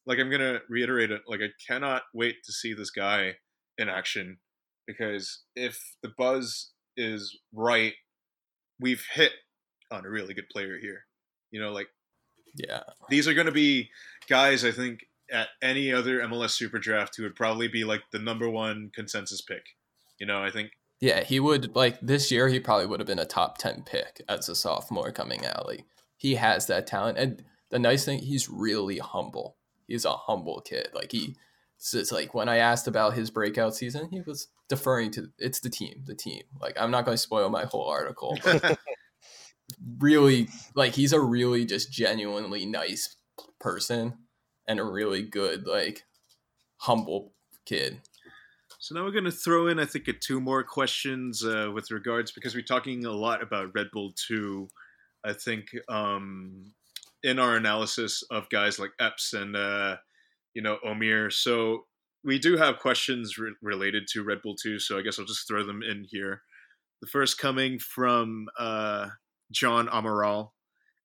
like 0.06 0.18
I'm 0.18 0.30
gonna 0.30 0.60
reiterate 0.68 1.10
it, 1.10 1.22
like 1.26 1.40
I 1.40 1.48
cannot 1.66 2.02
wait 2.14 2.36
to 2.44 2.52
see 2.52 2.74
this 2.74 2.90
guy 2.90 3.36
in 3.78 3.88
action 3.88 4.38
because 4.86 5.42
if 5.56 5.78
the 6.02 6.12
buzz 6.16 6.70
is 6.96 7.36
right, 7.52 7.94
we've 8.80 9.04
hit 9.14 9.32
on 9.90 10.04
a 10.06 10.10
really 10.10 10.34
good 10.34 10.48
player 10.50 10.78
here. 10.80 11.04
You 11.50 11.60
know, 11.60 11.72
like 11.72 11.88
Yeah. 12.56 12.82
these 13.08 13.26
are 13.26 13.34
going 13.34 13.46
to 13.46 13.52
be 13.52 13.90
guys 14.28 14.64
I 14.64 14.70
think 14.72 15.00
at 15.32 15.48
any 15.62 15.92
other 15.92 16.20
MLS 16.20 16.50
Super 16.50 16.78
Draft 16.78 17.16
who 17.16 17.22
would 17.22 17.34
probably 17.34 17.66
be 17.68 17.84
like 17.84 18.02
the 18.12 18.18
number 18.18 18.48
one 18.48 18.90
consensus 18.94 19.40
pick. 19.40 19.64
You 20.20 20.26
know, 20.26 20.42
I 20.42 20.50
think 20.50 20.70
Yeah, 21.00 21.24
he 21.24 21.40
would 21.40 21.74
like 21.74 21.98
this 22.00 22.30
year. 22.30 22.48
He 22.48 22.60
probably 22.60 22.86
would 22.86 23.00
have 23.00 23.06
been 23.06 23.18
a 23.18 23.24
top 23.24 23.58
ten 23.58 23.82
pick 23.84 24.20
as 24.28 24.48
a 24.48 24.54
sophomore 24.54 25.10
coming 25.12 25.44
out. 25.46 25.66
Like 25.66 25.84
he 26.16 26.36
has 26.36 26.66
that 26.66 26.86
talent, 26.86 27.18
and 27.18 27.44
the 27.70 27.78
nice 27.78 28.04
thing, 28.04 28.20
he's 28.20 28.48
really 28.48 28.98
humble. 28.98 29.56
He's 29.86 30.04
a 30.04 30.12
humble 30.12 30.60
kid. 30.60 30.88
Like 30.94 31.12
he, 31.12 31.36
so 31.78 31.98
it's 31.98 32.12
like 32.12 32.34
when 32.34 32.48
I 32.48 32.58
asked 32.58 32.86
about 32.86 33.14
his 33.14 33.30
breakout 33.30 33.74
season, 33.74 34.08
he 34.10 34.20
was 34.20 34.48
deferring 34.68 35.10
to 35.12 35.28
it's 35.38 35.60
the 35.60 35.70
team, 35.70 36.02
the 36.06 36.14
team. 36.14 36.42
Like 36.60 36.76
I'm 36.80 36.90
not 36.90 37.04
going 37.04 37.16
to 37.16 37.22
spoil 37.22 37.48
my 37.50 37.64
whole 37.64 37.86
article, 37.86 38.38
but 38.44 38.78
really, 39.98 40.48
like 40.74 40.94
he's 40.94 41.12
a 41.12 41.20
really 41.20 41.64
just 41.64 41.92
genuinely 41.92 42.64
nice 42.64 43.16
person 43.60 44.14
and 44.66 44.80
a 44.80 44.84
really 44.84 45.22
good 45.22 45.66
like 45.66 46.04
humble 46.78 47.32
kid. 47.66 48.00
So 48.78 48.94
now 48.94 49.04
we're 49.04 49.12
going 49.12 49.24
to 49.24 49.30
throw 49.30 49.68
in, 49.68 49.78
I 49.78 49.86
think, 49.86 50.08
uh, 50.10 50.12
two 50.20 50.40
more 50.40 50.62
questions 50.62 51.42
uh, 51.42 51.70
with 51.74 51.90
regards 51.90 52.32
because 52.32 52.54
we're 52.54 52.62
talking 52.62 53.06
a 53.06 53.10
lot 53.10 53.42
about 53.42 53.74
Red 53.74 53.86
Bull 53.94 54.12
2. 54.28 54.68
I 55.24 55.32
think 55.32 55.74
um, 55.88 56.72
in 57.22 57.38
our 57.38 57.56
analysis 57.56 58.22
of 58.30 58.48
guys 58.50 58.78
like 58.78 58.90
Epps 59.00 59.32
and 59.32 59.56
uh, 59.56 59.96
you 60.54 60.62
know 60.62 60.78
Omir, 60.86 61.32
so 61.32 61.86
we 62.22 62.38
do 62.38 62.56
have 62.56 62.78
questions 62.78 63.38
re- 63.38 63.54
related 63.62 64.06
to 64.08 64.22
Red 64.22 64.42
Bull 64.42 64.56
2. 64.56 64.78
So 64.78 64.98
I 64.98 65.02
guess 65.02 65.18
I'll 65.18 65.26
just 65.26 65.46
throw 65.46 65.64
them 65.64 65.82
in 65.82 66.06
here. 66.08 66.42
The 67.02 67.06
first 67.06 67.38
coming 67.38 67.78
from 67.78 68.46
uh, 68.58 69.08
John 69.50 69.88
Amaral. 69.88 70.50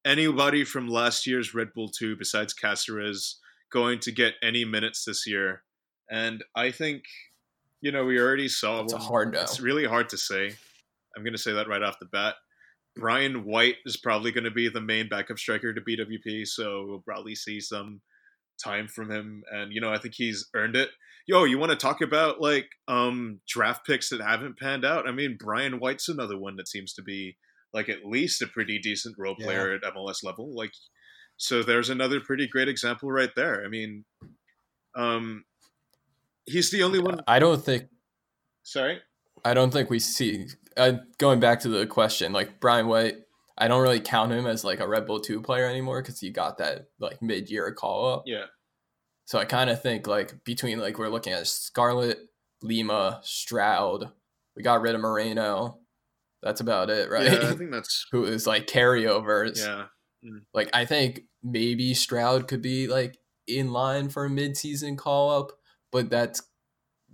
Anybody 0.05 0.63
from 0.63 0.87
last 0.87 1.27
year's 1.27 1.53
Red 1.53 1.73
Bull 1.75 1.89
2 1.89 2.15
besides 2.15 2.53
Cásseres 2.53 3.35
going 3.69 3.99
to 3.99 4.13
get 4.13 4.35
any 4.41 4.63
minutes 4.63 5.03
this 5.03 5.27
year? 5.27 5.63
And 6.09 6.41
I 6.55 6.71
think 6.71 7.03
you 7.81 7.91
know, 7.91 8.05
we 8.05 8.19
already 8.19 8.47
saw 8.47 8.83
It's 8.83 8.93
a 8.93 8.97
hard 8.97 9.33
no. 9.33 9.41
It's 9.41 9.59
really 9.59 9.85
hard 9.85 10.09
to 10.09 10.17
say. 10.17 10.55
I'm 11.15 11.23
going 11.23 11.33
to 11.33 11.39
say 11.39 11.53
that 11.53 11.67
right 11.67 11.81
off 11.81 11.99
the 11.99 12.05
bat. 12.05 12.35
Brian 12.95 13.45
White 13.45 13.75
is 13.85 13.97
probably 13.97 14.31
going 14.31 14.43
to 14.43 14.51
be 14.51 14.69
the 14.69 14.81
main 14.81 15.07
backup 15.09 15.37
striker 15.39 15.73
to 15.73 15.81
BWP, 15.81 16.45
so 16.47 16.85
we'll 16.87 17.01
probably 17.05 17.35
see 17.35 17.59
some 17.61 18.01
time 18.63 18.87
from 18.87 19.09
him. 19.09 19.43
And 19.51 19.71
you 19.73 19.81
know, 19.81 19.91
I 19.91 19.97
think 19.97 20.15
he's 20.15 20.47
earned 20.55 20.75
it. 20.75 20.89
Yo, 21.27 21.43
you 21.43 21.57
want 21.59 21.71
to 21.71 21.77
talk 21.77 22.01
about 22.01 22.41
like 22.41 22.67
um 22.87 23.39
draft 23.47 23.85
picks 23.85 24.09
that 24.09 24.21
haven't 24.21 24.57
panned 24.59 24.83
out? 24.85 25.07
I 25.07 25.11
mean, 25.11 25.37
Brian 25.39 25.79
White's 25.79 26.09
another 26.09 26.37
one 26.37 26.55
that 26.57 26.67
seems 26.67 26.93
to 26.93 27.01
be 27.03 27.37
like 27.73 27.87
at 27.87 28.05
least 28.05 28.41
a 28.41 28.47
pretty 28.47 28.79
decent 28.79 29.15
role 29.17 29.35
Yeah. 29.37 29.45
player 29.45 29.73
at 29.73 29.83
MLS 29.93 30.23
level. 30.23 30.53
Like, 30.55 30.71
so 31.37 31.61
there's 31.63 31.89
another 31.89 32.19
pretty 32.19 32.47
great 32.47 32.67
example 32.67 33.11
right 33.11 33.29
there. 33.35 33.63
I 33.63 33.69
mean, 33.69 34.05
um, 34.95 35.45
he's 36.45 36.71
the 36.71 36.83
only 36.83 36.99
one. 36.99 37.21
I 37.27 37.39
don't 37.39 37.63
think 37.63 37.85
Sorry. 38.63 38.99
I 39.45 39.53
don't 39.53 39.71
think 39.71 39.89
we 39.89 39.99
see. 39.99 40.47
Uh, 40.79 40.99
going 41.17 41.39
back 41.39 41.59
to 41.61 41.69
the 41.69 41.85
question, 41.85 42.31
like 42.33 42.59
Brian 42.59 42.87
White, 42.87 43.17
I 43.57 43.67
don't 43.67 43.81
really 43.83 43.99
count 43.99 44.31
him 44.31 44.47
as 44.47 44.63
like 44.63 44.79
a 44.79 44.87
Red 44.87 45.05
Bull 45.05 45.19
two 45.19 45.41
player 45.41 45.65
anymore 45.67 46.01
because 46.01 46.19
he 46.19 46.29
got 46.29 46.57
that 46.59 46.87
like 46.99 47.21
mid 47.21 47.49
year 47.49 47.71
call 47.73 48.13
up. 48.13 48.23
Yeah. 48.25 48.45
So 49.25 49.37
I 49.37 49.45
kind 49.45 49.69
of 49.69 49.81
think 49.81 50.07
like 50.07 50.43
between 50.43 50.79
like 50.79 50.97
we're 50.97 51.09
looking 51.09 51.33
at 51.33 51.45
Scarlett, 51.45 52.19
Lima, 52.63 53.19
Stroud, 53.23 54.09
we 54.55 54.63
got 54.63 54.81
rid 54.81 54.95
of 54.95 55.01
Moreno. 55.01 55.79
That's 56.41 56.61
about 56.61 56.89
it, 56.89 57.09
right? 57.09 57.31
Yeah, 57.31 57.49
I 57.49 57.51
think 57.57 57.71
that's 57.71 58.07
Who 58.11 58.23
is 58.23 58.47
like 58.47 58.65
carryovers. 58.65 59.59
yeah. 59.63 59.85
Like 60.53 60.69
I 60.73 60.85
think 60.85 61.21
maybe 61.43 61.93
Stroud 61.93 62.47
could 62.47 62.61
be 62.61 62.87
like 62.87 63.17
in 63.47 63.71
line 63.71 64.09
for 64.09 64.25
a 64.25 64.29
mid-season 64.29 64.95
call 64.95 65.29
up, 65.31 65.51
but 65.91 66.09
that's 66.09 66.41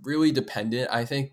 really 0.02 0.32
dependent. 0.32 0.88
I 0.92 1.04
think 1.04 1.32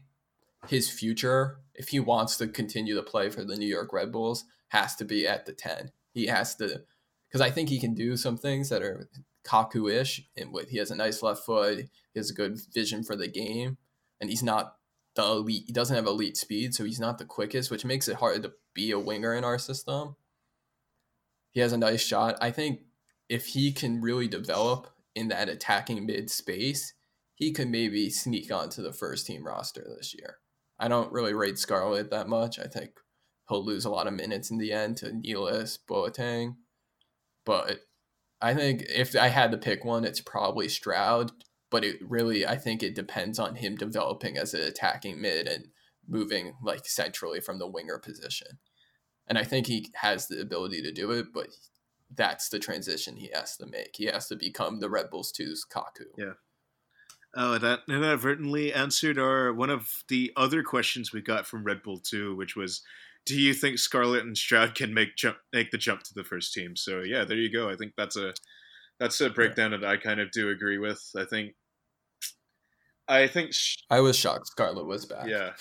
his 0.67 0.89
future, 0.89 1.59
if 1.75 1.89
he 1.89 1.99
wants 1.99 2.37
to 2.37 2.47
continue 2.47 2.95
to 2.95 3.03
play 3.03 3.29
for 3.29 3.43
the 3.43 3.55
New 3.55 3.67
York 3.67 3.91
Red 3.93 4.11
Bulls, 4.11 4.45
has 4.69 4.95
to 4.95 5.05
be 5.05 5.27
at 5.27 5.45
the 5.45 5.53
10. 5.53 5.91
He 6.13 6.27
has 6.27 6.55
to 6.55 6.83
because 7.27 7.41
I 7.41 7.49
think 7.49 7.69
he 7.69 7.79
can 7.79 7.95
do 7.95 8.15
some 8.15 8.37
things 8.37 8.69
that 8.69 8.83
are 8.83 9.09
Kaku-ish 9.43 10.21
and 10.37 10.53
with 10.53 10.69
he 10.69 10.77
has 10.77 10.91
a 10.91 10.95
nice 10.95 11.23
left 11.23 11.43
foot, 11.45 11.79
he 11.79 12.19
has 12.19 12.29
a 12.29 12.35
good 12.35 12.59
vision 12.73 13.03
for 13.03 13.15
the 13.15 13.27
game, 13.27 13.77
and 14.21 14.29
he's 14.29 14.43
not 14.43 14.75
the 15.15 15.23
elite. 15.23 15.63
He 15.67 15.73
doesn't 15.73 15.95
have 15.95 16.05
elite 16.05 16.37
speed, 16.37 16.73
so 16.73 16.83
he's 16.83 16.99
not 16.99 17.17
the 17.17 17.25
quickest, 17.25 17.71
which 17.71 17.85
makes 17.85 18.07
it 18.07 18.17
hard 18.17 18.43
to 18.43 18.53
be 18.73 18.91
a 18.91 18.99
winger 18.99 19.33
in 19.33 19.43
our 19.43 19.59
system. 19.59 20.15
He 21.51 21.59
has 21.59 21.73
a 21.73 21.77
nice 21.77 22.01
shot. 22.01 22.37
I 22.41 22.51
think 22.51 22.81
if 23.29 23.47
he 23.47 23.71
can 23.71 24.01
really 24.01 24.27
develop 24.27 24.89
in 25.15 25.27
that 25.27 25.49
attacking 25.49 26.05
mid 26.05 26.29
space, 26.29 26.93
he 27.35 27.51
could 27.51 27.67
maybe 27.67 28.09
sneak 28.09 28.51
onto 28.51 28.81
the 28.81 28.93
first 28.93 29.27
team 29.27 29.45
roster 29.45 29.85
this 29.97 30.13
year. 30.13 30.37
I 30.79 30.87
don't 30.87 31.11
really 31.11 31.33
rate 31.33 31.57
Scarlett 31.57 32.09
that 32.11 32.27
much. 32.27 32.59
I 32.59 32.67
think 32.67 32.91
he'll 33.49 33.63
lose 33.63 33.85
a 33.85 33.89
lot 33.89 34.07
of 34.07 34.13
minutes 34.13 34.51
in 34.51 34.57
the 34.57 34.71
end 34.71 34.97
to 34.97 35.11
Nealis, 35.11 35.77
Boateng. 35.87 36.55
But 37.45 37.81
I 38.41 38.53
think 38.53 38.83
if 38.89 39.15
I 39.15 39.27
had 39.27 39.51
to 39.51 39.57
pick 39.57 39.85
one, 39.85 40.03
it's 40.05 40.21
probably 40.21 40.69
Stroud. 40.69 41.31
But 41.69 41.83
it 41.83 41.97
really, 42.01 42.45
I 42.45 42.57
think 42.57 42.83
it 42.83 42.95
depends 42.95 43.39
on 43.39 43.55
him 43.55 43.75
developing 43.75 44.37
as 44.37 44.53
an 44.53 44.61
attacking 44.61 45.19
mid 45.19 45.47
and 45.47 45.69
moving 46.07 46.53
like 46.63 46.85
centrally 46.85 47.39
from 47.39 47.59
the 47.59 47.67
winger 47.67 47.97
position. 47.97 48.59
And 49.27 49.37
I 49.37 49.43
think 49.43 49.67
he 49.67 49.89
has 49.95 50.27
the 50.27 50.41
ability 50.41 50.81
to 50.83 50.91
do 50.91 51.11
it, 51.11 51.27
but 51.33 51.47
that's 52.15 52.49
the 52.49 52.59
transition 52.59 53.15
he 53.15 53.31
has 53.33 53.57
to 53.57 53.65
make. 53.65 53.95
He 53.95 54.05
has 54.05 54.27
to 54.27 54.35
become 54.35 54.79
the 54.79 54.89
Red 54.89 55.09
Bulls 55.09 55.31
2's 55.31 55.65
Kaku. 55.65 56.05
Yeah. 56.17 56.33
Oh, 57.35 57.57
that 57.57 57.79
inadvertently 57.87 58.71
answered 58.73 59.17
our 59.17 59.53
one 59.53 59.71
of 59.71 59.89
the 60.07 60.31
other 60.37 60.61
questions 60.61 61.11
we 61.11 61.21
got 61.21 61.47
from 61.47 61.63
Red 61.63 61.81
Bull 61.81 61.97
2, 61.97 62.35
which 62.35 62.55
was 62.55 62.83
do 63.25 63.39
you 63.39 63.53
think 63.53 63.79
Scarlett 63.79 64.25
and 64.25 64.37
Stroud 64.37 64.75
can 64.75 64.93
make 64.93 65.15
jump 65.15 65.37
make 65.51 65.71
the 65.71 65.77
jump 65.77 66.03
to 66.03 66.13
the 66.13 66.23
first 66.23 66.53
team? 66.53 66.75
So 66.75 67.01
yeah, 67.01 67.23
there 67.23 67.37
you 67.37 67.51
go. 67.51 67.69
I 67.69 67.75
think 67.75 67.93
that's 67.97 68.17
a 68.17 68.33
that's 68.99 69.19
a 69.21 69.29
breakdown 69.29 69.71
that 69.71 69.83
I 69.83 69.97
kind 69.97 70.19
of 70.19 70.31
do 70.31 70.49
agree 70.49 70.77
with. 70.77 71.01
I 71.17 71.25
think 71.25 71.55
I 73.07 73.27
think 73.27 73.51
I 73.89 73.99
was 73.99 74.17
shocked 74.17 74.47
Scarlett 74.47 74.85
was 74.85 75.05
back. 75.05 75.27
Yeah, 75.27 75.51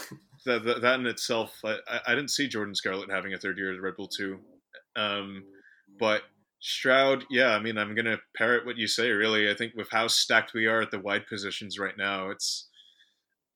that, 0.46 0.64
that, 0.64 0.82
that 0.82 1.00
in 1.00 1.06
itself, 1.06 1.58
I, 1.64 1.78
I 2.06 2.14
didn't 2.14 2.30
see 2.30 2.48
Jordan 2.48 2.74
Scarlett 2.74 3.10
having 3.10 3.34
a 3.34 3.38
third 3.38 3.58
year 3.58 3.72
at 3.74 3.80
Red 3.80 3.96
Bull 3.96 4.08
too, 4.08 4.40
um, 4.96 5.44
but 5.98 6.22
Stroud, 6.64 7.24
yeah, 7.28 7.56
I 7.56 7.58
mean, 7.58 7.76
I'm 7.76 7.92
gonna 7.94 8.18
parrot 8.36 8.64
what 8.64 8.76
you 8.76 8.86
say. 8.86 9.10
Really, 9.10 9.50
I 9.50 9.54
think 9.54 9.74
with 9.74 9.90
how 9.90 10.06
stacked 10.06 10.54
we 10.54 10.66
are 10.66 10.80
at 10.80 10.92
the 10.92 11.00
wide 11.00 11.26
positions 11.26 11.76
right 11.76 11.96
now, 11.98 12.30
it's 12.30 12.68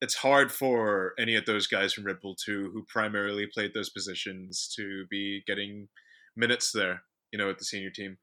it's 0.01 0.17
hard 0.17 0.51
for 0.51 1.15
any 1.17 1.37
of 1.37 1.47
those 1.47 1.69
guys 1.69 1.93
from 1.93 2.05
Red 2.05 2.21
Bull 2.21 2.35
2 2.35 2.71
who 2.73 2.85
primarily 2.89 3.47
played 3.47 3.73
those 3.75 3.91
positions 3.91 4.73
to 4.77 5.07
be 5.09 5.43
getting 5.47 5.89
minutes 6.37 6.73
there, 6.73 7.05
you 7.33 7.39
know, 7.39 7.49
at 7.49 7.59
the 7.59 7.65
senior 7.65 7.91
team. 7.91 8.19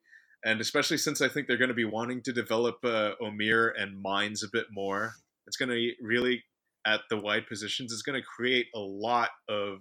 And 0.45 0.59
especially 0.59 0.97
since 0.97 1.21
I 1.21 1.29
think 1.29 1.47
they're 1.47 1.57
going 1.57 1.69
to 1.69 1.73
be 1.73 1.85
wanting 1.85 2.21
to 2.23 2.33
develop 2.33 2.75
uh, 2.83 3.11
Omir 3.21 3.71
and 3.77 4.01
Mines 4.01 4.43
a 4.43 4.49
bit 4.51 4.65
more, 4.71 5.13
it's 5.47 5.57
going 5.57 5.69
to 5.69 5.91
really, 6.01 6.43
at 6.85 7.01
the 7.09 7.17
wide 7.17 7.47
positions, 7.47 7.93
it's 7.93 8.01
going 8.01 8.21
to 8.21 8.27
create 8.27 8.67
a 8.75 8.79
lot 8.79 9.29
of 9.47 9.79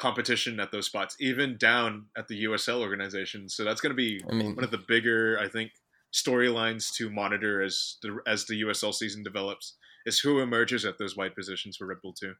competition 0.00 0.58
at 0.58 0.72
those 0.72 0.86
spots, 0.86 1.16
even 1.20 1.56
down 1.58 2.06
at 2.16 2.26
the 2.26 2.44
USL 2.44 2.80
organization. 2.80 3.48
So 3.48 3.64
that's 3.64 3.80
going 3.80 3.90
to 3.90 3.96
be 3.96 4.20
I 4.28 4.32
mean, 4.32 4.56
one 4.56 4.64
of 4.64 4.70
the 4.70 4.78
bigger, 4.78 5.38
I 5.38 5.48
think, 5.48 5.72
storylines 6.12 6.92
to 6.94 7.10
monitor 7.10 7.62
as 7.62 7.96
the 8.02 8.18
as 8.26 8.46
the 8.46 8.62
USL 8.62 8.92
season 8.92 9.22
develops 9.22 9.76
is 10.06 10.18
who 10.18 10.40
emerges 10.40 10.84
at 10.84 10.98
those 10.98 11.16
wide 11.16 11.34
positions 11.34 11.76
for 11.76 11.86
Red 11.86 11.98
Bull 12.02 12.14
2. 12.14 12.34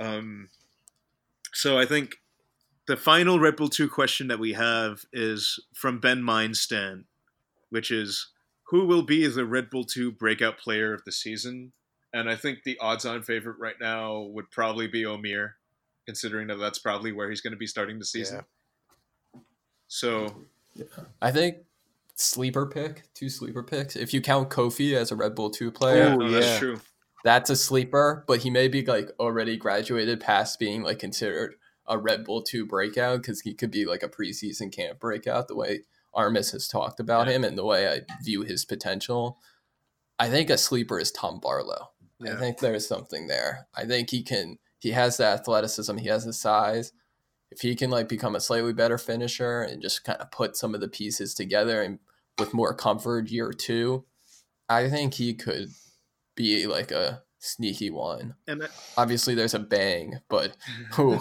Um, 0.00 0.48
so 1.52 1.78
I 1.78 1.86
think 1.86 2.16
the 2.88 2.96
final 2.96 3.38
Red 3.38 3.56
Bull 3.56 3.68
2 3.68 3.88
question 3.88 4.28
that 4.28 4.40
we 4.40 4.54
have 4.54 5.04
is 5.12 5.60
from 5.72 6.00
Ben 6.00 6.22
Mindstan, 6.22 7.04
which 7.70 7.90
is 7.90 8.28
who 8.64 8.86
will 8.86 9.02
be 9.02 9.26
the 9.28 9.44
Red 9.44 9.70
Bull 9.70 9.84
2 9.84 10.12
breakout 10.12 10.58
player 10.58 10.92
of 10.92 11.04
the 11.04 11.12
season? 11.12 11.72
And 12.12 12.28
I 12.28 12.36
think 12.36 12.64
the 12.64 12.78
odds 12.80 13.06
on 13.06 13.22
favorite 13.22 13.58
right 13.58 13.80
now 13.80 14.20
would 14.32 14.50
probably 14.50 14.88
be 14.88 15.04
Omir, 15.04 15.52
considering 16.06 16.48
that 16.48 16.56
that's 16.56 16.78
probably 16.78 17.12
where 17.12 17.30
he's 17.30 17.40
going 17.40 17.52
to 17.52 17.58
be 17.58 17.66
starting 17.66 17.98
the 17.98 18.04
season. 18.04 18.44
Yeah. 19.34 19.40
So 19.88 20.44
yeah. 20.74 20.84
I 21.20 21.30
think 21.30 21.58
sleeper 22.14 22.66
pick, 22.66 23.02
two 23.14 23.28
sleeper 23.28 23.62
picks. 23.62 23.96
If 23.96 24.14
you 24.14 24.20
count 24.20 24.50
Kofi 24.50 24.94
as 24.94 25.10
a 25.10 25.16
Red 25.16 25.34
Bull 25.34 25.50
2 25.50 25.70
player, 25.70 26.16
oh, 26.18 26.24
yeah. 26.24 26.40
that's 26.40 26.58
true. 26.58 26.80
That's 27.24 27.50
a 27.50 27.56
sleeper, 27.56 28.24
but 28.26 28.40
he 28.40 28.50
may 28.50 28.68
be 28.68 28.84
like 28.84 29.10
already 29.20 29.56
graduated 29.56 30.20
past 30.20 30.58
being 30.58 30.82
like 30.82 30.98
considered 30.98 31.54
a 31.86 31.98
Red 31.98 32.24
Bull 32.24 32.42
2 32.42 32.66
breakout 32.66 33.22
because 33.22 33.42
he 33.42 33.54
could 33.54 33.70
be 33.70 33.84
like 33.84 34.02
a 34.02 34.08
preseason 34.08 34.72
camp 34.72 34.98
breakout 34.98 35.48
the 35.48 35.56
way 35.56 35.82
Armas 36.14 36.50
has 36.50 36.68
talked 36.68 37.00
about 37.00 37.26
yeah. 37.26 37.34
him 37.34 37.44
and 37.44 37.56
the 37.56 37.64
way 37.64 37.88
I 37.88 38.00
view 38.22 38.42
his 38.42 38.64
potential. 38.64 39.38
I 40.18 40.28
think 40.28 40.50
a 40.50 40.58
sleeper 40.58 40.98
is 40.98 41.12
Tom 41.12 41.40
Barlow. 41.40 41.90
Yeah. 42.18 42.34
I 42.34 42.36
think 42.36 42.58
there's 42.58 42.86
something 42.86 43.26
there. 43.26 43.66
I 43.74 43.84
think 43.84 44.10
he 44.10 44.22
can 44.22 44.58
he 44.82 44.90
has 44.90 45.16
the 45.16 45.24
athleticism, 45.24 45.96
he 45.96 46.08
has 46.08 46.24
the 46.26 46.32
size 46.34 46.92
if 47.52 47.60
he 47.60 47.74
can 47.74 47.90
like 47.90 48.08
become 48.08 48.34
a 48.34 48.40
slightly 48.40 48.72
better 48.72 48.96
finisher 48.96 49.60
and 49.60 49.82
just 49.82 50.04
kind 50.04 50.18
of 50.20 50.30
put 50.30 50.56
some 50.56 50.74
of 50.74 50.80
the 50.80 50.88
pieces 50.88 51.34
together 51.34 51.82
and 51.82 51.98
with 52.38 52.54
more 52.54 52.72
comfort 52.74 53.28
year 53.28 53.52
two, 53.52 54.04
I 54.70 54.88
think 54.88 55.14
he 55.14 55.34
could 55.34 55.68
be 56.34 56.66
like 56.66 56.90
a 56.90 57.22
sneaky 57.40 57.90
one. 57.90 58.36
And 58.48 58.62
that- 58.62 58.70
obviously 58.96 59.34
there's 59.34 59.52
a 59.52 59.58
bang, 59.58 60.20
but 60.30 60.56
who 60.94 61.18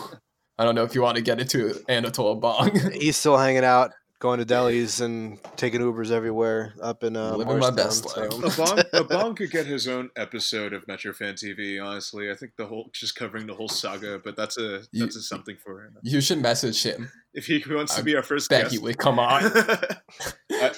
I 0.57 0.63
don't 0.63 0.75
know 0.75 0.83
if 0.83 0.95
you 0.95 1.01
want 1.01 1.17
to 1.17 1.23
get 1.23 1.41
into 1.41 1.83
Anatole 1.89 2.39
Abang. 2.39 2.93
He's 2.93 3.17
still 3.17 3.37
hanging 3.37 3.65
out 3.65 3.91
going 4.21 4.37
to 4.39 4.45
delis 4.45 5.01
and 5.01 5.39
taking 5.57 5.81
Ubers 5.81 6.11
everywhere 6.11 6.75
up 6.81 7.03
in 7.03 7.17
uh, 7.17 7.35
living 7.35 7.57
my 7.57 7.71
best 7.71 8.05
life. 8.05 8.31
So. 8.31 8.65
Abang, 8.93 9.35
could 9.35 9.49
get 9.49 9.65
his 9.65 9.87
own 9.87 10.11
episode 10.15 10.73
of 10.73 10.87
Metro 10.87 11.11
Fan 11.11 11.33
TV. 11.33 11.83
Honestly, 11.83 12.29
I 12.31 12.35
think 12.35 12.53
the 12.55 12.67
whole 12.67 12.91
just 12.93 13.15
covering 13.15 13.47
the 13.47 13.55
whole 13.55 13.67
saga, 13.67 14.21
but 14.23 14.35
that's 14.37 14.59
a 14.59 14.83
you, 14.91 15.01
that's 15.01 15.15
a 15.15 15.21
something 15.21 15.57
for 15.57 15.83
him. 15.83 15.97
You 16.03 16.21
should 16.21 16.39
message 16.39 16.83
him 16.83 17.11
if 17.33 17.47
he 17.47 17.63
wants 17.67 17.95
to 17.95 18.03
be 18.03 18.15
our 18.15 18.21
first. 18.21 18.49
Bet 18.49 18.61
guest. 18.65 18.73
he 18.73 18.79
would 18.79 18.99
come 18.99 19.17
on. 19.17 19.41
I, 20.51 20.71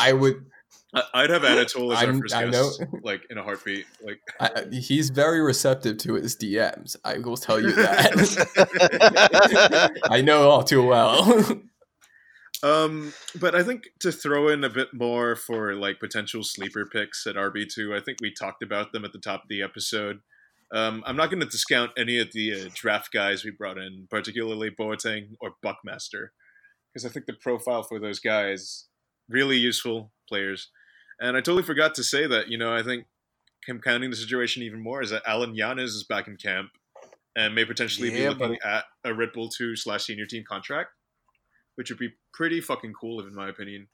I, 0.00 0.12
would. 0.12 0.44
I'd 1.14 1.30
have 1.30 1.44
Anatole 1.44 1.94
as 1.94 2.02
I'm, 2.02 2.16
our 2.16 2.20
first 2.20 2.34
I 2.34 2.50
guest, 2.50 2.78
know. 2.78 3.00
like 3.02 3.22
in 3.30 3.38
a 3.38 3.42
heartbeat. 3.42 3.86
Like 4.04 4.20
I, 4.38 4.66
he's 4.70 5.08
very 5.08 5.40
receptive 5.40 5.96
to 5.98 6.12
his 6.14 6.36
DMs. 6.36 6.96
I 7.06 7.16
will 7.18 7.38
tell 7.38 7.58
you 7.58 7.72
that. 7.76 9.22
I 10.10 10.20
know 10.20 10.50
all 10.50 10.62
too 10.62 10.82
well. 10.82 11.62
Um, 12.62 13.12
but 13.40 13.54
I 13.54 13.62
think 13.64 13.88
to 14.00 14.12
throw 14.12 14.48
in 14.48 14.62
a 14.62 14.70
bit 14.70 14.94
more 14.94 15.34
for 15.34 15.74
like 15.74 15.98
potential 15.98 16.44
sleeper 16.44 16.86
picks 16.86 17.26
at 17.26 17.34
RB 17.34 17.72
two, 17.72 17.94
I 17.94 18.00
think 18.00 18.18
we 18.20 18.32
talked 18.32 18.62
about 18.62 18.92
them 18.92 19.04
at 19.04 19.12
the 19.12 19.18
top 19.18 19.42
of 19.42 19.48
the 19.48 19.62
episode. 19.62 20.20
Um, 20.72 21.02
I'm 21.04 21.16
not 21.16 21.30
going 21.30 21.40
to 21.40 21.46
discount 21.46 21.90
any 21.98 22.18
of 22.18 22.32
the 22.32 22.52
uh, 22.54 22.70
draft 22.72 23.12
guys 23.12 23.44
we 23.44 23.50
brought 23.50 23.78
in, 23.78 24.06
particularly 24.08 24.70
Boateng 24.70 25.34
or 25.40 25.56
Buckmaster, 25.62 26.32
because 26.88 27.04
I 27.04 27.12
think 27.12 27.26
the 27.26 27.34
profile 27.34 27.82
for 27.82 27.98
those 27.98 28.20
guys 28.20 28.86
really 29.28 29.56
useful 29.56 30.12
players. 30.28 30.70
And 31.20 31.36
I 31.36 31.40
totally 31.40 31.62
forgot 31.62 31.94
to 31.96 32.04
say 32.04 32.26
that 32.26 32.48
you 32.48 32.58
know 32.58 32.74
I 32.74 32.82
think 32.82 33.06
compounding 33.64 34.10
the 34.10 34.16
situation 34.16 34.62
even 34.62 34.80
more 34.80 35.02
is 35.02 35.10
that 35.10 35.22
Alan 35.26 35.54
Yanez 35.54 35.94
is 35.94 36.04
back 36.04 36.28
in 36.28 36.36
camp 36.36 36.70
and 37.36 37.54
may 37.54 37.64
potentially 37.64 38.10
yeah, 38.10 38.16
be 38.16 38.28
looking 38.28 38.58
but... 38.62 38.68
at 38.68 38.84
a 39.04 39.14
Red 39.14 39.32
Bull 39.32 39.48
two 39.48 39.74
slash 39.74 40.04
senior 40.04 40.26
team 40.26 40.44
contract 40.48 40.90
which 41.76 41.90
would 41.90 41.98
be 41.98 42.10
pretty 42.32 42.60
fucking 42.60 42.92
cool, 42.92 43.20
in 43.20 43.34
my 43.34 43.48
opinion. 43.48 43.88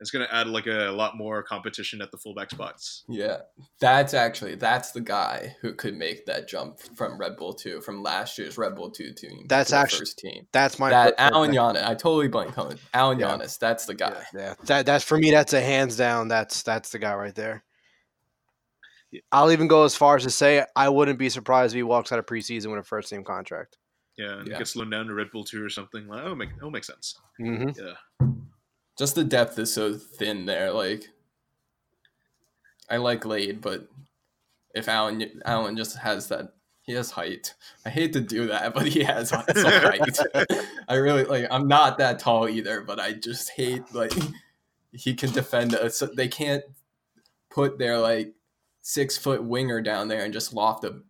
It's 0.00 0.10
going 0.10 0.26
to 0.26 0.34
add 0.34 0.48
like 0.48 0.66
a, 0.66 0.90
a, 0.90 0.92
lot 0.92 1.16
more 1.16 1.42
competition 1.42 2.02
at 2.02 2.10
the 2.10 2.18
fullback 2.18 2.50
spots. 2.50 3.04
Yeah, 3.08 3.38
that's 3.80 4.12
actually 4.12 4.56
that's 4.56 4.90
the 4.90 5.00
guy 5.00 5.54
who 5.60 5.72
could 5.72 5.96
make 5.96 6.26
that 6.26 6.48
jump 6.48 6.80
from 6.96 7.16
Red 7.16 7.36
Bull 7.36 7.54
two 7.54 7.80
from 7.80 8.02
last 8.02 8.36
year's 8.36 8.58
Red 8.58 8.74
Bull 8.74 8.90
two 8.90 9.12
team. 9.12 9.46
That's 9.48 9.70
to 9.70 9.76
actually 9.76 10.00
first 10.00 10.18
team. 10.18 10.48
That's 10.52 10.80
my 10.80 10.90
that 10.90 11.14
Alan 11.16 11.54
Yanez. 11.54 11.84
I 11.84 11.94
totally 11.94 12.28
blanked 12.28 12.58
on 12.58 12.76
Alan 12.92 13.20
yeah. 13.20 13.30
Yanez. 13.30 13.56
That's 13.56 13.86
the 13.86 13.94
guy. 13.94 14.24
Yeah, 14.34 14.40
yeah, 14.40 14.54
that 14.66 14.84
that's 14.84 15.04
for 15.04 15.16
me. 15.16 15.30
That's 15.30 15.52
a 15.52 15.60
hands 15.60 15.96
down. 15.96 16.26
That's 16.26 16.62
that's 16.62 16.90
the 16.90 16.98
guy 16.98 17.14
right 17.14 17.34
there. 17.34 17.64
I'll 19.30 19.52
even 19.52 19.68
go 19.68 19.84
as 19.84 19.94
far 19.94 20.16
as 20.16 20.24
to 20.24 20.30
say 20.30 20.64
I 20.74 20.88
wouldn't 20.88 21.18
be 21.18 21.28
surprised 21.28 21.72
if 21.72 21.76
he 21.76 21.82
walks 21.82 22.10
out 22.10 22.18
of 22.18 22.26
preseason 22.26 22.70
with 22.70 22.80
a 22.80 22.84
first 22.84 23.10
team 23.10 23.22
contract. 23.22 23.78
Yeah, 24.16 24.38
and 24.38 24.48
yeah. 24.48 24.58
gets 24.58 24.76
loaned 24.76 24.92
down 24.92 25.06
to 25.06 25.14
Red 25.14 25.30
Bull 25.32 25.44
two 25.44 25.64
or 25.64 25.68
something. 25.68 26.06
Like, 26.06 26.24
oh, 26.24 26.34
make 26.34 26.50
oh, 26.62 26.70
make 26.70 26.84
sense. 26.84 27.18
Mm-hmm. 27.40 27.70
Yeah, 27.80 28.28
just 28.96 29.14
the 29.14 29.24
depth 29.24 29.58
is 29.58 29.72
so 29.72 29.94
thin 29.94 30.46
there. 30.46 30.70
Like, 30.70 31.08
I 32.88 32.98
like 32.98 33.24
Lade, 33.24 33.60
but 33.60 33.88
if 34.74 34.88
Alan 34.88 35.40
Alan 35.44 35.76
just 35.76 35.98
has 35.98 36.28
that, 36.28 36.52
he 36.82 36.92
has 36.92 37.10
height. 37.10 37.54
I 37.84 37.90
hate 37.90 38.12
to 38.12 38.20
do 38.20 38.46
that, 38.48 38.74
but 38.74 38.86
he 38.86 39.02
has 39.02 39.30
some 39.30 39.42
height. 39.48 40.18
I 40.88 40.94
really 40.96 41.24
like. 41.24 41.46
I'm 41.50 41.66
not 41.66 41.98
that 41.98 42.18
tall 42.18 42.48
either, 42.48 42.82
but 42.82 43.00
I 43.00 43.14
just 43.14 43.50
hate 43.50 43.92
like 43.94 44.12
he 44.92 45.14
can 45.14 45.32
defend 45.32 45.74
us. 45.74 46.02
They 46.14 46.28
can't 46.28 46.62
put 47.50 47.78
their 47.78 47.98
like 47.98 48.34
six 48.82 49.16
foot 49.16 49.42
winger 49.42 49.80
down 49.80 50.08
there 50.08 50.24
and 50.24 50.32
just 50.32 50.52
loft 50.52 50.84
a 50.84 51.00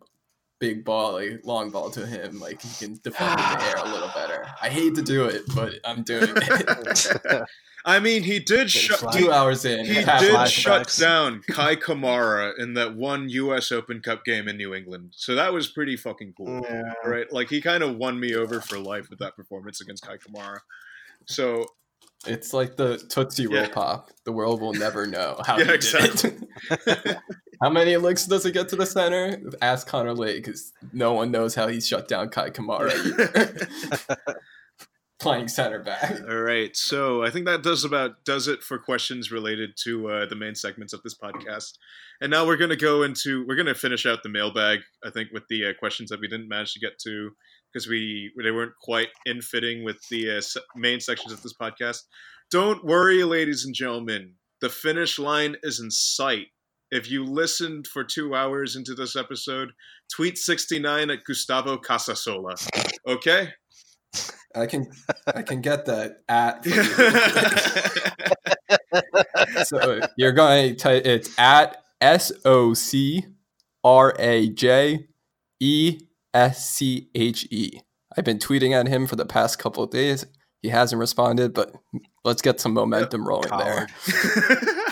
big 0.67 0.83
ball, 0.83 1.13
like 1.13 1.41
long 1.43 1.69
ball 1.69 1.89
to 1.91 2.05
him, 2.05 2.39
like 2.39 2.61
he 2.61 2.85
can 2.85 2.99
defend 3.03 3.39
in 3.39 3.45
the 3.59 3.63
air 3.69 3.75
a 3.85 3.89
little 3.93 4.09
better. 4.15 4.45
I 4.61 4.69
hate 4.69 4.95
to 4.95 5.01
do 5.01 5.25
it, 5.25 5.43
but 5.55 5.73
I'm 5.83 6.01
doing 6.03 6.29
it. 6.35 7.41
I 7.87 7.99
mean, 7.99 8.23
he 8.23 8.39
did 8.39 8.71
shut. 8.71 9.13
Two 9.13 9.31
hours 9.31 9.63
in, 9.63 9.85
He 9.85 9.93
half 9.95 10.19
did 10.19 10.47
shut 10.49 10.87
flashbacks. 10.87 10.99
down 10.99 11.41
Kei 11.47 11.75
Kamara 11.75 12.57
in 12.57 12.73
that 12.73 12.95
one 12.95 13.29
U.S. 13.29 13.71
Open 13.71 13.99
Cup 14.01 14.25
game 14.25 14.47
in 14.47 14.57
New 14.57 14.73
England, 14.73 15.11
so 15.15 15.35
that 15.35 15.53
was 15.53 15.67
pretty 15.67 15.95
fucking 15.95 16.33
cool, 16.35 16.61
Yeah. 16.67 16.81
right? 17.05 17.31
Like 17.31 17.47
he 17.49 17.61
kind 17.61 17.83
of 17.83 17.95
won 17.97 18.19
me 18.19 18.33
over 18.33 18.59
for 18.59 18.79
life 18.79 19.11
with 19.11 19.19
that 19.19 19.35
performance 19.35 19.81
against 19.81 20.03
Kei 20.07 20.15
Kamara. 20.17 20.57
So 21.27 21.65
It's 22.25 22.53
like 22.53 22.75
the 22.75 22.97
Tootsie 22.97 23.45
Roll 23.45 23.67
pop. 23.69 24.09
The 24.23 24.31
world 24.31 24.61
will 24.61 24.73
never 24.73 25.05
know 25.05 25.39
how 25.45 25.57
Yeah, 25.59 25.65
he 25.65 25.73
exactly. 25.73 26.31
how 27.61 27.69
many 27.69 27.97
looks 27.97 28.25
does 28.25 28.45
it 28.45 28.53
get 28.53 28.69
to 28.69 28.75
the 28.75 28.85
center? 28.85 29.41
Ask 29.61 29.87
Connor 29.87 30.13
Lade, 30.13 30.43
because 30.43 30.73
no 30.93 31.13
one 31.13 31.31
knows 31.31 31.55
how 31.55 31.67
he 31.67 31.81
shut 31.81 32.07
down 32.07 32.29
Kei 32.29 32.49
Kamara. 32.49 32.91
Playing 35.19 35.47
center 35.47 35.81
back. 35.81 36.21
All 36.27 36.41
right, 36.41 36.75
so 36.75 37.23
I 37.23 37.29
think 37.29 37.45
that 37.45 37.63
does 37.63 37.85
about 37.85 38.23
does 38.25 38.47
it 38.47 38.61
for 38.61 38.77
questions 38.77 39.31
related 39.31 39.71
to 39.83 40.09
uh, 40.09 40.25
the 40.25 40.35
main 40.35 40.55
segments 40.55 40.93
of 40.93 41.01
this 41.03 41.15
podcast. 41.15 41.77
And 42.21 42.29
now 42.29 42.45
we're 42.45 42.57
going 42.57 42.69
to 42.69 42.75
go 42.75 43.03
into 43.03 43.45
we're 43.47 43.55
going 43.55 43.65
to 43.65 43.75
finish 43.75 44.05
out 44.05 44.23
the 44.23 44.29
mailbag. 44.29 44.79
I 45.05 45.09
think 45.09 45.29
with 45.31 45.43
the 45.49 45.67
uh, 45.67 45.73
questions 45.79 46.09
that 46.09 46.19
we 46.19 46.27
didn't 46.27 46.49
manage 46.49 46.73
to 46.73 46.79
get 46.79 46.99
to 47.05 47.31
because 47.71 47.87
we 47.87 48.31
they 48.41 48.51
weren't 48.51 48.73
quite 48.81 49.09
in 49.25 49.41
fitting 49.41 49.83
with 49.83 49.97
the 50.09 50.37
uh, 50.37 50.41
main 50.75 50.99
sections 50.99 51.31
of 51.31 51.41
this 51.41 51.53
podcast. 51.53 52.03
Don't 52.51 52.85
worry, 52.85 53.23
ladies 53.23 53.65
and 53.65 53.73
gentlemen. 53.73 54.33
The 54.61 54.69
finish 54.69 55.17
line 55.17 55.55
is 55.63 55.79
in 55.79 55.91
sight. 55.91 56.47
If 56.91 57.09
you 57.09 57.25
listened 57.25 57.87
for 57.87 58.03
two 58.03 58.35
hours 58.35 58.75
into 58.75 58.93
this 58.93 59.15
episode, 59.15 59.71
tweet 60.13 60.37
69 60.37 61.09
at 61.09 61.23
Gustavo 61.23 61.77
Casasola. 61.77 62.55
Okay? 63.07 63.49
I 64.55 64.67
can 64.67 64.87
I 65.27 65.41
can 65.41 65.61
get 65.61 65.87
that 65.87 66.19
at 66.29 66.63
so 69.67 69.99
you're 70.17 70.31
going 70.31 70.69
to 70.69 70.75
type 70.75 71.05
it's 71.05 71.37
at 71.37 71.83
S 71.99 72.31
O 72.45 72.73
C 72.73 73.25
R 73.83 74.15
A 74.17 74.47
J 74.49 75.09
E 75.59 75.99
S 76.33 76.69
C 76.69 77.09
H 77.13 77.45
E. 77.51 77.81
I've 78.17 78.23
been 78.23 78.39
tweeting 78.39 78.71
at 78.71 78.87
him 78.87 79.07
for 79.07 79.17
the 79.17 79.25
past 79.25 79.59
couple 79.59 79.83
of 79.83 79.89
days. 79.89 80.25
He 80.61 80.69
hasn't 80.69 80.99
responded, 80.99 81.53
but 81.53 81.75
let's 82.23 82.41
get 82.41 82.61
some 82.61 82.73
momentum 82.73 83.27
rolling 83.27 83.57
there. 83.57 83.87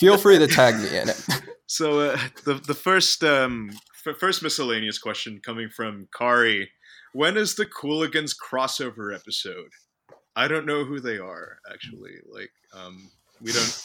Feel 0.00 0.16
free 0.18 0.38
to 0.38 0.46
tag 0.46 0.76
me 0.76 0.96
in 0.96 1.08
it. 1.08 1.20
So 1.66 2.00
uh, 2.00 2.18
the 2.44 2.54
the 2.54 2.74
first 2.74 3.24
um 3.24 3.70
f- 4.06 4.18
first 4.18 4.42
miscellaneous 4.42 4.98
question 4.98 5.40
coming 5.42 5.70
from 5.70 6.08
Kari: 6.16 6.70
When 7.14 7.36
is 7.38 7.54
the 7.54 7.64
Cooligans 7.64 8.34
crossover 8.36 9.14
episode? 9.14 9.70
I 10.36 10.46
don't 10.46 10.66
know 10.66 10.84
who 10.84 11.00
they 11.00 11.16
are 11.18 11.58
actually. 11.72 12.16
Like 12.30 12.52
um 12.74 13.10
we 13.40 13.50
don't 13.50 13.82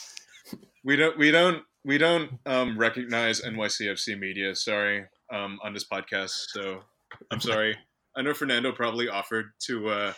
we 0.84 0.96
don't 0.96 1.18
we 1.18 1.30
don't 1.30 1.62
we 1.84 1.98
don't 1.98 2.32
um 2.46 2.78
recognize 2.78 3.40
NYCFC 3.40 4.18
media. 4.18 4.54
Sorry 4.54 5.06
um 5.32 5.58
on 5.64 5.72
this 5.72 5.86
podcast. 5.88 6.34
So 6.50 6.82
I'm 7.30 7.40
sorry. 7.40 7.76
I 8.14 8.22
know 8.22 8.34
Fernando 8.34 8.72
probably 8.72 9.08
offered 9.08 9.52
to 9.66 9.88
uh 9.88 10.12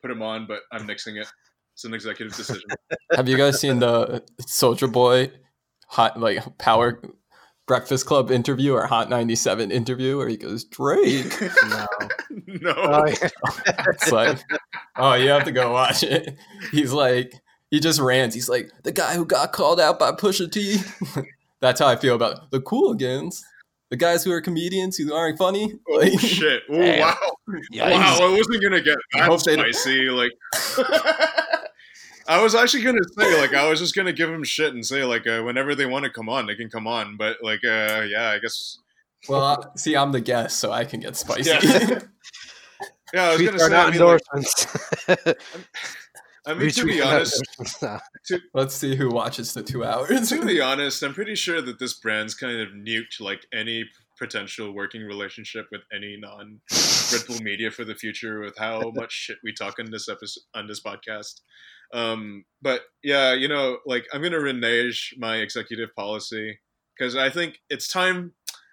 put 0.00 0.12
him 0.12 0.22
on, 0.22 0.46
but 0.46 0.60
I'm 0.72 0.86
nixing 0.86 1.20
it. 1.20 1.30
It's 1.80 1.86
an 1.86 1.94
executive 1.94 2.36
decision. 2.36 2.68
Have 3.16 3.26
you 3.26 3.38
guys 3.38 3.58
seen 3.58 3.78
the 3.78 4.22
Soulja 4.42 4.92
Boy 4.92 5.32
hot 5.86 6.20
like 6.20 6.58
power 6.58 7.00
breakfast 7.66 8.04
club 8.04 8.30
interview 8.30 8.74
or 8.74 8.84
hot 8.86 9.08
97 9.08 9.70
interview 9.70 10.18
where 10.18 10.28
he 10.28 10.36
goes 10.36 10.64
drake 10.64 11.34
No. 11.70 11.86
no. 12.46 12.74
Oh, 12.76 13.06
yeah. 13.06 13.28
it's 13.94 14.12
like 14.12 14.38
oh 14.96 15.14
you 15.14 15.30
have 15.30 15.44
to 15.44 15.52
go 15.52 15.72
watch 15.72 16.02
it 16.02 16.36
he's 16.70 16.92
like 16.92 17.32
he 17.70 17.80
just 17.80 17.98
rants 17.98 18.34
he's 18.34 18.48
like 18.48 18.70
the 18.82 18.92
guy 18.92 19.14
who 19.14 19.24
got 19.24 19.52
called 19.52 19.80
out 19.80 19.98
by 19.98 20.12
pusha 20.12 20.50
t 20.52 20.76
that's 21.60 21.80
how 21.80 21.86
i 21.86 21.96
feel 21.96 22.14
about 22.14 22.50
the 22.50 22.60
cooligans 22.60 23.40
the 23.90 23.96
guys 23.96 24.22
who 24.22 24.30
are 24.32 24.40
comedians 24.40 24.96
who 24.96 25.12
aren't 25.14 25.36
funny 25.38 25.72
Oh 25.88 25.96
like 25.96 26.18
shit! 26.20 26.62
Oh, 26.70 26.76
Damn. 26.78 27.00
wow! 27.00 27.16
Wow! 27.72 28.18
I 28.22 28.36
wasn't 28.36 28.62
gonna 28.62 28.80
get 28.80 28.96
I 29.14 29.20
that 29.20 29.28
hope 29.28 29.42
they 29.42 29.56
don't- 29.56 29.74
spicy. 29.74 30.08
Like, 30.10 30.30
I 32.30 32.40
was 32.40 32.54
actually 32.54 32.84
gonna 32.84 33.00
say, 33.18 33.40
like, 33.40 33.54
I 33.54 33.68
was 33.68 33.80
just 33.80 33.94
gonna 33.94 34.12
give 34.12 34.30
them 34.30 34.44
shit 34.44 34.72
and 34.72 34.86
say, 34.86 35.02
like, 35.04 35.26
uh, 35.26 35.42
whenever 35.42 35.74
they 35.74 35.86
want 35.86 36.04
to 36.04 36.10
come 36.10 36.28
on, 36.28 36.46
they 36.46 36.54
can 36.54 36.70
come 36.70 36.86
on. 36.86 37.16
But 37.16 37.38
like, 37.42 37.64
uh, 37.64 38.02
yeah, 38.08 38.30
I 38.30 38.38
guess. 38.38 38.78
well 39.28 39.42
uh, 39.42 39.66
see 39.76 39.94
i'm 39.96 40.12
the 40.12 40.20
guest 40.20 40.58
so 40.58 40.72
i 40.72 40.82
can 40.84 40.98
get 41.00 41.14
spicy 41.16 41.50
Yeah. 41.50 41.98
Yeah, 43.12 43.24
I 43.24 43.32
was 43.32 43.40
Tweets 43.40 43.44
gonna 43.46 43.56
are 43.56 43.58
say. 43.58 43.74
I 43.74 43.82
not 43.82 43.92
mean, 43.92 45.26
like. 45.26 45.38
I 46.46 46.54
mean, 46.54 46.70
to 46.70 46.84
be 46.84 47.02
honest, 47.02 47.42
endorsements. 47.60 47.82
No. 48.30 48.38
let's 48.54 48.74
see 48.74 48.94
who 48.96 49.10
watches 49.10 49.52
the 49.52 49.62
two 49.62 49.84
hours 49.84 50.28
to 50.30 50.46
be 50.46 50.60
honest, 50.70 51.02
I'm 51.02 51.12
pretty 51.12 51.34
sure 51.34 51.60
that 51.60 51.78
this 51.80 51.94
brand's 51.94 52.34
kind 52.34 52.60
of 52.60 52.68
nuked 52.68 53.20
like 53.20 53.46
any 53.52 53.84
potential 54.18 54.72
working 54.72 55.02
relationship 55.02 55.66
with 55.72 55.82
any 55.92 56.16
non 56.18 56.60
Red 57.12 57.26
Bull 57.26 57.40
media 57.42 57.70
for 57.70 57.84
the 57.84 57.94
future 57.94 58.40
with 58.40 58.56
how 58.56 58.92
much 58.94 59.12
shit 59.12 59.38
we 59.42 59.52
talk 59.52 59.78
on 59.80 59.90
this 59.90 60.08
episode 60.08 60.42
on 60.54 60.66
this 60.68 60.80
podcast. 60.80 61.40
Um, 61.92 62.44
but 62.62 62.82
yeah, 63.02 63.34
you 63.34 63.48
know, 63.48 63.78
like 63.86 64.06
I'm 64.12 64.22
gonna 64.22 64.40
renege 64.40 65.14
my 65.18 65.36
executive 65.36 65.94
policy 65.94 66.60
because 66.96 67.16
I 67.16 67.30
think 67.30 67.58
it's 67.68 67.88
time 67.88 68.32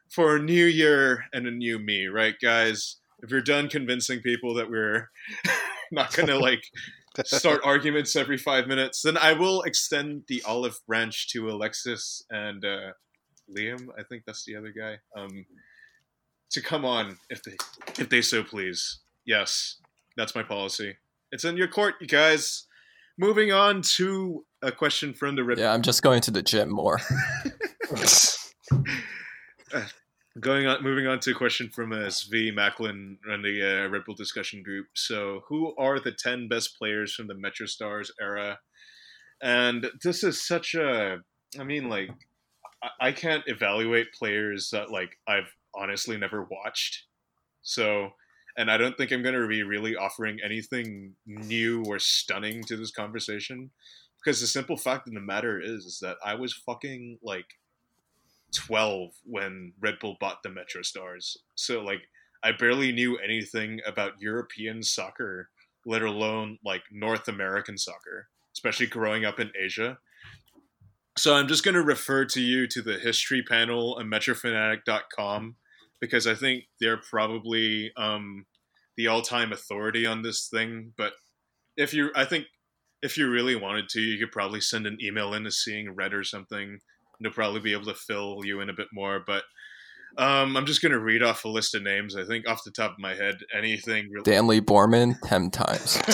for 0.10 0.36
a 0.36 0.42
new 0.42 0.66
year 0.66 1.26
and 1.34 1.48
a 1.48 1.52
new 1.52 1.80
me, 1.80 2.08
right, 2.08 2.36
guys? 2.42 2.98
If 3.24 3.32
you're 3.32 3.42
done 3.42 3.68
convincing 3.68 4.22
people 4.22 4.54
that 4.56 4.70
we're 4.70 5.10
not 5.92 6.14
gonna 6.14 6.38
like 6.38 6.64
start 7.26 7.62
arguments 7.64 8.16
every 8.16 8.38
five 8.38 8.68
minutes, 8.68 9.02
then 9.02 9.18
I 9.18 9.34
will 9.34 9.64
extend 9.64 10.24
the 10.28 10.44
olive 10.46 10.80
branch 10.86 11.30
to 11.30 11.50
Alexis 11.50 12.24
and 12.30 12.64
uh, 12.64 12.92
Liam. 13.50 13.88
I 13.98 14.04
think 14.04 14.24
that's 14.26 14.46
the 14.46 14.56
other 14.56 14.72
guy. 14.72 14.98
Um, 15.16 15.46
to 16.52 16.62
come 16.62 16.86
on 16.86 17.18
if 17.30 17.44
they 17.44 17.56
if 18.00 18.10
they 18.10 18.22
so 18.22 18.44
please. 18.44 19.00
Yes, 19.26 19.78
that's 20.16 20.36
my 20.36 20.44
policy. 20.44 20.96
It's 21.32 21.44
in 21.44 21.58
your 21.58 21.68
court, 21.68 21.96
you 22.00 22.08
guys. 22.08 22.67
Moving 23.18 23.52
on 23.52 23.82
to 23.96 24.46
a 24.62 24.72
question 24.72 25.14
from 25.14 25.36
the 25.36 25.44
Red 25.44 25.60
yeah 25.60 25.72
i'm 25.72 25.84
just 25.84 26.02
going 26.02 26.22
to 26.22 26.32
the 26.32 26.42
gym 26.42 26.70
more 26.70 27.00
Going 30.40 30.68
on, 30.68 30.84
moving 30.84 31.08
on 31.08 31.20
to 31.22 31.32
a 31.32 31.34
question 31.34 31.70
from 31.70 31.92
uh, 31.92 32.10
Svi 32.10 32.54
Macklin 32.54 33.18
on 33.28 33.42
the 33.42 33.86
uh, 33.86 33.88
Red 33.90 34.06
Bull 34.06 34.14
discussion 34.14 34.62
group. 34.62 34.86
So, 34.94 35.42
who 35.48 35.76
are 35.78 36.00
the 36.00 36.12
ten 36.12 36.48
best 36.48 36.78
players 36.78 37.16
from 37.16 37.26
the 37.26 37.34
Metro 37.34 37.66
Stars 37.66 38.12
era? 38.22 38.60
And 39.42 39.90
this 40.04 40.24
is 40.24 40.46
such 40.46 40.76
a, 40.76 41.18
I 41.60 41.64
mean, 41.64 41.90
like, 41.90 42.12
I, 42.84 43.08
I 43.08 43.12
can't 43.14 43.44
evaluate 43.48 44.14
players 44.14 44.70
that 44.72 44.92
like 44.92 45.18
I've 45.28 45.52
honestly 45.74 46.18
never 46.18 46.44
watched. 46.44 47.06
So, 47.64 48.12
and 48.58 48.72
I 48.72 48.78
don't 48.78 48.98
think 48.98 49.12
I'm 49.12 49.22
going 49.22 49.40
to 49.40 49.48
be 49.48 49.62
really 49.62 49.96
offering 49.96 50.40
anything 50.44 51.14
new 51.26 51.84
or 51.86 52.00
stunning 52.00 52.64
to 52.64 52.76
this 52.76 52.92
conversation 52.92 53.70
because 54.20 54.42
the 54.42 54.48
simple 54.48 54.76
fact 54.76 55.08
of 55.08 55.14
the 55.14 55.22
matter 55.22 55.62
is, 55.62 55.86
is 55.86 56.00
that 56.02 56.18
I 56.26 56.34
was 56.34 56.54
fucking 56.54 57.20
like 57.22 57.46
12 58.56 59.12
when 59.26 59.74
Red 59.80 60.00
Bull 60.00 60.18
bought 60.20 60.42
the 60.42 60.50
Metro 60.50 60.82
Stars. 60.82 61.38
So 61.54 61.82
like 61.82 62.02
I 62.44 62.52
barely 62.52 62.92
knew 62.92 63.18
anything 63.18 63.80
about 63.86 64.20
European 64.20 64.82
soccer, 64.82 65.50
let 65.86 66.02
alone 66.02 66.58
like 66.66 66.82
North 66.92 67.28
American 67.28 67.78
soccer, 67.78 68.28
especially 68.56 68.88
growing 68.88 69.24
up 69.24 69.40
in 69.40 69.52
Asia. 69.60 70.00
So 71.16 71.36
I'm 71.36 71.48
just 71.48 71.64
going 71.64 71.76
to 71.76 71.84
refer 71.84 72.26
to 72.26 72.42
you 72.42 72.68
to 72.68 72.82
the 72.82 72.98
history 72.98 73.44
panel 73.44 73.96
on 74.00 74.06
metrofanatic.com 74.06 75.56
because 76.00 76.28
I 76.28 76.36
think 76.36 76.66
they're 76.80 77.02
probably 77.10 77.92
um, 77.98 78.46
the 78.96 79.08
all-time 79.08 79.52
authority 79.52 80.06
on 80.06 80.22
this 80.22 80.48
thing, 80.48 80.94
but 80.98 81.14
if 81.76 81.94
you 81.94 82.12
I 82.16 82.26
think 82.26 82.46
if 83.02 83.18
you 83.18 83.30
really 83.30 83.56
wanted 83.56 83.90
to, 83.90 84.02
you 84.02 84.18
could 84.18 84.32
probably 84.32 84.62
send 84.62 84.88
an 84.88 84.98
email 85.02 85.34
in 85.34 85.44
to 85.44 85.52
seeing 85.52 85.94
red 85.94 86.14
or 86.14 86.24
something 86.24 86.68
And 86.70 86.80
they'll 87.22 87.32
probably 87.32 87.62
be 87.62 87.74
able 87.74 87.86
to 87.86 87.94
fill 87.94 88.42
you 88.44 88.60
in 88.62 88.70
a 88.70 88.74
bit 88.74 88.88
more. 88.92 89.24
But 89.26 89.44
um, 90.18 90.58
I'm 90.58 90.66
just 90.66 90.82
going 90.82 90.92
to 90.92 91.00
read 91.00 91.22
off 91.22 91.46
a 91.46 91.48
list 91.48 91.76
of 91.76 91.84
names. 91.84 92.16
I 92.16 92.26
think 92.26 92.48
off 92.48 92.64
the 92.64 92.72
top 92.72 92.94
of 92.94 93.00
my 93.00 93.14
head, 93.14 93.38
anything 93.56 94.10
really. 94.10 94.24
Danleigh 94.24 94.62
Borman 94.62 95.16
10 95.24 95.52
times 95.52 95.96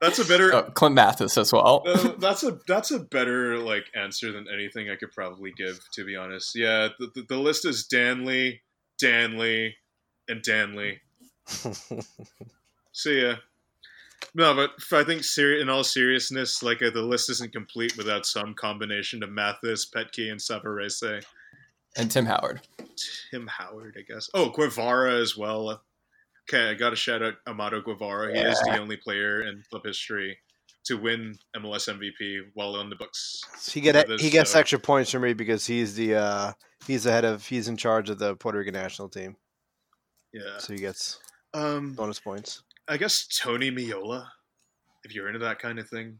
that's 0.00 0.18
a 0.18 0.24
better. 0.24 0.54
oh, 0.54 0.62
clint 0.74 0.94
mathis 0.94 1.36
as 1.36 1.52
well 1.52 1.82
uh, 1.86 2.12
that's 2.18 2.42
a 2.42 2.58
that's 2.66 2.90
a 2.90 2.98
better 2.98 3.58
like 3.58 3.84
answer 3.94 4.32
than 4.32 4.46
anything 4.52 4.88
I 4.90 4.96
could 4.96 5.12
probably 5.12 5.52
give. 5.56 5.80
To 5.94 6.04
be 6.04 6.16
honest, 6.16 6.54
yeah, 6.54 6.88
the, 6.98 7.10
the, 7.14 7.22
the 7.22 7.36
list 7.36 7.64
is 7.64 7.86
Danleigh, 7.92 8.60
Danleigh, 9.02 9.72
and 10.28 10.42
Danleigh. 10.42 10.98
See 12.92 13.22
ya. 13.22 13.36
No, 14.34 14.54
but 14.54 14.70
I 14.92 15.04
think 15.04 15.24
seri- 15.24 15.60
in 15.60 15.68
all 15.68 15.84
seriousness, 15.84 16.62
like 16.62 16.82
uh, 16.82 16.90
the 16.90 17.02
list 17.02 17.30
isn't 17.30 17.52
complete 17.52 17.96
without 17.96 18.26
some 18.26 18.54
combination 18.54 19.22
of 19.22 19.30
Mathis, 19.30 19.90
Petke, 19.90 20.30
and 20.30 20.40
Savarese. 20.40 21.24
and 21.96 22.10
Tim 22.10 22.26
Howard. 22.26 22.60
Tim 23.30 23.46
Howard, 23.46 23.96
I 23.98 24.02
guess. 24.12 24.28
Oh, 24.34 24.50
Guevara 24.50 25.14
as 25.14 25.36
well. 25.36 25.82
Okay, 26.48 26.70
I 26.70 26.74
got 26.74 26.90
to 26.90 26.96
shout 26.96 27.22
out 27.22 27.34
Amado 27.46 27.80
Guevara. 27.80 28.32
He 28.32 28.40
is 28.40 28.60
the 28.62 28.78
only 28.78 28.96
player 28.96 29.42
in 29.42 29.62
club 29.70 29.84
history 29.84 30.38
to 30.84 30.96
win 30.96 31.38
MLS 31.56 31.88
MVP 31.88 32.40
while 32.54 32.74
on 32.76 32.90
the 32.90 32.96
books. 32.96 33.42
He 33.72 33.80
get 33.80 34.06
this, 34.06 34.20
he 34.20 34.30
gets 34.30 34.52
so. 34.52 34.58
extra 34.58 34.78
points 34.78 35.10
from 35.10 35.22
me 35.22 35.32
because 35.32 35.66
he's 35.66 35.94
the 35.94 36.16
uh, 36.16 36.52
he's 36.86 37.04
the 37.04 37.12
head 37.12 37.24
of 37.24 37.46
he's 37.46 37.68
in 37.68 37.76
charge 37.76 38.10
of 38.10 38.18
the 38.18 38.34
Puerto 38.36 38.58
Rican 38.58 38.74
national 38.74 39.08
team. 39.08 39.36
Yeah, 40.32 40.58
so 40.58 40.72
he 40.72 40.78
gets 40.78 41.18
um, 41.54 41.92
bonus 41.92 42.20
points. 42.20 42.62
I 42.90 42.96
guess 42.96 43.24
Tony 43.28 43.70
Meola, 43.70 44.26
if 45.04 45.14
you're 45.14 45.28
into 45.28 45.38
that 45.38 45.60
kind 45.60 45.78
of 45.78 45.88
thing, 45.88 46.18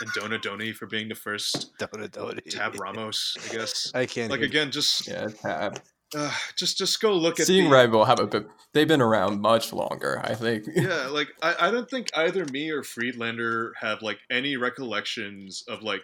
and 0.00 0.10
Donadoni 0.12 0.74
for 0.74 0.86
being 0.86 1.10
the 1.10 1.14
first 1.14 1.76
Donadoni 1.78 2.42
Tab 2.48 2.80
Ramos. 2.80 3.36
I 3.44 3.54
guess 3.54 3.92
I 3.94 4.06
can't 4.06 4.30
like 4.30 4.40
again 4.40 4.70
just 4.70 5.06
yeah 5.06 5.28
Tab. 5.28 5.78
Uh, 6.16 6.32
just 6.56 6.78
just 6.78 7.00
go 7.02 7.12
look 7.12 7.38
at 7.38 7.46
seeing 7.46 7.66
the, 7.66 7.70
Red 7.70 7.92
Bull 7.92 8.06
have 8.06 8.18
a 8.18 8.26
bit. 8.26 8.46
They've 8.72 8.88
been 8.88 9.02
around 9.02 9.42
much 9.42 9.74
longer, 9.74 10.20
I 10.24 10.34
think. 10.34 10.64
yeah, 10.74 11.08
like 11.08 11.28
I, 11.42 11.54
I 11.60 11.70
don't 11.70 11.88
think 11.88 12.08
either 12.16 12.46
me 12.46 12.70
or 12.70 12.82
Friedlander 12.82 13.74
have 13.78 14.00
like 14.00 14.18
any 14.30 14.56
recollections 14.56 15.62
of 15.68 15.82
like 15.82 16.00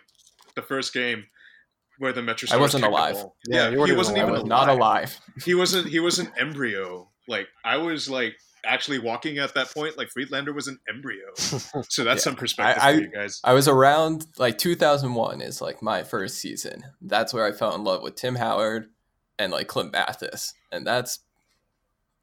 the 0.55 0.63
first 0.63 0.93
game 0.93 1.25
where 1.99 2.13
the 2.13 2.23
Metro. 2.23 2.49
I 2.53 2.61
wasn't 2.61 2.85
alive. 2.85 3.17
Yeah, 3.49 3.71
yeah 3.71 3.87
he 3.87 3.93
wasn't 3.95 4.19
even 4.19 4.31
alive. 4.31 4.47
not 4.47 4.69
alive. 4.69 5.19
He 5.43 5.55
wasn't. 5.55 5.89
He 5.89 6.01
was 6.01 6.19
an 6.19 6.31
embryo. 6.39 7.09
Like 7.27 7.49
I 7.65 7.79
was 7.79 8.09
like 8.11 8.37
actually 8.67 8.99
walking 8.99 9.39
at 9.39 9.55
that 9.55 9.73
point. 9.73 9.97
Like 9.97 10.11
Friedlander 10.11 10.53
was 10.53 10.69
an 10.69 10.79
embryo. 10.89 11.25
So 11.89 12.05
that's 12.05 12.21
yeah. 12.21 12.25
some 12.25 12.37
perspective 12.37 12.83
I, 12.83 12.95
for 12.95 13.01
you 13.01 13.11
guys. 13.11 13.41
I 13.45 13.53
was 13.53 13.69
around 13.69 14.27
like 14.39 14.59
2001 14.59 15.41
is 15.41 15.61
like 15.61 15.83
my 15.83 16.03
first 16.03 16.39
season. 16.39 16.85
That's 17.01 17.33
where 17.33 17.45
I 17.45 17.53
fell 17.53 17.75
in 17.75 17.85
love 17.85 18.03
with 18.03 18.17
Tim 18.17 18.35
Howard 18.35 18.89
and 19.39 19.53
like 19.53 19.69
Clint 19.69 19.93
Mathis. 19.93 20.53
And 20.73 20.87
that's 20.87 21.21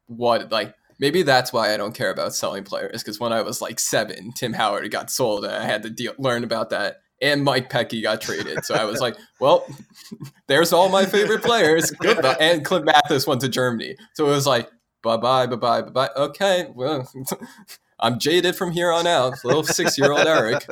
what 0.06 0.52
like 0.52 0.74
maybe 0.98 1.22
that's 1.22 1.52
why 1.52 1.72
I 1.72 1.76
don't 1.76 1.94
care 1.94 2.10
about 2.10 2.34
selling 2.34 2.64
players 2.64 3.02
because 3.02 3.20
when 3.20 3.32
I 3.32 3.42
was 3.42 3.60
like 3.60 3.78
seven, 3.78 4.32
Tim 4.32 4.52
Howard 4.52 4.90
got 4.90 5.10
sold, 5.10 5.44
and 5.44 5.54
I 5.54 5.64
had 5.64 5.82
to 5.82 5.90
deal, 5.90 6.14
learn 6.18 6.44
about 6.44 6.70
that. 6.70 6.98
And 7.22 7.44
Mike 7.44 7.70
Petke 7.70 8.02
got 8.02 8.20
traded, 8.20 8.64
so 8.64 8.74
I 8.74 8.84
was 8.84 9.00
like, 9.00 9.16
"Well, 9.40 9.66
there's 10.46 10.72
all 10.72 10.88
my 10.88 11.06
favorite 11.06 11.42
players." 11.42 11.92
and 12.40 12.64
Clint 12.64 12.84
Mathis 12.84 13.26
went 13.26 13.40
to 13.42 13.48
Germany, 13.48 13.96
so 14.14 14.26
it 14.26 14.30
was 14.30 14.46
like, 14.46 14.70
"Bye 15.04 15.18
bye, 15.18 15.46
bye 15.46 15.56
bye, 15.56 15.82
bye 15.82 15.90
bye." 15.90 16.10
Okay, 16.16 16.66
well, 16.74 17.08
I'm 18.00 18.18
jaded 18.18 18.56
from 18.56 18.72
here 18.72 18.90
on 18.90 19.06
out. 19.06 19.44
Little 19.44 19.62
six 19.62 19.96
year 19.96 20.10
old 20.10 20.26
Eric. 20.26 20.66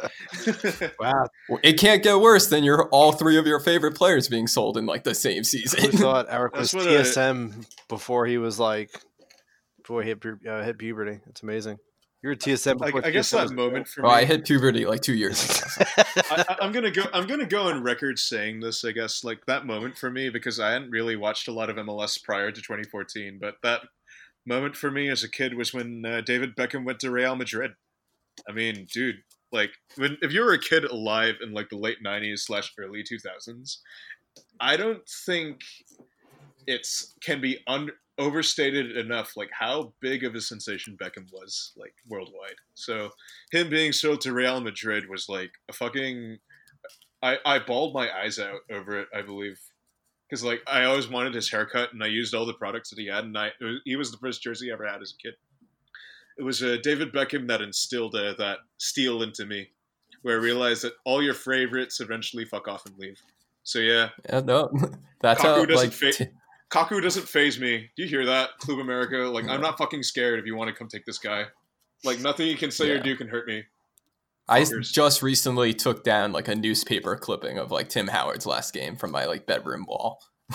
wow. 1.00 1.28
It 1.62 1.78
can't 1.78 2.02
get 2.02 2.20
worse 2.20 2.48
than 2.48 2.64
your 2.64 2.88
all 2.88 3.12
three 3.12 3.36
of 3.38 3.46
your 3.46 3.60
favorite 3.60 3.94
players 3.94 4.28
being 4.28 4.46
sold 4.46 4.76
in 4.76 4.86
like 4.86 5.04
the 5.04 5.14
same 5.14 5.44
season. 5.44 5.84
I 5.84 5.90
thought 5.90 6.26
Eric 6.28 6.56
was 6.56 6.72
TSM 6.72 7.52
I... 7.52 7.64
before 7.88 8.26
he 8.26 8.38
was 8.38 8.58
like 8.58 8.90
before 9.78 10.02
he 10.02 10.08
hit, 10.08 10.24
uh, 10.48 10.62
hit 10.62 10.78
puberty. 10.78 11.20
It's 11.26 11.42
amazing. 11.42 11.78
You're 12.22 12.32
a 12.32 12.36
TSM. 12.36 12.80
I, 12.80 13.08
I 13.08 13.10
guess 13.10 13.30
that 13.30 13.50
moment 13.50 13.88
for 13.88 14.02
me. 14.02 14.08
I 14.08 14.24
hit 14.24 14.44
puberty 14.44 14.86
like 14.86 15.00
two 15.00 15.14
years 15.14 15.44
ago. 15.44 15.84
I, 16.30 16.56
am 16.60 16.70
gonna 16.70 16.90
go. 16.90 17.02
I'm 17.12 17.26
gonna 17.26 17.46
go 17.46 17.64
on 17.64 17.82
record 17.82 18.16
saying 18.18 18.60
this. 18.60 18.84
I 18.84 18.92
guess 18.92 19.24
like 19.24 19.44
that 19.46 19.66
moment 19.66 19.98
for 19.98 20.08
me 20.08 20.28
because 20.28 20.60
I 20.60 20.70
hadn't 20.70 20.90
really 20.90 21.16
watched 21.16 21.48
a 21.48 21.52
lot 21.52 21.68
of 21.68 21.76
MLS 21.76 22.22
prior 22.22 22.52
to 22.52 22.60
2014, 22.60 23.38
but 23.40 23.56
that 23.64 23.80
moment 24.46 24.76
for 24.76 24.90
me 24.90 25.08
as 25.08 25.22
a 25.22 25.30
kid 25.30 25.54
was 25.54 25.72
when 25.72 26.04
uh, 26.04 26.20
David 26.20 26.56
Beckham 26.56 26.84
went 26.84 27.00
to 27.00 27.10
Real 27.10 27.36
Madrid. 27.36 27.72
I 28.48 28.52
mean, 28.52 28.86
dude, 28.92 29.22
like 29.52 29.70
when 29.96 30.16
if 30.22 30.32
you 30.32 30.42
were 30.42 30.52
a 30.52 30.58
kid 30.58 30.84
alive 30.84 31.36
in 31.42 31.52
like 31.52 31.68
the 31.68 31.76
late 31.76 31.98
'90s 32.04 32.40
slash 32.40 32.72
early 32.78 33.02
2000s, 33.02 33.78
I 34.60 34.76
don't 34.76 35.06
think 35.26 35.60
it's 36.66 37.14
can 37.22 37.40
be 37.40 37.58
overstated 38.18 38.96
enough 38.96 39.32
like 39.36 39.50
how 39.58 39.92
big 40.00 40.24
of 40.24 40.34
a 40.34 40.40
sensation 40.40 40.96
Beckham 41.00 41.30
was 41.32 41.72
like 41.76 41.94
worldwide. 42.08 42.56
So 42.74 43.10
him 43.50 43.68
being 43.68 43.92
sold 43.92 44.20
to 44.22 44.32
Real 44.32 44.60
Madrid 44.60 45.08
was 45.08 45.28
like 45.28 45.52
a 45.68 45.72
fucking 45.72 46.38
I 47.22 47.38
I 47.44 47.58
bawled 47.58 47.94
my 47.94 48.10
eyes 48.10 48.38
out 48.38 48.60
over 48.70 48.98
it, 49.00 49.08
I 49.14 49.22
believe, 49.22 49.60
because 50.32 50.42
like 50.42 50.62
I 50.66 50.84
always 50.84 51.10
wanted 51.10 51.34
his 51.34 51.50
haircut, 51.50 51.92
and 51.92 52.02
I 52.02 52.06
used 52.06 52.34
all 52.34 52.46
the 52.46 52.54
products 52.54 52.88
that 52.88 52.98
he 52.98 53.06
had, 53.06 53.24
and 53.24 53.36
I 53.36 53.50
was, 53.60 53.80
he 53.84 53.96
was 53.96 54.10
the 54.10 54.16
first 54.16 54.42
jersey 54.42 54.70
I 54.70 54.72
ever 54.72 54.88
had 54.88 55.02
as 55.02 55.12
a 55.12 55.22
kid. 55.22 55.34
It 56.38 56.42
was 56.42 56.62
uh, 56.62 56.78
David 56.82 57.12
Beckham 57.12 57.48
that 57.48 57.60
instilled 57.60 58.14
uh, 58.14 58.32
that 58.38 58.60
steel 58.78 59.22
into 59.22 59.44
me, 59.44 59.68
where 60.22 60.38
I 60.38 60.42
realized 60.42 60.84
that 60.84 60.94
all 61.04 61.22
your 61.22 61.34
favorites 61.34 62.00
eventually 62.00 62.46
fuck 62.46 62.66
off 62.66 62.86
and 62.86 62.96
leave. 62.98 63.20
So 63.62 63.78
yeah, 63.80 64.08
yeah, 64.26 64.40
no, 64.40 64.70
that's 65.20 65.42
Kaku 65.42 65.44
how 65.44 65.64
doesn't 65.66 65.76
like. 65.76 65.92
Fa- 65.92 66.24
t- 66.24 66.30
Kaku 66.70 67.02
doesn't 67.02 67.28
phase 67.28 67.60
me. 67.60 67.90
Do 67.94 68.02
you 68.02 68.08
hear 68.08 68.24
that, 68.24 68.56
Club 68.58 68.78
America? 68.78 69.16
Like 69.16 69.46
I'm 69.48 69.60
not 69.60 69.76
fucking 69.76 70.02
scared 70.02 70.38
if 70.38 70.46
you 70.46 70.56
want 70.56 70.68
to 70.68 70.74
come 70.74 70.88
take 70.88 71.04
this 71.04 71.18
guy. 71.18 71.44
Like 72.04 72.20
nothing 72.20 72.46
you 72.46 72.56
can 72.56 72.70
say 72.70 72.88
yeah. 72.88 72.94
or 72.94 73.02
do 73.02 73.14
can 73.16 73.28
hurt 73.28 73.46
me. 73.46 73.64
I 74.48 74.64
just 74.64 75.22
recently 75.22 75.72
took 75.72 76.04
down 76.04 76.32
like 76.32 76.48
a 76.48 76.54
newspaper 76.54 77.16
clipping 77.16 77.58
of 77.58 77.70
like 77.70 77.88
Tim 77.88 78.08
Howard's 78.08 78.46
last 78.46 78.74
game 78.74 78.96
from 78.96 79.10
my 79.10 79.24
like 79.24 79.46
bedroom 79.46 79.86
wall. 79.88 80.22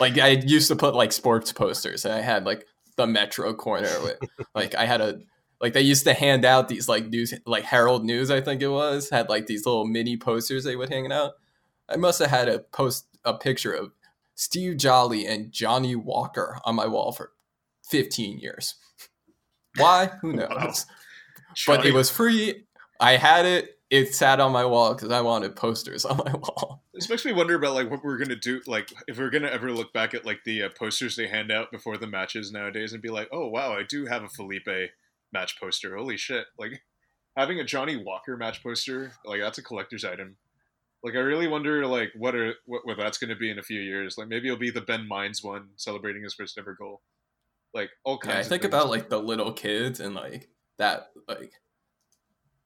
like 0.00 0.18
I 0.18 0.28
used 0.44 0.68
to 0.68 0.76
put 0.76 0.94
like 0.94 1.12
sports 1.12 1.52
posters 1.52 2.04
and 2.04 2.14
I 2.14 2.20
had 2.20 2.44
like 2.44 2.66
the 2.96 3.06
Metro 3.06 3.52
corner 3.54 3.90
with 4.02 4.18
like 4.54 4.74
I 4.74 4.86
had 4.86 5.00
a 5.00 5.20
like 5.60 5.72
they 5.72 5.82
used 5.82 6.04
to 6.04 6.14
hand 6.14 6.44
out 6.44 6.68
these 6.68 6.88
like 6.88 7.08
news 7.08 7.34
like 7.44 7.64
Herald 7.64 8.04
News 8.04 8.30
I 8.30 8.40
think 8.40 8.62
it 8.62 8.68
was 8.68 9.10
had 9.10 9.28
like 9.28 9.46
these 9.46 9.66
little 9.66 9.84
mini 9.84 10.16
posters 10.16 10.64
they 10.64 10.76
would 10.76 10.88
hang 10.88 11.10
out. 11.12 11.32
I 11.88 11.96
must 11.96 12.20
have 12.20 12.30
had 12.30 12.48
a 12.48 12.60
post 12.60 13.06
a 13.24 13.34
picture 13.34 13.72
of 13.72 13.92
Steve 14.34 14.76
Jolley 14.76 15.26
and 15.26 15.50
Jonny 15.50 15.96
Walker 15.96 16.60
on 16.64 16.76
my 16.76 16.86
wall 16.86 17.12
for 17.12 17.32
15 17.82 18.38
years. 18.38 18.76
Why? 19.76 20.12
Who 20.20 20.32
knows? 20.32 20.48
Wow. 20.48 20.74
But 21.66 21.86
it 21.86 21.94
was 21.94 22.10
free. 22.10 22.64
I 23.00 23.16
had 23.16 23.46
it. 23.46 23.74
It 23.90 24.14
sat 24.14 24.38
on 24.38 24.52
my 24.52 24.66
wall 24.66 24.94
because 24.94 25.10
I 25.10 25.22
wanted 25.22 25.56
posters 25.56 26.04
on 26.04 26.18
my 26.18 26.32
wall. 26.32 26.82
This 26.92 27.08
makes 27.08 27.24
me 27.24 27.32
wonder 27.32 27.54
about 27.54 27.74
like 27.74 27.90
what 27.90 28.04
we're 28.04 28.18
gonna 28.18 28.36
do, 28.36 28.60
like 28.66 28.92
if 29.06 29.18
we're 29.18 29.30
gonna 29.30 29.48
ever 29.48 29.72
look 29.72 29.92
back 29.92 30.14
at 30.14 30.26
like 30.26 30.40
the 30.44 30.64
uh, 30.64 30.68
posters 30.78 31.16
they 31.16 31.28
hand 31.28 31.50
out 31.50 31.70
before 31.70 31.96
the 31.96 32.06
matches 32.06 32.52
nowadays 32.52 32.92
and 32.92 33.00
be 33.00 33.08
like, 33.08 33.28
oh 33.32 33.48
wow, 33.48 33.72
I 33.72 33.84
do 33.84 34.06
have 34.06 34.24
a 34.24 34.28
Felipe 34.28 34.68
match 35.32 35.58
poster. 35.58 35.96
Holy 35.96 36.16
shit! 36.16 36.46
Like 36.58 36.82
having 37.36 37.60
a 37.60 37.64
Jonny 37.64 37.96
Walker 37.96 38.36
match 38.36 38.62
poster, 38.62 39.12
like 39.24 39.40
that's 39.40 39.58
a 39.58 39.62
collector's 39.62 40.04
item. 40.04 40.36
Like 41.02 41.14
I 41.14 41.18
really 41.18 41.46
wonder, 41.46 41.86
like 41.86 42.10
what 42.16 42.34
are 42.34 42.54
what, 42.66 42.84
what 42.84 42.98
that's 42.98 43.18
going 43.18 43.30
to 43.30 43.36
be 43.36 43.50
in 43.50 43.58
a 43.58 43.62
few 43.62 43.80
years. 43.80 44.18
Like 44.18 44.28
maybe 44.28 44.48
it'll 44.48 44.58
be 44.58 44.70
the 44.70 44.80
Ben 44.80 45.06
Mines 45.06 45.42
one 45.42 45.68
celebrating 45.76 46.24
his 46.24 46.34
first 46.34 46.58
ever 46.58 46.74
goal. 46.74 47.00
Like 47.72 47.90
all 48.04 48.18
kinds. 48.18 48.34
Yeah, 48.34 48.40
I 48.40 48.42
think 48.42 48.64
about 48.64 48.90
like 48.90 49.08
the 49.08 49.20
little 49.20 49.52
kids 49.52 50.00
and 50.00 50.14
like 50.14 50.48
that, 50.78 51.10
like 51.28 51.52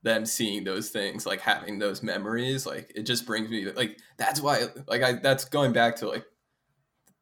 them 0.02 0.26
seeing 0.26 0.64
those 0.64 0.90
things, 0.90 1.26
like 1.26 1.40
having 1.40 1.78
those 1.78 2.02
memories. 2.02 2.66
Like 2.66 2.92
it 2.94 3.02
just 3.02 3.26
brings 3.26 3.50
me 3.50 3.70
like 3.72 3.98
that's 4.16 4.40
why 4.40 4.64
like 4.86 5.02
I 5.02 5.14
that's 5.14 5.44
going 5.44 5.72
back 5.72 5.96
to 5.96 6.08
like 6.08 6.24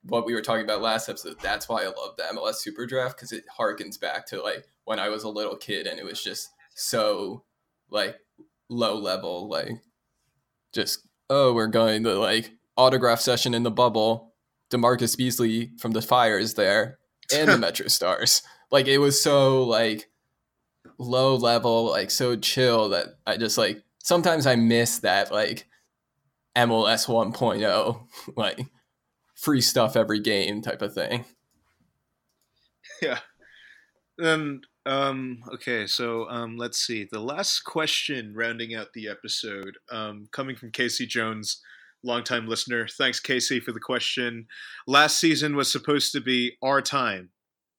what 0.04 0.24
we 0.24 0.34
were 0.34 0.40
talking 0.40 0.64
about 0.64 0.80
last 0.80 1.08
episode. 1.08 1.36
That's 1.40 1.68
why 1.68 1.82
I 1.82 1.86
love 1.86 2.16
the 2.16 2.24
MLS 2.34 2.56
Super 2.56 2.86
Draft 2.86 3.16
because 3.16 3.32
it 3.32 3.44
harkens 3.58 4.00
back 4.00 4.26
to 4.28 4.42
like 4.42 4.66
when 4.84 4.98
I 4.98 5.08
was 5.08 5.24
a 5.24 5.28
little 5.28 5.56
kid 5.56 5.86
and 5.86 5.98
it 5.98 6.04
was 6.04 6.22
just 6.22 6.50
so 6.74 7.44
like 7.90 8.16
low 8.68 8.96
level, 8.96 9.48
like 9.48 9.72
just 10.72 11.06
oh, 11.28 11.52
we're 11.52 11.66
going 11.66 12.02
to 12.04 12.14
like 12.14 12.52
autograph 12.76 13.20
session 13.20 13.54
in 13.54 13.62
the 13.62 13.70
bubble. 13.70 14.28
DaMarcus 14.70 15.16
Beasley 15.16 15.72
from 15.78 15.92
the 15.92 16.02
Fire 16.02 16.38
is 16.38 16.54
there, 16.54 16.98
and 17.34 17.48
the 17.48 17.58
Metro 17.58 17.88
Stars. 17.88 18.42
Like 18.70 18.86
it 18.86 18.98
was 18.98 19.20
so 19.20 19.64
like 19.64 20.09
low 21.00 21.34
level, 21.34 21.90
like 21.90 22.10
so 22.10 22.36
chill 22.36 22.90
that 22.90 23.18
I 23.26 23.36
just 23.36 23.58
like 23.58 23.82
sometimes 23.98 24.46
I 24.46 24.56
miss 24.56 24.98
that 25.00 25.32
like 25.32 25.66
MLS 26.56 27.06
1.0, 27.06 28.06
like 28.36 28.66
free 29.34 29.60
stuff 29.60 29.96
every 29.96 30.20
game 30.20 30.62
type 30.62 30.82
of 30.82 30.94
thing. 30.94 31.24
Yeah. 33.00 33.20
And 34.18 34.66
um, 34.84 35.38
okay, 35.54 35.86
so 35.86 36.28
um, 36.28 36.56
let's 36.56 36.78
see. 36.78 37.08
The 37.10 37.20
last 37.20 37.60
question 37.60 38.34
rounding 38.34 38.74
out 38.74 38.92
the 38.92 39.08
episode, 39.08 39.78
um, 39.90 40.28
coming 40.32 40.56
from 40.56 40.72
Casey 40.72 41.06
Jones, 41.06 41.62
longtime 42.02 42.46
listener. 42.46 42.86
Thanks, 42.86 43.20
Casey, 43.20 43.60
for 43.60 43.72
the 43.72 43.80
question. 43.80 44.46
Last 44.86 45.18
season 45.18 45.56
was 45.56 45.70
supposed 45.70 46.12
to 46.12 46.20
be 46.20 46.56
our 46.62 46.82
time, 46.82 47.30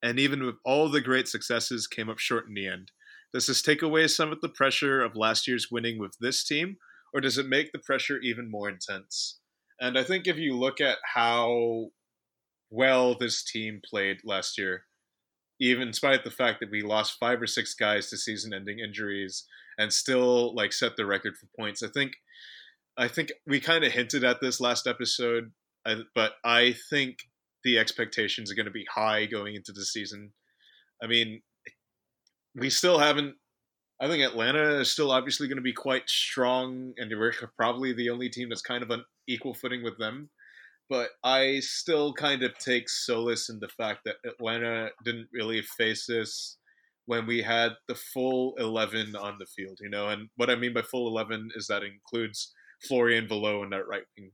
and 0.02 0.20
even 0.20 0.44
with 0.44 0.56
all 0.64 0.90
the 0.90 1.02
great 1.02 1.28
successes, 1.28 1.88
came 1.88 2.10
up 2.10 2.20
short 2.20 2.48
in 2.48 2.54
the 2.54 2.68
end. 2.68 2.92
Does 3.34 3.48
this 3.48 3.62
take 3.62 3.82
away 3.82 4.08
some 4.08 4.32
of 4.32 4.42
the 4.42 4.50
pressure 4.50 5.02
of 5.02 5.16
last 5.16 5.48
year's 5.48 5.70
winning 5.72 6.00
with 6.00 6.18
this 6.20 6.44
team, 6.44 6.78
or 7.14 7.22
does 7.22 7.38
it 7.38 7.48
make 7.48 7.72
the 7.72 7.80
pressure 7.80 8.18
even 8.20 8.50
more 8.50 8.70
intense? 8.70 9.40
And 9.80 9.98
I 9.98 10.04
think 10.04 10.28
if 10.28 10.38
you 10.38 10.56
look 10.56 10.80
at 10.82 10.98
how 11.16 11.88
well 12.70 13.16
this 13.18 13.44
team 13.44 13.82
played 13.84 14.18
last 14.24 14.58
year, 14.58 14.84
even 15.60 15.90
in 15.90 15.94
spite 15.94 16.20
of 16.20 16.24
the 16.24 16.32
fact 16.32 16.60
that 16.60 16.72
we 16.72 16.82
lost 16.82 17.18
five 17.20 17.42
or 17.42 17.48
six 17.48 17.74
guys 17.74 18.10
to 18.10 18.18
season-ending 18.18 18.80
injuries 18.80 19.46
and 19.78 19.94
still 19.94 20.54
like 20.56 20.74
set 20.74 20.98
the 20.98 21.06
record 21.06 21.36
for 21.38 21.48
points. 21.58 21.82
I 21.84 21.88
think 21.88 22.14
I 22.98 23.08
think 23.08 23.32
we 23.48 23.60
kind 23.60 23.84
of 23.84 23.94
hinted 23.94 24.24
at 24.24 24.42
this 24.42 24.60
last 24.60 24.86
episode 24.86 25.52
but 26.16 26.34
I 26.44 26.76
think 26.90 27.18
the 27.64 27.78
expectations 27.78 28.52
are 28.52 28.56
going 28.56 28.66
to 28.66 28.72
be 28.72 28.86
high 28.94 29.26
going 29.26 29.56
into 29.56 29.72
the 29.72 29.86
season. 29.86 30.32
I 31.02 31.08
mean, 31.08 31.42
we 32.56 32.70
still 32.70 33.00
haven't. 33.00 33.36
I 34.00 34.08
think 34.08 34.24
Atlanta 34.24 34.80
is 34.80 34.92
still 34.92 35.12
obviously 35.12 35.48
going 35.48 35.58
to 35.58 35.62
be 35.62 35.74
quite 35.74 36.10
strong, 36.10 36.94
and 36.98 37.12
we're 37.12 37.34
probably 37.56 37.94
the 37.94 38.10
only 38.10 38.30
team 38.30 38.50
that's 38.50 38.62
kind 38.62 38.84
of 38.84 38.90
on 38.90 39.06
equal 39.28 39.54
footing 39.54 39.84
with 39.84 39.98
them. 40.00 40.30
But 40.90 41.12
I 41.24 41.60
still 41.62 42.14
kind 42.14 42.44
of 42.44 42.58
take 42.58 42.90
solace 42.90 43.50
in 43.50 43.60
the 43.60 43.70
fact 43.70 44.02
that 44.06 44.16
Atlanta 44.26 44.90
didn't 45.06 45.30
really 45.32 45.62
face 45.62 46.06
this 46.06 46.58
when 47.06 47.26
we 47.26 47.42
had 47.42 47.74
the 47.88 47.96
full 47.96 48.56
11 48.58 49.16
on 49.16 49.38
the 49.40 49.46
field, 49.46 49.80
you 49.82 49.90
know. 49.90 50.10
And 50.10 50.30
what 50.36 50.50
I 50.50 50.56
mean 50.56 50.74
by 50.74 50.82
full 50.82 51.08
11 51.08 51.52
is 51.56 51.68
that 51.68 51.84
includes 51.84 52.54
Florian 52.88 53.28
Valot 53.28 53.64
in 53.64 53.70
that 53.70 53.88
right 53.88 54.04
wing. 54.18 54.32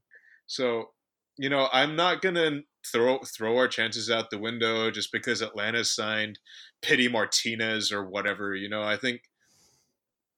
So, 0.47 0.91
you 1.37 1.49
know, 1.49 1.69
I'm 1.71 1.95
not 1.95 2.21
going 2.21 2.35
to 2.35 2.63
throw 2.85 3.19
throw 3.19 3.57
our 3.57 3.67
chances 3.67 4.09
out 4.09 4.29
the 4.29 4.39
window 4.39 4.89
just 4.91 5.11
because 5.11 5.41
Atlanta 5.41 5.83
signed 5.83 6.39
Pity 6.81 7.07
Martinez 7.07 7.91
or 7.91 8.05
whatever. 8.05 8.55
You 8.55 8.69
know, 8.69 8.83
I 8.83 8.97
think 8.97 9.21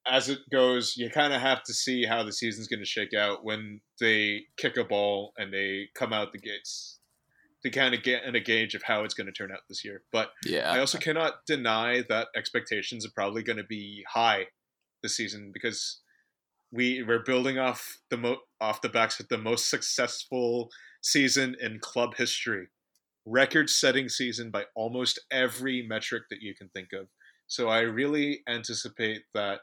as 0.06 0.28
it 0.28 0.38
goes, 0.50 0.94
you 0.96 1.10
kind 1.10 1.32
of 1.32 1.40
have 1.40 1.62
to 1.64 1.74
see 1.74 2.04
how 2.04 2.22
the 2.22 2.32
season's 2.32 2.68
going 2.68 2.80
to 2.80 2.86
shake 2.86 3.14
out 3.14 3.44
when 3.44 3.80
they 4.00 4.44
kick 4.56 4.76
a 4.76 4.84
ball 4.84 5.32
and 5.38 5.52
they 5.52 5.88
come 5.94 6.12
out 6.12 6.32
the 6.32 6.38
gates 6.38 6.98
to 7.62 7.70
kind 7.70 7.94
of 7.94 8.02
get 8.02 8.24
in 8.24 8.34
a 8.34 8.40
gauge 8.40 8.74
of 8.74 8.82
how 8.82 9.04
it's 9.04 9.14
going 9.14 9.26
to 9.26 9.32
turn 9.32 9.52
out 9.52 9.60
this 9.68 9.84
year. 9.84 10.02
But 10.12 10.30
yeah, 10.44 10.70
I 10.70 10.78
also 10.78 10.98
cannot 10.98 11.46
deny 11.46 12.02
that 12.08 12.28
expectations 12.34 13.06
are 13.06 13.12
probably 13.14 13.42
going 13.42 13.58
to 13.58 13.64
be 13.64 14.04
high 14.08 14.46
this 15.02 15.16
season 15.16 15.50
because 15.52 16.00
we 16.72 17.02
we're 17.02 17.22
building 17.22 17.58
off 17.58 17.98
the 18.10 18.16
mo- 18.16 18.40
off 18.60 18.80
the 18.80 18.88
backs 18.88 19.20
of 19.20 19.28
the 19.28 19.38
most 19.38 19.68
successful 19.68 20.70
season 21.00 21.56
in 21.60 21.78
club 21.78 22.16
history, 22.16 22.68
record-setting 23.26 24.08
season 24.08 24.50
by 24.50 24.64
almost 24.74 25.20
every 25.30 25.82
metric 25.86 26.24
that 26.30 26.40
you 26.40 26.54
can 26.54 26.68
think 26.68 26.92
of. 26.92 27.08
So 27.46 27.68
I 27.68 27.80
really 27.80 28.40
anticipate 28.48 29.22
that 29.34 29.60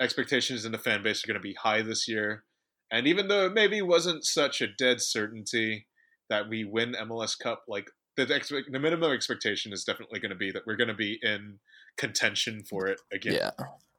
expectations 0.00 0.64
in 0.64 0.72
the 0.72 0.78
fan 0.78 1.02
base 1.02 1.24
are 1.24 1.26
going 1.26 1.40
to 1.40 1.40
be 1.40 1.54
high 1.54 1.82
this 1.82 2.08
year. 2.08 2.44
And 2.90 3.06
even 3.06 3.28
though 3.28 3.46
it 3.46 3.54
maybe 3.54 3.82
wasn't 3.82 4.24
such 4.24 4.60
a 4.60 4.68
dead 4.68 5.00
certainty 5.00 5.86
that 6.30 6.48
we 6.48 6.64
win 6.64 6.94
MLS 7.02 7.38
Cup, 7.38 7.64
like 7.68 7.90
the 8.16 8.26
expe- 8.26 8.70
the 8.70 8.78
minimum 8.78 9.12
expectation 9.12 9.72
is 9.72 9.84
definitely 9.84 10.20
going 10.20 10.30
to 10.30 10.36
be 10.36 10.52
that 10.52 10.66
we're 10.66 10.76
going 10.76 10.88
to 10.88 10.94
be 10.94 11.18
in 11.22 11.58
contention 11.96 12.62
for 12.62 12.86
it 12.86 13.00
again. 13.12 13.34
Yeah. 13.34 13.50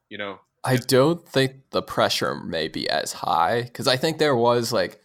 You 0.10 0.18
know, 0.18 0.40
I 0.64 0.78
don't 0.78 1.28
think 1.28 1.70
the 1.72 1.82
pressure 1.82 2.36
may 2.36 2.68
be 2.68 2.90
as 2.90 3.14
high 3.14 3.64
because 3.64 3.88
I 3.88 3.98
think 3.98 4.18
there 4.18 4.36
was 4.36 4.72
like, 4.72 5.02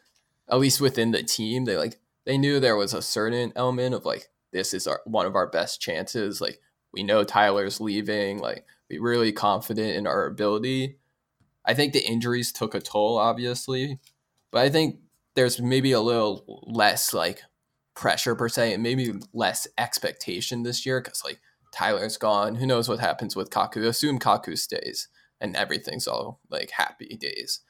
at 0.51 0.59
least 0.59 0.81
within 0.81 1.10
the 1.10 1.22
team, 1.22 1.64
they 1.64 1.77
like 1.77 1.98
they 2.27 2.39
knew 2.39 2.60
there 2.60 2.77
was 2.77 2.94
a 2.94 3.02
certain 3.02 3.52
element 3.56 3.94
of 3.94 4.05
like 4.05 4.28
this 4.52 4.74
is 4.74 4.86
our 4.86 5.01
one 5.05 5.27
of 5.27 5.35
our 5.35 5.48
best 5.48 5.81
chances. 5.81 6.40
Like 6.40 6.60
we 6.93 7.02
know 7.02 7.24
Tyler's 7.24 7.81
leaving. 7.81 8.39
Like 8.39 8.64
we 8.89 8.98
really 8.98 9.32
confident 9.32 9.97
in 9.97 10.06
our 10.06 10.27
ability. 10.27 10.97
I 11.64 11.74
think 11.74 11.93
the 11.93 12.05
injuries 12.05 12.52
took 12.52 12.74
a 12.74 12.81
toll, 12.81 13.18
obviously, 13.18 13.98
but 14.51 14.60
I 14.60 14.70
think 14.70 14.97
there's 15.36 15.60
maybe 15.60 15.93
a 15.93 16.01
little 16.01 16.64
less 16.66 17.14
like 17.14 17.43
pressure 17.94 18.35
per 18.35 18.48
se, 18.48 18.74
and 18.74 18.82
maybe 18.82 19.12
less 19.32 19.68
expectation 19.78 20.62
this 20.62 20.85
year 20.85 21.01
because 21.01 21.22
like 21.24 21.40
Tyler's 21.72 22.16
gone. 22.16 22.56
Who 22.56 22.66
knows 22.66 22.89
what 22.89 22.98
happens 22.98 23.36
with 23.36 23.51
Kaku? 23.51 23.86
Assume 23.86 24.18
Kaku 24.18 24.59
stays 24.59 25.09
and 25.40 25.56
everything's 25.56 26.09
all 26.09 26.40
like 26.51 26.70
happy 26.70 27.16
days. 27.20 27.60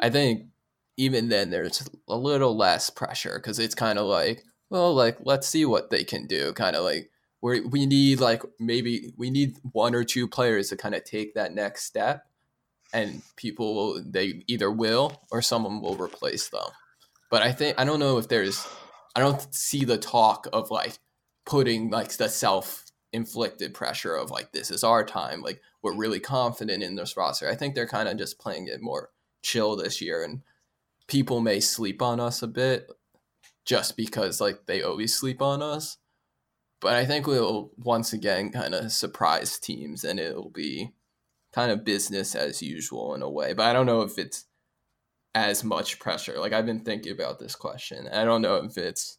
I 0.00 0.10
think 0.10 0.48
even 0.96 1.28
then 1.28 1.50
there's 1.50 1.88
a 2.08 2.16
little 2.16 2.56
less 2.56 2.90
pressure 2.90 3.38
because 3.38 3.58
it's 3.58 3.74
kind 3.74 3.98
of 3.98 4.06
like, 4.06 4.44
well, 4.70 4.94
like 4.94 5.18
let's 5.20 5.48
see 5.48 5.64
what 5.64 5.90
they 5.90 6.04
can 6.04 6.26
do. 6.26 6.52
Kind 6.52 6.76
of 6.76 6.84
like 6.84 7.10
we 7.42 7.60
we 7.60 7.86
need 7.86 8.20
like 8.20 8.42
maybe 8.58 9.12
we 9.16 9.30
need 9.30 9.56
one 9.72 9.94
or 9.94 10.04
two 10.04 10.28
players 10.28 10.68
to 10.70 10.76
kind 10.76 10.94
of 10.94 11.04
take 11.04 11.34
that 11.34 11.54
next 11.54 11.84
step, 11.84 12.26
and 12.92 13.22
people 13.36 13.74
will, 13.74 14.02
they 14.04 14.42
either 14.46 14.70
will 14.70 15.20
or 15.30 15.42
someone 15.42 15.80
will 15.80 15.96
replace 15.96 16.48
them. 16.48 16.68
But 17.30 17.42
I 17.42 17.52
think 17.52 17.78
I 17.78 17.84
don't 17.84 18.00
know 18.00 18.18
if 18.18 18.28
there's 18.28 18.66
I 19.16 19.20
don't 19.20 19.54
see 19.54 19.84
the 19.84 19.98
talk 19.98 20.46
of 20.52 20.70
like 20.70 20.98
putting 21.44 21.90
like 21.90 22.12
the 22.16 22.28
self 22.28 22.84
inflicted 23.12 23.74
pressure 23.74 24.16
of 24.16 24.30
like 24.30 24.50
this 24.50 24.72
is 24.72 24.82
our 24.82 25.04
time 25.04 25.40
like 25.40 25.60
we're 25.82 25.94
really 25.94 26.18
confident 26.18 26.82
in 26.82 26.96
this 26.96 27.16
roster 27.16 27.48
i 27.48 27.54
think 27.54 27.72
they're 27.72 27.86
kind 27.86 28.08
of 28.08 28.18
just 28.18 28.40
playing 28.40 28.66
it 28.66 28.82
more 28.82 29.10
chill 29.40 29.76
this 29.76 30.00
year 30.00 30.24
and 30.24 30.42
people 31.06 31.40
may 31.40 31.60
sleep 31.60 32.02
on 32.02 32.20
us 32.20 32.42
a 32.42 32.46
bit 32.46 32.90
just 33.64 33.96
because 33.96 34.40
like 34.40 34.66
they 34.66 34.82
always 34.82 35.14
sleep 35.14 35.40
on 35.40 35.62
us 35.62 35.98
but 36.80 36.94
i 36.94 37.04
think 37.04 37.26
we'll 37.26 37.70
once 37.78 38.12
again 38.12 38.50
kind 38.50 38.74
of 38.74 38.92
surprise 38.92 39.58
teams 39.58 40.04
and 40.04 40.18
it'll 40.20 40.50
be 40.50 40.92
kind 41.52 41.70
of 41.70 41.84
business 41.84 42.34
as 42.34 42.62
usual 42.62 43.14
in 43.14 43.22
a 43.22 43.30
way 43.30 43.52
but 43.52 43.66
i 43.66 43.72
don't 43.72 43.86
know 43.86 44.02
if 44.02 44.18
it's 44.18 44.46
as 45.34 45.64
much 45.64 45.98
pressure 45.98 46.38
like 46.38 46.52
i've 46.52 46.66
been 46.66 46.84
thinking 46.84 47.12
about 47.12 47.38
this 47.38 47.54
question 47.54 48.08
i 48.12 48.24
don't 48.24 48.42
know 48.42 48.56
if 48.56 48.76
it's 48.78 49.18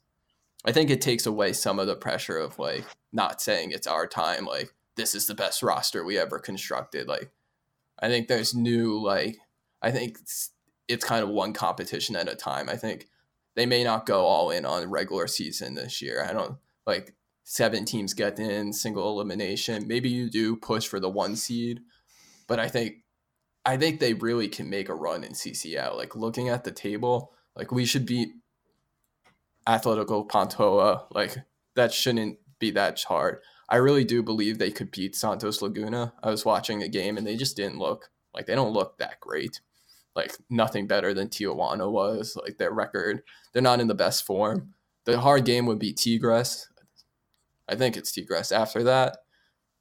I 0.66 0.72
think 0.72 0.90
it 0.90 1.00
takes 1.00 1.28
away 1.28 1.54
some 1.54 1.78
of 1.78 1.86
the 1.88 1.96
pressure 1.96 2.38
of 2.38 2.58
like 2.58 2.86
not 3.14 3.42
saying 3.42 3.72
it's 3.72 3.88
our 3.88 4.08
time. 4.08 4.46
Like 4.46 4.74
this 4.96 5.14
is 5.14 5.28
the 5.28 5.36
best 5.36 5.62
roster 5.62 6.04
we 6.04 6.18
ever 6.18 6.40
constructed. 6.40 7.08
Like 7.08 7.30
I 8.00 8.08
think 8.08 8.28
there's 8.28 8.56
new 8.56 9.00
like 9.00 9.38
I 9.82 9.92
think 9.92 10.18
it's, 10.88 11.06
kind 11.06 11.24
of 11.24 11.30
one 11.30 11.54
competition 11.54 12.16
at 12.16 12.32
a 12.32 12.36
time. 12.36 12.70
I 12.70 12.76
think 12.76 13.08
they 13.56 13.66
may 13.66 13.84
not 13.84 14.06
go 14.06 14.26
all 14.26 14.52
in 14.52 14.66
on 14.66 14.90
regular 14.90 15.28
season 15.28 15.76
this 15.76 16.02
year. 16.02 16.26
I 16.28 16.34
don't 16.34 16.58
like 16.86 17.16
seven 17.44 17.86
teams 17.86 18.14
get 18.14 18.40
in 18.40 18.74
single 18.74 19.10
elimination. 19.10 19.88
Maybe 19.88 20.10
you 20.10 20.30
do 20.30 20.56
push 20.56 20.88
for 20.88 21.00
the 21.00 21.10
one 21.10 21.36
seed, 21.36 21.82
but 22.48 22.60
I 22.60 22.68
think 22.68 22.98
I 23.66 23.78
think 23.78 24.00
they 24.00 24.14
really 24.14 24.48
can 24.48 24.70
make 24.70 24.90
a 24.90 24.96
run 24.96 25.24
in 25.24 25.32
CCL. 25.32 25.96
Like 25.96 26.16
looking 26.16 26.50
at 26.50 26.64
the 26.64 26.72
table, 26.72 27.34
like 27.56 27.72
we 27.72 27.86
should 27.86 28.06
beat 28.06 28.30
Atletico 29.68 30.28
Pantoja. 30.28 31.06
Like 31.12 31.38
that 31.76 31.92
shouldn't 31.94 32.38
be 32.60 32.72
that 32.72 33.02
hard. 33.04 33.40
I 33.68 33.78
really 33.78 34.04
do 34.04 34.22
believe 34.22 34.60
they 34.60 34.72
could 34.72 34.92
beat 34.92 35.16
Santos 35.16 35.62
Laguna. 35.62 36.14
I 36.22 36.30
was 36.30 36.46
watching 36.46 36.84
a 36.84 36.88
game 36.88 37.18
and 37.18 37.26
they 37.26 37.36
just 37.36 37.56
didn't 37.56 37.80
look 37.80 38.12
like 38.34 38.46
they 38.46 38.56
don't 38.56 38.74
look 38.74 38.98
that 39.00 39.20
great. 39.20 39.62
Like 40.16 40.34
nothing 40.50 40.88
better 40.88 41.14
than 41.14 41.28
Tijuana 41.28 41.92
was. 41.92 42.38
Like 42.42 42.58
their 42.58 42.72
record, 42.72 43.22
they're 43.54 43.62
not 43.62 43.82
in 43.82 43.88
the 43.88 43.94
best 43.94 44.26
form. 44.26 44.74
The 45.06 45.20
hard 45.20 45.46
game 45.46 45.66
would 45.66 45.80
be 45.80 45.94
Tigres. 45.94 46.70
I 47.68 47.76
think 47.76 47.98
it's 47.98 48.12
Tigres 48.12 48.52
after 48.52 48.84
that. 48.84 49.18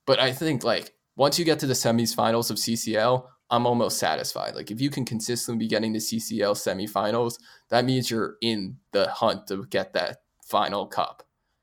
But 0.06 0.18
I 0.18 0.32
think 0.32 0.64
like 0.64 0.92
once 1.16 1.38
you 1.38 1.44
get 1.44 1.58
to 1.60 1.66
the 1.66 1.74
semifinals 1.74 2.50
of 2.50 2.56
CCL, 2.56 3.26
I'm 3.50 3.66
almost 3.66 3.98
satisfied. 3.98 4.54
Like 4.54 4.70
if 4.70 4.80
you 4.80 4.90
can 4.90 5.04
consistently 5.04 5.64
be 5.64 5.68
getting 5.68 5.92
to 5.92 6.00
CCL 6.00 6.54
semifinals, 6.56 7.38
that 7.68 7.84
means 7.84 8.10
you're 8.10 8.36
in 8.40 8.78
the 8.92 9.08
hunt 9.08 9.46
to 9.48 9.64
get 9.66 9.92
that 9.92 10.18
final 10.42 10.86
cup. 10.86 11.22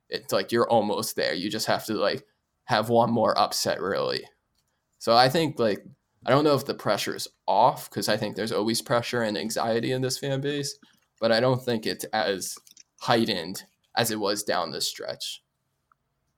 It's 0.09 0.31
like 0.31 0.51
you're 0.51 0.69
almost 0.69 1.15
there. 1.15 1.33
You 1.33 1.49
just 1.49 1.67
have 1.67 1.85
to 1.85 1.93
like 1.93 2.25
have 2.65 2.89
one 2.89 3.11
more 3.11 3.37
upset 3.37 3.81
really. 3.81 4.23
So 4.99 5.15
I 5.15 5.29
think 5.29 5.59
like 5.59 5.83
I 6.25 6.29
don't 6.29 6.43
know 6.43 6.55
if 6.55 6.65
the 6.65 6.73
pressure 6.73 7.15
is 7.15 7.27
off 7.47 7.89
because 7.89 8.07
I 8.07 8.17
think 8.17 8.35
there's 8.35 8.51
always 8.51 8.81
pressure 8.81 9.23
and 9.23 9.37
anxiety 9.37 9.91
in 9.91 10.01
this 10.01 10.19
fan 10.19 10.41
base, 10.41 10.77
but 11.19 11.31
I 11.31 11.39
don't 11.39 11.63
think 11.63 11.85
it's 11.85 12.05
as 12.05 12.57
heightened 12.99 13.63
as 13.95 14.11
it 14.11 14.19
was 14.19 14.43
down 14.43 14.71
this 14.71 14.87
stretch. 14.87 15.41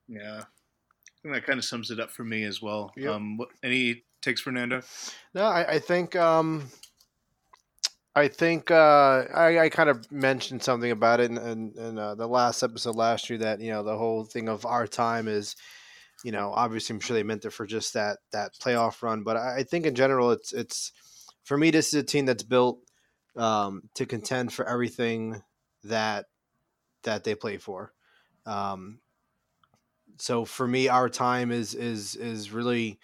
Yeah. 0.08 0.44
And 1.24 1.34
that 1.34 1.46
kind 1.46 1.60
of 1.60 1.66
sums 1.66 1.92
it 1.92 2.00
up 2.00 2.12
for 2.12 2.24
me 2.24 2.44
as 2.44 2.62
well. 2.62 2.92
Yep. 2.98 3.10
Um, 3.14 3.38
what, 3.38 3.50
any 3.64 4.04
takes, 4.22 4.42
Fernando? 4.42 4.82
No, 5.34 5.44
I, 5.44 5.74
I 5.74 5.80
think 5.80 6.16
um, 6.16 6.70
I 8.16 8.28
think 8.28 8.70
uh, 8.70 9.26
I, 9.34 9.60
I 9.60 9.70
kind 9.70 9.90
of 9.90 10.12
mentioned 10.12 10.62
something 10.62 10.92
about 10.92 11.20
it 11.20 11.32
in, 11.32 11.38
in, 11.38 11.74
in 11.78 11.98
uh, 11.98 12.16
the 12.16 12.28
last 12.28 12.62
episode 12.62 12.96
last 12.96 13.30
year 13.30 13.40
that 13.40 13.60
you 13.60 13.72
know 13.72 13.84
the 13.84 13.98
whole 13.98 14.24
thing 14.24 14.50
of 14.50 14.66
our 14.66 14.86
time 14.86 15.28
is, 15.28 15.56
you 16.24 16.32
know, 16.32 16.52
obviously 16.54 16.96
I'm 16.96 17.00
sure 17.00 17.16
they 17.16 17.24
meant 17.24 17.46
it 17.46 17.52
for 17.52 17.66
just 17.66 17.94
that 17.94 18.20
that 18.32 18.54
playoff 18.62 19.02
run, 19.02 19.24
but 19.24 19.38
I, 19.38 19.64
think 19.64 19.86
in 19.86 19.96
general 19.96 20.32
it's 20.32 20.54
it's 20.54 20.92
for 21.44 21.58
me 21.58 21.72
this 21.72 21.90
is 21.90 21.96
a 21.96 22.04
team 22.04 22.26
that's 22.26 22.44
built 22.44 22.80
um, 23.36 23.84
to 23.96 24.06
contend 24.06 24.54
for 24.54 24.68
everything 24.68 25.42
that 25.84 26.26
that 27.04 27.24
they 27.24 27.36
play 27.36 27.58
for. 27.58 27.94
Um, 28.46 29.00
so 30.18 30.46
for 30.46 30.68
me, 30.68 30.88
our 30.88 31.10
time 31.10 31.52
is 31.52 31.74
is 31.76 32.16
is 32.16 32.52
really 32.52 33.00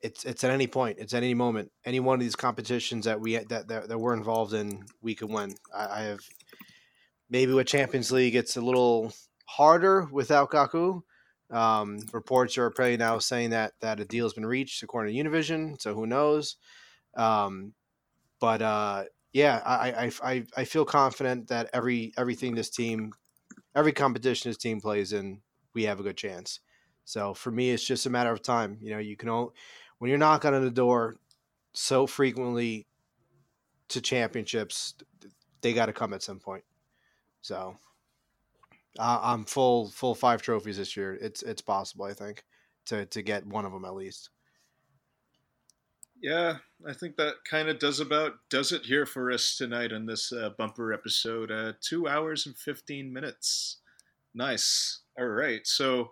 it's 0.00 0.24
it's 0.24 0.44
at 0.44 0.50
any 0.50 0.66
point, 0.66 0.98
it's 0.98 1.14
at 1.14 1.22
any 1.22 1.34
moment, 1.34 1.70
any 1.84 2.00
one 2.00 2.14
of 2.14 2.20
these 2.20 2.36
competitions 2.36 3.04
that 3.04 3.20
we 3.20 3.36
that 3.36 3.68
that, 3.68 3.88
that 3.88 3.98
we're 3.98 4.14
involved 4.14 4.54
in, 4.54 4.84
we 5.02 5.14
can 5.14 5.28
win. 5.28 5.54
I, 5.74 5.86
I 5.86 6.00
have 6.02 6.20
maybe 7.30 7.52
with 7.52 7.66
Champions 7.66 8.10
League, 8.10 8.34
it's 8.34 8.56
a 8.56 8.60
little 8.60 9.12
harder 9.46 10.08
without 10.10 10.50
Kaku. 10.50 11.02
Um, 11.50 12.00
reports 12.12 12.58
are 12.58 12.66
apparently 12.66 12.98
now 12.98 13.18
saying 13.18 13.50
that 13.50 13.72
that 13.80 14.00
a 14.00 14.04
deal 14.04 14.26
has 14.26 14.34
been 14.34 14.46
reached 14.46 14.82
according 14.82 15.14
to 15.14 15.22
Univision, 15.22 15.80
so 15.80 15.94
who 15.94 16.06
knows? 16.06 16.56
Um, 17.16 17.72
but 18.40 18.62
uh, 18.62 19.04
yeah, 19.32 19.62
I, 19.64 19.90
I 19.90 20.12
I 20.22 20.44
I 20.56 20.64
feel 20.64 20.84
confident 20.84 21.48
that 21.48 21.70
every 21.72 22.12
everything 22.18 22.54
this 22.54 22.70
team, 22.70 23.12
every 23.74 23.92
competition 23.92 24.50
this 24.50 24.58
team 24.58 24.80
plays 24.80 25.12
in, 25.12 25.40
we 25.74 25.84
have 25.84 26.00
a 26.00 26.02
good 26.02 26.16
chance. 26.16 26.60
So 27.04 27.32
for 27.32 27.50
me, 27.50 27.70
it's 27.70 27.84
just 27.84 28.06
a 28.06 28.10
matter 28.10 28.30
of 28.32 28.42
time. 28.42 28.78
You 28.82 28.90
know, 28.90 28.98
you 28.98 29.16
can 29.16 29.28
only 29.28 29.52
when 29.98 30.10
you're 30.10 30.18
knocking 30.18 30.54
on 30.54 30.64
the 30.64 30.70
door 30.70 31.16
so 31.72 32.06
frequently 32.06 32.86
to 33.88 34.00
championships, 34.00 34.94
they 35.62 35.72
got 35.72 35.86
to 35.86 35.92
come 35.92 36.12
at 36.12 36.22
some 36.22 36.38
point. 36.38 36.64
So 37.40 37.78
uh, 38.98 39.20
I'm 39.22 39.44
full 39.44 39.90
full 39.90 40.14
five 40.14 40.42
trophies 40.42 40.76
this 40.76 40.96
year. 40.96 41.18
It's 41.20 41.42
it's 41.42 41.62
possible, 41.62 42.04
I 42.04 42.14
think, 42.14 42.44
to 42.86 43.06
to 43.06 43.22
get 43.22 43.46
one 43.46 43.64
of 43.64 43.72
them 43.72 43.84
at 43.84 43.94
least. 43.94 44.30
Yeah, 46.20 46.58
I 46.86 46.94
think 46.94 47.16
that 47.16 47.34
kind 47.48 47.68
of 47.68 47.78
does 47.78 48.00
about 48.00 48.32
does 48.50 48.72
it 48.72 48.86
here 48.86 49.06
for 49.06 49.30
us 49.30 49.56
tonight 49.56 49.92
on 49.92 50.06
this 50.06 50.32
uh, 50.32 50.50
bumper 50.58 50.92
episode. 50.92 51.50
Uh, 51.50 51.74
two 51.80 52.08
hours 52.08 52.46
and 52.46 52.56
fifteen 52.56 53.12
minutes. 53.12 53.78
Nice. 54.34 55.00
All 55.18 55.26
right. 55.26 55.64
So 55.64 56.10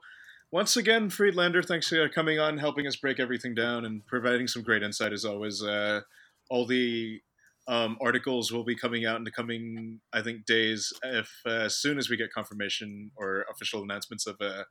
once 0.53 0.77
again, 0.77 1.11
Friedlander, 1.11 1.63
thanks 1.63 1.89
for 1.89 2.09
coming 2.09 2.39
on, 2.39 2.59
helping 2.59 2.87
us 2.87 2.97
break 2.97 3.19
everything 3.19 3.55
down, 3.55 3.85
and 3.85 4.07
providing 4.07 4.47
some 4.47 4.63
great 4.63 4.83
insight 4.83 5.13
as 5.13 5.25
always. 5.25 5.63
Uh, 5.63 6.03
all 6.49 6.67
the 6.67 7.21
um, 7.69 7.99
articles 8.01 8.53
will 8.53 8.65
be 8.65 8.77
coming 8.77 9.07
out 9.07 9.17
in 9.17 9.25
the 9.25 9.31
coming, 9.31 10.01
I 10.13 10.23
think, 10.23 10.47
days. 10.47 10.93
If 11.03 11.31
uh, 11.47 11.51
as 11.51 11.77
soon 11.77 11.99
as 11.99 12.09
we 12.09 12.17
get 12.17 12.33
confirmation 12.33 13.11
or 13.17 13.45
official 13.51 13.83
announcements 13.83 14.27
of 14.27 14.37
uh, 14.41 14.65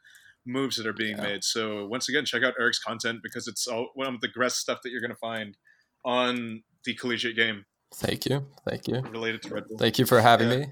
moves 0.46 0.78
that 0.78 0.88
are 0.88 0.94
being 0.94 1.18
yeah. 1.18 1.24
made. 1.24 1.44
So 1.44 1.88
once 1.88 2.08
again, 2.08 2.26
check 2.26 2.44
out 2.44 2.54
Eric's 2.60 2.80
content 2.80 3.20
because 3.24 3.48
it's 3.48 3.68
all 3.68 3.90
one 3.96 4.14
of 4.14 4.22
the 4.22 4.30
best 4.38 4.58
stuff 4.58 4.80
that 4.84 4.92
you're 4.92 5.02
going 5.02 5.12
to 5.12 5.18
find 5.18 5.58
on 6.04 6.64
the 6.86 6.94
collegiate 6.94 7.36
game. 7.36 7.66
Thank 7.94 8.26
you, 8.26 8.46
thank 8.68 8.88
you. 8.88 9.02
Related 9.02 9.42
to 9.44 9.54
Red 9.54 9.68
Bull. 9.68 9.78
Thank 9.78 10.00
you 10.00 10.06
for 10.06 10.22
having 10.22 10.50
yeah. 10.50 10.58
me. 10.58 10.66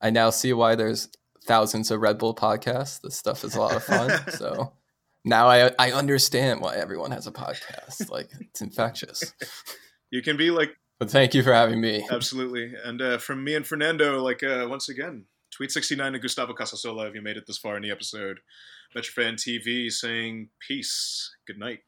I 0.00 0.10
now 0.10 0.30
see 0.30 0.52
why 0.52 0.74
there's 0.74 1.08
thousands 1.44 1.90
of 1.90 2.00
Red 2.00 2.18
Bull 2.18 2.34
podcasts. 2.34 3.00
This 3.00 3.16
stuff 3.16 3.44
is 3.44 3.54
a 3.54 3.60
lot 3.60 3.74
of 3.74 3.84
fun. 3.84 4.10
so 4.30 4.72
now 5.24 5.48
I 5.48 5.70
I 5.78 5.92
understand 5.92 6.60
why 6.60 6.76
everyone 6.76 7.10
has 7.12 7.26
a 7.26 7.32
podcast. 7.32 8.10
Like 8.10 8.30
it's 8.40 8.60
infectious. 8.60 9.34
You 10.14 10.20
can 10.20 10.36
be 10.36 10.50
like. 10.50 10.68
But 11.02 11.10
thank 11.10 11.34
you 11.34 11.42
for 11.42 11.52
having 11.52 11.80
me. 11.80 12.06
Absolutely, 12.12 12.74
and 12.84 13.02
uh, 13.02 13.18
from 13.18 13.42
me 13.42 13.56
and 13.56 13.66
Fernando, 13.66 14.22
like 14.22 14.44
uh, 14.44 14.68
once 14.70 14.88
again, 14.88 15.24
tweet 15.50 15.72
sixty 15.72 15.96
nine 15.96 16.14
and 16.14 16.22
Gustavo 16.22 16.54
Casasola 16.54 17.08
if 17.08 17.14
you 17.16 17.20
made 17.20 17.36
it 17.36 17.42
this 17.44 17.58
far 17.58 17.74
in 17.74 17.82
the 17.82 17.90
episode. 17.90 18.38
Metrofan 18.96 19.34
TV 19.34 19.90
saying 19.90 20.50
peace. 20.60 21.34
Good 21.44 21.58
night. 21.58 21.80